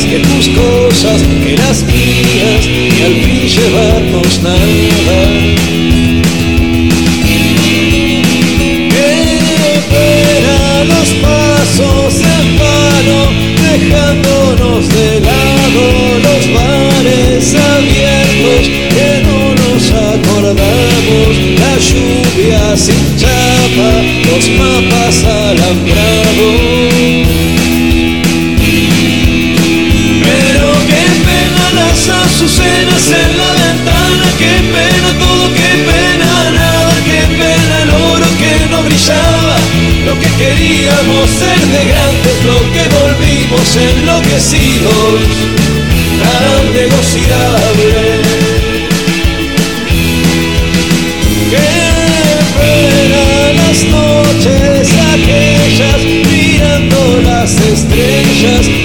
que 0.04 0.20
tus 0.20 0.50
cosas, 0.50 1.22
que 1.44 1.56
las 1.56 1.84
mías, 1.84 2.66
y 2.66 3.02
al 3.04 3.16
fin 3.24 3.48
llevarnos 3.48 4.42
nada. 4.44 5.56
Los 10.88 11.10
pasos 11.16 12.14
en 12.22 12.48
vano, 12.60 13.20
dejándonos 13.64 14.88
de 14.90 15.20
lado 15.20 15.84
los 16.26 16.44
bares 16.54 17.56
abiertos 17.56 18.64
que 18.94 19.10
no 19.26 19.40
nos 19.56 19.84
acordamos, 19.92 21.32
la 21.60 21.74
lluvia 21.78 22.78
sin 22.78 23.18
chapa, 23.18 23.92
los 24.28 24.46
mapas 24.60 25.24
alambrados. 25.24 26.65
Pena 34.96 35.12
todo, 35.20 35.54
qué 35.54 35.72
pena 35.90 36.52
nada, 36.52 36.94
qué 37.06 37.22
pena 37.40 37.76
el 37.84 37.90
oro 37.90 38.28
que 38.40 38.54
no 38.72 38.84
brillaba, 38.84 39.58
lo 40.06 40.14
que 40.20 40.30
queríamos 40.42 41.30
ser 41.30 41.60
de 41.74 41.82
grandes, 41.92 42.38
lo 42.46 42.60
que 42.74 42.84
volvimos 43.00 43.68
enloquecidos, 43.76 45.20
tan 46.22 46.74
negociable. 46.74 47.90
Qué 51.52 51.72
pena 52.60 53.24
las 53.60 53.80
noches 53.84 54.90
aquellas, 55.14 56.00
mirando 56.32 57.22
las 57.24 57.52
estrellas, 57.60 58.85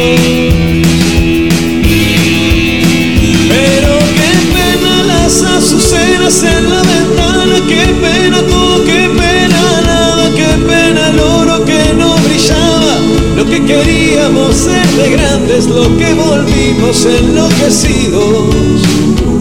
grandes, 15.61 15.67
lo 15.67 15.97
que 15.97 16.13
volvimos 16.13 17.05
enloquecidos, 17.05 18.81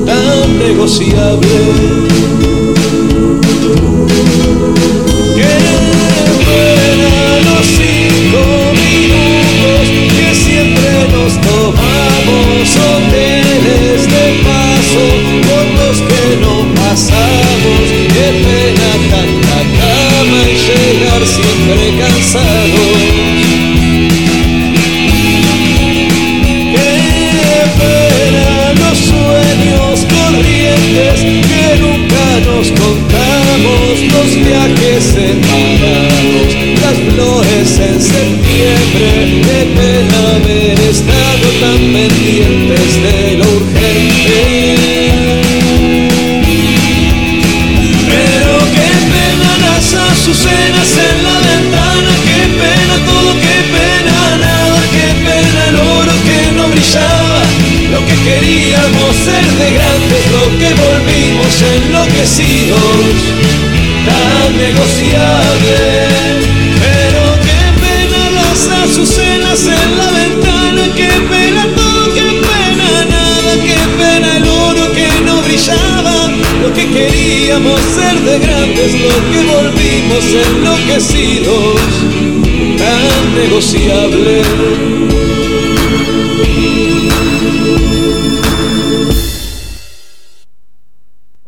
tan 0.05 0.59
negociable. 0.59 1.49
Qué 5.35 5.53
pena 6.47 7.15
los 7.47 7.67
cinco 7.67 8.41
minutos 8.81 9.83
que 10.17 10.29
siempre 10.35 10.91
nos 11.13 11.33
tomamos, 11.41 12.00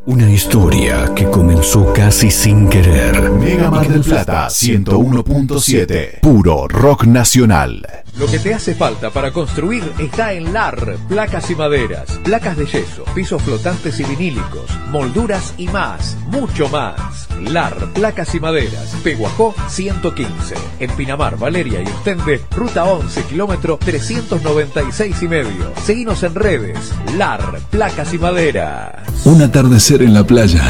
Una 0.05 0.31
historia 0.31 1.13
que 1.17 1.25
comenzó 1.25 1.93
casi 1.93 2.31
sin 2.31 2.69
querer. 2.69 3.29
Mega 3.31 3.71
Mar 3.71 3.89
del 3.89 4.03
Plata 4.03 4.47
101.7. 4.47 6.21
Puro 6.21 6.69
rock 6.69 7.07
nacional. 7.07 7.85
Lo 8.17 8.27
que 8.27 8.39
te 8.39 8.55
hace 8.55 8.77
falta 8.77 9.11
para 9.11 9.33
construir 9.33 9.83
está 9.99 10.33
en 10.33 10.53
LAR, 10.53 10.99
placas 11.09 11.51
y 11.51 11.57
maderas, 11.57 12.21
placas 12.23 12.57
de 12.57 12.67
yeso, 12.67 13.05
pisos 13.17 13.43
flotantes 13.43 13.99
y 13.99 14.05
vinílicos, 14.05 14.71
molduras 14.91 15.55
y 15.59 15.67
más, 15.67 16.17
mucho 16.29 16.69
más. 16.69 17.12
LAR, 17.43 17.93
placas 17.93 18.35
y 18.35 18.41
maderas, 18.41 18.97
Peguajó 19.03 19.55
115, 19.69 20.55
en 20.81 20.91
Pinamar, 20.93 21.37
Valeria 21.39 21.83
y 21.83 21.87
Ostende, 21.87 22.41
ruta 22.51 22.85
11, 22.85 23.23
kilómetro 23.25 23.79
396 23.79 25.23
y 25.23 25.29
medio. 25.29 25.73
Seguinos 25.85 26.23
en 26.23 26.35
redes, 26.35 26.93
LAR, 27.17 27.61
placas 27.71 28.13
y 28.15 28.19
maderas. 28.19 28.95
Un 29.25 29.43
atardecer 29.43 30.03
en 30.03 30.15
la 30.15 30.25
playa, 30.25 30.63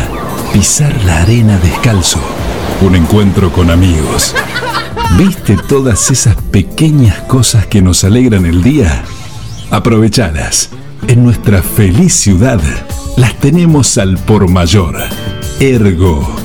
pisar 0.53 0.95
la 1.05 1.23
arena 1.23 1.59
descalzo, 1.59 2.21
un 2.81 2.97
encuentro 2.97 3.53
con 3.53 3.71
amigos. 3.71 4.35
¿Viste 5.17 5.57
todas 5.69 6.11
esas 6.11 6.37
pequeñas 6.37 7.19
cosas 7.23 7.67
que 7.67 7.83
nos 7.83 8.03
alegran 8.05 8.47
el 8.47 8.63
día? 8.63 9.05
Aprovechalas. 9.71 10.71
En 11.09 11.25
nuestra 11.25 11.63
feliz 11.63 12.15
ciudad 12.15 12.61
las 13.17 13.35
tenemos 13.39 13.99
al 13.99 14.17
por 14.19 14.49
mayor. 14.49 14.97
Ergo, 15.61 16.27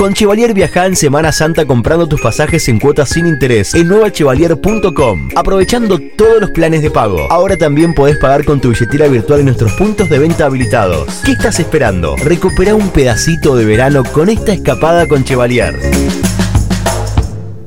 Con 0.00 0.14
Chevalier 0.14 0.54
viaja 0.54 0.86
en 0.86 0.96
Semana 0.96 1.30
Santa 1.30 1.66
comprando 1.66 2.06
tus 2.06 2.22
pasajes 2.22 2.66
en 2.70 2.80
cuotas 2.80 3.10
sin 3.10 3.26
interés 3.26 3.74
en 3.74 3.86
nuevachevalier.com, 3.88 5.28
aprovechando 5.36 5.98
todos 6.16 6.40
los 6.40 6.50
planes 6.52 6.80
de 6.80 6.90
pago. 6.90 7.30
Ahora 7.30 7.58
también 7.58 7.92
podés 7.92 8.16
pagar 8.16 8.46
con 8.46 8.62
tu 8.62 8.70
billetera 8.70 9.08
virtual 9.08 9.40
en 9.40 9.44
nuestros 9.44 9.74
puntos 9.74 10.08
de 10.08 10.18
venta 10.18 10.46
habilitados. 10.46 11.20
¿Qué 11.22 11.32
estás 11.32 11.60
esperando? 11.60 12.16
Recupera 12.16 12.74
un 12.74 12.88
pedacito 12.88 13.54
de 13.56 13.66
verano 13.66 14.02
con 14.10 14.30
esta 14.30 14.54
escapada 14.54 15.06
con 15.06 15.22
Chevalier. 15.22 15.78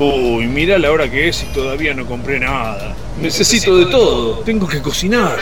Uy, 0.00 0.46
mira 0.48 0.76
la 0.78 0.90
hora 0.90 1.08
que 1.08 1.28
es 1.28 1.44
y 1.44 1.46
todavía 1.54 1.94
no 1.94 2.04
compré 2.04 2.40
nada. 2.40 2.96
Necesito 3.20 3.76
de 3.76 3.86
todo, 3.86 4.40
tengo 4.40 4.66
que 4.66 4.82
cocinar. 4.82 5.38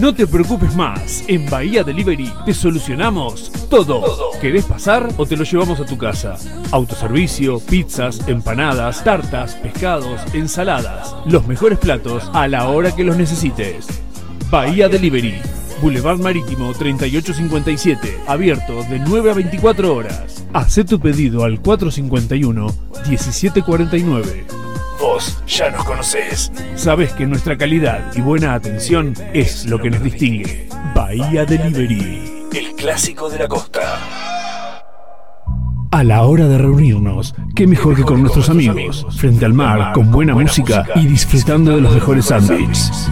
No 0.00 0.12
te 0.12 0.26
preocupes 0.26 0.74
más, 0.74 1.22
en 1.28 1.48
Bahía 1.48 1.84
Delivery 1.84 2.32
te 2.44 2.52
solucionamos 2.52 3.52
todo. 3.70 4.32
¿Querés 4.40 4.64
pasar 4.64 5.08
o 5.16 5.24
te 5.24 5.36
lo 5.36 5.44
llevamos 5.44 5.78
a 5.78 5.86
tu 5.86 5.96
casa? 5.96 6.34
Autoservicio, 6.72 7.60
pizzas, 7.60 8.26
empanadas, 8.26 9.04
tartas, 9.04 9.54
pescados, 9.54 10.20
ensaladas. 10.34 11.14
Los 11.26 11.46
mejores 11.46 11.78
platos 11.78 12.28
a 12.34 12.48
la 12.48 12.68
hora 12.68 12.92
que 12.96 13.04
los 13.04 13.16
necesites. 13.16 14.02
Bahía 14.52 14.86
Delivery, 14.86 15.40
Boulevard 15.80 16.18
Marítimo 16.18 16.74
3857, 16.74 18.18
abierto 18.26 18.82
de 18.82 18.98
9 18.98 19.30
a 19.30 19.34
24 19.34 19.96
horas. 19.96 20.44
Haz 20.52 20.78
tu 20.86 21.00
pedido 21.00 21.44
al 21.44 21.62
451-1749. 21.62 24.24
Vos 25.00 25.42
ya 25.46 25.70
nos 25.70 25.82
conocés. 25.84 26.52
Sabés 26.74 27.14
que 27.14 27.26
nuestra 27.26 27.56
calidad 27.56 28.12
y 28.14 28.20
buena 28.20 28.52
atención 28.52 29.14
es 29.32 29.64
lo 29.64 29.78
que 29.78 29.88
nos 29.88 30.02
distingue. 30.02 30.68
Bahía 30.94 31.46
Delivery, 31.46 32.50
el 32.52 32.74
clásico 32.74 33.30
de 33.30 33.38
la 33.38 33.48
costa. 33.48 33.80
A 35.90 36.04
la 36.04 36.24
hora 36.24 36.46
de 36.46 36.58
reunirnos, 36.58 37.34
qué 37.54 37.66
mejor 37.66 37.96
que 37.96 38.02
con 38.02 38.20
nuestros 38.20 38.50
amigos, 38.50 39.06
frente 39.16 39.46
al 39.46 39.54
mar, 39.54 39.92
con 39.94 40.10
buena 40.10 40.34
música 40.34 40.84
y 40.94 41.06
disfrutando 41.06 41.74
de 41.74 41.80
los 41.80 41.94
mejores 41.94 42.26
sándwiches. 42.26 43.08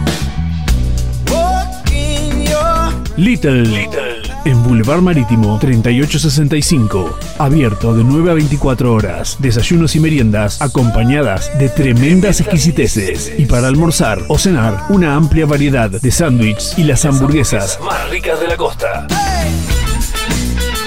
Your 3.21 3.67
Little. 3.67 4.19
En 4.45 4.63
Boulevard 4.63 5.01
Marítimo 5.01 5.59
3865. 5.59 7.17
Abierto 7.37 7.93
de 7.93 8.03
9 8.03 8.31
a 8.31 8.33
24 8.33 8.93
horas. 8.93 9.37
Desayunos 9.39 9.95
y 9.95 9.99
meriendas 9.99 10.59
acompañadas 10.59 11.55
de 11.59 11.69
tremendas 11.69 12.39
exquisiteces. 12.41 13.31
Y 13.37 13.45
para 13.45 13.67
almorzar 13.67 14.23
o 14.27 14.39
cenar, 14.39 14.85
una 14.89 15.15
amplia 15.15 15.45
variedad 15.45 15.89
de 15.89 16.11
sándwiches 16.11 16.79
y 16.79 16.83
las 16.83 17.05
hamburguesas 17.05 17.79
Más 17.85 18.09
ricas 18.09 18.39
de 18.39 18.47
la 18.47 18.57
costa. 18.57 19.05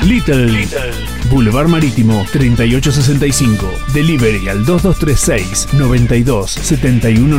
Little. 0.02 0.66
Boulevard 1.30 1.68
Marítimo 1.68 2.26
3865. 2.32 3.70
Delivery 3.92 4.48
al 4.48 4.64
2236 4.64 5.68
92 5.74 6.50
71 6.50 7.38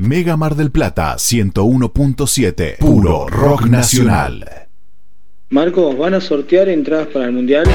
Mega 0.00 0.34
Mar 0.34 0.56
del 0.56 0.70
Plata 0.70 1.14
101.7. 1.16 2.78
Puro 2.78 3.28
rock 3.28 3.66
nacional. 3.66 4.66
Marcos, 5.50 5.98
¿van 5.98 6.14
a 6.14 6.22
sortear 6.22 6.70
entradas 6.70 7.08
para 7.08 7.26
el 7.26 7.32
Mundial? 7.32 7.66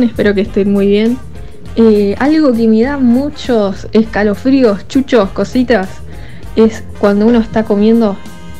Espero 0.00 0.34
que 0.34 0.40
estén 0.42 0.72
muy 0.72 0.86
bien. 0.86 1.18
Eh, 1.76 2.14
algo 2.18 2.52
que 2.52 2.66
me 2.68 2.82
da 2.82 2.96
muchos 2.96 3.86
escalofríos, 3.92 4.88
chuchos, 4.88 5.30
cositas, 5.30 5.88
es 6.56 6.82
cuando 6.98 7.26
uno 7.26 7.40
está 7.40 7.64
comiendo 7.64 8.16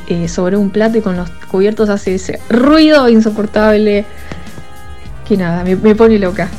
eh, 0.09 0.29
sobre 0.29 0.57
un 0.57 0.71
plato 0.71 0.99
y 0.99 1.01
con 1.01 1.17
los 1.17 1.31
cubiertos 1.51 1.89
hace 1.89 2.17
ese 2.17 2.39
ruido 2.51 3.09
insoportable 3.09 4.05
que 5.27 5.37
nada, 5.37 5.65
me, 5.65 5.77
me 5.77 5.95
pone 5.95 6.19
loca. 6.19 6.51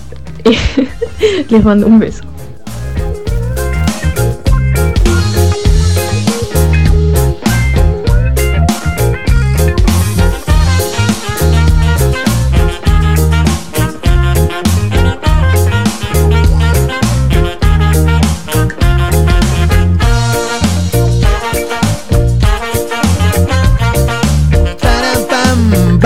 Les 1.49 1.63
mando 1.63 1.87
un 1.87 1.99
beso. 1.99 2.32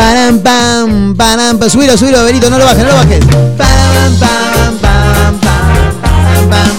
Param, 0.07 0.39
pam, 0.39 1.15
param, 1.17 1.57
pam. 1.59 1.69
Subilo, 1.69 1.97
subilo, 1.97 2.23
Benito, 2.23 2.49
no 2.49 2.57
lo 2.57 2.63
bajes, 2.63 2.81
no 2.81 2.91
lo 2.91 2.95
bajes. 2.95 3.25
Param, 3.57 4.15
pam, 4.17 4.77
pam, 4.79 5.37
pam, 5.41 5.99
pam, 5.99 6.71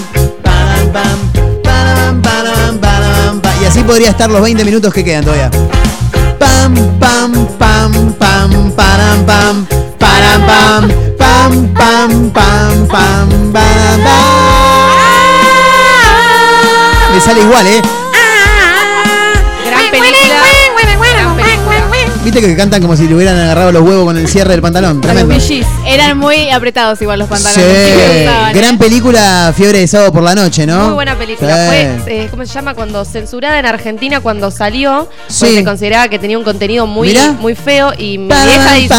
pam, 0.43 0.89
pam, 0.95 1.19
pam, 1.63 2.23
pam, 2.23 2.81
pam, 2.81 3.41
pam. 3.43 3.63
Y 3.63 3.67
así 3.67 3.83
podría 3.83 4.09
estar 4.09 4.31
los 4.31 4.41
20 4.41 4.65
minutos 4.65 4.95
que 4.95 5.05
quedan 5.05 5.25
todavía. 5.25 5.51
Pam, 6.39 6.75
pam, 6.99 7.47
pam, 7.59 8.15
pam, 8.15 8.73
param, 8.73 9.23
pam, 9.27 9.67
param, 9.99 10.47
pam, 10.47 10.89
pam, 11.19 11.69
pam, 11.77 12.31
pam, 12.33 12.89
pam, 12.89 13.53
param, 13.53 14.03
pam. 14.05 14.39
Me 17.13 17.21
sale 17.21 17.43
igual, 17.43 17.67
¿eh? 17.67 17.83
Viste 22.31 22.43
que 22.43 22.55
cantan 22.57 22.83
como 22.83 22.95
si 22.95 23.09
le 23.09 23.15
hubieran 23.15 23.39
agarrado 23.39 23.73
los 23.73 23.81
huevos 23.83 24.05
con 24.05 24.19
el 24.19 24.29
cierre 24.29 24.51
del 24.51 24.61
pantalón. 24.61 25.01
Tremendo. 25.01 25.35
Eran 25.87 26.19
muy 26.19 26.51
apretados 26.51 27.01
igual 27.01 27.21
los 27.21 27.27
Sí, 27.27 27.33
pantalones. 27.33 27.89
Sí, 27.89 28.23
usaban, 28.23 28.51
¿eh? 28.51 28.59
gran 28.61 28.77
película 28.77 29.55
Fiebre 29.57 29.79
de 29.79 29.87
sábado 29.89 30.13
por 30.13 30.23
la 30.23 30.35
noche, 30.35 30.67
¿no? 30.67 30.85
Muy 30.89 30.93
buena 30.93 31.17
película. 31.17 31.57
Sí. 31.57 31.67
Fue, 32.05 32.15
eh, 32.25 32.29
¿cómo 32.31 32.45
se 32.45 32.53
llama? 32.53 32.75
Cuando 32.75 33.03
censurada 33.07 33.59
en 33.59 33.65
Argentina, 33.65 34.21
cuando 34.21 34.51
salió, 34.51 35.09
Sí. 35.29 35.37
pues 35.41 35.55
se 35.55 35.65
consideraba 35.65 36.09
que 36.09 36.19
tenía 36.19 36.37
un 36.37 36.45
contenido 36.45 36.87
muy, 36.87 37.09
Mirá. 37.09 37.33
muy 37.33 37.55
feo 37.55 37.95
y 37.97 38.19
mi 38.19 38.27
vieja 38.29 38.75
dice. 38.75 38.95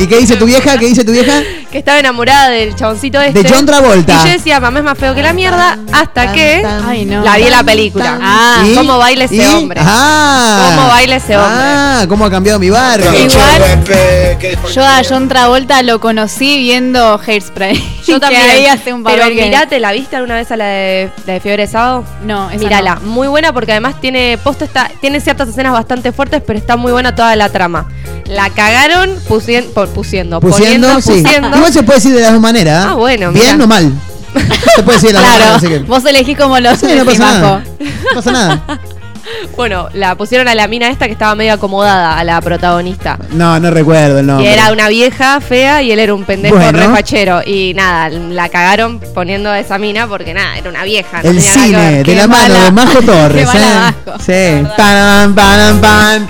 ¿Y 0.00 0.06
qué 0.06 0.16
dice 0.18 0.36
tu 0.36 0.46
vieja? 0.46 0.78
¿Qué 0.78 0.86
dice 0.86 1.04
tu 1.04 1.12
vieja? 1.12 1.42
Que 1.76 1.80
estaba 1.80 1.98
enamorada 1.98 2.48
del 2.48 2.74
chaboncito 2.74 3.20
este. 3.20 3.42
De 3.42 3.50
John 3.52 3.66
Travolta. 3.66 4.20
Y 4.22 4.26
yo 4.28 4.32
decía, 4.32 4.60
mamá 4.60 4.78
es 4.78 4.84
más 4.86 4.96
feo 4.98 5.14
que 5.14 5.22
la 5.22 5.34
mierda, 5.34 5.76
hasta 5.92 6.32
que 6.32 6.66
Ay, 6.86 7.04
no. 7.04 7.22
la 7.22 7.36
vi 7.36 7.42
en 7.44 7.50
la 7.50 7.62
película. 7.64 8.18
Ah, 8.22 8.62
¿Y? 8.66 8.74
¿Cómo 8.74 8.96
baila 8.96 9.24
ese 9.24 9.36
¿Y? 9.36 9.44
hombre? 9.44 9.80
Ah. 9.84 10.70
¿Cómo 10.74 10.88
baila 10.88 11.16
ese 11.16 11.36
hombre? 11.36 11.52
Ah, 11.54 12.06
cómo 12.08 12.24
ha 12.24 12.30
cambiado 12.30 12.58
mi 12.58 12.70
barrio. 12.70 13.12
Igual, 13.12 13.84
yo 14.74 14.82
a 14.84 15.02
John 15.06 15.28
Travolta 15.28 15.82
lo 15.82 16.00
conocí 16.00 16.56
viendo 16.58 17.20
Hairspray. 17.26 17.76
Yo 18.06 18.14
Que 18.16 18.20
también. 18.20 18.42
ahí 18.50 18.66
hace 18.66 18.92
un 18.94 19.04
Pero 19.04 19.26
mirate, 19.30 19.78
¿la 19.78 19.92
viste 19.92 20.16
alguna 20.16 20.36
vez 20.36 20.50
a 20.50 20.56
la 20.56 20.64
de, 20.64 21.10
la 21.26 21.32
de 21.34 21.40
Fiebre 21.40 21.66
de 21.66 21.70
Sábado? 21.70 22.04
No, 22.24 22.48
esa 22.50 22.58
Mírala, 22.58 22.94
no. 22.96 23.10
muy 23.10 23.28
buena 23.28 23.52
porque 23.52 23.72
además 23.72 24.00
tiene 24.00 24.38
posta 24.42 24.64
está, 24.64 24.90
tiene 25.00 25.20
ciertas 25.20 25.48
escenas 25.48 25.72
bastante 25.72 26.10
fuertes, 26.12 26.42
pero 26.46 26.58
está 26.58 26.76
muy 26.76 26.92
buena 26.92 27.14
toda 27.14 27.36
la 27.36 27.50
trama. 27.50 27.86
La 28.28 28.50
cagaron 28.50 29.16
pusien- 29.28 29.66
por, 29.72 29.88
pusiendo, 29.88 30.40
Pusiendo, 30.40 30.88
poniendo, 30.88 31.00
sí. 31.00 31.22
pusiendo. 31.22 31.56
Igual 31.56 31.72
se 31.72 31.82
puede 31.82 31.98
decir 31.98 32.12
de 32.14 32.22
las 32.22 32.32
dos 32.32 32.40
maneras. 32.40 32.84
¿eh? 32.84 32.88
Ah, 32.90 32.94
bueno, 32.94 33.30
Bien 33.32 33.52
mira. 33.54 33.64
o 33.64 33.68
mal. 33.68 33.92
Se 34.74 34.82
puede 34.82 34.98
decir 34.98 35.08
de 35.10 35.14
las 35.14 35.22
dos 35.22 35.32
maneras. 35.32 35.56
así 35.56 35.66
Claro, 35.66 35.82
que- 35.84 35.88
vos 35.90 36.04
elegís 36.04 36.36
como 36.36 36.58
los 36.60 36.78
Sí, 36.78 36.86
no 36.96 37.04
pasa 37.04 37.18
nada. 37.18 37.64
No 37.80 38.14
pasa 38.14 38.32
nada. 38.32 38.62
Bueno, 39.56 39.88
la 39.92 40.14
pusieron 40.14 40.46
a 40.46 40.54
la 40.54 40.68
mina 40.68 40.88
esta 40.88 41.06
que 41.06 41.12
estaba 41.12 41.34
medio 41.34 41.54
acomodada, 41.54 42.16
a 42.16 42.22
la 42.22 42.40
protagonista. 42.40 43.18
No, 43.32 43.58
no 43.58 43.72
recuerdo 43.72 44.20
el 44.20 44.24
Y 44.24 44.28
nombre. 44.28 44.52
era 44.52 44.70
una 44.70 44.88
vieja 44.88 45.40
fea 45.40 45.82
y 45.82 45.90
él 45.90 45.98
era 45.98 46.14
un 46.14 46.22
pendejo 46.24 46.54
Bueno. 46.54 46.78
refachero. 46.78 47.40
Y 47.44 47.74
nada, 47.74 48.08
la 48.08 48.48
cagaron 48.50 49.00
poniendo 49.14 49.50
a 49.50 49.58
esa 49.58 49.78
mina 49.78 50.06
porque 50.06 50.32
nada, 50.32 50.56
era 50.58 50.70
una 50.70 50.84
vieja. 50.84 51.22
no 51.24 51.30
El 51.30 51.36
tenía 51.38 51.50
nada 51.50 51.60
que 51.60 51.66
cine 51.66 51.78
ver. 51.90 51.96
de 51.96 52.02
Qué 52.04 52.14
la 52.14 52.26
mano 52.28 52.54
de 52.54 52.70
Majo 52.70 53.02
Torres. 53.04 53.50
Qué 53.50 53.58
mala 53.58 53.94
¿eh? 54.06 54.62
Sí. 54.62 54.68
Param, 54.76 55.34
param, 55.34 55.80
pam. 55.80 56.26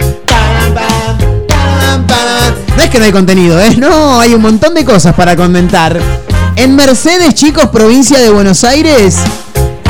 No 2.77 2.83
es 2.83 2.91
que 2.91 2.99
no 2.99 3.05
hay 3.07 3.13
contenido, 3.13 3.61
¿eh? 3.61 3.75
No, 3.77 4.21
hay 4.21 4.35
un 4.35 4.43
montón 4.43 4.75
de 4.75 4.85
cosas 4.85 5.15
para 5.15 5.35
comentar. 5.37 5.99
En 6.57 6.75
Mercedes, 6.77 7.35
chicos, 7.35 7.67
provincia 7.67 8.19
de 8.19 8.31
Buenos 8.31 8.65
Aires, 8.65 9.17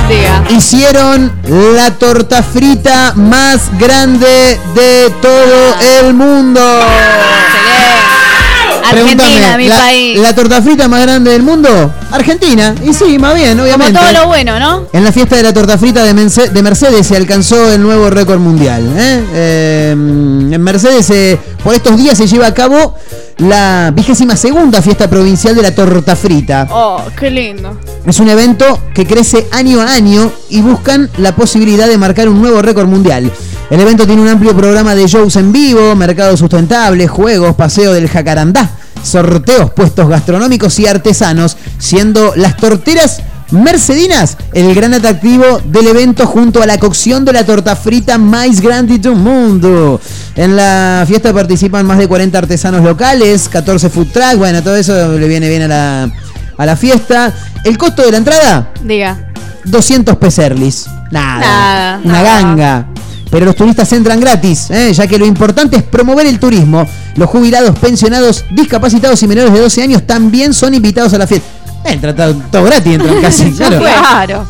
Diga. 0.09 0.45
hicieron 0.51 1.33
la 1.75 1.93
torta 1.93 2.43
frita 2.43 3.13
más 3.17 3.77
grande 3.79 4.59
de 4.75 5.13
todo 5.21 5.75
el 6.01 6.15
mundo. 6.15 6.61
Argentina, 8.91 9.57
mi 9.57 9.69
la, 9.69 9.77
país. 9.77 10.19
¿La 10.21 10.35
torta 10.35 10.63
frita 10.63 10.89
más 10.89 11.03
grande 11.03 11.31
del 11.33 11.43
mundo? 11.43 11.93
Argentina. 12.11 12.75
Y 12.85 12.93
sí, 12.95 13.19
más 13.19 13.35
bien, 13.35 13.53
Como 13.53 13.63
obviamente. 13.65 13.99
todo 13.99 14.13
lo 14.13 14.27
bueno, 14.27 14.59
¿no? 14.59 14.87
En 14.93 15.05
la 15.05 15.13
fiesta 15.13 15.37
de 15.37 15.43
la 15.43 15.53
torta 15.53 15.77
frita 15.79 16.05
de, 16.05 16.15
Mense- 16.15 16.51
de 16.51 16.63
Mercedes 16.63 17.07
se 17.07 17.17
alcanzó 17.17 17.73
el 17.73 17.83
nuevo 17.83 18.11
récord 18.11 18.39
mundial. 18.39 18.83
¿eh? 18.97 19.25
Eh, 19.35 19.91
en 19.93 20.63
Mercedes 20.63 21.09
eh, 21.11 21.39
por 21.65 21.75
estos 21.75 21.97
días 21.97 22.17
se 22.17 22.27
lleva 22.27 22.47
a 22.47 22.55
cabo 22.55 22.95
la 23.39 23.93
vigésima 23.95 24.37
segunda 24.37 24.81
fiesta 24.81 25.09
provincial 25.09 25.55
de 25.55 25.63
la 25.63 25.75
torta 25.75 26.17
frita. 26.17 26.67
Oh, 26.71 27.03
qué 27.19 27.31
lindo. 27.31 27.79
Es 28.07 28.19
un 28.21 28.29
evento 28.29 28.81
que 28.95 29.07
crece 29.07 29.47
año 29.53 29.81
a 29.81 29.93
año 29.93 30.31
y 30.49 30.63
buscan 30.63 31.11
la 31.19 31.35
posibilidad 31.35 31.89
de 31.89 31.99
marcar 31.99 32.29
un 32.29 32.41
nuevo 32.41 32.63
récord 32.63 32.89
mundial. 32.89 33.31
El 33.69 33.81
evento 33.81 34.07
tiene 34.07 34.23
un 34.23 34.29
amplio 34.29 34.57
programa 34.57 34.95
de 34.95 35.07
shows 35.07 35.37
en 35.37 35.53
vivo, 35.53 35.95
mercado 35.97 36.37
sustentable, 36.37 37.09
juegos, 37.09 37.57
paseo 37.57 37.93
del 37.93 38.09
jacarandá, 38.09 38.71
sorteos, 39.03 39.73
puestos 39.73 40.09
gastronómicos 40.09 40.79
y 40.79 40.87
artesanos, 40.87 41.57
siendo 41.79 42.33
las 42.37 42.57
torteras 42.57 43.23
mercedinas 43.51 44.37
el 44.53 44.75
gran 44.75 44.95
atractivo 44.95 45.61
del 45.65 45.87
evento 45.89 46.27
junto 46.27 46.63
a 46.63 46.67
la 46.67 46.79
cocción 46.79 47.25
de 47.25 47.33
la 47.33 47.45
torta 47.45 47.77
frita 47.77 48.19
más 48.19 48.61
grande 48.61 48.99
del 48.99 49.15
mundo. 49.15 50.01
En 50.35 50.57
la 50.57 51.05
fiesta 51.07 51.33
participan 51.33 51.87
más 51.87 51.99
de 51.99 52.09
40 52.09 52.39
artesanos 52.39 52.83
locales, 52.83 53.49
14 53.49 53.89
food 53.91 54.09
trucks, 54.13 54.37
bueno, 54.37 54.63
todo 54.63 54.77
eso 54.77 55.17
le 55.19 55.29
viene 55.29 55.49
bien 55.49 55.63
a 55.63 55.69
la, 55.69 56.11
a 56.57 56.67
la 56.67 56.77
fiesta. 56.77 57.35
El 57.65 57.79
costo 57.79 58.03
de 58.03 58.13
la 58.13 58.19
entrada, 58.19 58.73
Diga. 58.83 59.33
200 59.65 60.17
peserlis. 60.17 60.87
Nada. 61.11 61.41
Nada. 61.41 62.01
Una 62.05 62.23
ganga. 62.23 62.87
Pero 63.31 63.45
los 63.45 63.57
turistas 63.57 63.93
entran 63.93 64.21
gratis, 64.21 64.71
¿eh? 64.71 64.93
ya 64.93 65.07
que 65.07 65.19
lo 65.19 65.27
importante 65.27 65.77
es 65.77 65.83
promover 65.83 66.27
el 66.27 66.39
turismo. 66.39 66.87
Los 67.17 67.29
jubilados, 67.29 67.77
pensionados, 67.79 68.45
discapacitados 68.53 69.21
y 69.23 69.27
menores 69.27 69.53
de 69.53 69.61
12 69.61 69.83
años 69.83 70.07
también 70.07 70.55
son 70.55 70.75
invitados 70.75 71.13
a 71.13 71.19
la 71.19 71.27
fiesta. 71.27 71.49
Entra 71.85 72.15
todo, 72.51 72.65
gratis, 72.65 72.95
entran 72.95 73.21
casi. 73.23 73.53
claro. 73.57 73.79
Claro. 73.79 74.47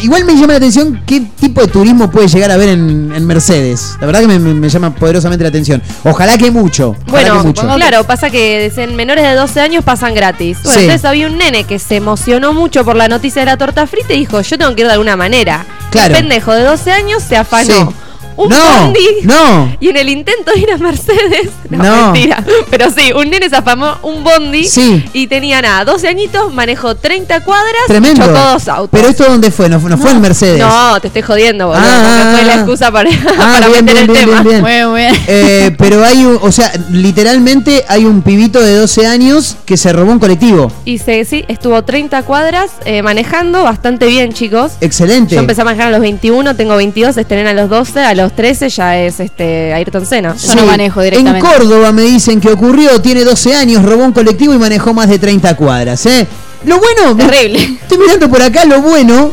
Igual 0.00 0.24
me 0.24 0.34
llama 0.34 0.48
la 0.52 0.56
atención 0.58 1.02
qué 1.06 1.20
tipo 1.40 1.60
de 1.60 1.66
turismo 1.68 2.10
puede 2.10 2.28
llegar 2.28 2.50
a 2.52 2.56
ver 2.56 2.68
en, 2.68 3.10
en 3.12 3.26
Mercedes. 3.26 3.96
La 4.00 4.06
verdad 4.06 4.20
que 4.20 4.28
me, 4.28 4.38
me- 4.38 4.54
me 4.54 4.68
llama 4.68 4.94
poderosamente 4.94 5.42
la 5.42 5.48
atención. 5.48 5.82
Ojalá 6.04 6.38
que 6.38 6.50
mucho. 6.50 6.90
ojalá 6.90 7.10
Bueno, 7.10 7.40
que 7.42 7.46
mucho. 7.48 7.74
claro, 7.74 8.04
pasa 8.04 8.30
que 8.30 8.70
en 8.76 8.94
menores 8.96 9.24
de 9.24 9.34
12 9.34 9.60
años 9.60 9.82
pasan 9.84 10.14
gratis. 10.14 10.58
Bueno, 10.62 10.78
Sí. 10.78 10.84
Entonces 10.84 11.04
había 11.04 11.26
un 11.26 11.36
nene 11.38 11.64
que 11.64 11.78
se 11.80 11.96
emocionó 11.96 12.52
mucho 12.52 12.84
por 12.84 12.94
la 12.96 13.08
noticia 13.08 13.42
de 13.42 13.46
la 13.46 13.56
torta 13.56 13.86
frita 13.86 14.12
y 14.14 14.18
dijo, 14.20 14.40
yo 14.40 14.56
tengo 14.58 14.74
que 14.76 14.82
ir 14.82 14.86
de 14.86 14.92
alguna 14.92 15.16
manera. 15.16 15.66
Claro. 15.90 16.14
El 16.14 16.20
pendejo 16.20 16.52
de 16.54 16.62
12 16.64 16.92
años 16.92 17.22
se 17.22 17.36
afanó. 17.36 17.90
Sí. 17.90 17.94
Un 18.38 18.48
No, 18.50 18.56
bondi. 18.84 19.00
no. 19.24 19.76
Y 19.80 19.88
en 19.88 19.96
el 19.96 20.08
intento 20.08 20.52
de 20.52 20.60
ir 20.60 20.70
a 20.72 20.78
Mercedes. 20.78 21.50
No, 21.70 21.82
No. 21.84 22.12
mentira. 22.12 22.42
Pero 22.70 22.86
sí, 22.90 23.12
un 23.12 23.28
nene 23.28 23.50
se 23.50 23.56
afanó 23.56 23.98
un 24.02 24.24
bondi. 24.24 24.64
Sí. 24.64 25.04
Y 25.12 25.26
tenía 25.26 25.60
nada, 25.60 25.84
12 25.84 26.08
añitos, 26.08 26.52
manejó 26.54 26.94
30 26.94 27.40
cuadras 27.44 27.82
Tremendo. 27.88 28.22
y 28.22 28.26
chocó 28.26 28.38
dos 28.38 28.68
autos. 28.68 28.88
Pero 28.90 29.08
esto 29.08 29.24
dónde 29.24 29.50
fue? 29.50 29.68
No, 29.68 29.78
fue- 29.78 29.90
no 29.90 29.98
fue 29.98 30.12
en 30.12 30.20
Mercedes. 30.22 30.60
No, 30.60 30.98
te 31.00 31.08
estoy 31.08 31.20
jodiendo, 31.22 31.66
boludo. 31.66 31.82
Ah, 31.84 32.20
porque 32.22 32.36
fue 32.38 32.46
la 32.46 32.52
ah, 32.52 32.56
excusa 32.56 32.90
para, 32.90 33.10
Ah, 33.38 33.52
para 33.54 33.68
bien, 33.68 33.84
meter 33.84 34.06
bien, 34.08 34.10
el 34.10 34.12
bien, 34.12 34.26
tema. 34.28 34.42
bien, 34.42 34.64
bien. 34.64 34.88
Muy 34.88 35.00
bien. 35.00 35.14
Eh, 35.26 35.74
pero 35.76 36.02
hay 36.04 36.24
un, 36.24 36.38
o 36.40 36.50
sea, 36.52 36.72
literalmente 36.90 37.84
hay 37.88 38.04
un 38.04 38.22
pibito 38.22 38.60
de 38.62 38.76
12 38.76 39.06
años 39.06 39.56
que 39.66 39.76
se 39.76 39.92
robó 39.92 40.12
un 40.12 40.18
colectivo. 40.18 40.70
Y 40.84 40.98
se, 40.98 41.24
sí, 41.24 41.44
estuvo 41.48 41.82
30 41.82 42.22
cuadras 42.22 42.70
eh, 42.84 43.02
manejando 43.02 43.62
bastante 43.64 44.06
bien, 44.06 44.32
chicos. 44.32 44.72
Excelente. 44.80 45.34
Yo 45.34 45.40
empecé 45.40 45.62
a 45.62 45.64
manejar 45.64 45.88
a 45.88 45.90
los 45.90 46.00
21, 46.00 46.54
tengo 46.56 46.76
22, 46.76 47.16
estrena 47.16 47.50
a 47.50 47.54
los 47.54 47.68
12, 47.68 48.00
a 48.00 48.14
los 48.14 48.27
13 48.32 48.68
ya 48.68 48.98
es 48.98 49.20
este 49.20 49.72
Ayrton 49.72 50.06
Senna. 50.06 50.34
Yo 50.36 50.54
no 50.54 50.66
manejo 50.66 51.02
directamente. 51.02 51.46
En 51.46 51.54
Córdoba 51.54 51.92
me 51.92 52.02
dicen 52.02 52.40
que 52.40 52.50
ocurrió, 52.50 53.00
tiene 53.00 53.24
12 53.24 53.54
años, 53.54 53.82
robó 53.84 54.04
un 54.04 54.12
colectivo 54.12 54.54
y 54.54 54.58
manejó 54.58 54.94
más 54.94 55.08
de 55.08 55.18
30 55.18 55.56
cuadras, 55.56 56.04
¿eh? 56.06 56.26
Lo 56.64 56.78
bueno, 56.78 57.16
Terrible. 57.16 57.78
estoy 57.82 57.98
mirando 57.98 58.28
por 58.28 58.42
acá, 58.42 58.64
lo 58.64 58.80
bueno, 58.82 59.32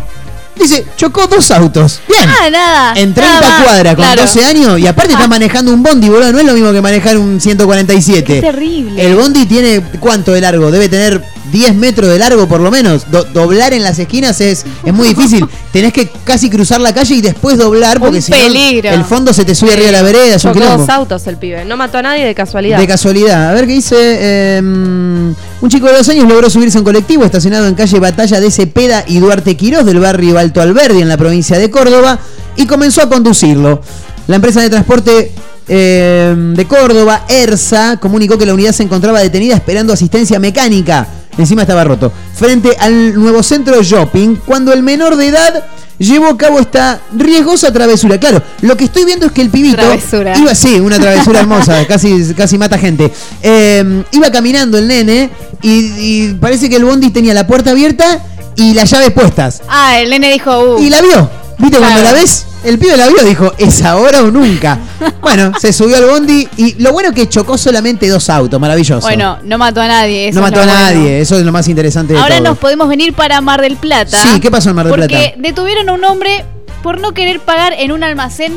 dice, 0.55 0.85
chocó 0.97 1.27
dos 1.27 1.51
autos. 1.51 1.99
Bien. 2.07 2.29
Ah, 2.29 2.49
nada. 2.49 2.93
En 2.95 3.13
30 3.13 3.39
nada 3.41 3.49
más. 3.49 3.63
cuadras 3.63 3.95
con 3.95 4.03
Claro. 4.05 4.21
12 4.23 4.45
años 4.45 4.79
y 4.79 4.87
aparte 4.87 5.13
está 5.13 5.27
manejando 5.27 5.73
un 5.73 5.83
bondi, 5.83 6.09
boludo, 6.09 6.31
no 6.31 6.39
es 6.39 6.45
lo 6.45 6.53
mismo 6.53 6.71
que 6.71 6.81
manejar 6.81 7.17
un 7.17 7.39
147. 7.41 8.23
Qué 8.35 8.41
terrible. 8.41 9.05
El 9.05 9.15
bondi 9.15 9.45
tiene 9.45 9.81
cuánto 9.99 10.31
de 10.31 10.41
largo? 10.41 10.71
Debe 10.71 10.89
tener 10.89 11.21
10 11.51 11.75
metros 11.75 12.09
de 12.09 12.17
largo 12.19 12.47
por 12.47 12.59
lo 12.59 12.71
menos. 12.71 13.09
Do- 13.11 13.23
doblar 13.25 13.73
en 13.73 13.83
las 13.83 13.99
esquinas 13.99 14.41
es, 14.41 14.65
es 14.83 14.93
muy 14.93 15.09
difícil. 15.09 15.45
Tenés 15.71 15.93
que 15.93 16.09
casi 16.23 16.49
cruzar 16.49 16.79
la 16.81 16.93
calle 16.93 17.15
y 17.15 17.21
después 17.21 17.57
doblar 17.57 17.99
porque 17.99 18.17
Un 18.17 18.21
si 18.23 18.31
no 18.31 18.37
peligro. 18.37 18.89
el 18.91 19.03
fondo 19.03 19.33
se 19.33 19.43
te 19.45 19.53
sube 19.55 19.73
arriba 19.73 19.87
de 19.87 19.91
la 19.91 20.01
vereda, 20.03 20.35
es 20.35 20.41
Chocó 20.41 20.59
dos 20.59 20.87
autos 20.89 21.27
el 21.27 21.37
pibe, 21.37 21.65
no 21.65 21.75
mató 21.77 21.97
a 21.97 22.01
nadie 22.01 22.25
de 22.25 22.33
casualidad. 22.33 22.77
De 22.79 22.87
casualidad. 22.87 23.49
A 23.49 23.53
ver 23.53 23.67
qué 23.67 23.73
dice. 23.73 23.95
eh, 23.99 25.33
un 25.61 25.69
chico 25.69 25.87
de 25.87 25.93
dos 25.93 26.09
años 26.09 26.27
logró 26.27 26.49
subirse 26.49 26.77
a 26.77 26.81
un 26.81 26.85
colectivo 26.85 27.23
estacionado 27.23 27.67
en 27.67 27.75
calle 27.75 27.99
Batalla 27.99 28.39
de 28.39 28.51
Cepeda 28.51 29.03
y 29.07 29.19
Duarte 29.19 29.55
Quirós 29.55 29.85
del 29.85 29.99
barrio 29.99 30.37
Alto 30.37 30.61
Alberdi 30.61 31.01
en 31.01 31.09
la 31.09 31.17
provincia 31.17 31.57
de 31.57 31.69
Córdoba 31.71 32.19
y 32.55 32.65
comenzó 32.65 33.01
a 33.01 33.09
conducirlo. 33.09 33.81
La 34.27 34.35
empresa 34.35 34.61
de 34.61 34.69
transporte 34.69 35.31
eh, 35.67 36.35
de 36.37 36.65
Córdoba, 36.65 37.25
ERSA, 37.27 37.97
comunicó 37.97 38.37
que 38.37 38.45
la 38.45 38.53
unidad 38.53 38.71
se 38.71 38.83
encontraba 38.83 39.19
detenida 39.21 39.55
esperando 39.55 39.93
asistencia 39.93 40.39
mecánica. 40.39 41.07
Encima 41.37 41.63
estaba 41.63 41.83
roto. 41.83 42.11
Frente 42.33 42.75
al 42.79 43.15
nuevo 43.15 43.43
centro 43.43 43.77
de 43.77 43.83
shopping, 43.83 44.35
cuando 44.45 44.73
el 44.73 44.83
menor 44.83 45.15
de 45.15 45.27
edad 45.27 45.65
llevó 45.97 46.27
a 46.27 46.37
cabo 46.37 46.59
esta 46.59 46.99
riesgosa 47.15 47.71
travesura. 47.71 48.19
Claro, 48.19 48.41
lo 48.61 48.75
que 48.77 48.85
estoy 48.85 49.05
viendo 49.05 49.25
es 49.25 49.31
que 49.31 49.41
el 49.41 49.49
pibito 49.49 49.77
Travesura. 49.77 50.37
iba, 50.37 50.53
sí, 50.55 50.79
una 50.79 50.99
travesura 50.99 51.39
hermosa, 51.41 51.85
casi, 51.87 52.33
casi 52.33 52.57
mata 52.57 52.77
gente. 52.77 53.11
Eh, 53.41 54.03
iba 54.11 54.31
caminando 54.31 54.77
el 54.77 54.87
nene 54.87 55.29
y, 55.61 55.69
y 55.97 56.33
parece 56.35 56.69
que 56.69 56.75
el 56.75 56.85
bondi 56.85 57.09
tenía 57.09 57.33
la 57.33 57.47
puerta 57.47 57.71
abierta 57.71 58.23
y 58.55 58.73
las 58.73 58.89
llaves 58.89 59.11
puestas. 59.11 59.61
Ah, 59.67 59.99
el 59.99 60.09
nene 60.09 60.31
dijo, 60.31 60.75
uh. 60.75 60.81
Y 60.81 60.89
la 60.89 61.01
vio. 61.01 61.29
¿Viste 61.57 61.77
cuando 61.77 62.01
la 62.01 62.13
ves? 62.13 62.45
El 62.63 62.79
pibe 62.79 62.97
la 62.97 63.07
vio, 63.07 63.23
dijo, 63.23 63.53
es 63.57 63.83
ahora 63.83 64.21
o 64.23 64.31
nunca. 64.31 64.79
Bueno, 65.21 65.51
se 65.59 65.73
subió 65.73 65.97
al 65.97 66.05
bondi 66.05 66.47
y 66.55 66.75
lo 66.81 66.93
bueno 66.93 67.11
que 67.11 67.27
chocó 67.27 67.57
solamente 67.57 68.07
dos 68.07 68.29
autos, 68.29 68.59
maravilloso. 68.59 69.01
Bueno, 69.01 69.39
no 69.43 69.57
mató 69.57 69.81
a 69.81 69.87
nadie. 69.87 70.29
eso 70.29 70.35
no 70.39 70.41
mató 70.43 70.61
a 70.61 70.65
bueno. 70.65 70.79
nadie, 70.79 71.19
eso 71.19 71.35
es 71.37 71.43
lo 71.43 71.51
más 71.51 71.67
interesante 71.67 72.13
de 72.13 72.19
Ahora 72.19 72.37
todo. 72.37 72.49
nos 72.49 72.57
podemos 72.59 72.87
venir 72.87 73.13
para 73.13 73.41
Mar 73.41 73.59
del 73.61 73.75
Plata. 73.75 74.17
Sí, 74.17 74.39
¿qué 74.39 74.49
pasó 74.49 74.69
en 74.69 74.75
Mar 74.75 74.85
del 74.87 74.95
porque 74.99 75.33
Plata? 75.35 75.35
detuvieron 75.39 75.89
a 75.89 75.93
un 75.93 76.03
hombre 76.05 76.45
por 76.83 76.99
no 76.99 77.13
querer 77.13 77.39
pagar 77.41 77.73
en 77.73 77.91
un 77.91 78.03
almacén 78.03 78.53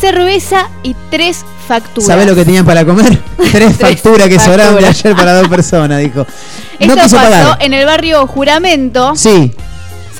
cerveza 0.00 0.68
y 0.82 0.94
tres 1.10 1.44
facturas. 1.66 2.06
¿Sabés 2.06 2.26
lo 2.26 2.34
que 2.34 2.44
tenían 2.44 2.64
para 2.64 2.84
comer? 2.84 3.18
Tres 3.52 3.76
facturas 3.76 4.28
que 4.28 4.38
sobraron 4.38 4.76
de 4.78 4.86
ayer 4.86 5.14
para 5.14 5.34
dos 5.34 5.48
personas, 5.48 5.98
dijo. 6.00 6.26
Esto 6.78 6.94
no 6.96 7.02
quiso 7.02 7.16
pasó 7.16 7.30
pagar. 7.30 7.58
en 7.60 7.74
el 7.74 7.84
barrio 7.86 8.26
Juramento. 8.26 9.14
Sí. 9.16 9.52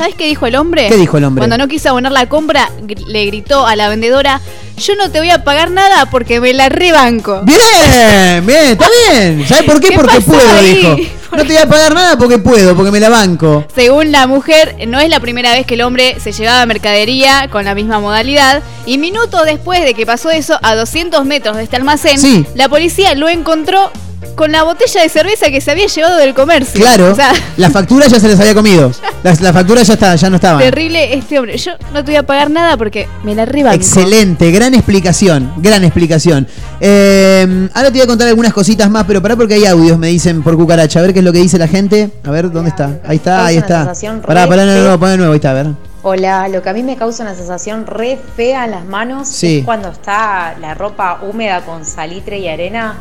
¿Sabes 0.03 0.17
qué 0.17 0.27
dijo 0.27 0.47
el 0.47 0.57
hombre? 0.57 0.89
¿Qué 0.89 0.97
dijo 0.97 1.17
el 1.17 1.23
hombre? 1.23 1.43
Cuando 1.43 1.57
no 1.59 1.69
quiso 1.69 1.91
abonar 1.91 2.11
la 2.11 2.29
compra, 2.29 2.69
gr- 2.83 3.07
le 3.07 3.25
gritó 3.27 3.65
a 3.69 3.77
la 3.77 3.89
vendedora, 3.89 4.41
yo 4.77 4.97
no 4.97 5.13
te 5.13 5.21
voy 5.21 5.31
a 5.31 5.45
pagar 5.45 5.71
nada 5.71 6.07
porque 6.11 6.41
me 6.41 6.53
la 6.53 6.69
rebanco. 6.69 7.43
Bien, 7.45 8.45
bien, 8.45 8.67
está 8.73 8.87
bien. 9.13 9.47
¿Sabes 9.47 9.63
por 9.63 9.81
qué? 9.81 9.91
¿Qué 9.91 9.95
porque 9.95 10.17
pasó 10.17 10.33
puedo, 10.33 10.59
ahí? 10.59 10.75
dijo. 10.75 10.97
No 11.33 11.39
te 11.39 11.55
voy 11.55 11.57
a 11.63 11.67
pagar 11.69 11.95
nada 11.95 12.19
porque 12.19 12.37
puedo, 12.39 12.75
porque 12.77 12.91
me 12.91 13.01
la 13.01 13.09
banco. 13.09 13.65
Según 13.75 14.13
la 14.13 14.27
mujer, 14.27 14.77
no 14.87 15.01
es 15.01 15.09
la 15.09 15.19
primera 15.21 15.53
vez 15.53 15.65
que 15.65 15.75
el 15.75 15.81
hombre 15.83 16.17
se 16.21 16.31
llevaba 16.33 16.67
mercadería 16.67 17.49
con 17.51 17.65
la 17.65 17.75
misma 17.75 18.01
modalidad. 18.01 18.63
Y 18.85 18.99
minutos 18.99 19.47
después 19.47 19.83
de 19.83 19.95
que 19.95 20.05
pasó 20.05 20.31
eso, 20.31 20.59
a 20.63 20.75
200 20.75 21.25
metros 21.25 21.57
de 21.57 21.63
este 21.63 21.77
almacén, 21.77 22.19
Sí. 22.19 22.45
la 22.55 22.69
policía 22.69 23.15
lo 23.15 23.31
encontró 23.31 23.91
con 24.35 24.51
la 24.53 24.63
botella 24.63 25.03
de 25.03 25.09
cerveza 25.09 25.51
que 25.51 25.61
se 25.61 25.71
había 25.71 25.87
llevado 25.87 26.17
del 26.17 26.35
comercio. 26.35 26.81
Claro, 26.81 27.13
O 27.13 27.15
sea, 27.15 27.33
la 27.57 27.71
factura 27.71 28.07
ya 28.07 28.19
se 28.19 28.29
les 28.29 28.39
había 28.41 28.55
comido. 28.55 28.91
La, 29.23 29.33
la 29.41 29.53
factura 29.53 29.83
ya 29.85 29.95
está, 29.95 30.17
ya 30.17 30.29
no 30.31 30.37
estaba. 30.37 30.59
terrible 30.59 31.15
este 31.15 31.39
hombre. 31.39 31.57
Yo 31.57 31.73
no 31.93 32.05
te 32.05 32.11
voy 32.11 32.17
a 32.17 32.25
pagar 32.25 32.51
nada 32.51 32.77
porque 32.77 33.07
me 33.23 33.37
la 33.37 33.45
rebanco. 33.45 33.77
Excelente, 33.77 34.51
gran 34.51 34.75
explicación, 34.75 35.53
gran 35.59 35.85
explicación. 35.85 36.49
Eh, 36.81 37.69
ahora 37.73 37.89
te 37.89 37.93
voy 37.99 38.01
a 38.03 38.07
contar 38.09 38.27
algunas 38.27 38.53
cositas 38.53 38.91
más, 38.91 39.05
pero 39.07 39.23
pará 39.23 39.37
porque 39.37 39.55
hay 39.55 39.67
audios, 39.67 39.97
me 39.99 40.09
dicen 40.09 40.43
por 40.43 40.57
cucaracha. 40.57 40.99
A 40.99 41.03
ver 41.03 41.13
qué 41.13 41.21
es 41.21 41.25
lo 41.25 41.33
que 41.33 41.39
dice 41.39 41.57
la 41.59 41.69
gente. 41.69 42.11
A 42.25 42.31
ver, 42.33 42.51
¿dónde 42.51 42.71
está? 42.71 42.99
Ahí 43.07 43.17
está, 43.19 43.47
ahí 43.47 43.57
está. 43.59 43.93
Pará, 44.27 44.49
pará, 44.49 44.65
no, 44.65 44.75
no, 44.75 44.89
no, 44.91 44.99
pon 44.99 45.11
de 45.11 45.17
nuevo, 45.19 45.33
ahí 45.33 45.37
está, 45.37 45.51
a 45.51 45.55
ver. 45.55 45.67
Hola, 46.03 46.49
lo 46.49 46.63
que 46.63 46.69
a 46.69 46.73
mí 46.73 46.83
me 46.83 46.97
causa 46.97 47.23
una 47.23 47.37
sensación 47.37 47.87
re 47.87 48.19
fea 48.37 48.65
en 48.65 48.73
las 48.73 48.85
manos 48.85 49.29
Sí. 49.29 49.59
es 49.59 49.65
cuando 49.65 49.89
está 49.91 50.57
la 50.61 50.75
ropa 50.75 51.21
húmeda 51.23 51.61
con 51.61 51.85
salitre 51.85 52.41
y 52.41 52.49
arena. 52.49 52.97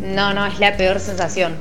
No, 0.00 0.34
no, 0.34 0.46
es 0.46 0.58
la 0.60 0.76
peor 0.76 1.00
sensación. 1.00 1.52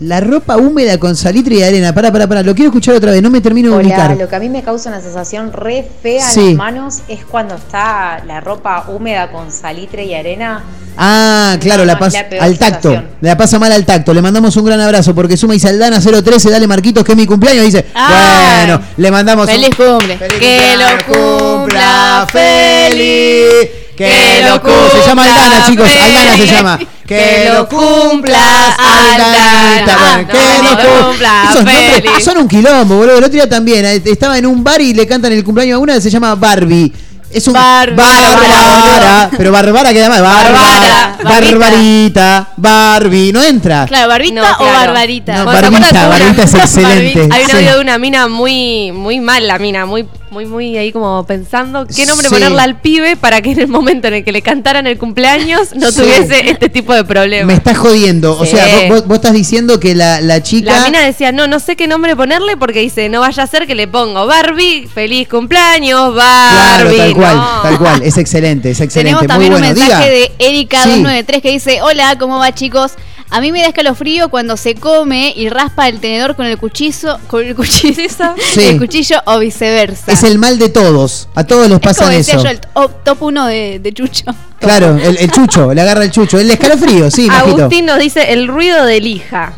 La 0.00 0.18
ropa 0.20 0.56
húmeda 0.56 0.98
con 0.98 1.14
salitre 1.14 1.56
y 1.56 1.62
arena. 1.62 1.92
Pará, 1.94 2.10
pará, 2.10 2.26
pará, 2.26 2.42
lo 2.42 2.54
quiero 2.54 2.70
escuchar 2.70 2.94
otra 2.94 3.10
vez, 3.10 3.20
no 3.22 3.28
me 3.28 3.42
termino 3.42 3.76
de 3.76 3.84
ubicar. 3.84 4.16
lo 4.16 4.28
que 4.30 4.34
a 4.36 4.38
mí 4.40 4.48
me 4.48 4.62
causa 4.62 4.88
una 4.88 5.02
sensación 5.02 5.52
re 5.52 5.86
fea 6.02 6.26
en 6.32 6.46
las 6.46 6.54
manos 6.54 6.98
es 7.06 7.22
cuando 7.26 7.54
está 7.56 8.22
la 8.26 8.40
ropa 8.40 8.86
húmeda 8.88 9.30
con 9.30 9.52
salitre 9.52 10.06
y 10.06 10.14
arena. 10.14 10.64
Ah, 10.96 11.58
claro, 11.60 11.82
No, 11.82 11.86
la 11.92 11.98
pasa 11.98 12.20
al 12.40 12.58
tacto. 12.58 12.88
sensación. 12.90 13.08
La 13.20 13.36
pasa 13.36 13.58
mal 13.58 13.72
al 13.72 13.84
tacto. 13.84 14.14
Le 14.14 14.22
mandamos 14.22 14.56
un 14.56 14.64
gran 14.64 14.80
abrazo 14.80 15.14
porque 15.14 15.36
suma 15.36 15.54
Isaldana 15.54 16.00
013, 16.00 16.48
dale 16.50 16.66
Marquitos 16.66 17.04
que 17.04 17.12
es 17.12 17.18
mi 17.18 17.26
cumpleaños. 17.26 17.64
Dice, 17.66 17.84
Ay. 17.92 18.66
bueno, 18.68 18.82
le 18.96 19.10
mandamos 19.10 19.48
un- 19.48 19.52
Feliz 19.52 19.76
cumple. 19.76 20.18
que 20.38 20.76
lo 20.78 21.14
cumpla 21.58 22.26
feliz. 22.30 23.68
Que 24.06 24.42
lo 24.48 24.62
cumpla. 24.62 24.90
Se 25.02 25.06
llama 25.08 25.24
Aldana, 25.24 25.66
chicos. 25.66 25.90
Aldana 25.90 26.36
se 26.36 26.46
llama. 26.46 26.78
Que 27.06 27.50
lo 27.52 27.68
cumpla, 27.68 28.72
Aldanita. 28.78 29.98
Bueno, 29.98 30.28
que 30.28 30.62
lo 30.62 31.04
cumpla. 31.06 31.44
Esos 31.50 31.64
nombres 31.64 32.24
son 32.24 32.38
un 32.38 32.48
quilombo, 32.48 32.96
boludo. 32.96 33.18
El 33.18 33.24
otro 33.24 33.34
día 33.34 33.48
también. 33.48 33.84
eh, 33.84 34.02
Estaba 34.04 34.38
en 34.38 34.46
un 34.46 34.62
bar 34.64 34.80
y 34.80 34.94
le 34.94 35.06
cantan 35.06 35.32
el 35.32 35.44
cumpleaños 35.44 35.76
a 35.76 35.78
una 35.78 35.94
que 35.94 36.00
se 36.00 36.10
llama 36.10 36.34
Barbie. 36.34 36.92
Es 37.32 37.46
un 37.46 37.54
Bárbara, 37.54 39.30
pero 39.36 39.52
Bárbara 39.52 39.92
queda 39.92 40.08
más. 40.08 40.20
Bárbara, 40.20 41.16
Barbita. 41.22 41.58
Barbarita, 41.58 42.48
Barbie, 42.56 43.32
no 43.32 43.42
entra. 43.42 43.86
Claro, 43.86 44.08
barbita 44.08 44.34
No, 44.40 44.52
o 44.54 44.58
claro. 44.58 44.72
barbarita. 44.92 45.36
No, 45.36 45.44
Bueno, 45.44 45.60
¿te 45.60 45.70
Barbita, 45.70 46.08
Barbita 46.08 46.42
es 46.42 46.54
excelente. 46.54 47.28
Hay 47.30 47.42
un 47.44 47.50
Sí. 47.50 47.56
audio 47.56 47.74
de 47.76 47.80
una 47.80 47.98
mina 47.98 48.28
muy, 48.28 48.90
muy 48.92 49.20
mal, 49.20 49.46
la 49.46 49.58
mina, 49.58 49.86
muy, 49.86 50.06
muy, 50.30 50.46
muy 50.46 50.76
ahí 50.76 50.92
como 50.92 51.24
pensando 51.26 51.86
qué 51.86 52.06
nombre 52.06 52.28
Sí. 52.28 52.34
ponerle 52.34 52.60
al 52.62 52.80
pibe 52.80 53.16
para 53.16 53.40
que 53.42 53.50
en 53.52 53.60
el 53.60 53.68
momento 53.68 54.08
en 54.08 54.14
el 54.14 54.24
que 54.24 54.32
le 54.32 54.42
cantaran 54.42 54.86
el 54.86 54.96
cumpleaños 54.98 55.74
no 55.74 55.90
Sí. 55.90 56.00
tuviese 56.00 56.50
este 56.50 56.68
tipo 56.68 56.92
de 56.94 57.02
Me 57.02 57.08
problemas. 57.08 57.56
estás 57.56 57.78
jodiendo. 57.78 58.38
O 58.38 58.46
sea, 58.46 58.66
vos, 58.66 58.88
vos- 58.88 59.06
vos 59.06 59.16
estás 59.16 59.32
diciendo 59.32 59.78
que 59.80 59.94
la, 59.94 60.20
la 60.20 60.42
chica. 60.42 60.72
La 60.72 60.84
mina 60.86 61.00
decía, 61.00 61.32
no, 61.32 61.46
no 61.46 61.58
sé 61.60 61.76
qué 61.76 61.86
nombre 61.86 62.16
ponerle 62.16 62.56
porque 62.56 62.80
dice, 62.80 63.08
no 63.08 63.20
vaya 63.20 63.42
a 63.42 63.46
ser 63.46 63.66
que 63.66 63.74
le 63.74 63.86
pongo 63.88 64.26
Barbie, 64.26 64.88
feliz 64.92 65.28
cumpleaños, 65.28 66.14
Barbie. 66.14 67.14
Cual, 67.20 67.40
tal 67.62 67.78
cual. 67.78 68.02
Es 68.02 68.16
excelente, 68.18 68.70
es 68.70 68.80
excelente. 68.80 69.10
Tenemos 69.10 69.22
Muy 69.22 69.28
también 69.28 69.52
bueno. 69.52 69.66
un 69.68 69.74
mensaje 69.74 70.10
Diga. 70.10 70.10
de 70.10 70.32
Erika 70.38 70.82
Sí. 70.82 70.88
293 70.90 71.42
que 71.42 71.50
dice, 71.50 71.82
hola, 71.82 72.16
¿cómo 72.18 72.38
va 72.38 72.52
chicos? 72.54 72.92
A 73.32 73.40
mí 73.40 73.52
me 73.52 73.60
da 73.60 73.68
escalofrío 73.68 74.28
cuando 74.28 74.56
se 74.56 74.74
come 74.74 75.32
y 75.36 75.48
raspa 75.50 75.86
el 75.88 76.00
tenedor 76.00 76.34
con 76.34 76.46
el 76.46 76.58
cuchillo, 76.58 77.16
con 77.28 77.46
el 77.46 77.54
cuchillo, 77.54 78.02
Sí. 78.54 78.60
el 78.64 78.78
cuchillo 78.78 79.18
o 79.24 79.38
viceversa. 79.38 80.10
Es 80.10 80.24
el 80.24 80.38
mal 80.38 80.58
de 80.58 80.68
todos. 80.68 81.28
A 81.36 81.44
todos 81.44 81.68
les 81.68 81.76
Es 81.76 81.80
como 81.80 81.94
pasa 81.94 82.08
decía 82.08 82.34
eso. 82.34 82.42
yo, 82.42 82.50
el 82.50 82.60
top, 82.60 83.04
top 83.04 83.22
uno 83.22 83.46
de, 83.46 83.78
de 83.78 83.92
Chucho. 83.92 84.24
Claro, 84.58 84.98
el, 84.98 85.16
el 85.16 85.30
chucho, 85.30 85.72
le 85.72 85.80
agarra 85.80 86.04
el 86.04 86.10
chucho. 86.10 86.38
El 86.40 86.50
escalofrío, 86.50 87.08
sí, 87.10 87.28
Majito. 87.28 87.56
Agustín 87.62 87.86
nos 87.86 87.98
dice 88.00 88.32
el 88.32 88.48
ruido 88.48 88.84
de 88.84 89.00
lija. 89.00 89.52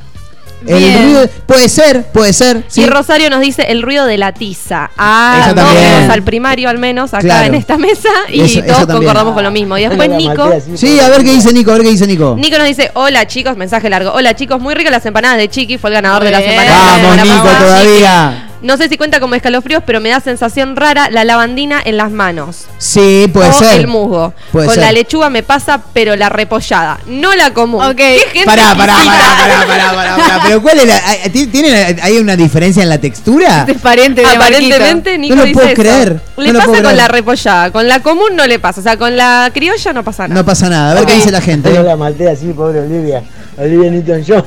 El 0.66 0.78
Bien. 0.78 1.02
ruido, 1.02 1.28
puede 1.46 1.68
ser, 1.68 2.04
puede 2.12 2.32
ser. 2.32 2.64
Sí. 2.68 2.82
Y 2.82 2.86
Rosario 2.86 3.30
nos 3.30 3.40
dice 3.40 3.62
el 3.68 3.82
ruido 3.82 4.06
de 4.06 4.18
la 4.18 4.32
tiza. 4.32 4.90
Ah, 4.96 5.52
todos 5.54 5.68
fuimos 5.70 6.10
al 6.10 6.22
primario 6.22 6.68
al 6.68 6.78
menos 6.78 7.12
acá 7.14 7.22
Claro. 7.22 7.46
en 7.46 7.54
esta 7.54 7.76
mesa 7.78 8.08
y 8.28 8.40
Eso- 8.40 8.62
todos 8.62 8.86
concordamos 8.86 9.34
con 9.34 9.42
lo 9.42 9.50
mismo. 9.50 9.76
Y 9.78 9.82
después 9.88 10.08
Nico, 10.10 10.50
Sí, 10.74 11.00
a 11.00 11.08
ver 11.08 11.22
qué 11.24 11.32
dice 11.32 11.52
Nico, 11.52 11.70
a 11.70 11.74
ver 11.74 11.82
qué 11.82 11.90
dice 11.90 12.06
Nico. 12.06 12.36
Nico 12.38 12.58
nos 12.58 12.66
dice, 12.66 12.90
hola 12.94 13.26
chicos, 13.26 13.56
mensaje 13.56 13.88
largo. 13.90 14.12
Hola 14.12 14.34
chicos, 14.34 14.60
muy 14.60 14.74
ricas 14.74 14.92
las 14.92 15.04
empanadas 15.06 15.38
de 15.38 15.48
Chiqui, 15.48 15.78
fue 15.78 15.90
el 15.90 15.94
ganador 15.94 16.24
de 16.24 16.30
las 16.30 16.42
empanadas. 16.42 16.96
de 16.96 17.02
Vamos, 17.02 17.16
la 17.16 17.24
Nico, 17.24 17.48
todavía. 17.64 18.48
No 18.62 18.76
sé 18.76 18.88
si 18.88 18.96
cuenta 18.96 19.18
como 19.20 19.34
escalofríos, 19.34 19.82
pero 19.84 20.00
me 20.00 20.08
da 20.10 20.20
sensación 20.20 20.76
rara 20.76 21.10
la 21.10 21.24
lavandina 21.24 21.80
en 21.84 21.96
las 21.96 22.10
manos. 22.12 22.66
Sí, 22.78 23.28
puede 23.32 23.50
o 23.50 23.52
ser. 23.52 23.80
el 23.80 23.88
musgo. 23.88 24.32
Puede 24.52 24.66
Con 24.66 24.74
ser. 24.76 24.84
la 24.84 24.92
lechuga 24.92 25.30
me 25.30 25.42
pasa, 25.42 25.82
pero 25.92 26.14
la 26.14 26.28
repollada, 26.28 27.00
no 27.06 27.34
la 27.34 27.52
común. 27.52 27.84
Ok. 27.84 27.96
¿Qué 27.96 28.20
gente 28.32 28.44
Pará, 28.46 28.74
pará, 28.76 28.94
pará, 28.96 29.04
pará, 29.04 29.66
pará, 29.66 29.92
pará, 29.92 30.16
pará. 30.16 30.40
Pero 30.46 30.62
¿cuál 30.62 30.78
es 30.78 30.86
la, 30.86 30.96
hay- 31.08 31.30
ti- 31.30 31.48
¿tiene, 31.48 31.96
¿Hay 32.02 32.18
una 32.18 32.36
diferencia 32.36 32.82
en 32.82 32.88
la 32.88 32.98
textura? 32.98 33.60
Este 33.60 33.72
es 33.72 33.80
pariente 33.80 34.20
de 34.20 34.26
Aparentemente 34.28 35.18
Nico 35.18 35.34
No 35.34 35.40
lo 35.42 35.46
dice 35.48 35.54
puedo 35.54 35.68
eso. 35.72 35.82
creer, 35.82 36.20
Le 36.36 36.46
no 36.46 36.52
lo 36.52 36.58
pasa 36.60 36.66
puedo 36.70 36.82
con 36.82 36.90
creer. 36.92 36.96
la 36.96 37.08
repollada, 37.08 37.70
con 37.72 37.88
la 37.88 38.00
común 38.00 38.36
no 38.36 38.46
le 38.46 38.58
pasa, 38.60 38.80
o 38.80 38.82
sea, 38.84 38.96
con 38.96 39.16
la 39.16 39.50
criolla 39.52 39.92
no 39.92 40.04
pasa 40.04 40.28
nada. 40.28 40.40
No 40.40 40.46
pasa 40.46 40.68
nada, 40.68 40.92
a 40.92 40.94
ver 40.94 41.06
qué 41.06 41.14
dice 41.14 41.30
la 41.32 41.40
gente. 41.40 41.74
Yo 41.74 41.82
la 41.82 41.96
maté 41.96 42.28
así, 42.30 42.46
pobre 42.52 42.78
Olivia. 42.80 43.22
Olivia 43.58 43.90
Newton-John. 43.90 44.44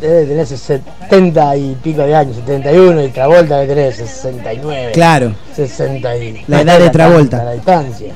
Debe 0.00 0.26
tener 0.26 0.46
70 0.46 1.56
y 1.56 1.74
pico 1.82 2.02
de 2.02 2.14
años, 2.14 2.36
71, 2.36 3.04
y 3.04 3.08
Travolta 3.08 3.60
debe 3.60 3.74
tener 3.74 3.92
69. 3.94 4.92
Claro. 4.92 5.34
60 5.54 6.16
y... 6.16 6.44
La 6.48 6.60
edad 6.60 6.78
de 6.78 6.90
Travolta. 6.90 7.44
La 7.44 7.52
distancia. 7.52 8.12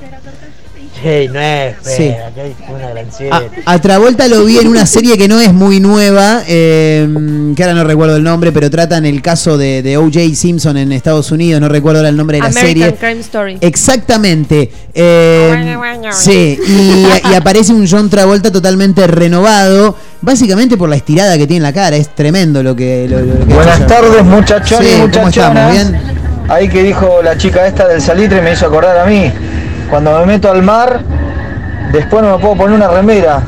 Che, 1.03 1.29
no 1.29 1.41
es 1.41 1.77
fea, 1.83 1.97
Sí. 1.97 2.03
hay 2.03 2.55
una 2.69 2.89
gran 2.91 3.07
A, 3.09 3.11
siete. 3.11 3.63
a 3.65 3.79
Travolta 3.79 4.29
lo 4.29 4.45
vi 4.45 4.59
en 4.59 4.69
una 4.69 4.85
serie 4.85 5.17
que 5.17 5.29
no 5.29 5.41
es 5.41 5.53
muy 5.55 5.81
nueva, 5.81 6.43
eh, 6.47 7.09
que 7.57 7.63
ahora 7.65 7.75
no 7.75 7.85
recuerdo 7.85 8.17
el 8.17 8.23
nombre, 8.23 8.53
pero 8.53 8.69
tratan 8.71 9.07
el 9.07 9.23
caso 9.23 9.57
de, 9.57 9.83
de 9.83 9.97
O.J. 9.97 10.21
Simpson 10.35 10.77
en 10.77 10.93
Estados 10.93 11.31
Unidos, 11.33 11.61
no 11.61 11.69
recuerdo 11.71 12.01
ahora 12.01 12.11
el 12.11 12.17
nombre 12.17 12.37
de 12.37 12.43
la 12.43 12.49
American 12.49 12.67
serie. 12.91 12.95
Crime 12.97 13.21
Story. 13.21 13.59
Exactamente. 13.61 14.71
Eh, 14.93 15.77
sí, 16.13 16.59
y, 16.67 17.07
y 17.31 17.35
aparece 17.35 17.73
un 17.73 17.87
John 17.89 18.11
Travolta 18.11 18.53
totalmente 18.53 19.07
renovado, 19.07 19.97
básicamente 20.21 20.77
por 20.77 20.89
la 20.89 20.97
estirada 20.97 21.39
que 21.39 21.47
tiene 21.47 21.59
en 21.59 21.63
la 21.63 21.73
cara. 21.73 21.97
Es 21.97 22.15
tremendo 22.15 22.63
lo 22.63 22.77
que. 22.77 23.07
lo- 23.09 23.21
lo 23.21 23.39
que 23.47 23.55
Buenas 23.55 23.87
tardes 23.87 24.23
muchachones 24.25 24.87
Sí, 24.89 24.95
y 24.97 25.11
¿cómo 25.11 25.25
muchachonas. 25.27 25.75
estamos? 25.75 25.93
¿Bien? 25.93 26.21
Ahí 26.51 26.69
que 26.69 26.83
dijo 26.83 27.21
la 27.23 27.37
chica 27.39 27.67
esta 27.67 27.87
del 27.87 28.03
salitre 28.03 28.43
me 28.43 28.53
hizo 28.53 28.67
acordar 28.67 28.99
a 28.99 29.05
mí. 29.07 29.31
Cuando 29.91 30.19
me 30.21 30.27
meto 30.27 30.51
al 30.51 30.63
mar, 30.63 31.01
después 31.93 32.23
no 32.23 32.37
me 32.37 32.43
puedo 32.43 32.57
poner 32.57 32.77
una 32.77 32.89
remera. 32.89 33.43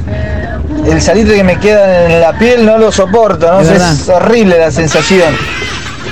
El 0.86 1.00
salitre 1.00 1.36
que 1.36 1.44
me 1.44 1.58
queda 1.60 2.06
en 2.12 2.20
la 2.20 2.32
piel 2.38 2.66
no 2.66 2.76
lo 2.78 2.90
soporto, 2.90 3.46
¿no? 3.52 3.60
Es 3.60 4.08
horrible 4.08 4.58
la 4.58 4.70
sensación. 4.70 5.34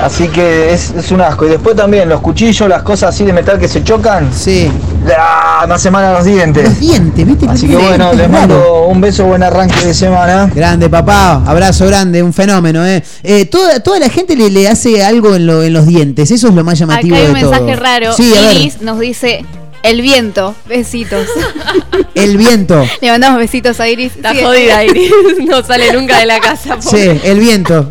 Así 0.01 0.28
que 0.28 0.73
es, 0.73 0.93
es 0.97 1.11
un 1.12 1.20
asco. 1.20 1.44
Y 1.44 1.51
después 1.51 1.77
también 1.77 2.09
los 2.09 2.20
cuchillos, 2.23 2.66
las 2.69 2.82
cosas 2.82 3.11
así 3.15 3.24
de 3.24 3.35
metal 3.35 3.59
que 3.59 3.69
se 3.69 3.85
chocan. 3.85 4.31
Sí. 4.32 4.70
¡Ah! 5.19 5.65
Me 5.69 5.74
hace 5.74 5.90
mal 5.90 6.05
a 6.05 6.12
los 6.15 6.24
dientes. 6.24 6.65
Los 6.65 6.78
dientes, 6.81 7.27
¿viste? 7.27 7.47
Así 7.47 7.69
que 7.69 7.77
bueno, 7.77 8.12
es 8.12 8.16
les 8.16 8.31
mando 8.31 8.85
un 8.86 8.98
beso, 9.01 9.27
buen 9.27 9.43
arranque 9.43 9.85
de 9.85 9.93
semana. 9.93 10.48
Grande, 10.55 10.89
papá. 10.89 11.43
Abrazo 11.44 11.86
grande, 11.86 12.23
un 12.23 12.32
fenómeno, 12.32 12.86
¿eh? 12.86 13.02
Eh, 13.23 13.44
toda, 13.47 13.81
toda 13.81 13.98
la 13.98 14.09
gente 14.09 14.36
le, 14.36 14.48
le 14.48 14.69
hace 14.69 15.05
algo 15.05 15.35
en, 15.35 15.47
lo- 15.47 15.62
en 15.62 15.73
los 15.74 15.86
dientes. 15.86 16.31
Eso 16.31 16.48
es 16.48 16.55
lo 16.55 16.65
más 16.65 16.78
llamativo 16.78 17.16
Acá 17.16 17.24
hay 17.24 17.28
un 17.28 17.35
de 17.35 17.40
todo. 17.43 17.51
mensaje 17.51 17.77
raro. 17.77 18.12
Sí, 18.15 18.32
a 18.39 18.40
ver. 18.40 18.57
Iris 18.57 18.81
nos 18.81 18.98
dice 19.01 19.44
el 19.82 20.02
viento. 20.02 20.55
Besitos. 20.66 21.27
El 22.15 22.36
viento. 22.36 22.85
Le 23.01 23.11
mandamos 23.11 23.39
besitos 23.39 23.78
a 23.81 23.89
Iris. 23.89 24.16
Está 24.16 24.32
Sí, 24.32 24.40
jodida 24.43 24.85
Iris, 24.85 25.11
no 25.47 25.62
sale 25.62 25.93
nunca 25.93 26.19
de 26.19 26.27
la 26.27 26.40
casa. 26.40 26.77
Sí, 26.81 27.09
el 27.24 27.39
viento. 27.39 27.89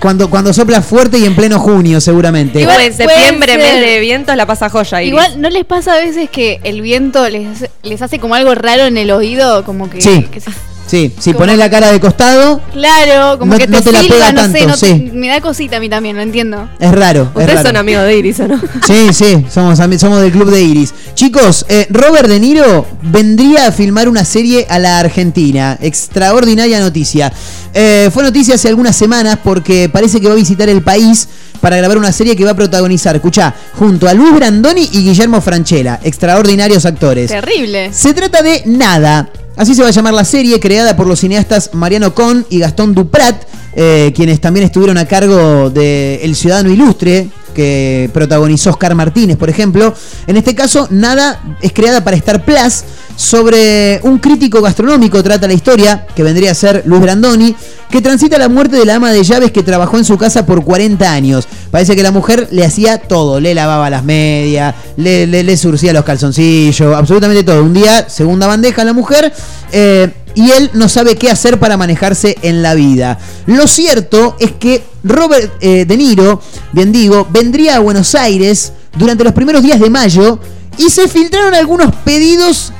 Cuando, 0.00 0.28
cuando 0.30 0.52
sopla 0.52 0.82
fuerte 0.82 1.18
y 1.18 1.24
en 1.26 1.36
pleno 1.36 1.58
junio, 1.60 2.00
seguramente. 2.00 2.60
Igual 2.62 2.80
en 2.80 2.94
septiembre, 2.94 3.56
mes 3.58 3.80
de 3.80 4.00
vientos, 4.00 4.34
la 4.36 4.46
pasa 4.46 4.70
joya. 4.70 5.02
Iris. 5.02 5.10
Igual, 5.10 5.40
¿no 5.40 5.50
les 5.50 5.64
pasa 5.64 5.94
a 5.94 5.98
veces 6.00 6.30
que 6.30 6.60
el 6.64 6.80
viento 6.80 7.28
les, 7.28 7.68
les 7.82 8.02
hace 8.02 8.18
como 8.18 8.34
algo 8.34 8.54
raro 8.54 8.84
en 8.86 8.96
el 8.96 9.10
oído? 9.10 9.64
Como 9.64 9.88
que. 9.90 10.00
Sí. 10.00 10.26
que 10.32 10.40
se- 10.40 10.50
Sí, 10.86 11.12
si 11.20 11.32
pones 11.34 11.56
la 11.56 11.70
cara 11.70 11.92
de 11.92 12.00
costado, 12.00 12.60
claro, 12.72 13.38
como 13.38 13.52
No- 13.52 13.58
que 13.58 13.66
te, 13.66 13.72
no 13.72 13.80
te 13.80 13.92
la 13.92 14.00
pega 14.00 14.32
no 14.32 14.42
sé, 14.46 14.52
tanto, 14.52 14.66
no 14.66 14.76
te- 14.76 14.86
sí. 14.86 15.10
me 15.14 15.28
da 15.28 15.40
cosita 15.40 15.76
a 15.76 15.80
mí 15.80 15.88
también, 15.88 16.16
no 16.16 16.22
entiendo. 16.22 16.68
es 16.80 16.90
raro. 16.90 17.22
es 17.22 17.28
Ustedes 17.28 17.54
raro. 17.54 17.68
son 17.68 17.76
amigos 17.76 18.02
de 18.04 18.16
Iris, 18.18 18.40
¿o 18.40 18.48
no? 18.48 18.60
Sí, 18.86 19.12
sí, 19.12 19.46
somos, 19.52 19.78
somos 20.00 20.20
del 20.20 20.32
club 20.32 20.50
de 20.50 20.60
Iris. 20.62 20.92
Chicos, 21.14 21.64
eh, 21.68 21.86
Robert 21.90 22.26
De 22.28 22.40
Niro 22.40 22.86
vendría 23.02 23.68
a 23.68 23.72
filmar 23.72 24.08
una 24.08 24.24
serie 24.24 24.66
a 24.68 24.80
la 24.80 24.98
Argentina. 24.98 25.78
Extraordinaria 25.80 26.80
noticia. 26.80 27.32
Eh, 27.72 28.10
fue 28.12 28.24
noticia 28.24 28.56
hace 28.56 28.66
algunas 28.68 28.96
semanas 28.96 29.38
porque 29.44 29.88
parece 29.88 30.20
que 30.20 30.26
va 30.26 30.32
a 30.32 30.36
visitar 30.36 30.68
el 30.68 30.82
país 30.82 31.28
para 31.60 31.76
grabar 31.76 31.98
una 31.98 32.10
serie 32.10 32.34
que 32.34 32.44
va 32.44 32.50
a 32.52 32.56
protagonizar, 32.56 33.14
escuchá, 33.14 33.54
junto 33.78 34.08
a 34.08 34.14
Luis 34.14 34.34
Brandoni 34.34 34.88
y 34.92 35.04
Guillermo 35.04 35.40
Franchella, 35.40 36.00
extraordinarios 36.02 36.84
actores. 36.84 37.30
Terrible. 37.30 37.92
Se 37.92 38.12
trata 38.12 38.42
de 38.42 38.62
Nada. 38.66 39.30
Así 39.60 39.74
se 39.74 39.82
va 39.82 39.88
a 39.88 39.90
llamar 39.90 40.14
la 40.14 40.24
serie, 40.24 40.58
creada 40.58 40.96
por 40.96 41.06
los 41.06 41.20
cineastas 41.20 41.74
Mariano 41.74 42.14
Con 42.14 42.46
y 42.48 42.60
Gastón 42.60 42.94
Duprat, 42.94 43.42
eh, 43.74 44.10
quienes 44.16 44.40
también 44.40 44.64
estuvieron 44.64 44.96
a 44.96 45.04
cargo 45.04 45.68
de 45.68 46.18
El 46.22 46.34
Ciudadano 46.34 46.70
Ilustre, 46.70 47.28
que 47.60 48.08
protagonizó 48.14 48.70
Oscar 48.70 48.94
Martínez, 48.94 49.36
por 49.36 49.50
ejemplo. 49.50 49.92
En 50.26 50.38
este 50.38 50.54
caso, 50.54 50.88
Nada 50.90 51.42
es 51.60 51.74
creada 51.74 52.02
para 52.02 52.16
Star 52.16 52.42
Plus. 52.42 52.84
Sobre 53.16 54.00
un 54.02 54.18
crítico 54.18 54.62
gastronómico 54.62 55.22
trata 55.22 55.46
la 55.46 55.52
historia, 55.52 56.06
que 56.16 56.22
vendría 56.22 56.52
a 56.52 56.54
ser 56.54 56.84
Luis 56.86 57.02
Brandoni, 57.02 57.54
que 57.90 58.00
transita 58.00 58.38
la 58.38 58.48
muerte 58.48 58.76
de 58.76 58.86
la 58.86 58.94
ama 58.94 59.12
de 59.12 59.22
llaves 59.22 59.50
que 59.50 59.62
trabajó 59.62 59.98
en 59.98 60.06
su 60.06 60.16
casa 60.16 60.46
por 60.46 60.64
40 60.64 61.12
años. 61.12 61.46
Parece 61.70 61.94
que 61.94 62.02
la 62.02 62.12
mujer 62.12 62.48
le 62.50 62.64
hacía 62.64 62.96
todo, 62.96 63.38
le 63.40 63.54
lavaba 63.54 63.90
las 63.90 64.04
medias, 64.04 64.74
le, 64.96 65.26
le, 65.26 65.56
surcía 65.58 65.92
los 65.92 66.04
calzoncillos, 66.04 66.96
absolutamente 66.96 67.44
todo. 67.44 67.62
Un 67.62 67.74
día, 67.74 68.08
segunda 68.08 68.46
bandeja 68.46 68.84
la 68.84 68.94
mujer, 68.94 69.30
eh, 69.70 70.08
y 70.34 70.50
él 70.50 70.70
no 70.74 70.88
sabe 70.88 71.16
qué 71.16 71.30
hacer 71.30 71.58
para 71.58 71.76
manejarse 71.76 72.36
en 72.42 72.62
la 72.62 72.74
vida. 72.74 73.18
Lo 73.46 73.66
cierto 73.66 74.36
es 74.38 74.52
que 74.52 74.82
Robert 75.02 75.52
eh, 75.60 75.84
De 75.84 75.96
Niro, 75.96 76.40
bien 76.72 76.92
digo, 76.92 77.26
vendría 77.30 77.76
a 77.76 77.80
Buenos 77.80 78.14
Aires 78.14 78.72
durante 78.96 79.24
los 79.24 79.32
primeros 79.32 79.62
días 79.62 79.80
de 79.80 79.90
mayo 79.90 80.38
y 80.78 80.90
se 80.90 81.08
filtraron 81.08 81.54
algunos 81.54 81.94
pedidos 82.04 82.72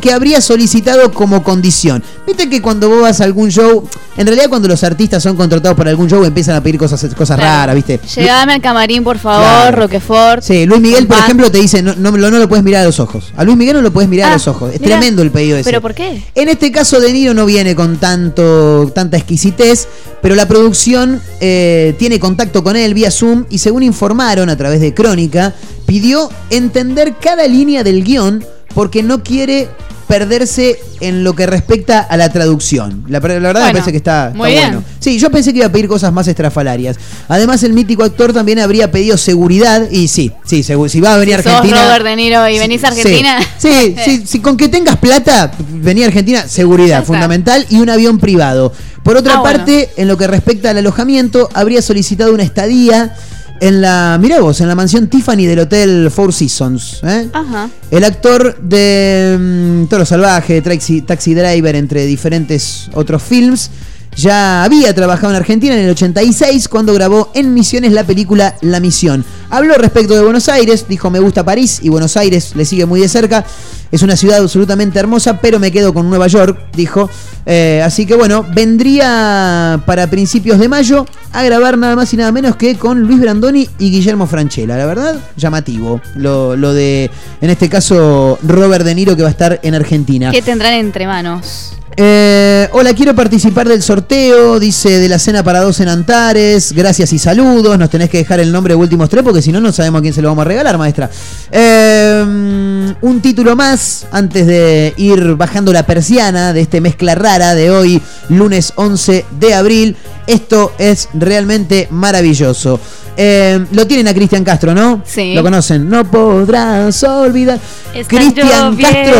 que, 0.00 0.12
habría 0.12 0.40
solicitado 0.40 1.12
como 1.12 1.42
condición. 1.42 2.02
Viste 2.26 2.48
que 2.48 2.62
cuando 2.62 2.88
vos 2.88 3.02
vas 3.02 3.20
a 3.20 3.24
algún 3.24 3.50
show, 3.50 3.86
en 4.16 4.26
realidad 4.26 4.48
cuando 4.48 4.66
los 4.66 4.82
artistas 4.82 5.22
son 5.22 5.36
contratados 5.36 5.76
para 5.76 5.90
algún 5.90 6.08
show 6.08 6.24
empiezan 6.24 6.54
a 6.56 6.62
pedir 6.62 6.78
cosas, 6.78 7.00
cosas 7.14 7.36
Claro. 7.36 7.52
raras, 7.52 7.74
¿viste? 7.76 8.00
Llegame 8.16 8.54
al 8.54 8.62
camarín, 8.62 9.04
por 9.04 9.18
favor, 9.18 9.42
Claro. 9.44 9.76
Roquefort. 9.82 10.42
Sí, 10.42 10.64
Luis 10.64 10.80
Miguel, 10.80 11.06
por 11.06 11.18
ejemplo, 11.18 11.50
te 11.50 11.58
dice, 11.58 11.82
no, 11.82 11.94
no, 11.96 12.10
no 12.12 12.30
lo 12.38 12.48
puedes 12.48 12.64
mirar 12.64 12.82
a 12.82 12.86
los 12.86 12.98
ojos. 12.98 13.32
A 13.36 13.44
Luis 13.44 13.58
Miguel 13.58 13.76
no 13.76 13.82
lo 13.82 13.92
puedes 13.92 14.08
mirar 14.08 14.28
a 14.30 14.32
Ah, 14.32 14.34
los 14.36 14.48
ojos. 14.48 14.72
Es 14.72 14.80
mirá. 14.80 14.96
tremendo 14.98 15.20
el 15.20 15.30
pedido 15.30 15.58
ese. 15.58 15.68
¿Pero 15.68 15.82
por 15.82 15.94
qué? 15.94 16.22
En 16.34 16.48
este 16.48 16.72
caso, 16.72 16.98
De 17.00 17.12
Niro 17.12 17.34
no 17.34 17.44
viene 17.44 17.74
con 17.76 17.98
tanto, 17.98 18.90
tanta 18.94 19.18
exquisitez, 19.18 19.86
pero 20.22 20.34
la 20.34 20.48
producción 20.48 21.20
eh, 21.40 21.94
tiene 21.98 22.18
contacto 22.18 22.64
con 22.64 22.74
él 22.74 22.94
vía 22.94 23.10
Zoom 23.10 23.44
y 23.50 23.58
según 23.58 23.82
informaron 23.82 24.48
a 24.48 24.56
través 24.56 24.80
de 24.80 24.94
Crónica, 24.94 25.54
pidió 25.84 26.30
entender 26.50 27.14
cada 27.20 27.46
línea 27.46 27.84
del 27.84 28.02
guion 28.02 28.44
porque 28.74 29.02
no 29.02 29.22
quiere 29.22 29.68
perderse 30.06 30.80
en 31.00 31.22
lo 31.22 31.34
que 31.34 31.46
respecta 31.46 32.00
a 32.00 32.16
la 32.16 32.32
traducción. 32.32 33.04
La, 33.08 33.18
la 33.20 33.28
verdad 33.28 33.40
me 33.44 33.50
Bueno, 33.50 33.72
parece 33.72 33.90
que 33.90 33.98
está, 33.98 34.32
muy 34.34 34.48
está 34.50 34.60
bien. 34.60 34.72
bueno. 34.80 34.88
Sí, 34.98 35.18
yo 35.18 35.30
pensé 35.30 35.52
que 35.52 35.58
iba 35.58 35.66
a 35.66 35.72
pedir 35.72 35.86
cosas 35.86 36.12
más 36.14 36.26
estrafalarias. 36.28 36.96
Además, 37.28 37.62
el 37.62 37.74
mítico 37.74 38.04
actor 38.04 38.32
también 38.32 38.58
habría 38.58 38.90
pedido 38.90 39.18
seguridad 39.18 39.90
y 39.90 40.08
sí, 40.08 40.32
sí, 40.46 40.62
si 40.62 41.00
va 41.00 41.14
a 41.14 41.18
venir 41.18 41.34
a 41.34 41.42
Sos 41.42 41.52
Argentina... 41.52 41.84
Robert 41.84 42.04
De 42.06 42.16
Niro 42.16 42.48
y 42.48 42.58
venís 42.58 42.82
a 42.84 42.88
Argentina. 42.88 43.38
Sí, 43.58 43.94
sí, 44.04 44.22
sí, 44.26 44.40
con 44.40 44.56
que 44.56 44.68
tengas 44.68 44.96
plata, 44.96 45.52
venir 45.72 46.04
a 46.04 46.06
Argentina, 46.08 46.48
seguridad 46.48 47.04
fundamental 47.04 47.66
y 47.68 47.76
un 47.78 47.90
avión 47.90 48.18
privado. 48.18 48.72
Por 49.02 49.16
otra 49.18 49.34
Ah, 49.34 49.40
bueno. 49.40 49.58
parte, 49.58 49.90
en 49.98 50.08
lo 50.08 50.16
que 50.16 50.26
respecta 50.26 50.70
al 50.70 50.78
alojamiento, 50.78 51.48
habría 51.52 51.82
solicitado 51.82 52.32
una 52.32 52.42
estadía 52.44 53.14
en 53.60 53.80
la, 53.80 54.18
mirá 54.20 54.40
vos, 54.40 54.60
en 54.60 54.68
la 54.68 54.74
mansión 54.74 55.08
Tiffany 55.08 55.46
del 55.46 55.60
Hotel 55.60 56.10
Four 56.10 56.32
Seasons. 56.32 57.00
¿eh? 57.04 57.28
Ajá. 57.32 57.68
El 57.90 58.04
actor 58.04 58.58
de 58.60 59.36
mm, 59.38 59.86
Toro 59.86 60.04
Salvaje, 60.04 60.60
Taxi, 60.62 61.02
Taxi 61.02 61.34
Driver, 61.34 61.74
entre 61.76 62.06
diferentes 62.06 62.90
otros 62.94 63.22
films, 63.22 63.70
ya 64.16 64.64
había 64.64 64.92
trabajado 64.94 65.30
en 65.30 65.36
Argentina 65.36 65.74
en 65.74 65.84
el 65.84 65.90
86 65.90 66.68
cuando 66.68 66.92
grabó 66.92 67.30
en 67.34 67.54
Misiones 67.54 67.92
la 67.92 68.04
película 68.04 68.56
La 68.62 68.80
Misión. 68.80 69.24
Habló 69.50 69.74
respecto 69.74 70.14
de 70.14 70.22
Buenos 70.22 70.48
Aires, 70.48 70.86
dijo 70.88 71.08
me 71.08 71.20
gusta 71.20 71.44
París 71.44 71.78
y 71.82 71.88
Buenos 71.88 72.16
Aires 72.16 72.56
le 72.56 72.64
sigue 72.64 72.84
muy 72.84 73.00
de 73.00 73.08
cerca. 73.08 73.44
Es 73.92 74.02
una 74.02 74.16
ciudad 74.16 74.40
absolutamente 74.40 74.98
hermosa, 74.98 75.40
pero 75.40 75.58
me 75.58 75.70
quedo 75.70 75.94
con 75.94 76.08
Nueva 76.10 76.26
York, 76.26 76.58
dijo. 76.74 77.08
Eh, 77.46 77.80
así 77.84 78.06
que 78.06 78.16
bueno, 78.16 78.44
vendría 78.52 79.80
para 79.86 80.08
principios 80.08 80.58
de 80.58 80.68
mayo 80.68 81.06
a 81.32 81.42
grabar 81.42 81.78
nada 81.78 81.96
más 81.96 82.12
y 82.12 82.16
nada 82.16 82.32
menos 82.32 82.56
que 82.56 82.76
con 82.76 83.02
Luis 83.02 83.20
Brandoni 83.20 83.68
y 83.78 83.90
Guillermo 83.90 84.26
Franchella. 84.26 84.76
La 84.76 84.86
verdad, 84.86 85.16
llamativo. 85.36 86.00
Lo, 86.14 86.56
lo 86.56 86.72
de, 86.72 87.10
en 87.40 87.50
este 87.50 87.68
caso, 87.68 88.38
Robert 88.42 88.84
De 88.84 88.94
Niro 88.94 89.16
que 89.16 89.22
va 89.22 89.28
a 89.28 89.32
estar 89.32 89.60
en 89.62 89.74
Argentina. 89.74 90.30
¿Qué 90.30 90.42
tendrán 90.42 90.74
entre 90.74 91.06
manos? 91.06 91.74
Eh, 92.00 92.68
hola, 92.70 92.94
quiero 92.94 93.12
participar 93.12 93.68
del 93.68 93.82
sorteo, 93.82 94.60
dice 94.60 95.00
de 95.00 95.08
la 95.08 95.18
cena 95.18 95.42
para 95.42 95.58
dos 95.58 95.80
en 95.80 95.88
Antares. 95.88 96.72
Gracias 96.72 97.12
y 97.12 97.18
saludos. 97.18 97.76
Nos 97.76 97.90
tenés 97.90 98.08
que 98.08 98.18
dejar 98.18 98.38
el 98.38 98.52
nombre 98.52 98.74
de 98.74 98.76
últimos 98.76 99.08
tres 99.10 99.24
porque 99.24 99.42
si 99.42 99.50
no, 99.50 99.60
no 99.60 99.72
sabemos 99.72 99.98
a 99.98 100.02
quién 100.02 100.14
se 100.14 100.22
lo 100.22 100.28
vamos 100.28 100.42
a 100.42 100.48
regalar, 100.48 100.78
maestra. 100.78 101.10
Eh, 101.50 102.94
un 103.00 103.20
título 103.20 103.56
más 103.56 104.06
antes 104.12 104.46
de 104.46 104.94
ir 104.96 105.34
bajando 105.34 105.72
la 105.72 105.84
persiana 105.86 106.52
de 106.52 106.60
este 106.60 106.80
mezcla 106.80 107.16
rara 107.16 107.56
de 107.56 107.72
hoy, 107.72 108.00
lunes 108.28 108.74
11 108.76 109.24
de 109.40 109.54
abril. 109.54 109.96
Esto 110.28 110.72
es 110.78 111.08
realmente 111.14 111.88
maravilloso. 111.90 112.78
Eh, 113.16 113.64
lo 113.72 113.86
tienen 113.86 114.06
a 114.08 114.14
Cristian 114.14 114.44
Castro, 114.44 114.74
¿no? 114.74 115.02
Sí. 115.04 115.34
Lo 115.34 115.42
conocen. 115.42 115.88
No 115.88 116.04
podrás 116.08 117.02
olvidar. 117.02 117.58
Cristian 118.06 118.76
Castro 118.76 119.16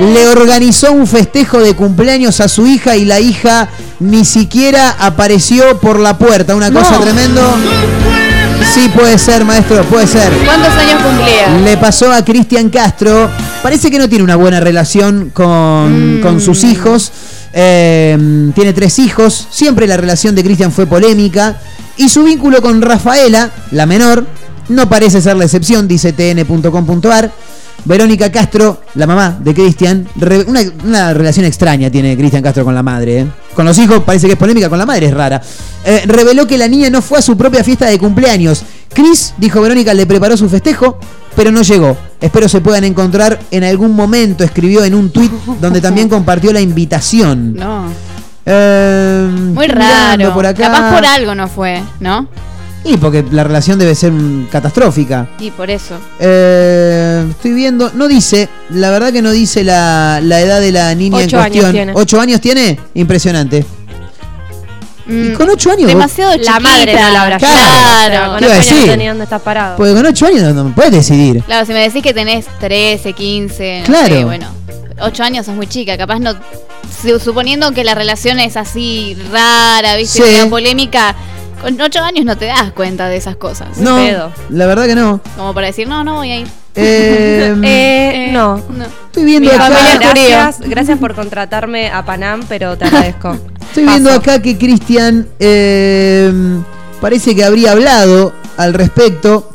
le 0.00 0.28
organizó 0.28 0.92
un 0.92 1.06
festejo 1.06 1.58
de 1.60 1.74
cumpleaños 1.74 2.40
a 2.40 2.48
su 2.48 2.66
hija 2.66 2.96
y 2.96 3.04
la 3.04 3.18
hija 3.20 3.68
ni 4.00 4.24
siquiera 4.24 4.90
apareció 4.98 5.78
por 5.80 5.98
la 5.98 6.16
puerta. 6.16 6.54
Una 6.54 6.72
cosa 6.72 6.92
No. 6.92 7.00
tremendo. 7.00 7.42
Sí, 8.72 8.88
puede 8.94 9.18
ser, 9.18 9.44
maestro, 9.44 9.82
puede 9.84 10.06
ser. 10.06 10.32
¿Cuántos 10.44 10.72
años 10.74 11.02
cumplía? 11.02 11.58
Le 11.64 11.76
pasó 11.76 12.10
a 12.12 12.24
Cristian 12.24 12.70
Castro. 12.70 13.28
Parece 13.62 13.90
que 13.90 13.98
no 13.98 14.08
tiene 14.08 14.24
una 14.24 14.36
buena 14.36 14.60
relación 14.60 15.30
con, 15.34 16.20
con 16.22 16.40
sus 16.40 16.64
hijos. 16.64 17.12
Eh, 17.54 18.50
tiene 18.54 18.72
tres 18.72 18.98
hijos. 18.98 19.46
Siempre 19.50 19.86
la 19.86 19.96
relación 19.96 20.34
de 20.34 20.42
Cristian 20.42 20.72
fue 20.72 20.86
polémica. 20.86 21.60
Y 21.96 22.08
su 22.08 22.24
vínculo 22.24 22.60
con 22.60 22.82
Rafaela, 22.82 23.52
la 23.70 23.86
menor, 23.86 24.26
no 24.68 24.88
parece 24.88 25.20
ser 25.20 25.36
la 25.36 25.44
excepción, 25.44 25.88
dice 25.88 26.12
tn.com.ar. 26.12 27.30
Verónica 27.86 28.32
Castro, 28.32 28.80
la 28.94 29.06
mamá 29.06 29.36
de 29.40 29.52
Cristian, 29.52 30.08
una, 30.46 30.60
una 30.84 31.12
relación 31.12 31.44
extraña 31.44 31.90
tiene 31.90 32.16
Cristian 32.16 32.42
Castro 32.42 32.64
con 32.64 32.74
la 32.74 32.82
madre. 32.82 33.20
¿eh? 33.20 33.26
Con 33.54 33.66
los 33.66 33.76
hijos 33.76 34.02
parece 34.04 34.26
que 34.26 34.32
es 34.34 34.38
polémica, 34.38 34.70
con 34.70 34.78
la 34.78 34.86
madre 34.86 35.06
es 35.06 35.14
rara. 35.14 35.42
Eh, 35.84 36.04
reveló 36.06 36.46
que 36.46 36.56
la 36.56 36.66
niña 36.66 36.88
no 36.88 37.02
fue 37.02 37.18
a 37.18 37.22
su 37.22 37.36
propia 37.36 37.62
fiesta 37.62 37.86
de 37.86 37.98
cumpleaños. 37.98 38.64
Chris, 38.92 39.34
dijo 39.36 39.60
Verónica, 39.60 39.92
le 39.92 40.06
preparó 40.06 40.36
su 40.36 40.48
festejo, 40.48 40.98
pero 41.36 41.50
no 41.50 41.60
llegó. 41.62 41.96
Espero 42.20 42.48
se 42.48 42.62
puedan 42.62 42.84
encontrar 42.84 43.38
en 43.50 43.64
algún 43.64 43.94
momento, 43.94 44.44
escribió 44.44 44.82
en 44.84 44.94
un 44.94 45.10
tuit 45.10 45.32
donde 45.60 45.82
también 45.82 46.08
compartió 46.08 46.52
la 46.54 46.60
invitación. 46.62 47.54
No. 47.54 47.88
Eh, 48.46 49.28
Muy 49.52 49.66
raro. 49.66 50.32
Por 50.32 50.46
acá. 50.46 50.68
Capaz 50.68 50.94
por 50.94 51.04
algo 51.04 51.34
no 51.34 51.48
fue, 51.48 51.82
¿no? 52.00 52.28
Y 52.84 52.96
porque 52.98 53.24
la 53.30 53.44
relación 53.44 53.78
debe 53.78 53.94
ser 53.94 54.12
mm, 54.12 54.48
catastrófica. 54.50 55.26
Y 55.38 55.50
por 55.50 55.70
eso. 55.70 55.96
Eh, 56.20 57.24
estoy 57.30 57.52
viendo, 57.54 57.90
no 57.94 58.06
dice, 58.08 58.48
la 58.70 58.90
verdad 58.90 59.12
que 59.12 59.22
no 59.22 59.30
dice 59.30 59.64
la, 59.64 60.20
la 60.22 60.40
edad 60.40 60.60
de 60.60 60.70
la 60.72 60.94
niña 60.94 61.16
Ocho 61.18 61.36
en 61.38 61.42
años 61.42 61.50
cuestión. 61.62 61.72
tiene. 61.72 61.92
¿Ocho 61.94 62.20
años 62.20 62.40
tiene? 62.40 62.78
Impresionante. 62.94 63.64
y 65.06 65.32
con 65.32 65.48
ocho 65.50 65.70
años. 65.70 65.82
vos- 65.84 65.94
Mm, 65.94 65.98
Demasiado 65.98 66.30
La 66.32 66.36
chiquita. 66.38 66.60
madre 66.60 66.94
no 66.94 67.10
la 67.10 67.22
habrá 67.22 67.38
Claro. 67.38 68.30
Con 68.32 68.38
¿Qué 68.38 68.44
iba 68.46 68.54
a 68.54 68.58
ocho 68.58 68.70
años 68.74 68.86
no 68.86 68.92
tenía 68.92 69.08
dónde 69.10 69.24
está 69.24 69.38
parado. 69.38 69.76
Porque 69.76 69.92
con 69.94 70.06
ocho 70.06 70.26
años 70.26 70.42
no, 70.54 70.64
no 70.64 70.74
puedes 70.74 70.92
decidir. 70.92 71.42
Claro, 71.44 71.66
si 71.66 71.72
me 71.72 71.80
decís 71.80 72.02
que 72.02 72.14
tenés 72.14 72.46
13, 72.60 73.12
15, 73.12 73.80
no 73.80 73.86
Claro. 73.86 74.14
sé, 74.14 74.24
bueno, 74.24 74.46
8 75.00 75.22
años 75.22 75.46
es 75.48 75.54
muy 75.54 75.66
chica, 75.66 75.98
capaz 75.98 76.18
no 76.20 76.32
su- 77.02 77.18
suponiendo 77.20 77.72
que 77.72 77.84
la 77.84 77.94
relación 77.94 78.38
es 78.40 78.56
así 78.56 79.16
rara, 79.32 79.96
¿viste? 79.96 80.18
Sí. 80.22 80.30
medio 80.30 80.48
polémica, 80.50 81.14
con 81.60 81.80
8 81.80 82.00
años 82.02 82.24
no 82.24 82.36
te 82.36 82.46
das 82.46 82.72
cuenta 82.72 83.08
de 83.08 83.16
esas 83.16 83.36
cosas. 83.36 83.78
No, 83.78 83.98
la 84.50 84.66
verdad 84.66 84.86
que 84.86 84.94
no. 84.94 85.20
Como 85.36 85.54
para 85.54 85.68
decir, 85.68 85.88
"No, 85.88 86.04
no 86.04 86.14
voy 86.14 86.30
a 86.30 86.36
ir." 86.40 86.46
Eh, 86.76 87.54
Eh, 87.62 88.30
no. 88.32 88.56
Estoy 89.06 89.24
viendo 89.24 89.48
Mi 89.48 89.54
acá. 89.54 89.70
familia, 89.70 89.98
gracias, 90.12 90.68
gracias 90.68 90.98
por 90.98 91.14
contratarme 91.14 91.88
a 91.88 92.04
Panam, 92.04 92.40
pero 92.48 92.76
te 92.76 92.84
agradezco. 92.86 93.36
Estoy 93.68 93.84
viendo 93.86 94.10
acá 94.12 94.42
que 94.42 94.58
Cristian 94.58 95.28
eh, 95.38 96.32
parece 97.00 97.34
que 97.36 97.44
habría 97.44 97.72
hablado 97.72 98.32
al 98.56 98.74
respecto. 98.74 99.50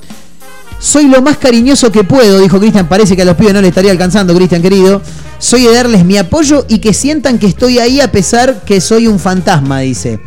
Soy 0.80 1.08
lo 1.10 1.22
más 1.22 1.36
cariñoso 1.38 1.92
que 1.92 2.06
puedo, 2.06 2.40
dijo 2.40 2.58
Cristian. 2.58 2.88
Parece 2.88 3.18
que 3.18 3.24
a 3.24 3.26
los 3.26 3.36
pibes 3.36 3.54
no 3.54 3.62
le 3.62 3.68
estaría 3.68 3.92
alcanzando, 3.92 4.34
Cristian 4.34 4.62
querido. 4.62 5.02
Soy 5.40 5.64
de 5.64 5.74
darles 5.74 6.06
mi 6.06 6.18
apoyo 6.18 6.66
y 6.70 6.80
que 6.80 6.94
sientan 6.94 7.38
que 7.38 7.48
estoy 7.48 7.80
ahí 7.80 8.00
a 8.00 8.12
pesar 8.14 8.62
que 8.64 8.80
soy 8.80 9.08
un 9.08 9.20
fantasma, 9.20 9.80
dice. 9.82 10.22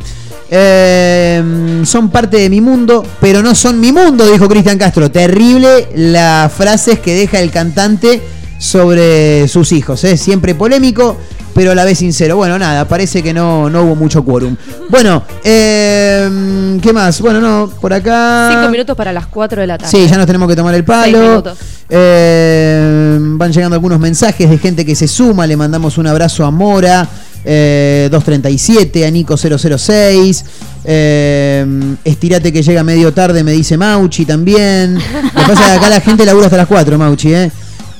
Eh, 0.54 1.80
son 1.86 2.10
parte 2.10 2.36
de 2.36 2.50
mi 2.50 2.60
mundo, 2.60 3.02
pero 3.22 3.42
no 3.42 3.54
son 3.54 3.80
mi 3.80 3.90
mundo, 3.90 4.30
dijo 4.30 4.46
Cristian 4.50 4.76
Castro. 4.76 5.10
Terrible 5.10 5.88
las 5.94 6.52
frases 6.52 6.98
que 6.98 7.14
deja 7.14 7.40
el 7.40 7.50
cantante 7.50 8.20
sobre 8.58 9.48
sus 9.48 9.72
hijos. 9.72 10.04
¿eh? 10.04 10.18
Siempre 10.18 10.54
polémico, 10.54 11.16
pero 11.54 11.72
a 11.72 11.74
la 11.74 11.84
vez 11.84 11.96
sincero. 11.96 12.36
Bueno, 12.36 12.58
nada, 12.58 12.86
parece 12.86 13.22
que 13.22 13.32
no, 13.32 13.70
no 13.70 13.84
hubo 13.84 13.96
mucho 13.96 14.22
quórum. 14.22 14.54
Bueno, 14.90 15.22
eh, 15.42 16.78
¿qué 16.82 16.92
más? 16.92 17.18
Bueno, 17.22 17.40
no, 17.40 17.72
por 17.80 17.94
acá. 17.94 18.50
Cinco 18.52 18.70
minutos 18.70 18.94
para 18.94 19.10
las 19.10 19.28
cuatro 19.28 19.62
de 19.62 19.66
la 19.66 19.78
tarde. 19.78 19.90
Sí, 19.90 20.06
ya 20.06 20.18
nos 20.18 20.26
tenemos 20.26 20.50
que 20.50 20.56
tomar 20.56 20.74
el 20.74 20.84
palo. 20.84 21.42
Eh, 21.88 23.18
van 23.20 23.50
llegando 23.50 23.74
algunos 23.74 23.98
mensajes 23.98 24.50
de 24.50 24.58
gente 24.58 24.84
que 24.84 24.94
se 24.94 25.08
suma. 25.08 25.46
Le 25.46 25.56
mandamos 25.56 25.96
un 25.96 26.08
abrazo 26.08 26.44
a 26.44 26.50
Mora. 26.50 27.08
Eh, 27.44 28.08
237, 28.10 29.06
a 29.06 29.10
Nico 29.10 29.36
006. 29.36 30.44
eh, 30.84 31.94
estirate 32.04 32.52
que 32.52 32.62
llega 32.62 32.82
medio 32.82 33.12
tarde, 33.12 33.44
me 33.44 33.52
dice 33.52 33.76
Mauchi 33.76 34.24
también. 34.24 34.94
Lo 34.94 35.46
pasa 35.46 35.66
que 35.66 35.72
acá 35.72 35.88
la 35.88 36.00
gente 36.00 36.24
labura 36.24 36.46
hasta 36.46 36.56
las 36.56 36.68
4, 36.68 36.98
Mauchi, 36.98 37.34
¿eh? 37.34 37.50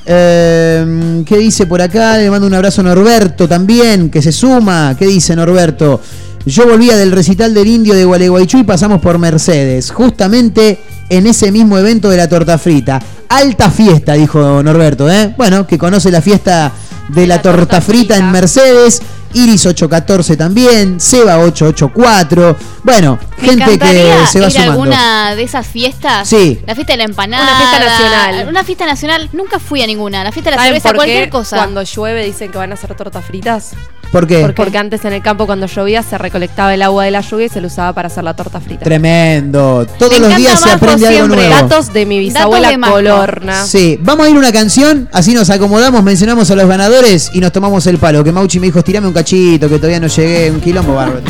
Eh, 0.04 1.22
¿Qué 1.24 1.38
dice 1.38 1.66
por 1.66 1.80
acá? 1.80 2.18
Le 2.18 2.30
mando 2.30 2.46
un 2.46 2.54
abrazo 2.54 2.80
a 2.80 2.84
Norberto 2.84 3.48
también, 3.48 4.10
que 4.10 4.20
se 4.20 4.32
suma. 4.32 4.96
¿Qué 4.98 5.06
dice 5.06 5.36
Norberto? 5.36 6.00
Yo 6.44 6.66
volvía 6.66 6.96
del 6.96 7.12
recital 7.12 7.54
del 7.54 7.68
indio 7.68 7.94
de 7.94 8.04
Gualeguaychú 8.04 8.58
y 8.58 8.64
pasamos 8.64 9.00
por 9.00 9.18
Mercedes, 9.18 9.92
justamente 9.92 10.80
en 11.08 11.26
ese 11.26 11.52
mismo 11.52 11.78
evento 11.78 12.10
de 12.10 12.16
la 12.16 12.28
torta 12.28 12.58
frita. 12.58 13.00
Alta 13.28 13.70
fiesta, 13.70 14.14
dijo 14.14 14.62
Norberto, 14.62 15.08
¿eh? 15.10 15.34
Bueno, 15.36 15.66
que 15.66 15.78
conoce 15.78 16.10
la 16.10 16.20
fiesta 16.20 16.72
de 17.08 17.26
la, 17.26 17.40
torta, 17.40 17.80
frita 17.80 18.16
en 18.16 18.32
Mercedes. 18.32 19.02
Iris 19.34 19.64
814 19.66 20.36
también, 20.36 21.00
Seba 21.00 21.38
884. 21.38 22.56
Bueno, 22.82 23.18
Me 23.38 23.48
gente 23.48 23.78
que 23.78 23.86
se 24.26 24.40
va 24.40 24.46
ir 24.46 24.48
a 24.48 24.50
sumando. 24.50 24.72
alguna 24.72 25.34
de 25.34 25.42
esas 25.42 25.66
fiestas. 25.66 26.28
Sí. 26.28 26.60
La 26.66 26.74
fiesta 26.74 26.92
de 26.92 26.98
la 26.98 27.04
empanada. 27.04 27.42
Una 27.44 27.56
fiesta 27.58 27.78
nacional. 27.80 28.48
Una 28.48 28.64
fiesta 28.64 28.86
nacional. 28.86 29.28
Nunca 29.32 29.58
fui 29.58 29.82
a 29.82 29.86
ninguna. 29.86 30.22
La 30.24 30.32
fiesta 30.32 30.50
de 30.50 30.56
la 30.56 30.62
¿Saben 30.62 30.72
cerveza, 30.74 30.88
por 30.90 30.96
cualquier 30.96 31.28
cosa. 31.30 31.56
cuando 31.56 31.82
llueve 31.82 32.24
dicen 32.24 32.50
que 32.50 32.58
van 32.58 32.70
a 32.70 32.74
hacer 32.74 32.94
tortas 32.94 33.24
fritas? 33.24 33.72
¿Por 34.12 34.26
qué? 34.26 34.52
Porque 34.54 34.76
antes 34.76 35.04
en 35.06 35.14
el 35.14 35.22
campo 35.22 35.46
cuando 35.46 35.66
llovía 35.66 36.02
se 36.02 36.18
recolectaba 36.18 36.74
el 36.74 36.82
agua 36.82 37.04
de 37.06 37.10
la 37.10 37.22
lluvia 37.22 37.46
y 37.46 37.48
se 37.48 37.62
lo 37.62 37.68
usaba 37.68 37.94
para 37.94 38.08
hacer 38.08 38.22
la 38.22 38.34
torta 38.34 38.60
frita. 38.60 38.84
Tremendo. 38.84 39.86
Todos 39.98 40.20
Me 40.20 40.28
los 40.28 40.36
días 40.36 40.60
se 40.60 40.70
aprende 40.70 41.06
algo 41.08 41.18
siempre. 41.26 41.48
nuevo. 41.48 41.68
Datos 41.68 41.92
de 41.94 42.04
mi 42.06 42.18
bisabuela 42.18 42.68
de. 42.68 42.78
Colorna. 42.78 43.64
Sí, 43.64 43.98
vamos 44.02 44.26
a 44.26 44.30
ir 44.30 44.36
a 44.36 44.38
una 44.38 44.52
canción, 44.52 45.08
así 45.12 45.32
nos 45.32 45.48
acomodamos, 45.48 46.02
mencionamos 46.02 46.50
a 46.50 46.56
los 46.56 46.68
ganadores 46.68 47.30
y 47.32 47.40
nos 47.40 47.52
tomamos 47.52 47.86
el 47.86 47.96
palo. 47.96 48.22
Que 48.22 48.32
Mauchi 48.32 48.60
me 48.60 48.66
dijo, 48.66 48.80
estirame 48.80 49.06
un 49.06 49.14
cachito, 49.14 49.66
que 49.68 49.76
todavía 49.78 49.98
no 50.00 50.08
llegué, 50.08 50.50
un 50.50 50.60
quilombo 50.60 50.94
bárbaro. 50.94 51.22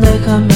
Déjame 0.00 0.55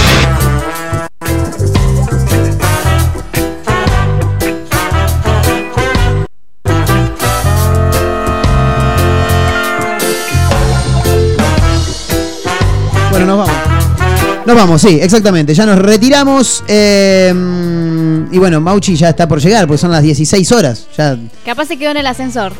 Nos 14.45 14.55
vamos, 14.55 14.81
sí, 14.81 14.99
exactamente. 15.01 15.53
Ya 15.53 15.65
nos 15.67 15.77
retiramos. 15.77 16.63
eh, 16.67 17.33
y 18.31 18.37
bueno, 18.37 18.59
Mauchi 18.61 18.95
ya 18.95 19.09
está 19.09 19.27
por 19.27 19.39
llegar, 19.39 19.67
porque 19.67 19.77
son 19.79 19.91
las 19.91 20.01
16 20.01 20.51
horas. 20.51 20.87
Ya 20.97 21.17
Capaz 21.45 21.65
se 21.67 21.77
quedó 21.77 21.91
en 21.91 21.97
el 21.97 22.07
ascensor. 22.07 22.53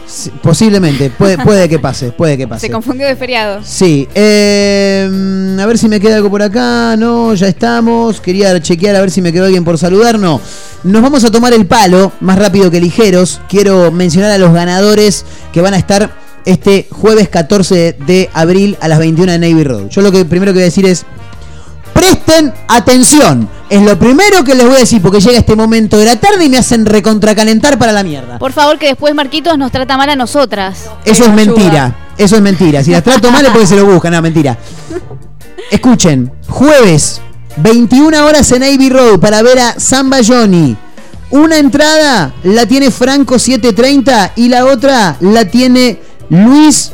posiblemente, 0.44 1.10
puede, 1.10 1.38
puede 1.44 1.68
que 1.70 1.80
pase, 1.80 2.12
puede 2.12 2.38
que 2.38 2.48
pase. 2.48 2.68
Se 2.68 2.72
confundió 2.72 3.08
de 3.08 3.16
feriado. 3.16 3.62
Sí, 3.64 4.08
eh, 4.14 5.58
a 5.60 5.66
ver 5.66 5.78
si 5.78 5.88
me 5.88 6.00
queda 6.00 6.18
algo 6.18 6.30
por 6.30 6.42
acá. 6.44 6.96
No, 6.98 7.34
ya 7.34 7.48
estamos. 7.48 8.22
Quería 8.22 8.62
chequear 8.62 8.96
a 8.96 9.02
ver 9.02 9.10
si 9.10 9.22
me 9.22 9.34
quedó 9.34 9.46
alguien 9.46 9.64
por 9.64 9.78
saludar. 9.78 10.20
No. 10.20 10.40
Nos 10.84 11.02
vamos 11.02 11.24
a 11.24 11.32
tomar 11.32 11.54
el 11.54 11.66
palo 11.66 12.12
más 12.20 12.38
rápido 12.38 12.70
que 12.70 12.80
ligeros. 12.80 13.42
Quiero 13.50 13.92
mencionar 13.92 14.32
a 14.32 14.38
los 14.38 14.54
ganadores 14.54 15.26
que 15.52 15.62
van 15.62 15.74
a 15.74 15.78
estar 15.78 16.12
este 16.46 16.88
jueves 16.92 17.30
14 17.30 17.96
de 18.06 18.30
abril 18.34 18.78
a 18.82 18.88
las 18.88 19.00
21 19.00 19.32
en 19.32 19.42
Navy 19.42 19.64
Road. 19.64 19.90
Yo 19.90 20.02
lo 20.02 20.12
que 20.12 20.26
primero 20.26 20.52
que 20.52 20.58
voy 20.58 20.64
a 20.64 20.66
decir 20.66 20.86
es. 20.86 21.06
Presten 21.94 22.54
atención. 22.68 23.50
Es 23.70 23.82
lo 23.82 23.98
primero 23.98 24.44
que 24.44 24.56
les 24.56 24.66
voy 24.66 24.76
a 24.76 24.80
decir 24.80 25.02
porque 25.02 25.20
llega 25.20 25.40
este 25.40 25.56
momento 25.56 25.98
de 25.98 26.06
la 26.06 26.20
tarde 26.20 26.46
y 26.46 26.50
me 26.50 26.58
hacen 26.58 26.86
recontracalentar 26.86 27.78
para 27.78 27.92
la 27.92 28.04
mierda. 28.04 28.38
Por 28.40 28.52
favor, 28.52 28.78
que 28.78 28.88
después 28.88 29.16
Marquitos 29.16 29.58
nos 29.58 29.72
trata 29.72 29.98
mal 29.98 30.10
a 30.10 30.16
nosotras. 30.16 30.90
Eso 31.06 31.26
es 31.26 31.34
mentira. 31.34 31.96
Eso 32.18 32.36
es 32.36 32.42
mentira. 32.42 32.84
Si 32.84 32.92
las 32.92 33.04
trato 33.04 33.32
mal 33.32 33.46
es 33.46 33.52
porque 33.52 33.68
se 33.68 33.76
lo 33.76 33.86
buscan. 33.86 34.14
No, 34.14 34.22
mentira. 34.22 34.58
Escuchen. 35.72 36.32
Jueves, 36.48 37.22
21 37.58 38.26
horas 38.26 38.52
en 38.52 38.64
Ivy 38.64 38.90
Road 38.90 39.20
para 39.20 39.42
ver 39.42 39.60
a 39.60 39.80
Samba 39.80 40.18
Johnny. 40.26 40.76
Una 41.32 41.58
entrada 41.58 42.34
la 42.44 42.66
tiene 42.66 42.92
Franco 42.92 43.40
730 43.40 44.34
y 44.36 44.50
la 44.50 44.66
otra 44.66 45.16
la 45.22 45.46
tiene 45.46 46.00
Luis 46.30 46.92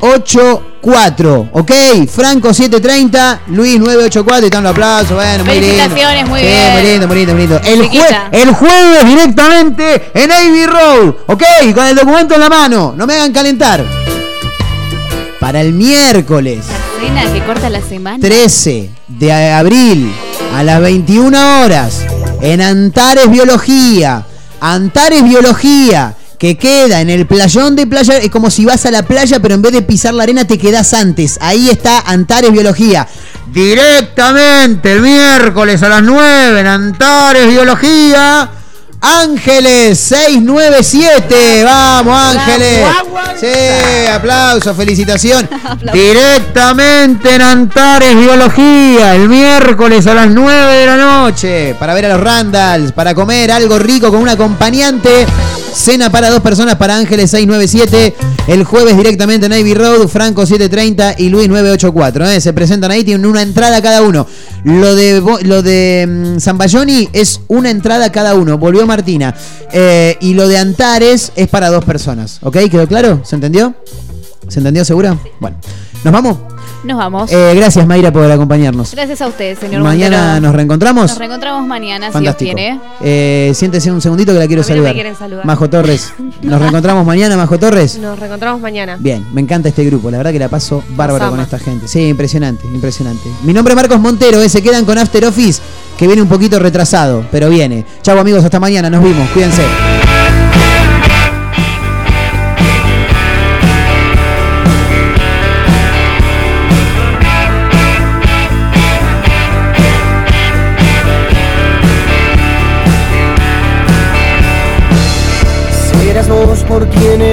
984. 0.00 1.48
¿Ok? 1.52 1.70
Franco 2.10 2.52
730, 2.52 3.40
Luis 3.48 3.78
984. 3.78 4.42
Y 4.42 4.46
están 4.46 4.62
los 4.62 4.72
aplausos. 4.72 5.12
Bueno, 5.14 5.44
muy 5.44 5.54
lindo. 5.60 5.68
Felicitaciones, 5.68 6.28
muy 6.28 6.40
Sí, 6.40 6.46
bien. 6.46 6.72
Muy 6.72 6.82
lindo, 6.82 7.06
muy 7.08 7.16
lindo, 7.16 7.32
muy 7.34 7.42
lindo. 7.46 7.60
El, 7.64 7.82
jue- 7.90 8.28
el 8.32 8.52
jueves 8.52 9.04
directamente 9.06 10.10
en 10.14 10.30
Ivy 10.30 10.66
Road. 10.66 11.14
¿Ok? 11.26 11.42
Con 11.74 11.86
el 11.86 11.96
documento 11.96 12.34
en 12.34 12.40
la 12.40 12.48
mano. 12.48 12.94
No 12.96 13.06
me 13.06 13.14
hagan 13.14 13.32
calentar. 13.32 13.84
Para 15.40 15.60
el 15.60 15.72
miércoles 15.74 16.64
Cena 17.00 17.30
que 17.30 17.42
corta 17.44 17.68
la 17.68 17.82
semana. 17.82 18.18
13 18.18 18.88
de 19.08 19.32
abril 19.52 20.10
a 20.56 20.62
las 20.62 20.80
21 20.80 21.62
horas 21.62 22.00
en 22.40 22.62
Antares 22.62 23.30
Biología. 23.30 24.24
Antares 24.60 25.22
Biología 25.22 26.14
que 26.44 26.58
queda 26.58 27.00
en 27.00 27.08
el 27.08 27.26
playón 27.26 27.74
de 27.74 27.86
playa. 27.86 28.18
Es 28.18 28.28
como 28.28 28.50
si 28.50 28.66
vas 28.66 28.84
a 28.84 28.90
la 28.90 29.02
playa, 29.02 29.40
pero 29.40 29.54
en 29.54 29.62
vez 29.62 29.72
de 29.72 29.80
pisar 29.80 30.12
la 30.12 30.24
arena 30.24 30.46
te 30.46 30.58
quedas 30.58 30.92
antes. 30.92 31.38
Ahí 31.40 31.70
está 31.70 32.00
Antares 32.00 32.52
Biología. 32.52 33.08
Directamente 33.50 34.92
el 34.92 35.00
miércoles 35.00 35.82
a 35.82 35.88
las 35.88 36.02
9 36.02 36.60
en 36.60 36.66
Antares 36.66 37.48
Biología. 37.48 38.50
Ángeles 39.04 39.98
697. 39.98 41.62
Vamos, 41.62 42.16
Ángeles. 42.16 42.86
Sí, 43.38 44.06
aplauso, 44.10 44.74
felicitación. 44.74 45.46
Directamente 45.92 47.34
en 47.34 47.42
Antares 47.42 48.16
Biología, 48.16 49.14
el 49.14 49.28
miércoles 49.28 50.06
a 50.06 50.14
las 50.14 50.30
9 50.30 50.72
de 50.74 50.86
la 50.86 50.96
noche. 50.96 51.76
Para 51.78 51.92
ver 51.92 52.06
a 52.06 52.16
los 52.16 52.20
Randalls, 52.20 52.92
para 52.92 53.14
comer 53.14 53.52
algo 53.52 53.78
rico 53.78 54.10
con 54.10 54.22
un 54.22 54.28
acompañante. 54.30 55.26
Cena 55.74 56.10
para 56.10 56.30
dos 56.30 56.40
personas 56.40 56.76
para 56.76 56.96
Ángeles 56.96 57.30
697. 57.30 58.14
El 58.46 58.64
jueves 58.64 58.96
directamente 58.96 59.46
en 59.46 59.52
Navy 59.52 59.74
Road, 59.74 60.06
Franco 60.06 60.46
730 60.46 61.16
y 61.18 61.30
Luis 61.30 61.48
984. 61.48 62.26
¿eh? 62.26 62.40
Se 62.40 62.52
presentan 62.52 62.90
ahí, 62.90 63.02
tienen 63.02 63.26
una 63.26 63.42
entrada 63.42 63.82
cada 63.82 64.02
uno. 64.02 64.26
Lo 64.64 64.94
de, 64.94 65.20
lo 65.42 65.62
de 65.62 66.06
mm, 66.08 66.40
Zambayoni 66.40 67.08
es 67.12 67.40
una 67.48 67.70
entrada 67.70 68.12
cada 68.12 68.34
uno. 68.34 68.56
Volvió 68.56 68.86
Martina. 68.94 69.34
Eh, 69.72 70.16
y 70.20 70.34
lo 70.34 70.46
de 70.46 70.56
Antares 70.56 71.32
es 71.34 71.48
para 71.48 71.68
dos 71.68 71.84
personas. 71.84 72.38
¿Ok? 72.42 72.58
¿Quedó 72.70 72.86
claro? 72.86 73.22
¿Se 73.24 73.34
entendió? 73.34 73.74
¿Se 74.46 74.60
entendió 74.60 74.84
seguro? 74.84 75.18
Bueno, 75.40 75.56
nos 76.04 76.12
vamos. 76.12 76.53
Nos 76.84 76.98
vamos. 76.98 77.32
Eh, 77.32 77.52
gracias, 77.56 77.86
Mayra, 77.86 78.12
por 78.12 78.30
acompañarnos. 78.30 78.92
Gracias 78.92 79.20
a 79.22 79.26
usted, 79.28 79.58
señor 79.58 79.82
Mañana 79.82 80.18
Montero. 80.18 80.40
nos 80.46 80.54
reencontramos. 80.54 81.10
Nos 81.10 81.18
reencontramos 81.18 81.66
mañana, 81.66 82.10
Fantástico. 82.12 82.50
si 82.50 82.54
Dios 82.62 82.78
quiere. 83.00 83.48
Eh, 83.48 83.52
siéntese 83.54 83.90
un 83.90 84.00
segundito 84.02 84.32
que 84.32 84.38
la 84.38 84.46
quiero 84.46 84.62
A 84.62 84.64
mí 84.64 84.68
no 84.68 84.74
me 84.74 84.76
saludar. 84.76 84.94
quieren 84.94 85.16
saludar. 85.16 85.46
Majo 85.46 85.70
Torres. 85.70 86.12
Nos 86.42 86.60
reencontramos 86.60 87.06
mañana, 87.06 87.36
Majo 87.36 87.58
Torres. 87.58 87.98
Nos 87.98 88.18
reencontramos 88.18 88.60
mañana. 88.60 88.96
Bien, 89.00 89.26
me 89.32 89.40
encanta 89.40 89.68
este 89.70 89.84
grupo, 89.84 90.10
la 90.10 90.18
verdad 90.18 90.32
que 90.32 90.38
la 90.38 90.48
paso 90.48 90.82
bárbaro 90.90 91.30
con 91.30 91.40
esta 91.40 91.58
gente. 91.58 91.88
Sí, 91.88 92.06
impresionante, 92.08 92.66
impresionante. 92.66 93.28
Mi 93.44 93.52
nombre 93.54 93.72
es 93.72 93.76
Marcos 93.76 93.98
Montero, 94.00 94.42
eh, 94.42 94.48
se 94.48 94.62
quedan 94.62 94.84
con 94.84 94.98
After 94.98 95.24
Office, 95.24 95.62
que 95.96 96.06
viene 96.06 96.20
un 96.22 96.28
poquito 96.28 96.58
retrasado, 96.58 97.24
pero 97.32 97.48
viene. 97.48 97.84
Chau 98.02 98.18
amigos, 98.18 98.44
hasta 98.44 98.60
mañana, 98.60 98.90
nos 98.90 99.02
vimos, 99.02 99.28
cuídense. 99.30 99.62